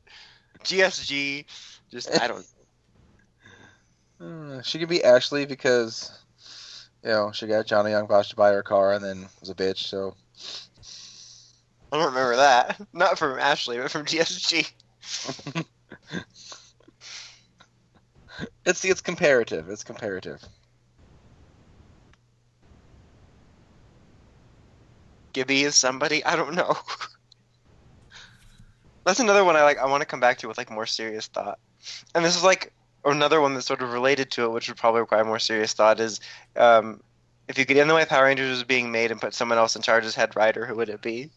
GSG, 0.65 1.45
just 1.91 2.21
I 2.21 2.29
don't. 2.29 2.47
Uh, 4.21 4.63
she 4.63 4.79
could 4.79 4.89
be 4.89 5.05
Ashley 5.05 5.45
because, 5.47 6.11
you 7.03 7.11
know, 7.11 7.33
she 7.33 7.47
got 7.47 7.67
Johnny 7.67 7.91
Yong 7.91 8.07
Bosch 8.07 8.31
to 8.31 8.37
buy 8.37 8.53
her 8.53 8.63
car 8.63 8.93
and 8.95 9.05
then 9.05 9.27
was 9.41 9.51
a 9.51 9.55
bitch. 9.55 9.79
So 9.79 10.15
I 11.93 11.99
don't 11.99 12.07
remember 12.07 12.37
that. 12.37 12.81
Not 12.93 13.19
from 13.19 13.39
Ashley, 13.39 13.79
but 13.79 13.91
from 13.91 14.07
GSG. 14.07 14.71
it's 18.65 18.85
it's 18.85 19.01
comparative. 19.01 19.69
It's 19.69 19.85
comparative. 19.85 20.43
Gibby 25.35 25.65
is 25.65 25.77
somebody 25.77 26.25
I 26.25 26.37
don't 26.37 26.55
know. 26.55 26.75
That's 29.05 29.21
another 29.21 29.45
one 29.45 29.55
I 29.55 29.63
like. 29.63 29.79
I 29.79 29.85
want 29.85 30.01
to 30.01 30.07
come 30.07 30.21
back 30.21 30.39
to 30.39 30.49
with 30.49 30.57
like 30.57 30.71
more 30.71 30.87
serious 30.87 31.27
thought. 31.27 31.59
And 32.15 32.25
this 32.25 32.35
is 32.35 32.43
like 32.43 32.73
another 33.05 33.43
one 33.43 33.53
that's 33.53 33.67
sort 33.67 33.83
of 33.83 33.93
related 33.93 34.31
to 34.31 34.45
it, 34.45 34.53
which 34.53 34.69
would 34.69 34.79
probably 34.79 35.03
require 35.03 35.25
more 35.25 35.39
serious 35.39 35.75
thought. 35.75 36.01
Is 36.01 36.21
um, 36.57 37.03
if 37.49 37.59
you 37.59 37.67
could 37.67 37.77
end 37.77 37.91
the 37.91 37.95
way 37.95 38.07
Power 38.07 38.25
Rangers 38.25 38.49
was 38.49 38.65
being 38.65 38.91
made 38.91 39.11
and 39.11 39.21
put 39.21 39.35
someone 39.35 39.59
else 39.59 39.77
in 39.77 39.83
charge 39.83 40.07
as 40.07 40.15
head 40.15 40.35
writer, 40.37 40.65
who 40.65 40.77
would 40.77 40.89
it 40.89 41.03
be? 41.03 41.31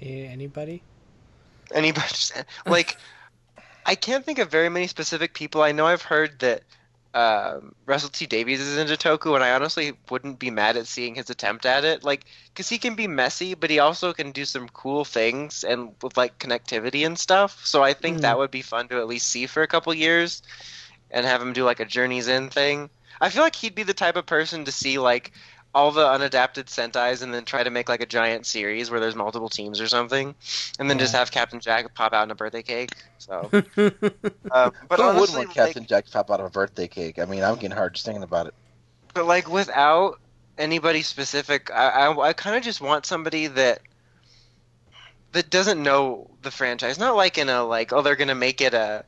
Any, 0.00 0.26
anybody? 0.26 0.82
Anybody? 1.74 2.06
Like, 2.66 2.96
I 3.84 3.94
can't 3.94 4.24
think 4.24 4.38
of 4.38 4.50
very 4.50 4.68
many 4.68 4.86
specific 4.86 5.34
people. 5.34 5.62
I 5.62 5.72
know 5.72 5.86
I've 5.86 6.02
heard 6.02 6.38
that 6.40 6.62
um, 7.16 7.72
Russell 7.86 8.10
T 8.10 8.26
Davies 8.26 8.60
is 8.60 8.78
into 8.78 8.94
Toku, 8.96 9.34
and 9.34 9.44
I 9.44 9.52
honestly 9.54 9.94
wouldn't 10.10 10.38
be 10.38 10.50
mad 10.50 10.76
at 10.76 10.86
seeing 10.88 11.16
his 11.16 11.30
attempt 11.30 11.66
at 11.66 11.84
it. 11.84 12.04
Like, 12.04 12.26
because 12.54 12.68
he 12.68 12.78
can 12.78 12.96
be 12.96 13.08
messy, 13.08 13.54
but 13.54 13.70
he 13.70 13.80
also 13.80 14.12
can 14.14 14.32
do 14.32 14.44
some 14.44 14.68
cool 14.70 15.04
things 15.04 15.64
and 15.64 15.96
with 16.02 16.16
like 16.18 16.38
connectivity 16.38 17.06
and 17.06 17.18
stuff. 17.18 17.60
So 17.66 17.82
I 17.82 17.94
think 17.94 18.20
Mm. 18.20 18.22
that 18.22 18.38
would 18.38 18.50
be 18.52 18.62
fun 18.62 18.88
to 18.88 18.98
at 18.98 19.08
least 19.08 19.28
see 19.28 19.46
for 19.46 19.62
a 19.62 19.68
couple 19.68 19.94
years, 19.94 20.42
and 21.10 21.26
have 21.26 21.42
him 21.42 21.52
do 21.52 21.64
like 21.64 21.80
a 21.80 21.86
Journeys 21.86 22.28
In 22.28 22.50
thing. 22.50 22.90
I 23.20 23.30
feel 23.30 23.42
like 23.42 23.56
he'd 23.56 23.74
be 23.74 23.84
the 23.84 23.94
type 23.94 24.16
of 24.16 24.26
person 24.26 24.64
to 24.66 24.72
see 24.72 24.98
like 24.98 25.32
all 25.76 25.92
the 25.92 26.04
unadapted 26.06 26.64
Sentais 26.64 27.22
and 27.22 27.34
then 27.34 27.44
try 27.44 27.62
to 27.62 27.68
make 27.68 27.88
like 27.90 28.00
a 28.00 28.06
giant 28.06 28.46
series 28.46 28.90
where 28.90 28.98
there's 28.98 29.14
multiple 29.14 29.50
teams 29.50 29.78
or 29.78 29.86
something, 29.86 30.34
and 30.78 30.88
then 30.88 30.98
just 30.98 31.14
have 31.14 31.30
Captain 31.30 31.60
Jack 31.60 31.94
pop 31.94 32.14
out 32.14 32.24
in 32.24 32.30
a 32.30 32.34
birthday 32.34 32.62
cake. 32.62 32.92
So, 33.18 33.50
yeah, 33.52 33.60
um, 33.76 34.72
but 34.88 34.98
Who 34.98 35.02
honestly, 35.04 35.20
wouldn't 35.20 35.36
want 35.36 35.48
like- 35.48 35.54
Captain 35.54 35.84
Jack 35.84 36.06
to 36.06 36.10
pop 36.12 36.30
out 36.30 36.40
of 36.40 36.46
a 36.46 36.50
birthday 36.50 36.88
cake? 36.88 37.18
I 37.18 37.26
mean, 37.26 37.42
I'm 37.44 37.56
getting 37.56 37.72
hard 37.76 37.92
just 37.94 38.06
thinking 38.06 38.22
about 38.22 38.46
it. 38.46 38.54
but 39.12 39.26
like 39.26 39.50
without 39.50 40.18
anybody 40.56 41.02
specific, 41.02 41.70
I 41.70 41.88
I, 42.08 42.28
I 42.28 42.32
kind 42.32 42.56
of 42.56 42.62
just 42.62 42.80
want 42.80 43.04
somebody 43.04 43.46
that 43.48 43.80
that 45.32 45.50
doesn't 45.50 45.82
know 45.82 46.30
the 46.40 46.50
franchise. 46.50 46.98
Not 46.98 47.16
like 47.16 47.36
in 47.36 47.50
a 47.50 47.62
like 47.64 47.92
oh 47.92 48.00
they're 48.00 48.16
gonna 48.16 48.34
make 48.34 48.62
it 48.62 48.72
a 48.72 49.04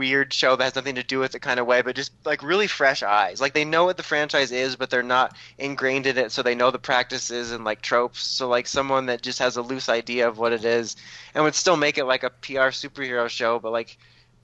weird 0.00 0.32
show 0.32 0.56
that 0.56 0.64
has 0.64 0.74
nothing 0.74 0.94
to 0.94 1.02
do 1.02 1.18
with 1.18 1.34
it 1.34 1.40
kind 1.40 1.60
of 1.60 1.66
way, 1.66 1.82
but 1.82 1.94
just 1.94 2.10
like 2.24 2.42
really 2.42 2.66
fresh 2.66 3.02
eyes. 3.02 3.38
Like 3.38 3.52
they 3.52 3.66
know 3.66 3.84
what 3.84 3.98
the 3.98 4.02
franchise 4.02 4.50
is, 4.50 4.74
but 4.74 4.88
they're 4.88 5.02
not 5.02 5.36
ingrained 5.58 6.06
in 6.06 6.16
it, 6.16 6.32
so 6.32 6.42
they 6.42 6.54
know 6.54 6.70
the 6.70 6.78
practices 6.78 7.52
and 7.52 7.66
like 7.66 7.82
tropes. 7.82 8.22
So 8.22 8.48
like 8.48 8.66
someone 8.66 9.06
that 9.06 9.20
just 9.20 9.38
has 9.40 9.58
a 9.58 9.62
loose 9.62 9.90
idea 9.90 10.26
of 10.26 10.38
what 10.38 10.52
it 10.52 10.64
is 10.64 10.96
and 11.34 11.44
would 11.44 11.54
still 11.54 11.76
make 11.76 11.98
it 11.98 12.06
like 12.06 12.22
a 12.22 12.30
PR 12.30 12.72
superhero 12.72 13.28
show, 13.28 13.58
but 13.58 13.72
like 13.72 13.98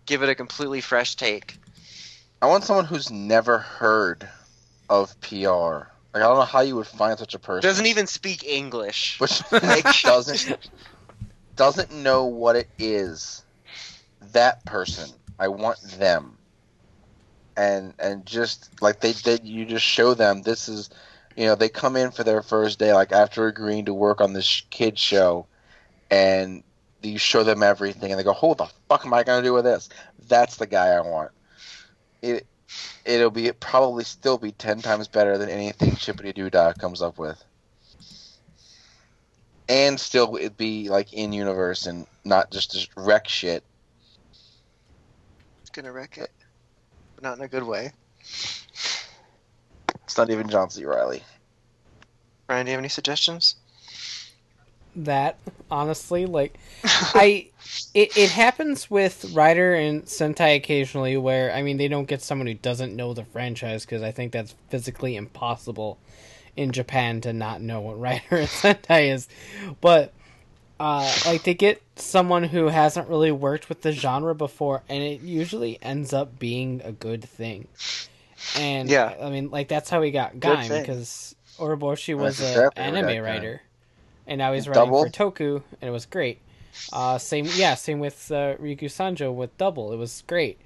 give 0.04 0.22
it 0.22 0.28
a 0.28 0.34
completely 0.34 0.82
fresh 0.82 1.14
take. 1.14 1.56
I 2.42 2.46
want 2.46 2.64
someone 2.64 2.84
who's 2.84 3.10
never 3.10 3.56
heard 3.56 4.28
of 4.90 5.18
PR. 5.22 5.88
Like 6.12 6.22
I 6.22 6.28
don't 6.28 6.36
know 6.36 6.42
how 6.42 6.60
you 6.60 6.76
would 6.76 6.86
find 6.86 7.18
such 7.18 7.32
a 7.32 7.38
person. 7.38 7.66
Doesn't 7.66 7.86
even 7.86 8.06
speak 8.06 8.44
English. 8.44 9.16
which 9.20 9.40
like 9.50 9.86
doesn't 10.02 10.68
doesn't 11.56 11.90
know 11.92 12.26
what 12.26 12.56
it 12.56 12.68
is. 12.78 13.42
That 14.32 14.62
person, 14.66 15.08
I 15.38 15.48
want 15.48 15.80
them, 15.98 16.38
and 17.56 17.94
and 17.98 18.24
just 18.26 18.70
like 18.80 19.00
they 19.00 19.12
did, 19.12 19.44
you 19.44 19.64
just 19.66 19.84
show 19.84 20.14
them 20.14 20.42
this 20.42 20.68
is, 20.68 20.90
you 21.36 21.46
know, 21.46 21.54
they 21.54 21.68
come 21.68 21.96
in 21.96 22.10
for 22.10 22.24
their 22.24 22.42
first 22.42 22.78
day, 22.78 22.92
like 22.92 23.12
after 23.12 23.46
agreeing 23.46 23.86
to 23.86 23.94
work 23.94 24.20
on 24.20 24.32
this 24.32 24.62
kid 24.70 24.98
show, 24.98 25.46
and 26.10 26.62
you 27.02 27.18
show 27.18 27.42
them 27.42 27.62
everything, 27.62 28.10
and 28.10 28.18
they 28.18 28.24
go, 28.24 28.34
"Who 28.34 28.54
the 28.54 28.68
fuck 28.88 29.04
am 29.04 29.14
I 29.14 29.22
gonna 29.22 29.42
do 29.42 29.52
with 29.52 29.64
this?" 29.64 29.88
That's 30.28 30.56
the 30.56 30.66
guy 30.66 30.88
I 30.88 31.00
want. 31.00 31.30
It 32.22 32.46
it'll 33.04 33.30
be 33.30 33.50
probably 33.52 34.04
still 34.04 34.38
be 34.38 34.52
ten 34.52 34.80
times 34.82 35.08
better 35.08 35.38
than 35.38 35.48
anything 35.48 35.92
Chippity 35.92 36.34
Doodah 36.34 36.78
comes 36.78 37.02
up 37.02 37.18
with 37.18 37.42
and 39.68 39.98
still 39.98 40.36
it 40.36 40.56
be 40.56 40.88
like 40.88 41.12
in 41.12 41.32
universe 41.32 41.86
and 41.86 42.06
not 42.24 42.50
just 42.50 42.72
just 42.72 42.90
wreck 42.96 43.28
shit. 43.28 43.64
It's 45.77 45.82
gonna 45.82 45.93
wreck 45.93 46.16
it, 46.16 46.31
but 47.16 47.23
not 47.23 47.36
in 47.36 47.44
a 47.44 47.48
good 47.48 47.62
way. 47.62 47.93
It's 50.05 50.16
not 50.16 50.31
even 50.31 50.48
John 50.48 50.70
C. 50.70 50.86
Reilly. 50.86 51.23
Ryan, 52.48 52.65
do 52.65 52.70
you 52.70 52.77
have 52.77 52.81
any 52.81 52.89
suggestions? 52.89 53.57
that 54.98 55.36
honestly 55.70 56.24
like 56.24 56.59
i 56.85 57.47
it, 57.93 58.16
it 58.16 58.31
happens 58.31 58.90
with 58.90 59.31
Rider 59.35 59.74
and 59.74 60.05
sentai 60.05 60.57
occasionally 60.57 61.19
where 61.19 61.53
i 61.53 61.61
mean 61.61 61.77
they 61.77 61.89
don't 61.89 62.09
get 62.09 62.23
someone 62.23 62.47
who 62.47 62.55
doesn't 62.55 62.97
know 62.97 63.12
the 63.12 63.27
franchise 63.27 63.85
because 63.85 64.01
i 64.01 64.11
think 64.11 64.32
that's 64.32 64.55
physically 64.70 65.15
impossible 65.15 65.98
in 66.57 66.73
japan 66.73 67.20
to 67.20 67.35
not 67.35 67.61
know 67.61 67.81
what 67.81 68.01
Rider 68.01 68.23
and 68.31 68.48
sentai 68.48 69.12
is 69.12 69.28
but 69.82 70.15
uh 70.78 71.11
like 71.27 71.43
they 71.44 71.55
get 71.55 71.82
someone 71.97 72.44
who 72.44 72.69
hasn't 72.69 73.09
really 73.09 73.32
worked 73.32 73.69
with 73.69 73.81
the 73.82 73.93
genre 73.93 74.35
before 74.35 74.82
and 74.89 75.03
it 75.03 75.20
usually 75.23 75.78
ends 75.82 76.12
up 76.12 76.39
being 76.39 76.81
a 76.85 76.93
good 76.93 77.24
thing 77.24 77.66
and 78.59 78.89
Yeah. 78.89 79.15
i 79.20 79.31
mean 79.31 79.51
like 79.51 79.69
that's 79.69 79.89
how 79.89 80.01
we 80.01 80.11
got 80.11 80.36
Gaim 80.36 80.69
because 80.69 81.35
Urobuchi 81.59 82.15
was 82.16 82.40
an 82.40 82.48
exactly 82.48 82.82
anime 82.82 83.24
writer 83.24 83.62
and 84.27 84.39
now 84.39 84.53
he's 84.53 84.69
writing 84.69 84.85
Double? 84.85 85.05
for 85.05 85.11
Toku, 85.11 85.62
and 85.81 85.89
it 85.89 85.93
was 85.93 86.07
great. 86.07 86.40
Uh, 86.93 87.16
same, 87.19 87.47
yeah, 87.55 87.74
same 87.74 88.01
with 88.01 88.31
uh, 88.31 88.57
Riku 88.57 88.85
Sanjo 88.85 89.32
with 89.32 89.57
Double. 89.57 89.93
It 89.93 89.97
was 89.97 90.23
great. 90.27 90.61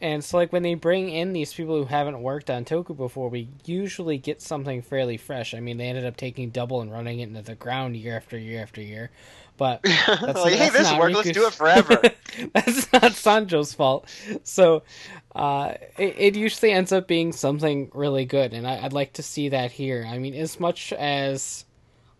And 0.00 0.24
so, 0.24 0.38
like 0.38 0.52
when 0.52 0.62
they 0.62 0.74
bring 0.74 1.10
in 1.10 1.34
these 1.34 1.52
people 1.52 1.76
who 1.76 1.84
haven't 1.84 2.22
worked 2.22 2.48
on 2.48 2.64
Toku 2.64 2.96
before, 2.96 3.28
we 3.28 3.48
usually 3.66 4.16
get 4.16 4.40
something 4.40 4.80
fairly 4.80 5.18
fresh. 5.18 5.52
I 5.52 5.60
mean, 5.60 5.76
they 5.76 5.88
ended 5.88 6.06
up 6.06 6.16
taking 6.16 6.48
Double 6.50 6.80
and 6.80 6.90
running 6.90 7.20
it 7.20 7.24
into 7.28 7.42
the 7.42 7.54
ground 7.54 7.96
year 7.96 8.16
after 8.16 8.38
year 8.38 8.62
after 8.62 8.80
year. 8.80 9.10
But 9.60 9.82
that's, 10.06 10.22
like, 10.22 10.54
hey, 10.54 10.70
that's 10.70 10.72
this 10.72 10.98
worked. 10.98 11.16
Let's 11.16 11.30
do 11.32 11.46
it 11.46 11.52
forever. 11.52 11.96
that's 12.54 12.90
not 12.94 13.12
Sanjo's 13.12 13.74
fault. 13.74 14.08
So 14.42 14.84
uh, 15.36 15.74
it, 15.98 16.14
it 16.16 16.34
usually 16.34 16.72
ends 16.72 16.92
up 16.92 17.06
being 17.06 17.30
something 17.30 17.90
really 17.92 18.24
good, 18.24 18.54
and 18.54 18.66
I, 18.66 18.82
I'd 18.82 18.94
like 18.94 19.12
to 19.12 19.22
see 19.22 19.50
that 19.50 19.70
here. 19.70 20.08
I 20.08 20.16
mean, 20.16 20.32
as 20.32 20.58
much 20.58 20.94
as 20.94 21.66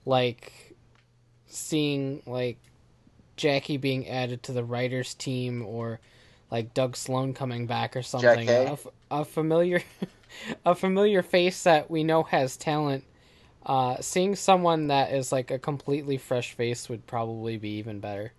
like 0.04 0.76
seeing 1.46 2.22
like 2.26 2.58
Jackie 3.38 3.78
being 3.78 4.06
added 4.06 4.42
to 4.42 4.52
the 4.52 4.62
writers 4.62 5.14
team 5.14 5.64
or 5.64 5.98
like 6.50 6.74
Doug 6.74 6.94
Sloan 6.94 7.32
coming 7.32 7.66
back 7.66 7.96
or 7.96 8.02
something, 8.02 8.50
a, 8.50 8.76
a 9.10 9.24
familiar 9.24 9.82
a 10.66 10.74
familiar 10.74 11.22
face 11.22 11.62
that 11.62 11.90
we 11.90 12.04
know 12.04 12.22
has 12.24 12.58
talent. 12.58 13.02
Uh, 13.64 13.96
seeing 14.00 14.34
someone 14.34 14.88
that 14.88 15.12
is 15.12 15.32
like 15.32 15.50
a 15.50 15.58
completely 15.58 16.16
fresh 16.16 16.52
face 16.52 16.88
would 16.88 17.06
probably 17.06 17.56
be 17.56 17.70
even 17.70 18.00
better. 18.00 18.32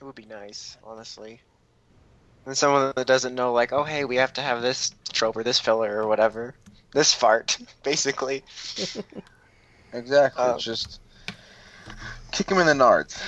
It 0.00 0.04
would 0.04 0.14
be 0.14 0.24
nice, 0.24 0.76
honestly. 0.84 1.40
And 2.46 2.56
someone 2.56 2.92
that 2.96 3.06
doesn't 3.06 3.34
know, 3.34 3.52
like, 3.52 3.72
oh, 3.72 3.84
hey, 3.84 4.04
we 4.04 4.16
have 4.16 4.32
to 4.34 4.40
have 4.40 4.62
this 4.62 4.94
trope 5.12 5.36
or 5.36 5.42
this 5.42 5.60
filler 5.60 6.00
or 6.02 6.06
whatever. 6.06 6.54
This 6.92 7.12
fart, 7.12 7.58
basically. 7.82 8.42
Exactly. 9.92 10.44
It's 10.44 10.64
just 10.64 11.00
kick 12.32 12.50
him 12.50 12.58
in 12.58 12.66
the 12.66 12.74
nards. 12.74 13.18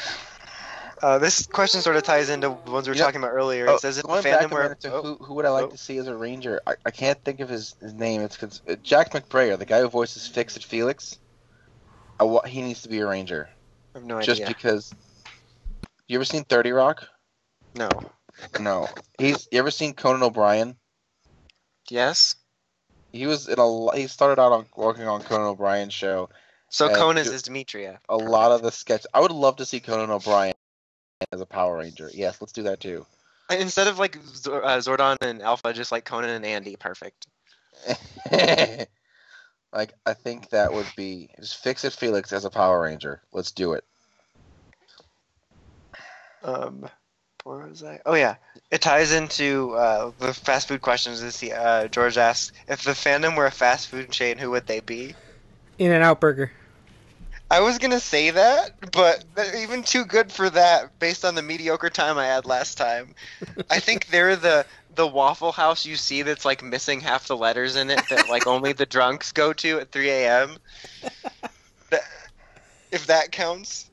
Uh, 1.02 1.18
this 1.18 1.46
question 1.46 1.80
sort 1.80 1.96
of 1.96 2.02
ties 2.02 2.28
into 2.28 2.54
the 2.64 2.70
ones 2.70 2.86
we 2.86 2.92
were 2.92 2.98
talking 2.98 3.20
about 3.20 3.32
earlier. 3.32 3.68
Oh, 3.68 3.76
it 3.76 3.80
says 3.80 3.96
if 3.96 4.04
the 4.04 4.10
fandom 4.10 4.78
to 4.80 4.92
oh, 4.92 5.02
who, 5.02 5.24
who 5.24 5.34
would 5.34 5.46
I 5.46 5.50
like 5.50 5.64
oh. 5.64 5.68
to 5.68 5.78
see 5.78 5.96
as 5.96 6.06
a 6.06 6.14
ranger? 6.14 6.60
I, 6.66 6.74
I 6.84 6.90
can't 6.90 7.22
think 7.24 7.40
of 7.40 7.48
his, 7.48 7.74
his 7.80 7.94
name. 7.94 8.20
It's 8.20 8.60
uh, 8.68 8.76
Jack 8.82 9.12
McBrayer, 9.12 9.58
the 9.58 9.64
guy 9.64 9.80
who 9.80 9.88
voices 9.88 10.26
Fix 10.26 10.56
It 10.56 10.64
Felix. 10.64 11.18
I 12.18 12.40
he 12.46 12.60
needs 12.60 12.82
to 12.82 12.90
be 12.90 12.98
a 12.98 13.06
ranger 13.06 13.48
I 13.94 13.98
have 13.98 14.06
no 14.06 14.20
just 14.20 14.42
idea. 14.42 14.54
because. 14.54 14.94
You 16.06 16.18
ever 16.18 16.24
seen 16.24 16.44
Thirty 16.44 16.72
Rock? 16.72 17.06
No. 17.74 17.88
No. 18.58 18.88
He's. 19.18 19.48
You 19.50 19.58
ever 19.58 19.70
seen 19.70 19.94
Conan 19.94 20.22
O'Brien? 20.22 20.76
Yes? 21.88 22.34
He 23.12 23.26
was 23.26 23.48
in 23.48 23.58
a. 23.58 23.96
He 23.96 24.06
started 24.06 24.40
out 24.40 24.52
on 24.52 24.66
working 24.76 25.06
on 25.06 25.22
Conan 25.22 25.46
O'Brien's 25.46 25.94
show. 25.94 26.28
So 26.68 26.94
Conan's 26.94 27.28
do- 27.28 27.34
is 27.34 27.42
Demetria. 27.42 28.00
A 28.08 28.16
lot 28.16 28.52
of 28.52 28.60
the 28.60 28.70
sketch. 28.70 29.06
I 29.14 29.20
would 29.20 29.32
love 29.32 29.56
to 29.56 29.64
see 29.64 29.80
Conan 29.80 30.10
O'Brien 30.10 30.54
as 31.32 31.40
a 31.40 31.46
Power 31.46 31.78
Ranger. 31.78 32.10
Yes, 32.12 32.40
let's 32.40 32.52
do 32.52 32.62
that 32.64 32.80
too. 32.80 33.06
Instead 33.50 33.88
of 33.88 33.98
like 33.98 34.16
Zor- 34.24 34.64
uh, 34.64 34.78
Zordon 34.78 35.16
and 35.22 35.42
Alpha, 35.42 35.72
just 35.72 35.92
like 35.92 36.04
Conan 36.04 36.30
and 36.30 36.46
Andy. 36.46 36.76
Perfect. 36.76 37.26
like 39.72 39.94
I 40.06 40.14
think 40.14 40.50
that 40.50 40.72
would 40.72 40.86
be 40.96 41.30
just 41.38 41.62
fix 41.62 41.84
it 41.84 41.92
Felix 41.92 42.32
as 42.32 42.44
a 42.44 42.50
Power 42.50 42.82
Ranger. 42.82 43.22
Let's 43.32 43.50
do 43.50 43.72
it. 43.72 43.84
Um, 46.42 46.88
where 47.44 47.66
was 47.66 47.82
I? 47.82 48.00
Oh 48.06 48.14
yeah, 48.14 48.36
it 48.70 48.80
ties 48.80 49.12
into 49.12 49.72
uh, 49.72 50.12
the 50.18 50.32
fast 50.32 50.68
food 50.68 50.82
questions. 50.82 51.20
This 51.20 51.42
uh, 51.42 51.88
George 51.90 52.18
asks 52.18 52.56
if 52.68 52.84
the 52.84 52.92
fandom 52.92 53.36
were 53.36 53.46
a 53.46 53.50
fast 53.50 53.88
food 53.88 54.10
chain, 54.10 54.38
who 54.38 54.50
would 54.50 54.66
they 54.66 54.80
be? 54.80 55.14
In 55.78 55.92
and 55.92 56.04
Out 56.04 56.20
Burger. 56.20 56.52
I 57.50 57.60
was 57.60 57.78
gonna 57.78 57.98
say 58.00 58.30
that, 58.30 58.92
but 58.92 59.24
they're 59.34 59.62
even 59.62 59.82
too 59.82 60.04
good 60.04 60.30
for 60.30 60.48
that 60.50 60.96
based 61.00 61.24
on 61.24 61.34
the 61.34 61.42
mediocre 61.42 61.90
time 61.90 62.16
I 62.16 62.26
had 62.26 62.46
last 62.46 62.78
time. 62.78 63.14
I 63.70 63.80
think 63.80 64.06
they're 64.06 64.36
the 64.36 64.64
the 64.94 65.06
Waffle 65.06 65.50
House 65.50 65.84
you 65.84 65.96
see 65.96 66.22
that's 66.22 66.44
like 66.44 66.62
missing 66.62 67.00
half 67.00 67.26
the 67.26 67.36
letters 67.36 67.74
in 67.74 67.90
it 67.90 68.02
that 68.08 68.28
like 68.28 68.46
only 68.46 68.72
the 68.72 68.86
drunks 68.86 69.32
go 69.32 69.52
to 69.54 69.80
at 69.80 69.90
3 69.90 70.10
a.m. 70.10 70.56
If 72.92 73.06
that 73.06 73.32
counts. 73.32 73.90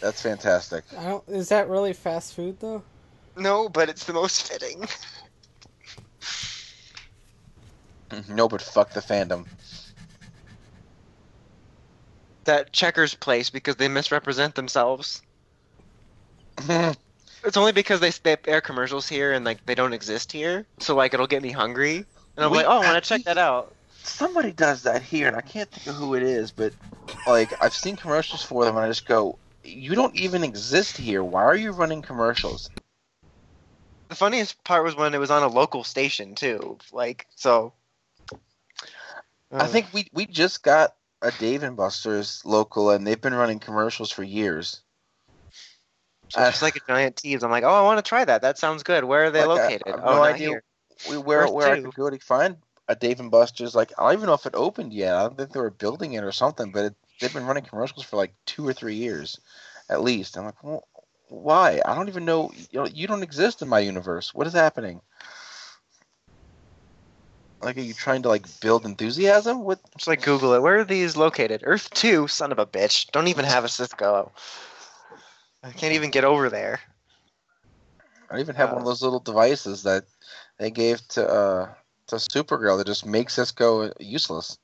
That's 0.00 0.22
fantastic. 0.22 0.84
I 0.98 1.04
don't. 1.04 1.28
Is 1.28 1.50
that 1.50 1.68
really 1.68 1.92
fast 1.92 2.34
food 2.34 2.60
though? 2.60 2.82
No, 3.36 3.68
but 3.68 3.88
it's 3.88 4.04
the 4.04 4.12
most 4.12 4.50
fitting. 4.50 4.86
No, 8.28 8.46
but 8.46 8.60
fuck 8.60 8.92
the 8.92 9.00
fandom. 9.00 9.46
That 12.44 12.72
checkers 12.72 13.14
place 13.14 13.50
because 13.50 13.76
they 13.76 13.88
misrepresent 13.88 14.54
themselves. 14.54 15.22
It's 17.44 17.56
only 17.56 17.72
because 17.72 17.98
they, 18.00 18.10
they 18.22 18.36
air 18.46 18.60
commercials 18.60 19.08
here 19.08 19.32
and 19.32 19.44
like 19.44 19.64
they 19.66 19.74
don't 19.74 19.92
exist 19.92 20.30
here, 20.30 20.64
so 20.78 20.94
like 20.94 21.12
it'll 21.12 21.26
get 21.26 21.42
me 21.42 21.50
hungry, 21.50 21.96
and 21.96 22.44
I'm 22.44 22.50
We- 22.52 22.58
like, 22.58 22.66
oh, 22.66 22.82
I 22.82 22.84
want 22.84 23.02
to 23.02 23.08
check 23.08 23.24
that 23.24 23.38
out. 23.38 23.74
Somebody 24.04 24.52
does 24.52 24.82
that 24.84 25.02
here, 25.02 25.26
and 25.26 25.36
I 25.36 25.40
can't 25.40 25.70
think 25.70 25.86
of 25.88 25.96
who 25.96 26.14
it 26.14 26.22
is, 26.22 26.52
but 26.52 26.72
like 27.26 27.52
I've 27.60 27.74
seen 27.74 27.96
commercials 27.96 28.42
for 28.44 28.64
them, 28.64 28.76
and 28.76 28.84
I 28.84 28.88
just 28.88 29.06
go, 29.06 29.38
"You 29.64 29.94
don't 29.94 30.14
even 30.14 30.44
exist 30.44 30.96
here. 30.96 31.22
Why 31.24 31.42
are 31.42 31.56
you 31.56 31.72
running 31.72 32.02
commercials?" 32.02 32.70
The 34.08 34.14
funniest 34.14 34.62
part 34.64 34.84
was 34.84 34.94
when 34.94 35.14
it 35.14 35.18
was 35.18 35.30
on 35.30 35.42
a 35.42 35.48
local 35.48 35.82
station 35.84 36.34
too. 36.34 36.78
Like 36.92 37.26
so. 37.34 37.72
I 39.58 39.66
think 39.68 39.86
we 39.92 40.08
we 40.12 40.26
just 40.26 40.62
got 40.62 40.94
a 41.22 41.30
Dave 41.32 41.62
and 41.62 41.76
Buster's 41.76 42.44
local, 42.44 42.90
and 42.90 43.06
they've 43.06 43.20
been 43.20 43.34
running 43.34 43.58
commercials 43.58 44.10
for 44.10 44.22
years. 44.22 44.82
So 46.28 46.40
it's 46.40 46.50
just 46.50 46.62
like 46.62 46.76
a 46.76 46.80
giant 46.86 47.16
tease. 47.16 47.42
I'm 47.42 47.50
like, 47.50 47.64
oh, 47.64 47.68
I 47.68 47.82
want 47.82 47.98
to 47.98 48.08
try 48.08 48.24
that. 48.24 48.42
That 48.42 48.58
sounds 48.58 48.82
good. 48.82 49.04
Where 49.04 49.24
are 49.24 49.30
they 49.30 49.44
Like, 49.44 49.60
located? 49.60 49.82
I 49.86 49.90
have 49.90 50.00
oh, 50.02 50.16
no 50.16 50.22
idea. 50.22 50.48
here. 50.48 50.64
We, 51.08 51.18
where 51.18 51.40
Where's 51.40 51.50
where 51.50 51.72
I 51.72 51.80
could 51.80 51.94
go 51.94 52.10
to 52.10 52.18
find 52.18 52.56
a 52.88 52.94
Dave 52.94 53.20
and 53.20 53.30
Buster's, 53.30 53.74
like 53.74 53.92
I 53.98 54.04
don't 54.04 54.14
even 54.14 54.26
know 54.26 54.34
if 54.34 54.46
it 54.46 54.54
opened 54.54 54.92
yet. 54.92 55.14
I 55.14 55.22
don't 55.22 55.36
think 55.36 55.52
they 55.52 55.60
were 55.60 55.70
building 55.70 56.14
it 56.14 56.24
or 56.24 56.32
something, 56.32 56.72
but 56.72 56.86
it, 56.86 56.94
they've 57.20 57.32
been 57.32 57.46
running 57.46 57.64
commercials 57.64 58.04
for 58.04 58.16
like 58.16 58.34
two 58.46 58.66
or 58.66 58.72
three 58.72 58.96
years, 58.96 59.40
at 59.88 60.02
least. 60.02 60.36
I'm 60.36 60.44
like, 60.44 60.62
well, 60.62 60.86
why? 61.28 61.80
I 61.84 61.94
don't 61.94 62.08
even 62.08 62.24
know. 62.24 62.50
You, 62.70 62.80
know, 62.80 62.86
you 62.86 63.06
don't 63.06 63.22
exist 63.22 63.62
in 63.62 63.68
my 63.68 63.80
universe. 63.80 64.34
What 64.34 64.46
is 64.46 64.52
happening? 64.52 65.00
Like, 67.62 67.76
are 67.76 67.80
you 67.80 67.94
trying 67.94 68.22
to 68.22 68.28
like 68.28 68.44
build 68.60 68.84
enthusiasm? 68.84 69.62
What? 69.64 69.78
Just 69.96 70.08
like 70.08 70.22
Google 70.22 70.52
it. 70.54 70.62
Where 70.62 70.78
are 70.80 70.84
these 70.84 71.16
located? 71.16 71.62
Earth 71.64 71.88
two, 71.90 72.26
son 72.26 72.50
of 72.52 72.58
a 72.58 72.66
bitch. 72.66 73.10
Don't 73.12 73.28
even 73.28 73.44
have 73.44 73.64
a 73.64 73.68
Cisco. 73.68 74.32
I 75.62 75.70
can't 75.70 75.94
even 75.94 76.10
get 76.10 76.24
over 76.24 76.50
there. 76.50 76.80
I 78.30 78.40
even 78.40 78.56
have 78.56 78.70
one 78.70 78.80
of 78.80 78.86
those 78.86 79.02
little 79.02 79.20
devices 79.20 79.84
that 79.84 80.04
they 80.58 80.70
gave 80.70 81.06
to 81.08 81.28
uh 81.28 81.68
to 82.08 82.16
Supergirl 82.16 82.78
that 82.78 82.86
just 82.86 83.06
makes 83.06 83.34
Cisco 83.34 83.92
useless. 84.00 84.58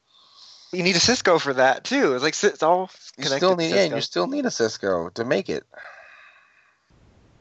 You 0.73 0.83
need 0.83 0.97
a 0.97 1.01
Cisco 1.01 1.39
for 1.39 1.55
that 1.55 1.85
too. 1.85 2.15
It's 2.15 2.25
like 2.25 2.35
it's 2.43 2.62
all 2.62 2.91
You 3.16 3.25
connected. 3.25 3.37
still 3.37 3.57
to 3.57 3.62
need, 3.62 3.75
yeah, 3.75 3.95
you 3.95 4.01
still 4.01 4.27
need 4.27 4.45
a 4.45 4.51
Cisco 4.51 5.11
to 5.11 5.25
make 5.25 5.49
it. 5.49 5.65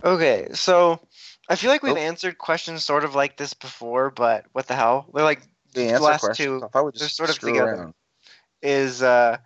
Okay, 0.03 0.49
so 0.53 0.99
I 1.49 1.55
feel 1.55 1.69
like 1.69 1.83
we've 1.83 1.93
Oh. 1.93 1.97
answered 1.97 2.37
questions 2.37 2.83
sort 2.83 3.03
of 3.03 3.15
like 3.15 3.37
this 3.37 3.53
before, 3.53 4.09
but 4.09 4.45
what 4.51 4.67
the 4.67 4.75
hell? 4.75 5.07
They're 5.13 5.23
like 5.23 5.41
The 5.73 5.89
answer 5.89 6.03
last 6.03 6.21
question. 6.21 6.45
two, 6.59 6.69
I 6.73 6.81
we 6.81 6.91
they're 6.91 6.99
just 7.07 7.15
sort 7.15 7.29
of 7.29 7.39
together. 7.39 7.73
around. 7.73 7.93
is 8.61 9.01
uh, 9.03 9.37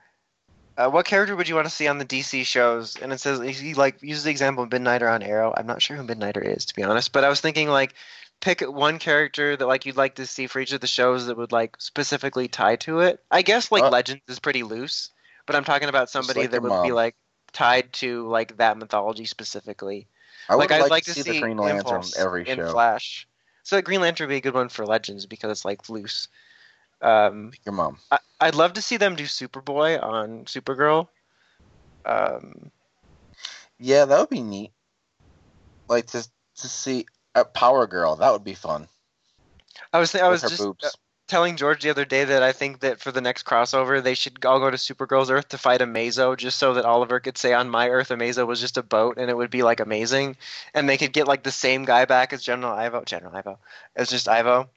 uh, 0.77 0.89
what 0.89 1.05
character 1.05 1.35
would 1.35 1.47
you 1.49 1.55
want 1.55 1.67
to 1.67 1.73
see 1.73 1.87
on 1.87 1.97
the 1.97 2.05
DC 2.05 2.45
shows? 2.45 2.95
And 2.95 3.11
it 3.13 3.19
says 3.19 3.39
he 3.59 3.73
like 3.73 4.01
uses 4.01 4.23
the 4.23 4.31
example 4.31 4.63
of 4.63 4.69
Midnighter 4.69 5.11
on 5.11 5.21
Arrow. 5.21 5.53
I'm 5.55 5.67
not 5.67 5.81
sure 5.81 5.97
who 5.97 6.03
Midnighter 6.03 6.43
is 6.43 6.65
to 6.65 6.75
be 6.75 6.83
honest, 6.83 7.11
but 7.11 7.23
I 7.23 7.29
was 7.29 7.41
thinking 7.41 7.67
like 7.69 7.93
pick 8.39 8.61
one 8.61 8.97
character 8.97 9.55
that 9.55 9.67
like 9.67 9.85
you'd 9.85 9.97
like 9.97 10.15
to 10.15 10.25
see 10.25 10.47
for 10.47 10.59
each 10.59 10.71
of 10.71 10.81
the 10.81 10.87
shows 10.87 11.27
that 11.27 11.37
would 11.37 11.51
like 11.51 11.75
specifically 11.79 12.47
tie 12.47 12.77
to 12.77 13.01
it. 13.01 13.21
I 13.29 13.41
guess 13.43 13.71
like 13.71 13.83
Uh, 13.83 13.89
Legends 13.89 14.23
is 14.27 14.39
pretty 14.39 14.63
loose, 14.63 15.09
but 15.45 15.55
I'm 15.55 15.63
talking 15.65 15.89
about 15.89 16.09
somebody 16.09 16.41
like 16.41 16.51
that 16.51 16.63
would 16.63 16.83
be 16.83 16.91
like 16.93 17.15
tied 17.51 17.91
to 17.93 18.27
like 18.29 18.57
that 18.57 18.77
mythology 18.77 19.25
specifically. 19.25 20.07
I 20.49 20.55
would 20.55 20.59
like 20.59 20.71
I'd 20.71 20.81
like, 20.81 20.91
like 20.91 21.03
to 21.05 21.13
see, 21.13 21.21
the 21.21 21.41
Green 21.41 21.57
Lantern 21.57 22.03
every 22.17 22.47
in 22.47 22.57
show. 22.57 22.71
Flash. 22.71 23.27
So 23.63 23.81
Green 23.81 24.01
Lantern 24.01 24.25
would 24.27 24.33
be 24.33 24.37
a 24.37 24.41
good 24.41 24.53
one 24.53 24.69
for 24.69 24.85
Legends 24.85 25.25
because 25.25 25.51
it's 25.51 25.65
like 25.65 25.89
loose. 25.89 26.27
Um, 27.01 27.51
Your 27.65 27.73
mom. 27.73 27.97
I, 28.11 28.19
I'd 28.39 28.55
love 28.55 28.73
to 28.73 28.81
see 28.81 28.97
them 28.97 29.15
do 29.15 29.23
Superboy 29.23 30.01
on 30.01 30.45
Supergirl. 30.45 31.07
Um, 32.05 32.71
Yeah, 33.79 34.05
that 34.05 34.19
would 34.19 34.29
be 34.29 34.41
neat. 34.41 34.71
Like 35.87 36.07
to 36.07 36.23
to 36.57 36.67
see 36.67 37.05
a 37.35 37.45
Power 37.45 37.87
Girl. 37.87 38.15
That 38.15 38.31
would 38.31 38.43
be 38.43 38.53
fun. 38.53 38.87
I 39.93 39.99
was 39.99 40.11
th- 40.11 40.23
I 40.23 40.29
was 40.29 40.41
her 40.41 40.49
just 40.49 40.61
boobs. 40.61 40.97
Telling 41.31 41.55
George 41.55 41.81
the 41.81 41.89
other 41.89 42.03
day 42.03 42.25
that 42.25 42.43
I 42.43 42.51
think 42.51 42.81
that 42.81 42.99
for 42.99 43.09
the 43.09 43.21
next 43.21 43.45
crossover 43.45 44.03
they 44.03 44.15
should 44.15 44.43
all 44.45 44.59
go 44.59 44.69
to 44.69 44.75
Supergirl's 44.75 45.31
Earth 45.31 45.47
to 45.47 45.57
fight 45.57 45.79
Amazo 45.79 46.35
just 46.35 46.59
so 46.59 46.73
that 46.73 46.83
Oliver 46.83 47.21
could 47.21 47.37
say 47.37 47.53
on 47.53 47.69
my 47.69 47.87
Earth 47.87 48.09
Amazo 48.09 48.45
was 48.45 48.59
just 48.59 48.77
a 48.77 48.83
boat 48.83 49.17
and 49.17 49.29
it 49.29 49.37
would 49.37 49.49
be 49.49 49.63
like 49.63 49.79
amazing, 49.79 50.35
and 50.73 50.89
they 50.89 50.97
could 50.97 51.13
get 51.13 51.29
like 51.29 51.43
the 51.43 51.51
same 51.51 51.85
guy 51.85 52.03
back 52.03 52.33
as 52.33 52.43
General 52.43 52.73
Ivo, 52.73 53.03
General 53.05 53.33
Ivo, 53.33 53.59
as 53.95 54.09
just 54.09 54.27
Ivo. 54.27 54.69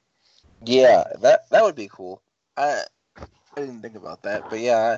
Yeah, 0.63 1.03
that 1.19 1.49
that 1.49 1.61
would 1.61 1.75
be 1.75 1.89
cool. 1.91 2.21
I 2.55 2.83
I 3.17 3.59
didn't 3.59 3.81
think 3.81 3.97
about 3.97 4.23
that, 4.23 4.49
but 4.49 4.61
yeah, 4.61 4.95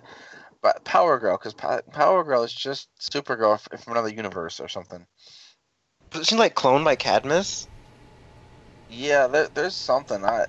but 0.62 0.84
Power 0.84 1.18
Girl 1.18 1.38
because 1.38 1.56
Power 1.56 2.24
Girl 2.24 2.44
is 2.44 2.54
just 2.54 2.88
Supergirl 3.00 3.60
from 3.60 3.94
another 3.94 4.10
universe 4.10 4.60
or 4.60 4.68
something. 4.68 5.08
Isn't 6.12 6.26
she 6.26 6.36
like 6.36 6.56
cloned 6.56 6.84
by 6.84 6.96
Cadmus? 6.96 7.68
Yeah, 8.92 9.26
there, 9.26 9.48
there's 9.56 9.76
something. 9.76 10.24
I 10.24 10.46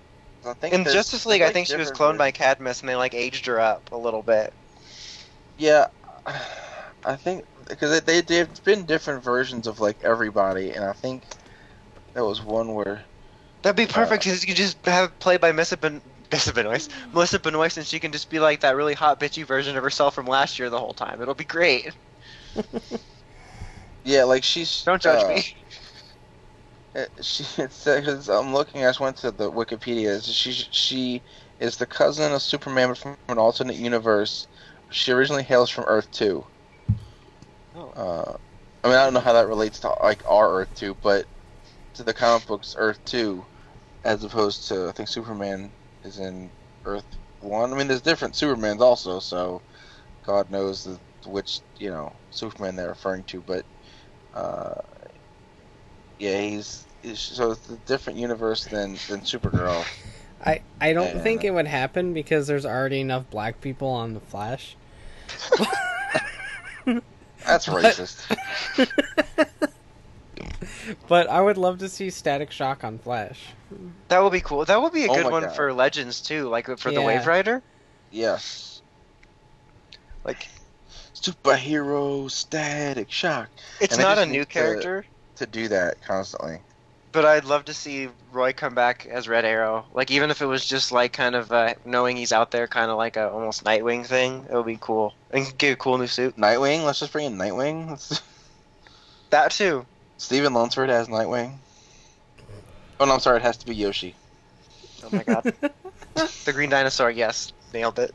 In 0.71 0.85
Justice 0.85 1.27
League, 1.27 1.43
I 1.43 1.51
think 1.51 1.67
she 1.67 1.77
was 1.77 1.91
cloned 1.91 2.19
by 2.19 2.31
Cadmus, 2.31 2.81
and 2.81 2.89
they 2.89 2.97
like 2.97 3.15
aged 3.15 3.47
her 3.47 3.61
up 3.61 3.91
a 3.93 3.97
little 3.97 4.23
bit. 4.23 4.53
Yeah, 5.57 5.87
I 7.05 7.17
think 7.17 7.45
because 7.69 8.03
they, 8.03 8.21
they 8.21 8.45
they've 8.45 8.65
been 8.65 8.85
different 8.85 9.23
versions 9.23 9.67
of 9.67 9.81
like 9.81 9.97
everybody, 10.03 10.71
and 10.71 10.85
I 10.85 10.93
think 10.93 11.25
there 12.15 12.25
was 12.25 12.43
one 12.43 12.75
where 12.75 13.05
That'd 13.63 13.77
be 13.77 13.93
perfect 13.93 14.23
Uh, 14.23 14.31
because 14.31 14.43
you 14.43 14.47
could 14.47 14.57
just 14.57 14.85
have 14.87 15.11
it 15.11 15.19
played 15.19 15.41
by 15.41 15.51
Melissa, 15.53 15.77
ben- 15.77 16.01
Melissa 16.31 16.53
Benoist, 16.53 16.91
Melissa 17.13 17.39
Benoist, 17.39 17.77
and 17.77 17.87
she 17.87 17.99
can 17.99 18.13
just 18.13 18.31
be 18.31 18.39
like 18.39 18.61
that 18.61 18.77
really 18.77 18.95
hot 18.95 19.19
bitchy 19.19 19.45
version 19.45 19.77
of 19.77 19.83
herself 19.83 20.15
from 20.15 20.27
last 20.27 20.59
year 20.59 20.71
the 20.71 20.79
whole 20.79 20.95
time. 20.95 21.21
It'll 21.21 21.35
be 21.35 21.45
great. 21.45 21.93
yeah, 24.05 24.25
like 24.25 24.45
she's 24.45 24.85
Don't 24.85 25.03
judge 25.03 25.25
uh, 25.25 25.29
me. 25.29 25.45
Uh, 26.95 27.05
She 27.23 27.45
because 27.57 28.29
I'm 28.29 28.53
looking. 28.55 28.85
I 28.85 28.89
just 28.89 29.01
went 29.01 29.17
to 29.19 29.31
the 29.31 29.51
Wikipedia. 29.51 30.23
She 30.25 30.53
she 30.53 31.23
is 31.61 31.77
the 31.77 31.87
cousin 31.87 32.33
of 32.33 32.43
Superman 32.43 32.95
from 32.95 33.17
an 33.29 33.39
alternate 33.39 33.77
universe. 33.77 34.47
She 34.91 35.13
originally 35.13 35.43
hails 35.43 35.71
from 35.71 35.85
Earth 35.87 36.11
Two. 36.11 36.47
Oh. 37.75 37.91
Uh, 37.91 38.37
I 38.85 38.89
mean, 38.89 38.97
I 38.97 39.05
don't 39.05 39.15
know 39.15 39.21
how 39.21 39.33
that 39.35 39.49
relates 39.49 39.81
to 39.81 39.95
like 40.03 40.23
our 40.29 40.61
Earth 40.61 40.75
Two, 40.75 40.97
but 41.03 41.27
to 41.95 42.03
the 42.05 42.15
comic 42.15 42.47
books 42.47 42.75
Earth 42.79 43.01
Two, 43.05 43.45
as 44.05 44.25
opposed 44.25 44.69
to 44.69 44.89
I 44.89 44.93
think 44.93 45.09
Superman 45.09 45.71
is 46.05 46.19
in 46.19 46.51
Earth 46.85 47.05
One. 47.41 47.73
I 47.73 47.77
mean, 47.77 47.89
there's 47.89 48.03
different 48.03 48.35
Supermans 48.35 48.81
also, 48.81 49.21
so 49.21 49.63
God 50.25 50.51
knows 50.51 50.85
the, 50.85 50.99
which 51.29 51.61
you 51.79 51.91
know 51.91 52.15
Superman 52.31 52.77
they're 52.77 52.89
referring 52.89 53.25
to, 53.25 53.41
but. 53.43 53.65
Uh, 54.35 54.75
yeah, 56.19 56.41
he's, 56.41 56.85
he's 57.03 57.19
so 57.21 57.53
it's 57.53 57.69
a 57.71 57.77
different 57.87 58.19
universe 58.19 58.65
than 58.67 58.93
than 59.09 59.21
Supergirl. 59.21 59.85
I 60.45 60.61
I 60.81 60.93
don't 60.93 61.17
Yeah. 61.17 61.23
think 61.23 61.45
it 61.45 61.51
would 61.53 61.67
happen 61.67 62.13
because 62.15 62.47
there's 62.47 62.67
already 62.67 63.01
enough 63.01 63.29
black 63.31 63.61
people 63.61 63.89
on 63.89 64.15
the 64.15 64.21
Flash. 64.21 64.77
That's 67.45 67.67
racist. 67.67 68.37
But 71.07 71.29
I 71.29 71.41
would 71.41 71.59
love 71.59 71.79
to 71.79 71.89
see 71.89 72.09
Static 72.11 72.51
Shock 72.51 72.83
on 72.85 72.99
Flash. 72.99 73.41
That 74.09 74.23
would 74.23 74.33
be 74.33 74.41
cool. 74.41 74.65
That 74.65 74.81
would 74.81 74.93
be 74.93 75.05
a 75.05 75.11
Oh 75.11 75.15
good 75.15 75.25
my 75.25 75.31
one 75.31 75.43
God. 75.45 75.55
for 75.57 75.73
Legends 75.73 76.21
too, 76.21 76.49
like 76.49 76.67
for 76.79 76.91
the 76.91 77.01
Yeah. 77.01 77.07
Wave 77.07 77.27
Rider. 77.27 77.63
Yes. 78.11 78.81
Like 80.25 80.49
Superhero 81.15 82.31
static 82.31 83.11
shock 83.11 83.49
it's 83.81 83.95
And 83.95 84.03
not 84.03 84.19
a 84.19 84.25
new 84.27 84.33
need 84.33 84.39
to- 84.41 84.47
character, 84.47 85.05
to 85.39 85.47
do 85.47 85.69
that 85.69 86.01
constantly. 86.03 86.59
but 87.13 87.25
I'd 87.25 87.45
love 87.45 87.65
to 87.67 87.75
see 87.75 88.09
Roy 88.33 88.53
come 88.53 88.75
back 88.75 89.07
as 89.07 89.27
Red 89.29 89.45
Arrow. 89.45 89.87
Like 89.93 90.11
even 90.11 90.31
if 90.31 90.43
it 90.43 90.47
was 90.47 90.65
just 90.65 90.93
like 90.93 91.13
kind 91.13 91.35
of 91.35 91.51
uh, 91.51 91.75
knowing 91.85 92.17
he's 92.17 92.33
out 92.33 92.51
there, 92.51 92.67
kind 92.69 92.91
of 92.91 92.97
like 92.99 93.17
a 93.17 93.31
almost 93.31 93.65
Nightwing 93.65 94.05
thing. 94.07 94.45
It 94.51 94.55
would 94.55 94.67
be 94.67 94.79
cool 94.81 95.15
and 95.31 95.57
get 95.59 95.73
a 95.73 95.77
cool 95.77 95.99
new 95.99 96.07
suit. 96.07 96.37
Nightwing. 96.37 96.85
Let's 96.85 97.01
just 97.01 97.13
bring 97.13 97.27
in 97.27 97.39
Nightwing. 97.39 97.89
Let's- 97.91 98.23
That 99.31 99.51
too. 99.51 99.85
Stephen 100.17 100.55
Lunsford 100.55 100.89
has 100.89 101.09
Nightwing. 101.09 101.53
Oh 103.01 103.05
no, 103.05 103.13
I'm 103.15 103.21
sorry. 103.21 103.37
It 103.39 103.43
has 103.43 103.57
to 103.59 103.67
be 103.67 103.75
Yoshi. 103.75 104.15
Oh 105.05 105.11
my 105.11 105.23
god, 105.23 105.45
the 106.45 106.53
Green 106.53 106.71
Dinosaur. 106.71 107.11
Yes, 107.11 107.53
nailed 107.73 107.99
it. 107.99 108.15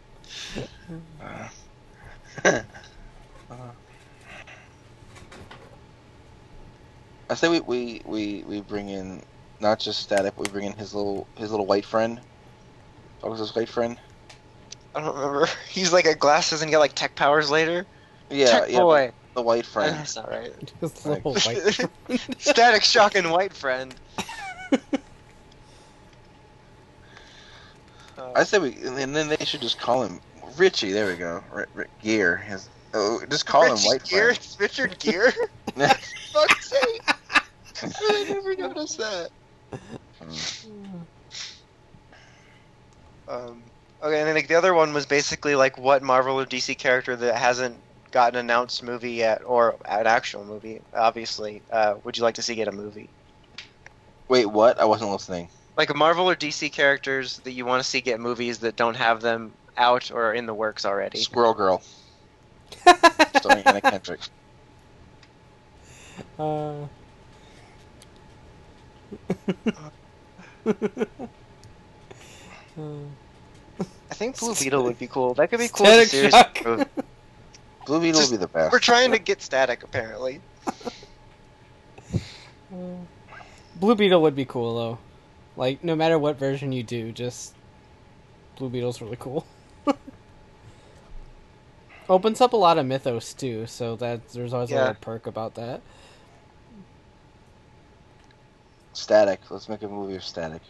I 7.33 7.35
say 7.35 7.49
we, 7.49 7.61
we, 7.61 8.01
we, 8.05 8.43
we 8.43 8.61
bring 8.61 8.89
in 8.89 9.23
not 9.59 9.79
just 9.79 10.01
Static, 10.03 10.39
we 10.39 10.47
bring 10.49 10.65
in 10.65 10.73
his 10.73 10.93
little 10.93 11.25
his 11.35 11.49
little 11.49 11.65
white 11.65 11.83
friend. 11.83 12.21
What 13.21 13.31
was 13.31 13.39
his 13.39 13.55
white 13.55 13.69
friend? 13.69 13.97
I 14.93 15.01
don't 15.01 15.15
remember. 15.15 15.47
He's 15.67 15.91
like 15.91 16.05
a 16.05 16.13
glasses 16.13 16.61
and 16.61 16.69
get 16.69 16.77
like 16.77 16.93
tech 16.93 17.15
powers 17.15 17.49
later. 17.49 17.87
Yeah, 18.29 18.59
tech 18.59 18.69
yeah, 18.69 18.79
boy. 18.81 19.11
the 19.33 19.41
white 19.41 19.65
friend. 19.73 19.95
That's 19.95 20.15
not 20.15 20.29
right. 20.29 20.53
Just 20.79 21.07
Like- 21.07 21.25
little 21.25 21.33
white. 21.41 22.29
Static 22.37 22.83
Shock 22.83 23.15
and 23.15 23.31
White 23.31 23.53
Friend. 23.53 23.95
Uh, 28.15 28.31
I 28.35 28.43
say 28.43 28.59
we, 28.59 28.75
and 28.83 29.15
then 29.15 29.27
they 29.27 29.43
should 29.43 29.61
just 29.61 29.79
call 29.79 30.03
him 30.03 30.19
Richie. 30.55 30.91
There 30.91 31.07
we 31.07 31.15
go. 31.15 31.43
R- 31.51 31.67
R- 31.75 31.87
Gear. 32.03 32.37
His, 32.37 32.69
oh, 32.93 33.21
just 33.27 33.47
call 33.47 33.63
him 33.65 33.79
White 33.79 34.03
Gear? 34.03 34.35
Friend. 34.35 34.37
It's 34.37 34.59
Richard 34.59 34.99
Gear? 34.99 35.33
Fuck's 36.31 36.69
sake! 36.69 37.01
I 37.83 38.25
never 38.29 38.55
noticed 38.55 38.97
that. 38.97 39.29
Um, 43.27 43.61
okay, 44.01 44.19
and 44.19 44.27
then 44.27 44.35
like, 44.35 44.47
the 44.47 44.55
other 44.55 44.73
one 44.73 44.93
was 44.93 45.05
basically 45.05 45.55
like 45.55 45.77
what 45.77 46.03
Marvel 46.03 46.39
or 46.39 46.45
DC 46.45 46.77
character 46.77 47.15
that 47.15 47.35
hasn't 47.35 47.77
got 48.11 48.33
an 48.33 48.39
announced 48.39 48.83
movie 48.83 49.13
yet, 49.13 49.41
or 49.45 49.75
an 49.85 50.07
actual 50.07 50.45
movie, 50.45 50.81
obviously, 50.93 51.61
uh, 51.71 51.95
would 52.03 52.17
you 52.17 52.23
like 52.23 52.35
to 52.35 52.41
see 52.41 52.55
get 52.55 52.67
a 52.67 52.71
movie? 52.71 53.09
Wait, 54.27 54.45
what? 54.45 54.79
I 54.79 54.85
wasn't 54.85 55.11
listening. 55.11 55.49
Like 55.75 55.93
Marvel 55.95 56.29
or 56.29 56.35
DC 56.35 56.71
characters 56.71 57.37
that 57.39 57.51
you 57.51 57.65
want 57.65 57.83
to 57.83 57.89
see 57.89 58.01
get 58.01 58.19
movies 58.19 58.59
that 58.59 58.75
don't 58.75 58.95
have 58.95 59.21
them 59.21 59.51
out 59.77 60.11
or 60.11 60.33
in 60.33 60.45
the 60.45 60.53
works 60.53 60.85
already. 60.85 61.19
Squirrel 61.19 61.53
Girl, 61.53 61.81
starring 63.37 63.63
Anna 63.65 63.81
Kendrick. 63.81 64.19
uh, 66.37 66.85
I 74.09 74.15
think 74.15 74.39
Blue 74.39 74.55
Beetle 74.55 74.83
would 74.83 74.99
be 74.99 75.07
cool. 75.07 75.33
That 75.33 75.49
could 75.49 75.59
be 75.59 75.67
cool. 75.67 75.87
as 75.87 76.13
a 76.13 76.31
Static 76.31 76.57
series 76.57 76.77
Shock. 76.77 76.89
Blue 77.85 77.99
Beetle 77.99 78.19
Just- 78.21 78.31
would 78.31 78.39
be 78.39 78.41
the 78.41 78.47
best. 78.47 78.71
We're 78.71 78.79
trying 78.79 79.11
to 79.11 79.19
get 79.19 79.41
static, 79.41 79.83
apparently. 79.83 80.39
Blue 83.75 83.95
Beetle 83.95 84.21
would 84.21 84.35
be 84.35 84.45
cool 84.45 84.75
though. 84.75 84.97
Like 85.55 85.83
no 85.83 85.95
matter 85.95 86.17
what 86.17 86.37
version 86.39 86.71
you 86.71 86.83
do, 86.83 87.11
just 87.11 87.53
Blue 88.57 88.69
Beetle's 88.69 89.01
really 89.01 89.17
cool. 89.19 89.45
Opens 92.09 92.41
up 92.41 92.53
a 92.53 92.57
lot 92.57 92.77
of 92.77 92.85
mythos 92.85 93.33
too, 93.33 93.65
so 93.67 93.95
that 93.97 94.29
there's 94.29 94.53
always 94.53 94.71
a 94.71 94.75
little 94.75 94.93
perk 94.95 95.27
about 95.27 95.55
that. 95.55 95.81
Static. 98.93 99.41
Let's 99.49 99.69
make 99.69 99.81
a 99.83 99.87
movie 99.87 100.15
of 100.15 100.23
Static. 100.23 100.61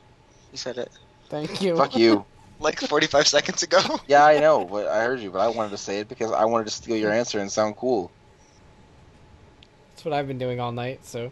You 0.52 0.58
said 0.58 0.78
it 0.78 0.92
Thank 1.30 1.62
you. 1.62 1.76
Fuck 1.76 1.96
you. 1.96 2.26
like 2.60 2.80
45 2.80 3.28
seconds 3.28 3.64
ago. 3.64 3.80
Yeah, 4.08 4.26
I 4.26 4.40
know, 4.40 4.66
but 4.66 4.88
I 4.88 5.04
heard 5.04 5.20
you, 5.20 5.32
but 5.32 5.40
I 5.40 5.48
wanted 5.48 5.72
to 5.72 5.78
say 5.78 6.00
it 6.00 6.08
because 6.08 6.32
I 6.32 6.46
wanted 6.46 6.66
to 6.66 6.72
steal 6.72 6.96
your 6.96 7.12
answer 7.12 7.40
and 7.40 7.52
sound 7.52 7.76
cool. 7.76 8.12
That's 9.92 10.06
what 10.06 10.14
I've 10.14 10.28
been 10.28 10.38
doing 10.38 10.60
all 10.60 10.72
night. 10.72 11.06
So 11.06 11.32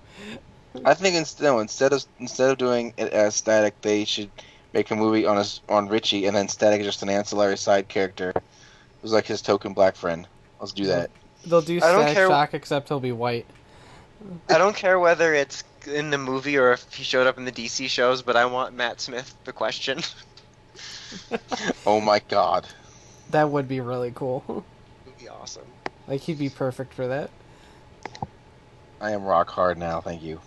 I 0.85 0.93
think 0.93 1.15
instead, 1.15 1.43
no, 1.43 1.59
instead 1.59 1.93
of 1.93 2.03
instead 2.19 2.49
of 2.51 2.57
doing 2.57 2.93
it 2.97 3.13
as 3.13 3.35
Static, 3.35 3.79
they 3.81 4.05
should 4.05 4.29
make 4.73 4.89
a 4.89 4.95
movie 4.95 5.25
on 5.25 5.37
his, 5.37 5.61
on 5.69 5.87
Richie, 5.87 6.25
and 6.25 6.35
then 6.35 6.47
Static 6.47 6.79
is 6.79 6.87
just 6.87 7.03
an 7.03 7.09
ancillary 7.09 7.57
side 7.57 7.87
character. 7.87 8.29
It 8.29 9.03
was 9.03 9.11
like 9.11 9.25
his 9.25 9.41
token 9.41 9.73
black 9.73 9.95
friend. 9.95 10.27
Let's 10.59 10.71
do 10.71 10.85
that. 10.85 11.11
they'll 11.45 11.61
do 11.61 11.77
I 11.77 11.91
don't 11.91 12.01
Static 12.01 12.13
care- 12.15 12.27
Shock, 12.27 12.53
except 12.53 12.87
he'll 12.87 12.99
be 12.99 13.11
white. 13.11 13.45
I 14.49 14.57
don't 14.57 14.75
care 14.75 14.99
whether 14.99 15.33
it's 15.33 15.63
in 15.87 16.09
the 16.09 16.17
movie 16.17 16.57
or 16.57 16.71
if 16.73 16.93
he 16.93 17.03
showed 17.03 17.27
up 17.27 17.37
in 17.37 17.45
the 17.45 17.51
DC 17.51 17.89
shows, 17.89 18.21
but 18.21 18.35
I 18.35 18.45
want 18.45 18.73
Matt 18.73 19.01
Smith 19.01 19.33
the 19.45 19.53
question. 19.53 20.01
Oh 21.85 21.99
my 21.99 22.21
god. 22.29 22.67
That 23.29 23.49
would 23.49 23.67
be 23.67 23.81
really 23.81 24.11
cool. 24.11 24.43
would 25.05 25.17
be 25.17 25.27
awesome. 25.27 25.73
like 26.07 26.21
he'd 26.21 26.39
be 26.39 26.49
perfect 26.49 26.93
for 26.93 27.07
that. 27.07 27.31
I 29.01 29.11
am 29.11 29.23
rock 29.23 29.49
hard 29.49 29.77
now, 29.77 29.99
thank 29.99 30.21
you. 30.21 30.39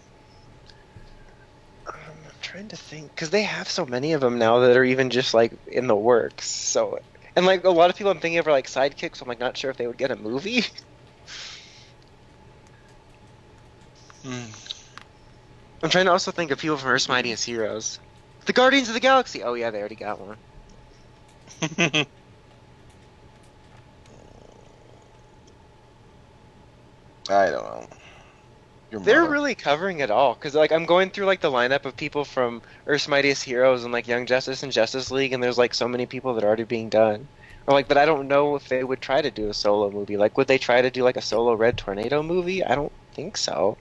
Um, 1.87 1.95
I'm 2.25 2.33
trying 2.41 2.69
to 2.69 2.77
think 2.77 3.15
because 3.15 3.31
they 3.31 3.43
have 3.43 3.69
so 3.69 3.85
many 3.85 4.13
of 4.13 4.21
them 4.21 4.39
now 4.39 4.61
that 4.61 4.77
are 4.77 4.85
even 4.85 5.11
just 5.11 5.35
like 5.35 5.53
in 5.67 5.87
the 5.87 5.97
works. 5.97 6.49
So, 6.49 6.99
and 7.37 7.45
like 7.45 7.65
a 7.65 7.71
lot 7.71 7.91
of 7.91 7.97
people 7.97 8.13
I'm 8.13 8.21
thinking 8.21 8.39
of 8.39 8.47
are 8.47 8.53
like 8.53 8.67
sidekicks. 8.67 9.17
So 9.17 9.25
I'm 9.25 9.29
like 9.29 9.41
not 9.41 9.57
sure 9.57 9.71
if 9.71 9.77
they 9.77 9.87
would 9.87 9.99
get 9.99 10.11
a 10.11 10.17
movie. 10.17 10.65
Hmm. 14.25 14.47
I'm 15.85 15.91
trying 15.91 16.07
to 16.07 16.13
also 16.13 16.33
think 16.33 16.51
of 16.51 16.59
people 16.59 16.79
from 16.79 16.91
Earth's 16.91 17.09
Mightiest 17.09 17.45
Heroes. 17.47 18.01
The 18.47 18.55
Guardians 18.55 18.89
of 18.89 18.95
the 18.95 19.01
Galaxy. 19.01 19.45
Oh 19.45 19.55
yeah, 19.55 19.71
they 19.71 19.81
already 19.81 19.97
got 19.97 20.21
one. 20.21 20.39
I 27.29 27.51
don't 27.51 27.65
know. 27.65 27.89
Your 28.91 29.01
They're 29.03 29.25
mother. 29.25 29.29
really 29.29 29.55
covering 29.55 30.01
it 30.01 30.11
all 30.11 30.35
because 30.35 30.55
like 30.55 30.73
I'm 30.73 30.87
going 30.87 31.11
through 31.11 31.27
like 31.27 31.41
the 31.41 31.51
lineup 31.51 31.85
of 31.85 31.97
people 31.97 32.25
from 32.25 32.63
Earth's 32.87 33.09
Mightiest 33.09 33.45
Heroes 33.45 33.85
and 33.85 33.93
like 33.93 34.09
Young 34.09 34.27
Justice 34.27 34.63
and 34.65 34.73
Justice 34.73 35.11
League, 35.11 35.33
and 35.33 35.43
there's 35.43 35.59
like 35.59 35.75
so 35.75 35.89
many 35.89 36.07
people 36.07 36.35
that 36.35 36.45
are 36.45 36.49
already 36.49 36.65
being 36.65 36.89
done. 36.91 37.29
Or 37.69 37.75
like, 37.75 37.89
but 37.89 37.99
I 37.99 38.07
don't 38.07 38.29
know 38.29 38.57
if 38.57 38.69
they 38.69 38.85
would 38.85 39.03
try 39.03 39.23
to 39.23 39.31
do 39.31 39.49
a 39.51 39.55
solo 39.55 39.91
movie. 39.91 40.17
Like, 40.17 40.37
would 40.39 40.49
they 40.49 40.59
try 40.59 40.83
to 40.83 40.91
do 40.91 41.05
like 41.05 41.17
a 41.19 41.23
solo 41.23 41.55
Red 41.55 41.77
Tornado 41.79 42.23
movie? 42.23 42.65
I 42.65 42.75
don't 42.75 42.93
think 43.15 43.37
so. 43.37 43.79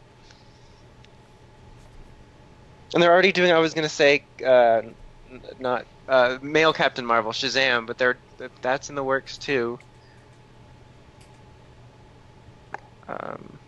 And 2.93 3.01
they're 3.01 3.11
already 3.11 3.31
doing. 3.31 3.51
I 3.51 3.59
was 3.59 3.73
gonna 3.73 3.89
say, 3.89 4.27
uh, 4.45 4.81
not 5.59 5.87
uh, 6.07 6.37
male 6.41 6.73
Captain 6.73 7.05
Marvel, 7.05 7.31
Shazam, 7.31 7.87
but 7.87 7.97
they're 7.97 8.21
that's 8.61 8.89
in 8.89 8.95
the 8.95 9.03
works 9.03 9.37
too. 9.37 9.79
Um, 13.07 13.59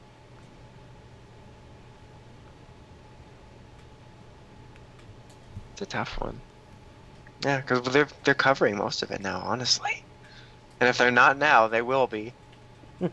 it's 5.73 5.81
a 5.81 5.85
tough 5.85 6.19
one. 6.19 6.41
Yeah, 7.45 7.61
because 7.61 7.83
they're 7.93 8.09
they're 8.25 8.35
covering 8.35 8.77
most 8.77 9.03
of 9.03 9.11
it 9.11 9.21
now, 9.21 9.41
honestly. 9.41 9.91
And 10.79 10.89
if 10.89 10.97
they're 10.97 11.11
not 11.11 11.37
now, 11.37 11.67
they 11.67 11.81
will 11.81 12.07
be. 12.07 12.35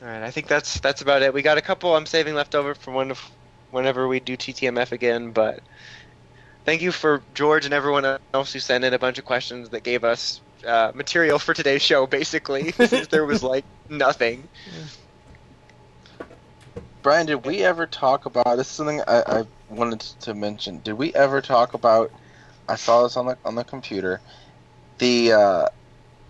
All 0.00 0.06
right, 0.06 0.22
I 0.22 0.30
think 0.30 0.46
that's 0.46 0.78
that's 0.80 1.02
about 1.02 1.22
it. 1.22 1.34
We 1.34 1.42
got 1.42 1.58
a 1.58 1.62
couple 1.62 1.96
I'm 1.96 2.06
saving 2.06 2.34
left 2.34 2.54
over 2.54 2.74
for 2.74 2.92
when 2.92 3.12
whenever 3.70 4.06
we 4.06 4.20
do 4.20 4.36
TTMF 4.36 4.92
again, 4.92 5.32
but 5.32 5.60
thank 6.64 6.82
you 6.82 6.92
for 6.92 7.22
George 7.34 7.64
and 7.64 7.74
everyone 7.74 8.18
else 8.32 8.52
who 8.52 8.60
sent 8.60 8.84
in 8.84 8.94
a 8.94 8.98
bunch 8.98 9.18
of 9.18 9.24
questions 9.24 9.70
that 9.70 9.82
gave 9.82 10.04
us 10.04 10.40
uh, 10.64 10.92
material 10.94 11.38
for 11.38 11.52
today's 11.52 11.82
show. 11.82 12.06
Basically, 12.06 12.70
since 12.86 13.08
there 13.08 13.24
was 13.24 13.42
like 13.42 13.64
nothing. 13.88 14.46
Brian, 17.02 17.26
did 17.26 17.44
we 17.44 17.64
ever 17.64 17.86
talk 17.86 18.26
about 18.26 18.56
this? 18.56 18.68
Is 18.68 18.74
something 18.74 19.00
I, 19.08 19.22
I 19.26 19.46
wanted 19.68 20.00
to 20.00 20.34
mention. 20.34 20.78
Did 20.78 20.94
we 20.94 21.12
ever 21.14 21.40
talk 21.40 21.74
about? 21.74 22.12
I 22.68 22.76
saw 22.76 23.02
this 23.02 23.16
on 23.16 23.26
the 23.26 23.38
on 23.44 23.56
the 23.56 23.64
computer. 23.64 24.20
The 24.98 25.32
uh, 25.32 25.66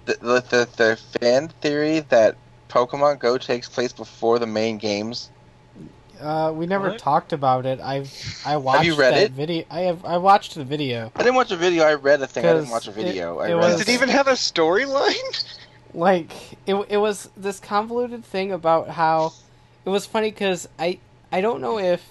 the, 0.07 0.17
the 0.23 0.41
the 0.41 0.69
the 0.77 1.19
fan 1.19 1.49
theory 1.49 2.01
that 2.01 2.37
Pokemon 2.69 3.19
Go 3.19 3.39
takes 3.39 3.69
place 3.69 3.93
before 3.93 4.39
the 4.39 4.47
main 4.47 4.79
games. 4.79 5.31
Uh, 6.21 6.53
we 6.55 6.67
never 6.67 6.91
What? 6.91 6.99
talked 6.99 7.33
about 7.33 7.65
it. 7.65 7.79
I've 7.81 8.13
I 8.45 8.57
watched 8.69 8.85
you 8.85 8.97
read 8.97 9.15
that 9.15 9.23
it? 9.23 9.33
video. 9.33 9.65
I 9.71 9.81
have 9.83 10.05
I 10.05 10.17
watched 10.19 10.55
the 10.57 10.65
video. 10.65 11.13
I 11.15 11.19
didn't 11.23 11.37
watch 11.37 11.53
a 11.53 11.57
video. 11.57 11.85
I 11.85 11.95
read 11.95 12.21
a 12.23 12.27
thing. 12.27 12.45
I 12.45 12.55
didn't 12.55 12.71
watch 12.71 12.89
a 12.89 12.91
video. 12.91 13.39
it- 13.39 13.45
I 13.45 13.49
it 13.51 13.55
read 13.55 13.57
was- 13.65 13.73
Does 13.79 13.89
it 13.89 13.93
even 13.93 14.09
have 14.09 14.27
a 14.29 14.33
storyline? 14.33 15.45
Like 15.95 16.33
it 16.67 16.75
it 16.91 16.99
was 16.99 17.31
this 17.35 17.59
convoluted 17.61 18.23
thing 18.23 18.53
about 18.53 18.91
how 18.91 19.33
it 19.87 19.89
was 19.89 20.05
funny 20.05 20.31
because 20.31 20.69
I 20.79 20.99
I 21.33 21.41
don't 21.41 21.63
know 21.63 21.79
if 21.79 22.05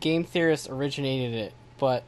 game 0.00 0.24
theorists 0.24 0.68
originated 0.68 1.32
it, 1.32 1.52
but 1.78 2.02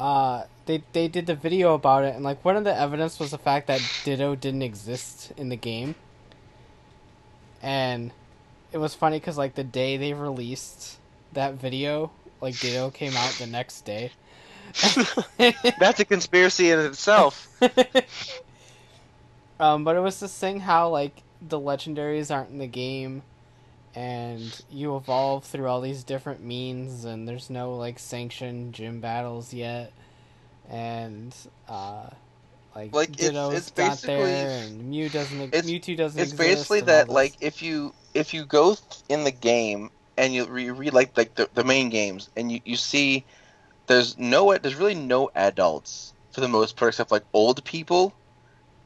uh 0.00 0.44
they 0.66 0.82
they 0.92 1.06
did 1.06 1.26
the 1.26 1.36
video 1.36 1.74
about 1.74 2.02
it 2.02 2.16
and 2.16 2.24
like 2.24 2.44
one 2.44 2.56
of 2.56 2.64
the 2.64 2.76
evidence 2.76 3.20
was 3.20 3.30
the 3.30 3.38
fact 3.38 3.68
that 3.68 3.80
Ditto 4.04 4.34
didn't 4.34 4.62
exist 4.62 5.32
in 5.36 5.48
the 5.48 5.56
game, 5.56 5.94
and 7.62 8.10
it 8.72 8.78
was 8.78 8.94
funny 8.94 9.18
because 9.18 9.38
like 9.38 9.54
the 9.54 9.64
day 9.64 9.96
they 9.96 10.12
released 10.12 10.98
that 11.32 11.54
video, 11.54 12.10
like 12.40 12.58
Ditto 12.58 12.90
came 12.90 13.16
out 13.16 13.32
the 13.38 13.46
next 13.46 13.82
day. 13.82 14.12
That's 15.78 16.00
a 16.00 16.04
conspiracy 16.04 16.70
in 16.70 16.80
itself. 16.80 17.48
um, 19.60 19.84
but 19.84 19.96
it 19.96 20.00
was 20.00 20.20
this 20.20 20.36
thing 20.36 20.60
how 20.60 20.90
like 20.90 21.22
the 21.46 21.58
legendaries 21.58 22.34
aren't 22.34 22.50
in 22.50 22.58
the 22.58 22.66
game, 22.66 23.22
and 23.94 24.62
you 24.70 24.96
evolve 24.96 25.44
through 25.44 25.66
all 25.66 25.80
these 25.80 26.04
different 26.04 26.42
means, 26.42 27.04
and 27.04 27.28
there's 27.28 27.48
no 27.48 27.76
like 27.76 27.98
sanctioned 27.98 28.74
gym 28.74 29.00
battles 29.00 29.54
yet, 29.54 29.92
and 30.68 31.34
uh, 31.68 32.08
like, 32.76 32.94
Like, 32.94 33.08
it's- 33.10 33.28
Ditto's 33.30 33.54
it's 33.54 33.76
not 33.76 33.90
basically- 33.90 34.16
there, 34.16 34.48
and 34.64 34.90
Mew 34.90 35.08
doesn't. 35.08 35.40
it's- 35.40 35.64
Mewtwo 35.64 35.96
doesn't. 35.96 36.20
It's 36.20 36.32
exist 36.32 36.56
basically 36.56 36.80
that 36.82 37.08
like 37.08 37.34
if 37.40 37.62
you 37.62 37.94
if 38.12 38.34
you 38.34 38.44
go 38.44 38.76
in 39.08 39.24
the 39.24 39.30
game 39.30 39.90
and 40.18 40.34
you 40.34 40.44
re- 40.46 40.70
read 40.70 40.92
like 40.94 41.16
like 41.16 41.34
the, 41.34 41.48
the 41.54 41.64
main 41.64 41.88
games 41.88 42.28
and 42.36 42.52
you, 42.52 42.60
you 42.64 42.76
see 42.76 43.24
there's 43.86 44.18
no 44.18 44.56
there's 44.58 44.74
really 44.74 44.94
no 44.94 45.30
adults 45.34 46.12
for 46.32 46.40
the 46.42 46.48
most 46.48 46.76
part 46.76 46.90
except 46.90 47.10
like 47.10 47.24
old 47.32 47.64
people 47.64 48.12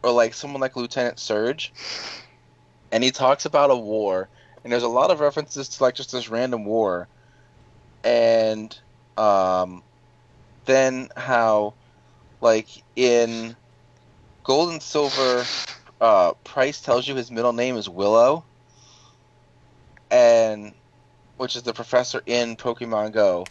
or 0.03 0.11
like 0.13 0.35
someone 0.35 0.61
like 0.61 0.77
Lieutenant 0.77 1.19
Surge 1.19 1.73
and 2.93 3.03
he 3.05 3.11
talks 3.11 3.45
about 3.45 3.71
a 3.71 3.77
war 3.77 4.29
and 4.63 4.73
there's 4.73 4.83
a 4.83 4.89
lot 4.89 5.11
of 5.11 5.21
references 5.21 5.69
to 5.69 5.83
like 5.83 5.95
just 5.95 6.13
this 6.13 6.29
random 6.29 6.65
war 6.65 7.09
and 8.05 8.79
um 9.17 9.83
then 10.65 11.09
how 11.17 11.75
like 12.41 12.69
in 12.97 13.55
gold 14.45 14.71
and 14.71 14.83
silver 14.83 15.45
uh, 16.01 16.33
Pryce 16.45 16.81
tells 16.81 17.07
you 17.07 17.15
his 17.15 17.31
middle 17.31 17.53
name 17.53 17.77
is 17.77 17.89
Willow, 17.89 18.45
and 20.11 20.75
which 21.37 21.57
is 21.57 21.63
the 21.63 21.75
professor 21.75 22.23
in 22.27 22.57
Pokemon 22.57 23.13
Go, 23.13 23.47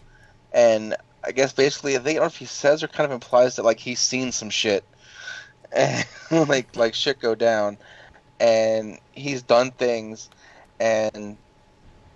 and 0.52 0.96
I 1.24 1.32
guess 1.32 1.54
basically 1.54 1.96
I 1.96 2.00
don't 2.00 2.16
know 2.16 2.26
if 2.26 2.38
he 2.38 2.46
says 2.46 2.84
or 2.84 2.88
kind 2.88 3.06
of 3.06 3.12
implies 3.12 3.56
that 3.56 3.66
like 3.66 3.80
he's 3.80 4.00
seen 4.00 4.32
some 4.32 4.50
shit, 4.50 4.84
and 5.72 6.06
like 6.50 6.76
like 6.76 6.96
shit 6.96 7.20
go 7.20 7.36
down, 7.36 7.78
and 8.40 8.98
he's 9.12 9.44
done 9.44 9.72
things, 9.72 10.30
and 10.80 11.38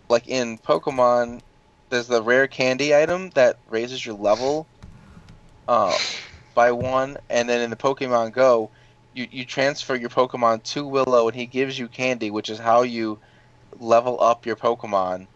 like 0.10 0.28
in 0.28 0.58
Pokemon, 0.58 1.42
there's 1.90 2.08
the 2.08 2.24
rare 2.24 2.48
candy 2.48 2.96
item 2.96 3.30
that 3.36 3.58
raises 3.68 4.04
your 4.04 4.16
level, 4.16 4.68
uh, 5.68 5.98
by 6.54 6.72
one, 6.72 7.18
and 7.30 7.50
then 7.50 7.62
in 7.62 7.70
the 7.70 7.76
Pokemon 7.76 8.34
Go 8.34 8.72
you, 9.14 9.28
you 9.32 9.46
transfer 9.46 9.96
your 9.96 10.10
Pokemon 10.10 10.64
to 10.64 10.86
Willow, 10.86 11.28
and 11.28 11.36
he 11.36 11.46
gives 11.46 11.78
you 11.78 11.88
candy, 11.88 12.32
which 12.32 12.50
is 12.50 12.60
how 12.60 12.82
you 12.82 13.20
level 13.80 14.22
up 14.22 14.46
your 14.46 14.56
Pokemon. 14.56 15.28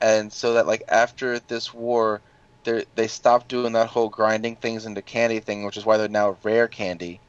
And 0.00 0.32
so 0.32 0.54
that 0.54 0.66
like 0.66 0.82
after 0.88 1.38
this 1.38 1.72
war, 1.72 2.20
they 2.64 2.84
they 2.94 3.06
stopped 3.06 3.48
doing 3.48 3.72
that 3.72 3.88
whole 3.88 4.08
grinding 4.08 4.56
things 4.56 4.86
into 4.86 5.02
candy 5.02 5.40
thing, 5.40 5.64
which 5.64 5.76
is 5.76 5.84
why 5.84 5.96
they're 5.96 6.08
now 6.08 6.36
rare 6.42 6.68
candy. 6.68 7.20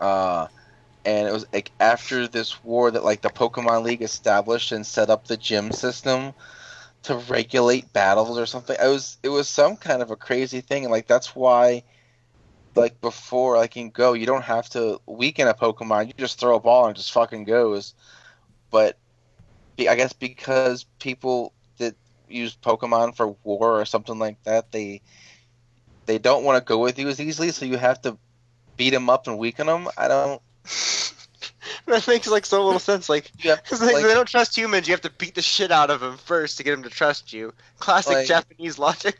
Uh, 0.00 0.46
and 1.04 1.28
it 1.28 1.32
was 1.32 1.46
like 1.52 1.72
after 1.80 2.26
this 2.28 2.62
war 2.64 2.90
that 2.90 3.04
like 3.04 3.20
the 3.20 3.28
Pokemon 3.28 3.82
League 3.82 4.02
established 4.02 4.72
and 4.72 4.86
set 4.86 5.10
up 5.10 5.26
the 5.26 5.36
gym 5.36 5.72
system 5.72 6.32
to 7.04 7.16
regulate 7.16 7.92
battles 7.92 8.38
or 8.38 8.46
something. 8.46 8.76
It 8.80 8.88
was 8.88 9.18
it 9.22 9.28
was 9.28 9.48
some 9.48 9.76
kind 9.76 10.02
of 10.02 10.10
a 10.10 10.16
crazy 10.16 10.60
thing, 10.60 10.84
and 10.84 10.92
like 10.92 11.06
that's 11.06 11.34
why, 11.34 11.82
like 12.74 13.00
before, 13.00 13.56
like 13.56 13.76
in 13.76 13.90
Go, 13.90 14.12
you 14.12 14.26
don't 14.26 14.44
have 14.44 14.68
to 14.70 15.00
weaken 15.06 15.48
a 15.48 15.54
Pokemon. 15.54 16.06
You 16.08 16.14
just 16.16 16.38
throw 16.38 16.56
a 16.56 16.60
ball 16.60 16.86
and 16.86 16.96
it 16.96 16.98
just 16.98 17.12
fucking 17.12 17.44
goes. 17.44 17.94
But 18.70 18.98
I 19.78 19.94
guess 19.96 20.12
because 20.12 20.84
people 20.98 21.52
that 21.78 21.94
use 22.28 22.56
Pokemon 22.56 23.16
for 23.16 23.28
war 23.44 23.80
or 23.80 23.84
something 23.84 24.18
like 24.18 24.42
that, 24.44 24.72
they 24.72 25.02
they 26.06 26.18
don't 26.18 26.44
want 26.44 26.58
to 26.58 26.68
go 26.68 26.78
with 26.78 26.98
you 26.98 27.08
as 27.08 27.20
easily, 27.20 27.50
so 27.50 27.64
you 27.64 27.76
have 27.76 28.00
to 28.02 28.18
beat 28.76 28.90
them 28.90 29.10
up 29.10 29.26
and 29.26 29.38
weaken 29.38 29.66
them. 29.66 29.88
I 29.96 30.08
don't. 30.08 30.42
that 31.86 32.06
makes 32.06 32.26
like 32.28 32.46
so 32.46 32.64
little 32.64 32.80
sense. 32.80 33.08
Like, 33.08 33.30
Yeah, 33.42 33.56
because 33.56 33.80
they, 33.80 33.92
like- 33.92 34.02
they 34.04 34.14
don't 34.14 34.28
trust 34.28 34.56
humans, 34.56 34.86
you 34.88 34.92
have 34.92 35.00
to 35.02 35.10
beat 35.10 35.34
the 35.34 35.42
shit 35.42 35.70
out 35.70 35.90
of 35.90 36.00
them 36.00 36.16
first 36.16 36.56
to 36.58 36.62
get 36.64 36.72
them 36.72 36.82
to 36.84 36.90
trust 36.90 37.32
you. 37.32 37.52
Classic 37.78 38.12
Like- 38.14 38.26
Japanese 38.26 38.78
logic. 38.78 39.18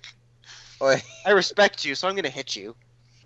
like 0.80 1.05
I 1.26 1.30
respect 1.30 1.84
you, 1.84 1.94
so 1.94 2.09
I'm 2.09 2.16
gonna 2.16 2.28
hit 2.28 2.56
you. 2.56 2.74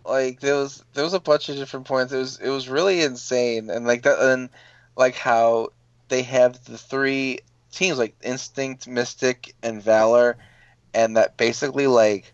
like 0.05 0.41
there 0.41 0.55
was 0.57 0.85
there 0.95 1.05
was 1.05 1.15
a 1.15 1.21
bunch 1.21 1.49
of 1.49 1.57
different 1.57 1.87
points. 1.87 2.13
It 2.13 2.19
was 2.19 2.39
it 2.41 2.49
was 2.51 2.69
really 2.69 3.03
insane, 3.03 3.71
and 3.71 3.87
like 3.87 4.03
that, 4.03 4.19
and 4.21 4.49
like 4.97 5.15
how 5.17 5.69
they 6.09 6.23
have 6.23 6.65
the 6.65 6.79
three 6.79 7.41
teams 7.73 7.99
like 7.99 8.15
Instinct, 8.23 8.87
Mystic, 8.89 9.55
and 9.63 9.83
Valor, 9.83 10.37
and 10.95 11.17
that 11.17 11.37
basically 11.37 11.87
like 11.87 12.33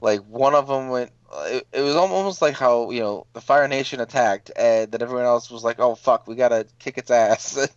like 0.00 0.20
one 0.22 0.54
of 0.54 0.66
them 0.68 0.88
went. 0.88 1.10
It, 1.30 1.66
it 1.72 1.82
was 1.82 1.94
almost 1.96 2.40
like 2.40 2.54
how 2.54 2.90
you 2.90 3.00
know 3.00 3.26
the 3.32 3.40
Fire 3.40 3.68
Nation 3.68 4.00
attacked, 4.00 4.50
and 4.56 4.90
then 4.90 5.02
everyone 5.02 5.26
else 5.26 5.50
was 5.50 5.64
like, 5.64 5.78
"Oh 5.78 5.94
fuck, 5.94 6.26
we 6.26 6.36
gotta 6.36 6.66
kick 6.78 6.98
its 6.98 7.10
ass," 7.10 7.68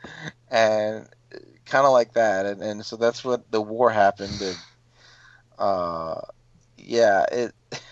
and 0.50 1.08
kind 1.64 1.86
of 1.86 1.92
like 1.92 2.14
that, 2.14 2.46
and, 2.46 2.62
and 2.62 2.84
so 2.84 2.96
that's 2.96 3.24
what 3.24 3.50
the 3.50 3.60
war 3.60 3.90
happened, 3.90 4.40
and 4.40 4.56
uh, 5.58 6.20
yeah, 6.76 7.24
it. 7.30 7.54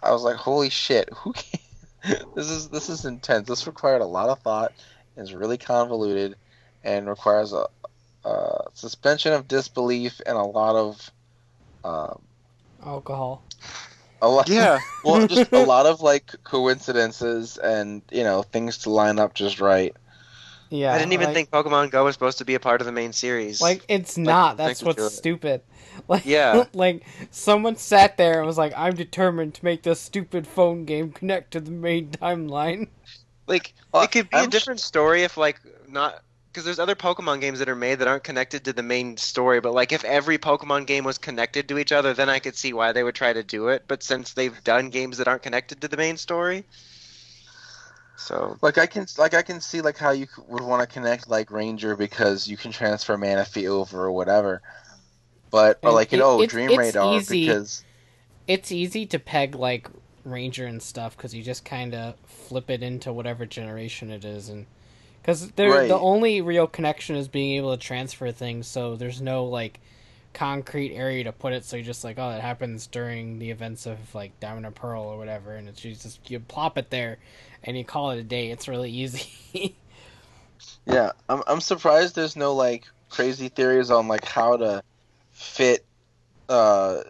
I 0.00 0.12
was 0.12 0.22
like, 0.22 0.36
"Holy 0.36 0.70
shit! 0.70 1.08
Who? 1.12 1.34
This 2.36 2.50
is 2.50 2.68
this 2.68 2.88
is 2.88 3.04
intense. 3.04 3.48
This 3.48 3.66
required 3.66 4.00
a 4.00 4.06
lot 4.06 4.28
of 4.28 4.38
thought. 4.40 4.72
Is 5.16 5.34
really 5.34 5.58
convoluted, 5.58 6.36
and 6.84 7.08
requires 7.08 7.52
a, 7.52 7.66
a 8.24 8.64
suspension 8.74 9.32
of 9.32 9.48
disbelief 9.48 10.20
and 10.24 10.36
a 10.36 10.42
lot 10.42 10.76
of, 10.76 11.10
um, 11.82 12.22
Alcohol. 12.84 13.42
A 14.26 14.28
lot. 14.28 14.48
Yeah. 14.48 14.78
well, 15.04 15.26
just 15.26 15.52
a 15.52 15.58
lot 15.64 15.86
of 15.86 16.00
like 16.00 16.32
coincidences 16.44 17.56
and 17.58 18.02
you 18.10 18.22
know 18.22 18.42
things 18.42 18.78
to 18.78 18.90
line 18.90 19.18
up 19.18 19.34
just 19.34 19.60
right. 19.60 19.94
Yeah. 20.68 20.92
I 20.92 20.98
didn't 20.98 21.12
even 21.12 21.26
like, 21.26 21.34
think 21.34 21.50
Pokemon 21.50 21.92
Go 21.92 22.04
was 22.04 22.14
supposed 22.14 22.38
to 22.38 22.44
be 22.44 22.54
a 22.54 22.60
part 22.60 22.80
of 22.80 22.86
the 22.86 22.92
main 22.92 23.12
series. 23.12 23.60
Like 23.60 23.84
it's 23.88 24.18
not. 24.18 24.56
That's 24.56 24.82
what's 24.82 25.14
stupid. 25.14 25.62
Like 26.08 26.26
Yeah. 26.26 26.64
like 26.74 27.04
someone 27.30 27.76
sat 27.76 28.18
there 28.18 28.36
and 28.38 28.46
was 28.46 28.58
like, 28.58 28.74
"I'm 28.76 28.94
determined 28.94 29.54
to 29.54 29.64
make 29.64 29.82
this 29.82 29.98
stupid 29.98 30.46
phone 30.46 30.84
game 30.84 31.10
connect 31.10 31.52
to 31.52 31.60
the 31.60 31.70
main 31.70 32.10
timeline." 32.10 32.88
Like 33.46 33.72
Well, 33.92 34.02
it 34.02 34.10
could 34.12 34.28
be 34.28 34.36
a 34.36 34.40
I'm- 34.40 34.50
different 34.50 34.80
story 34.80 35.22
if 35.22 35.38
like 35.38 35.58
not 35.88 36.22
because 36.56 36.64
there's 36.64 36.78
other 36.78 36.94
Pokemon 36.94 37.42
games 37.42 37.58
that 37.58 37.68
are 37.68 37.76
made 37.76 37.98
that 37.98 38.08
aren't 38.08 38.24
connected 38.24 38.64
to 38.64 38.72
the 38.72 38.82
main 38.82 39.18
story. 39.18 39.60
But 39.60 39.74
like 39.74 39.92
if 39.92 40.02
every 40.04 40.38
Pokemon 40.38 40.86
game 40.86 41.04
was 41.04 41.18
connected 41.18 41.68
to 41.68 41.76
each 41.76 41.92
other, 41.92 42.14
then 42.14 42.30
I 42.30 42.38
could 42.38 42.56
see 42.56 42.72
why 42.72 42.92
they 42.92 43.02
would 43.02 43.14
try 43.14 43.34
to 43.34 43.42
do 43.42 43.68
it. 43.68 43.84
But 43.86 44.02
since 44.02 44.32
they've 44.32 44.64
done 44.64 44.88
games 44.88 45.18
that 45.18 45.28
aren't 45.28 45.42
connected 45.42 45.82
to 45.82 45.88
the 45.88 45.98
main 45.98 46.16
story, 46.16 46.64
so 48.16 48.56
Like 48.62 48.78
I 48.78 48.86
can 48.86 49.04
like 49.18 49.34
I 49.34 49.42
can 49.42 49.60
see 49.60 49.82
like 49.82 49.98
how 49.98 50.12
you 50.12 50.28
would 50.48 50.62
want 50.62 50.80
to 50.80 50.86
connect 50.86 51.28
like 51.28 51.50
Ranger 51.50 51.94
because 51.94 52.48
you 52.48 52.56
can 52.56 52.72
transfer 52.72 53.18
Manaphy 53.18 53.68
over 53.68 54.04
or 54.06 54.12
whatever. 54.12 54.62
But 55.50 55.80
or 55.82 55.90
And 55.90 55.94
like 55.94 56.10
you 56.10 56.22
oh, 56.22 56.38
know 56.38 56.42
it's- 56.42 56.52
Dream 56.52 56.70
it's 56.70 56.78
Radar 56.78 57.16
easy. 57.18 57.46
because 57.48 57.84
It's 58.48 58.72
easy 58.72 59.04
to 59.04 59.18
peg 59.18 59.54
like 59.54 59.90
Ranger 60.24 60.64
and 60.64 60.82
stuff 60.82 61.18
because 61.18 61.34
you 61.34 61.42
just 61.42 61.66
kind 61.66 61.94
of 61.94 62.14
flip 62.24 62.70
it 62.70 62.82
into 62.82 63.12
whatever 63.12 63.44
generation 63.44 64.10
it 64.10 64.24
is, 64.24 64.48
and 64.48 64.64
because 65.26 65.52
Right. 65.58 65.88
the 65.88 65.98
only 65.98 66.40
real 66.40 66.68
connection 66.68 67.16
is 67.16 67.26
being 67.26 67.56
able 67.56 67.76
to 67.76 67.82
transfer 67.82 68.30
things. 68.30 68.68
So 68.68 68.94
there's 68.94 69.20
no 69.20 69.44
like 69.46 69.80
concrete 70.32 70.94
area 70.94 71.24
to 71.24 71.32
put 71.32 71.52
it. 71.52 71.64
So 71.64 71.74
you're 71.76 71.84
just 71.84 72.04
like, 72.04 72.16
oh, 72.16 72.30
it 72.30 72.40
happens 72.40 72.86
during 72.86 73.40
the 73.40 73.50
events 73.50 73.86
of 73.86 73.98
like 74.14 74.38
Diamond 74.38 74.66
and 74.66 74.74
Pearl 74.74 75.02
or 75.02 75.18
whatever, 75.18 75.56
and 75.56 75.68
it's 75.68 75.84
you 75.84 75.94
just 75.96 76.30
you 76.30 76.38
plop 76.38 76.78
it 76.78 76.90
there, 76.90 77.18
and 77.64 77.76
you 77.76 77.84
call 77.84 78.12
it 78.12 78.18
a 78.20 78.22
day. 78.22 78.50
It's 78.52 78.68
really 78.68 78.90
easy. 78.92 79.74
yeah, 80.86 81.10
I'm 81.28 81.42
I'm 81.48 81.60
surprised 81.60 82.14
there's 82.14 82.36
no 82.36 82.54
like 82.54 82.84
crazy 83.08 83.48
theories 83.48 83.90
on 83.90 84.06
like 84.08 84.24
how 84.24 84.56
to 84.56 84.82
fit 85.32 85.84
uh 86.48 87.00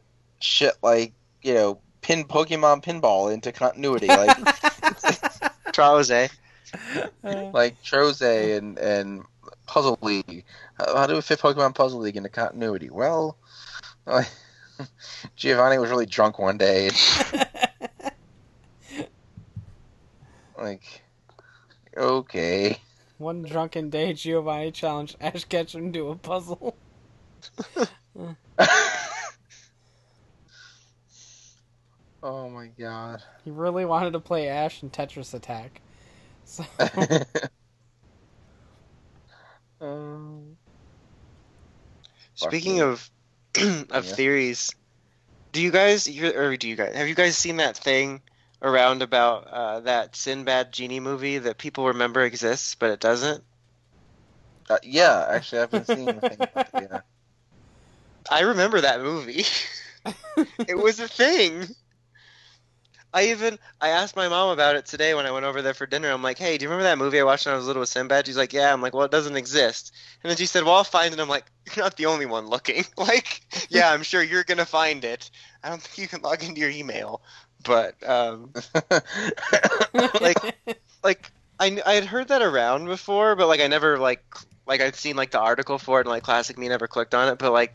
shit 0.41 0.73
like 0.83 1.13
you 1.43 1.53
know 1.55 1.79
pin 2.01 2.25
Pokemon 2.25 2.83
pinball 2.83 3.33
into 3.33 3.53
continuity 3.53 4.07
like 4.07 4.37
Trozei. 5.73 6.27
Uh, 6.27 6.29
like 7.23 7.83
Trozei 7.83 8.57
and 8.57 8.79
and 8.79 9.25
Puzzle 9.67 9.99
League. 10.03 10.45
How, 10.79 10.97
how 10.97 11.07
do 11.07 11.15
we 11.15 11.21
fit 11.21 11.39
Pokemon 11.41 11.75
Puzzle 11.75 12.01
League 12.01 12.17
into 12.17 12.29
continuity? 12.29 12.91
Well, 12.91 13.37
like, 14.07 14.29
Giovanni 15.37 15.79
was 15.79 15.91
really 15.91 16.07
drunk 16.07 16.39
one 16.39 16.59
day. 16.59 16.91
like, 20.59 21.03
okay. 21.97 22.79
One 23.19 23.43
drunken 23.43 23.91
day, 23.91 24.13
Giovanni 24.13 24.71
challenged 24.71 25.17
Ash 25.21 25.45
Ketchum 25.45 25.93
to 25.93 26.11
a 26.11 26.17
puzzle. 26.17 26.77
oh 32.23 32.49
my 32.51 32.69
god. 32.79 33.23
He 33.45 33.51
really 33.51 33.85
wanted 33.85 34.13
to 34.13 34.21
play 34.21 34.49
Ash 34.49 34.83
in 34.83 34.91
Tetris 34.91 35.33
Attack. 35.33 35.81
So 36.47 36.65
um, 39.81 40.59
Speaking 42.37 42.81
of 42.83 43.11
of 43.91 44.07
Yeah. 44.07 44.17
theories, 44.17 44.71
do 45.53 45.61
you 45.63 45.71
guys 45.71 46.09
or 46.09 46.57
do 46.57 46.69
you 46.69 46.77
guys 46.77 46.95
have 46.95 47.09
you 47.09 47.15
guys 47.15 47.37
seen 47.37 47.57
that 47.57 47.77
thing 47.77 48.23
around 48.63 49.03
about 49.03 49.47
uh, 49.49 49.81
that 49.81 50.17
Sinbad 50.17 50.73
genie 50.73 51.01
movie 51.01 51.39
that 51.39 51.59
people 51.59 51.87
remember 51.87 52.23
exists 52.23 52.75
but 52.75 52.91
it 52.91 53.01
doesn't? 53.01 53.45
uh, 54.71 54.79
yeah, 54.83 55.27
actually, 55.31 55.61
I've 55.63 55.71
been 55.71 55.85
seeing 55.85 56.21
things. 56.23 56.49
Like, 56.55 56.69
yeah. 56.75 57.01
I 58.31 58.41
remember 58.41 58.81
that 58.81 59.01
movie. 59.01 59.45
it 60.67 60.75
was 60.77 61.01
a 61.01 61.09
thing. 61.09 61.69
I 63.17 63.29
even 63.31 63.59
I 63.81 63.89
asked 63.89 64.15
my 64.15 64.29
mom 64.29 64.51
about 64.51 64.77
it 64.77 64.85
today 64.85 65.15
when 65.15 65.25
I 65.25 65.31
went 65.31 65.47
over 65.47 65.63
there 65.63 65.73
for 65.73 65.87
dinner. 65.87 66.11
I'm 66.11 66.23
like, 66.23 66.39
"Hey, 66.39 66.59
do 66.59 66.65
you 66.65 66.69
remember 66.69 66.85
that 66.85 66.99
movie 66.99 67.19
I 67.19 67.23
watched 67.25 67.47
when 67.47 67.55
I 67.55 67.57
was 67.57 67.67
little 67.67 67.81
with 67.81 67.89
Sinbad?" 67.89 68.27
She's 68.27 68.37
like, 68.37 68.53
"Yeah." 68.53 68.71
I'm 68.71 68.83
like, 68.83 68.93
"Well, 68.95 69.07
it 69.07 69.11
doesn't 69.11 69.37
exist." 69.37 69.91
And 70.23 70.31
then 70.31 70.37
she 70.37 70.45
said, 70.45 70.65
"Well, 70.65 70.75
I'll 70.75 70.85
find 70.85 71.15
it." 71.15 71.19
I'm 71.21 71.29
like, 71.29 71.47
"You're 71.75 71.85
not 71.87 71.97
the 71.97 72.07
only 72.07 72.27
one 72.27 72.47
looking." 72.49 72.85
like, 72.99 73.41
yeah, 73.71 73.91
I'm 73.91 74.03
sure 74.03 74.23
you're 74.23 74.45
gonna 74.45 74.67
find 74.67 75.03
it. 75.05 75.31
I 75.65 75.71
don't 75.71 75.81
think 75.81 75.99
you 75.99 76.09
can 76.09 76.21
log 76.21 76.45
into 76.45 76.61
your 76.61 76.71
email, 76.71 77.23
but 77.65 77.97
um, 78.09 78.53
Like- 80.21 80.57
like 81.03 81.33
I 81.59 81.81
I 81.87 81.95
had 81.95 82.05
heard 82.05 82.29
that 82.29 82.43
around 82.43 82.87
before, 82.87 83.35
but 83.37 83.49
like 83.49 83.61
I 83.61 83.67
never 83.69 83.99
like 83.99 84.23
like 84.67 84.81
I'd 84.83 84.95
seen 84.97 85.17
like 85.17 85.31
the 85.31 85.41
article 85.41 85.79
for 85.79 86.01
it 86.01 86.07
and 86.07 86.11
like 86.11 86.23
Classic 86.23 86.59
Me 86.59 86.69
never 86.69 86.87
clicked 86.87 87.15
on 87.15 87.29
it, 87.29 87.39
but 87.39 87.53
like 87.53 87.75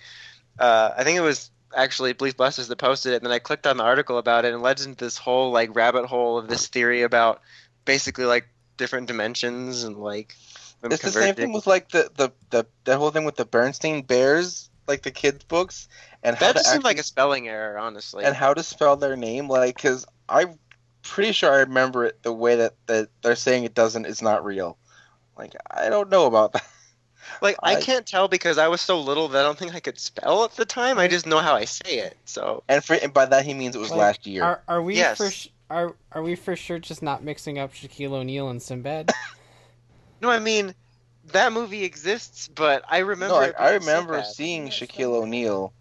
uh, 0.59 0.91
I 0.97 1.03
think 1.03 1.17
it 1.17 1.21
was 1.21 1.51
actually 1.75 2.13
Belief 2.13 2.37
Busters 2.37 2.67
that 2.67 2.77
posted 2.77 3.13
it, 3.13 3.17
and 3.17 3.25
then 3.25 3.31
I 3.31 3.39
clicked 3.39 3.67
on 3.67 3.77
the 3.77 3.83
article 3.83 4.17
about 4.17 4.45
it 4.45 4.53
and 4.53 4.61
led 4.61 4.81
into 4.81 5.05
this 5.05 5.17
whole 5.17 5.51
like 5.51 5.75
rabbit 5.75 6.05
hole 6.05 6.37
of 6.37 6.47
this 6.47 6.67
theory 6.67 7.01
about 7.03 7.41
basically 7.85 8.25
like 8.25 8.47
different 8.77 9.07
dimensions 9.07 9.83
and 9.83 9.97
like 9.97 10.35
it's 10.83 11.03
the 11.03 11.11
same 11.11 11.35
thing 11.35 11.53
with 11.53 11.67
like 11.67 11.89
the 11.89 12.09
the 12.15 12.31
the 12.49 12.65
that 12.85 12.97
whole 12.97 13.11
thing 13.11 13.25
with 13.25 13.35
the 13.35 13.45
Bernstein 13.45 14.01
Bears, 14.01 14.69
like 14.87 15.03
the 15.03 15.11
kids' 15.11 15.43
books, 15.43 15.87
and 16.23 16.35
how 16.35 16.47
that 16.47 16.55
just 16.55 16.71
seemed 16.71 16.83
like 16.83 16.97
a 16.97 17.03
spelling 17.03 17.47
error, 17.47 17.77
honestly. 17.77 18.23
and 18.23 18.35
how 18.35 18.53
to 18.53 18.63
spell 18.63 18.95
their 18.97 19.15
name, 19.15 19.47
like 19.47 19.75
because 19.75 20.05
I'm 20.27 20.57
pretty 21.03 21.33
sure 21.33 21.51
I 21.51 21.59
remember 21.59 22.05
it 22.05 22.23
the 22.23 22.33
way 22.33 22.55
that 22.55 22.73
that 22.87 23.09
they're 23.21 23.35
saying 23.35 23.63
it 23.63 23.75
doesn't 23.75 24.05
is 24.05 24.21
not 24.21 24.43
real. 24.43 24.77
Like 25.37 25.55
I 25.69 25.89
don't 25.89 26.09
know 26.09 26.25
about 26.25 26.53
that. 26.53 26.67
Like 27.41 27.55
I, 27.63 27.75
I- 27.75 27.81
can't 27.81 28.05
tell 28.05 28.27
because 28.27 28.57
I 28.57 28.67
was 28.67 28.81
so 28.81 28.99
little 28.99 29.27
that 29.29 29.39
I 29.39 29.43
don't 29.43 29.57
think 29.57 29.73
I 29.75 29.79
could 29.79 29.99
spell 29.99 30.43
at 30.43 30.51
the 30.55 30.65
time. 30.65 30.97
I 30.99 31.07
just 31.07 31.25
know 31.25 31.39
how 31.39 31.55
I 31.55 31.65
say 31.65 31.99
it. 31.99 32.17
So 32.25 32.63
And 32.67 32.83
for 32.83 32.93
and 32.95 33.13
by 33.13 33.25
that 33.25 33.45
he 33.45 33.53
means 33.53 33.75
it 33.75 33.79
was 33.79 33.91
Like, 33.91 33.99
last 33.99 34.27
year. 34.27 34.43
Are 34.43 34.61
are 34.67 34.81
we 34.81 34.95
Yes. 34.95 35.17
for 35.17 35.29
sh- 35.29 35.47
are 35.69 35.95
are 36.11 36.21
we 36.21 36.35
for 36.35 36.55
sure 36.55 36.79
just 36.79 37.01
not 37.01 37.23
mixing 37.23 37.57
up 37.59 37.73
Shaquille 37.73 38.11
O'Neal 38.13 38.49
and 38.49 38.61
Sinbad? 38.61 39.11
no, 40.21 40.29
I 40.29 40.39
mean 40.39 40.75
that 41.31 41.53
movie 41.53 41.83
exists, 41.83 42.47
but 42.47 42.83
I 42.89 42.99
remember. 42.99 43.35
no, 43.35 43.53
I, 43.57 43.69
I 43.69 43.73
remember 43.75 44.15
Sinbad. 44.15 44.33
seeing 44.35 44.67
Shaquille 44.69 45.13
O'Neal 45.21 45.71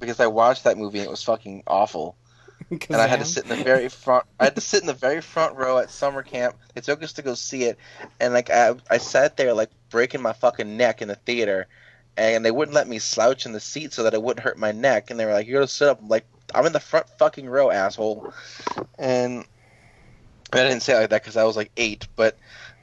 because 0.00 0.20
I 0.20 0.26
watched 0.26 0.64
that 0.64 0.76
movie 0.78 0.98
and 0.98 1.06
it 1.06 1.10
was 1.10 1.22
fucking 1.22 1.62
awful. 1.66 2.16
and 2.90 2.96
I 2.96 3.06
had 3.06 3.20
to 3.20 3.24
sit 3.24 3.44
in 3.44 3.50
the 3.50 3.64
very 3.64 3.88
front. 3.88 4.24
I 4.40 4.44
had 4.44 4.54
to 4.54 4.60
sit 4.60 4.80
in 4.80 4.86
the 4.86 4.94
very 4.94 5.20
front 5.20 5.56
row 5.56 5.78
at 5.78 5.90
summer 5.90 6.22
camp. 6.22 6.56
They 6.74 6.80
took 6.80 7.02
us 7.02 7.12
to 7.14 7.22
go 7.22 7.34
see 7.34 7.64
it, 7.64 7.78
and 8.20 8.34
like 8.34 8.50
I, 8.50 8.74
I 8.90 8.98
sat 8.98 9.36
there 9.36 9.54
like 9.54 9.70
breaking 9.90 10.22
my 10.22 10.32
fucking 10.32 10.76
neck 10.76 11.02
in 11.02 11.08
the 11.08 11.14
theater, 11.14 11.66
and 12.16 12.44
they 12.44 12.50
wouldn't 12.50 12.74
let 12.74 12.88
me 12.88 12.98
slouch 12.98 13.46
in 13.46 13.52
the 13.52 13.60
seat 13.60 13.92
so 13.92 14.02
that 14.02 14.14
it 14.14 14.22
wouldn't 14.22 14.44
hurt 14.44 14.58
my 14.58 14.72
neck. 14.72 15.10
And 15.10 15.18
they 15.18 15.24
were 15.24 15.32
like, 15.32 15.46
"You 15.46 15.54
gotta 15.54 15.68
sit 15.68 15.88
up." 15.88 16.00
I'm 16.00 16.08
like 16.08 16.26
I'm 16.54 16.66
in 16.66 16.72
the 16.72 16.80
front 16.80 17.08
fucking 17.18 17.48
row, 17.48 17.70
asshole. 17.70 18.32
And 18.98 19.44
I 20.52 20.62
didn't 20.62 20.80
say 20.80 20.94
it 20.94 21.00
like 21.00 21.10
that 21.10 21.22
because 21.22 21.36
I 21.36 21.44
was 21.44 21.56
like 21.56 21.70
eight, 21.76 22.06
but 22.16 22.36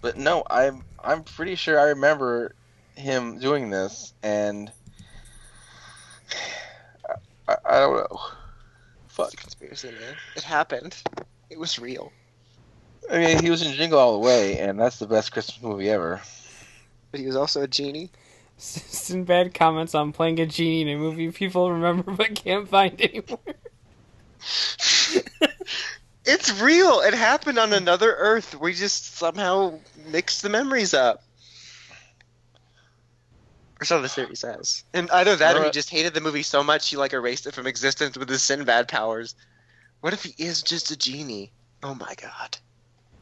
but 0.00 0.16
no, 0.16 0.44
I'm 0.48 0.84
I'm 1.02 1.24
pretty 1.24 1.54
sure 1.54 1.78
I 1.78 1.84
remember 1.84 2.54
him 2.96 3.38
doing 3.38 3.70
this, 3.70 4.12
and 4.22 4.70
I, 7.64 7.76
I 7.76 7.80
don't 7.80 7.96
know. 7.96 8.20
Fuck. 9.08 9.36
Conspiracy, 9.36 9.88
man. 9.88 10.14
It 10.36 10.42
happened. 10.42 10.96
It 11.50 11.58
was 11.58 11.78
real. 11.78 12.12
I 13.10 13.18
mean, 13.18 13.42
he 13.42 13.50
was 13.50 13.62
in 13.62 13.72
Jingle 13.74 13.98
All 13.98 14.12
the 14.12 14.26
Way, 14.26 14.58
and 14.58 14.78
that's 14.78 14.98
the 14.98 15.06
best 15.06 15.32
Christmas 15.32 15.60
movie 15.62 15.90
ever. 15.90 16.20
But 17.10 17.20
he 17.20 17.26
was 17.26 17.36
also 17.36 17.62
a 17.62 17.68
genie. 17.68 18.10
Sinbad 18.56 19.54
comments 19.54 19.94
on 19.94 20.12
playing 20.12 20.38
a 20.40 20.46
genie 20.46 20.82
in 20.82 20.88
a 20.88 20.96
movie 20.96 21.30
people 21.32 21.72
remember 21.72 22.12
but 22.12 22.34
can't 22.34 22.68
find 22.68 23.00
anymore. 23.00 23.38
It's 26.24 26.60
real. 26.60 27.00
It 27.00 27.14
happened 27.14 27.58
on 27.58 27.72
another 27.72 28.14
Earth. 28.14 28.58
We 28.58 28.74
just 28.74 29.16
somehow 29.16 29.80
mixed 30.10 30.42
the 30.42 30.48
memories 30.48 30.94
up. 30.94 31.22
Or 33.82 33.84
so 33.84 34.00
the 34.00 34.08
series 34.08 34.38
says. 34.38 34.84
And 34.94 35.10
either 35.10 35.34
that 35.34 35.56
or 35.56 35.64
he 35.64 35.70
just 35.72 35.90
hated 35.90 36.14
the 36.14 36.20
movie 36.20 36.44
so 36.44 36.62
much 36.62 36.88
he 36.88 36.96
like 36.96 37.12
erased 37.12 37.48
it 37.48 37.54
from 37.54 37.66
existence 37.66 38.16
with 38.16 38.28
his 38.28 38.40
Sinbad 38.40 38.86
powers. 38.86 39.34
What 40.02 40.12
if 40.12 40.22
he 40.22 40.40
is 40.40 40.62
just 40.62 40.92
a 40.92 40.96
genie? 40.96 41.50
Oh 41.82 41.92
my 41.92 42.14
god. 42.14 42.58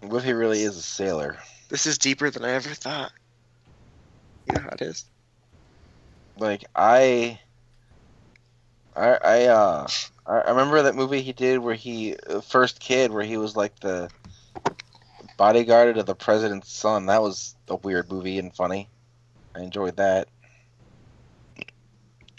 What 0.02 0.18
if 0.18 0.24
he 0.24 0.34
really 0.34 0.60
is 0.60 0.76
a 0.76 0.82
sailor? 0.82 1.38
This 1.70 1.86
is 1.86 1.96
deeper 1.96 2.28
than 2.28 2.44
I 2.44 2.50
ever 2.50 2.74
thought. 2.74 3.10
You 4.46 4.56
know 4.56 4.60
how 4.60 4.68
it 4.72 4.82
is. 4.82 5.06
Like 6.36 6.66
I, 6.74 7.40
I, 8.94 9.16
I, 9.24 9.44
uh, 9.46 9.86
I 10.26 10.32
I 10.40 10.50
remember 10.50 10.82
that 10.82 10.94
movie 10.94 11.22
he 11.22 11.32
did 11.32 11.60
where 11.60 11.74
he 11.74 12.16
uh, 12.28 12.42
first 12.42 12.80
kid 12.80 13.12
where 13.12 13.24
he 13.24 13.38
was 13.38 13.56
like 13.56 13.80
the 13.80 14.10
bodyguard 15.38 15.96
of 15.96 16.04
the 16.04 16.14
president's 16.14 16.70
son. 16.70 17.06
That 17.06 17.22
was 17.22 17.54
a 17.68 17.76
weird 17.76 18.12
movie 18.12 18.38
and 18.38 18.54
funny. 18.54 18.90
I 19.56 19.60
enjoyed 19.60 19.96
that. 19.96 20.28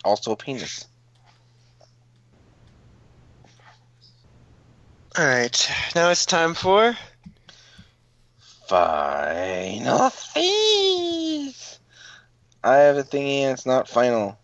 Also 0.04 0.32
a 0.32 0.36
penis. 0.36 0.88
Alright, 5.18 5.70
now 5.94 6.10
it's 6.10 6.26
time 6.26 6.54
for 6.54 6.96
Final 8.68 10.10
Feast. 10.10 11.80
I 12.64 12.76
have 12.78 12.96
a 12.98 13.04
thingy 13.04 13.42
and 13.42 13.52
it's 13.52 13.66
not 13.66 13.90
final. 13.90 14.40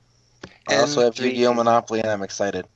I 0.68 0.76
also 0.76 1.02
have 1.02 1.16
three. 1.16 1.30
Yu-Gi-Oh! 1.30 1.54
Monopoly 1.54 2.02
and 2.02 2.10
I'm 2.10 2.24
excited. 2.24 2.68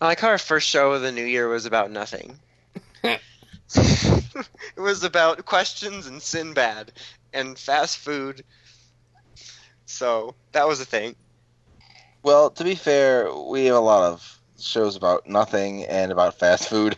I 0.00 0.06
like 0.06 0.18
how 0.18 0.28
our 0.28 0.38
first 0.38 0.68
show 0.68 0.92
of 0.92 1.02
the 1.02 1.12
new 1.12 1.24
year 1.24 1.48
was 1.48 1.66
about 1.66 1.92
nothing. 1.92 2.36
it 3.04 4.48
was 4.76 5.04
about 5.04 5.44
questions 5.44 6.06
and 6.06 6.20
Sinbad 6.20 6.92
and 7.32 7.58
fast 7.58 7.98
food. 7.98 8.44
So 9.86 10.34
that 10.52 10.66
was 10.66 10.80
a 10.80 10.84
thing. 10.84 11.14
Well, 12.24 12.48
to 12.48 12.64
be 12.64 12.74
fair, 12.74 13.30
we 13.32 13.66
have 13.66 13.76
a 13.76 13.80
lot 13.80 14.02
of 14.02 14.40
shows 14.58 14.96
about 14.96 15.28
nothing 15.28 15.84
and 15.84 16.10
about 16.10 16.38
fast 16.38 16.70
food. 16.70 16.96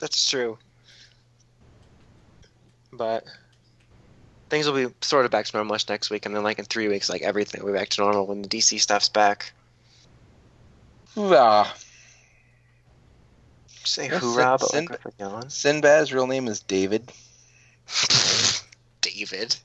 That's 0.00 0.28
true. 0.28 0.58
But 2.92 3.24
things 4.50 4.66
will 4.66 4.88
be 4.88 4.92
sort 5.00 5.24
of 5.24 5.30
back 5.30 5.46
to 5.46 5.56
normal 5.56 5.78
next 5.88 6.10
week, 6.10 6.26
and 6.26 6.34
then 6.34 6.42
like 6.42 6.58
in 6.58 6.64
three 6.64 6.88
weeks, 6.88 7.08
like 7.08 7.22
everything 7.22 7.62
will 7.62 7.72
be 7.72 7.78
back 7.78 7.90
to 7.90 8.00
normal 8.00 8.26
when 8.26 8.42
the 8.42 8.48
DC 8.48 8.80
stuff's 8.80 9.08
back. 9.08 9.52
Ah, 11.16 11.72
Say 13.84 14.08
Yes, 14.08 14.20
hoorah, 14.20 14.58
but 14.58 14.70
Sin- 14.70 14.88
like. 15.20 15.50
Sinbad's 15.50 16.12
real 16.12 16.26
name 16.26 16.48
is 16.48 16.60
David. 16.60 17.12
David. 19.00 19.56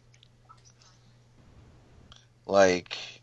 Like, 2.45 3.16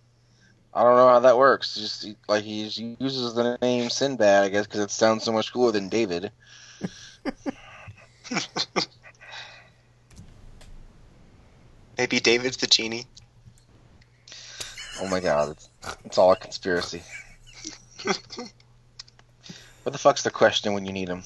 I 0.74 0.82
don't 0.82 0.96
know 0.96 1.08
how 1.08 1.20
that 1.20 1.38
works. 1.38 1.76
Just 1.76 2.08
like 2.28 2.42
he 2.42 2.64
just 2.64 2.78
uses 2.78 3.34
the 3.34 3.56
name 3.62 3.88
Sinbad, 3.90 4.44
I 4.44 4.48
guess, 4.48 4.66
because 4.66 4.80
it 4.80 4.90
sounds 4.90 5.22
so 5.22 5.30
much 5.30 5.52
cooler 5.52 5.70
than 5.70 5.88
David. 5.88 6.32
Maybe 11.96 12.18
David's 12.18 12.56
the 12.56 12.66
genie. 12.66 13.06
Oh 15.00 15.06
my 15.06 15.20
god, 15.20 15.50
it's, 15.50 15.68
it's 16.04 16.18
all 16.18 16.32
a 16.32 16.36
conspiracy. 16.36 17.02
what 18.02 18.18
the 19.84 19.98
fuck's 19.98 20.22
the 20.22 20.30
question 20.30 20.72
when 20.72 20.84
you 20.84 20.92
need 20.92 21.08
him? 21.08 21.22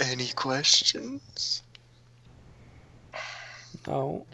Any 0.00 0.28
questions? 0.28 1.62
No. 3.86 4.26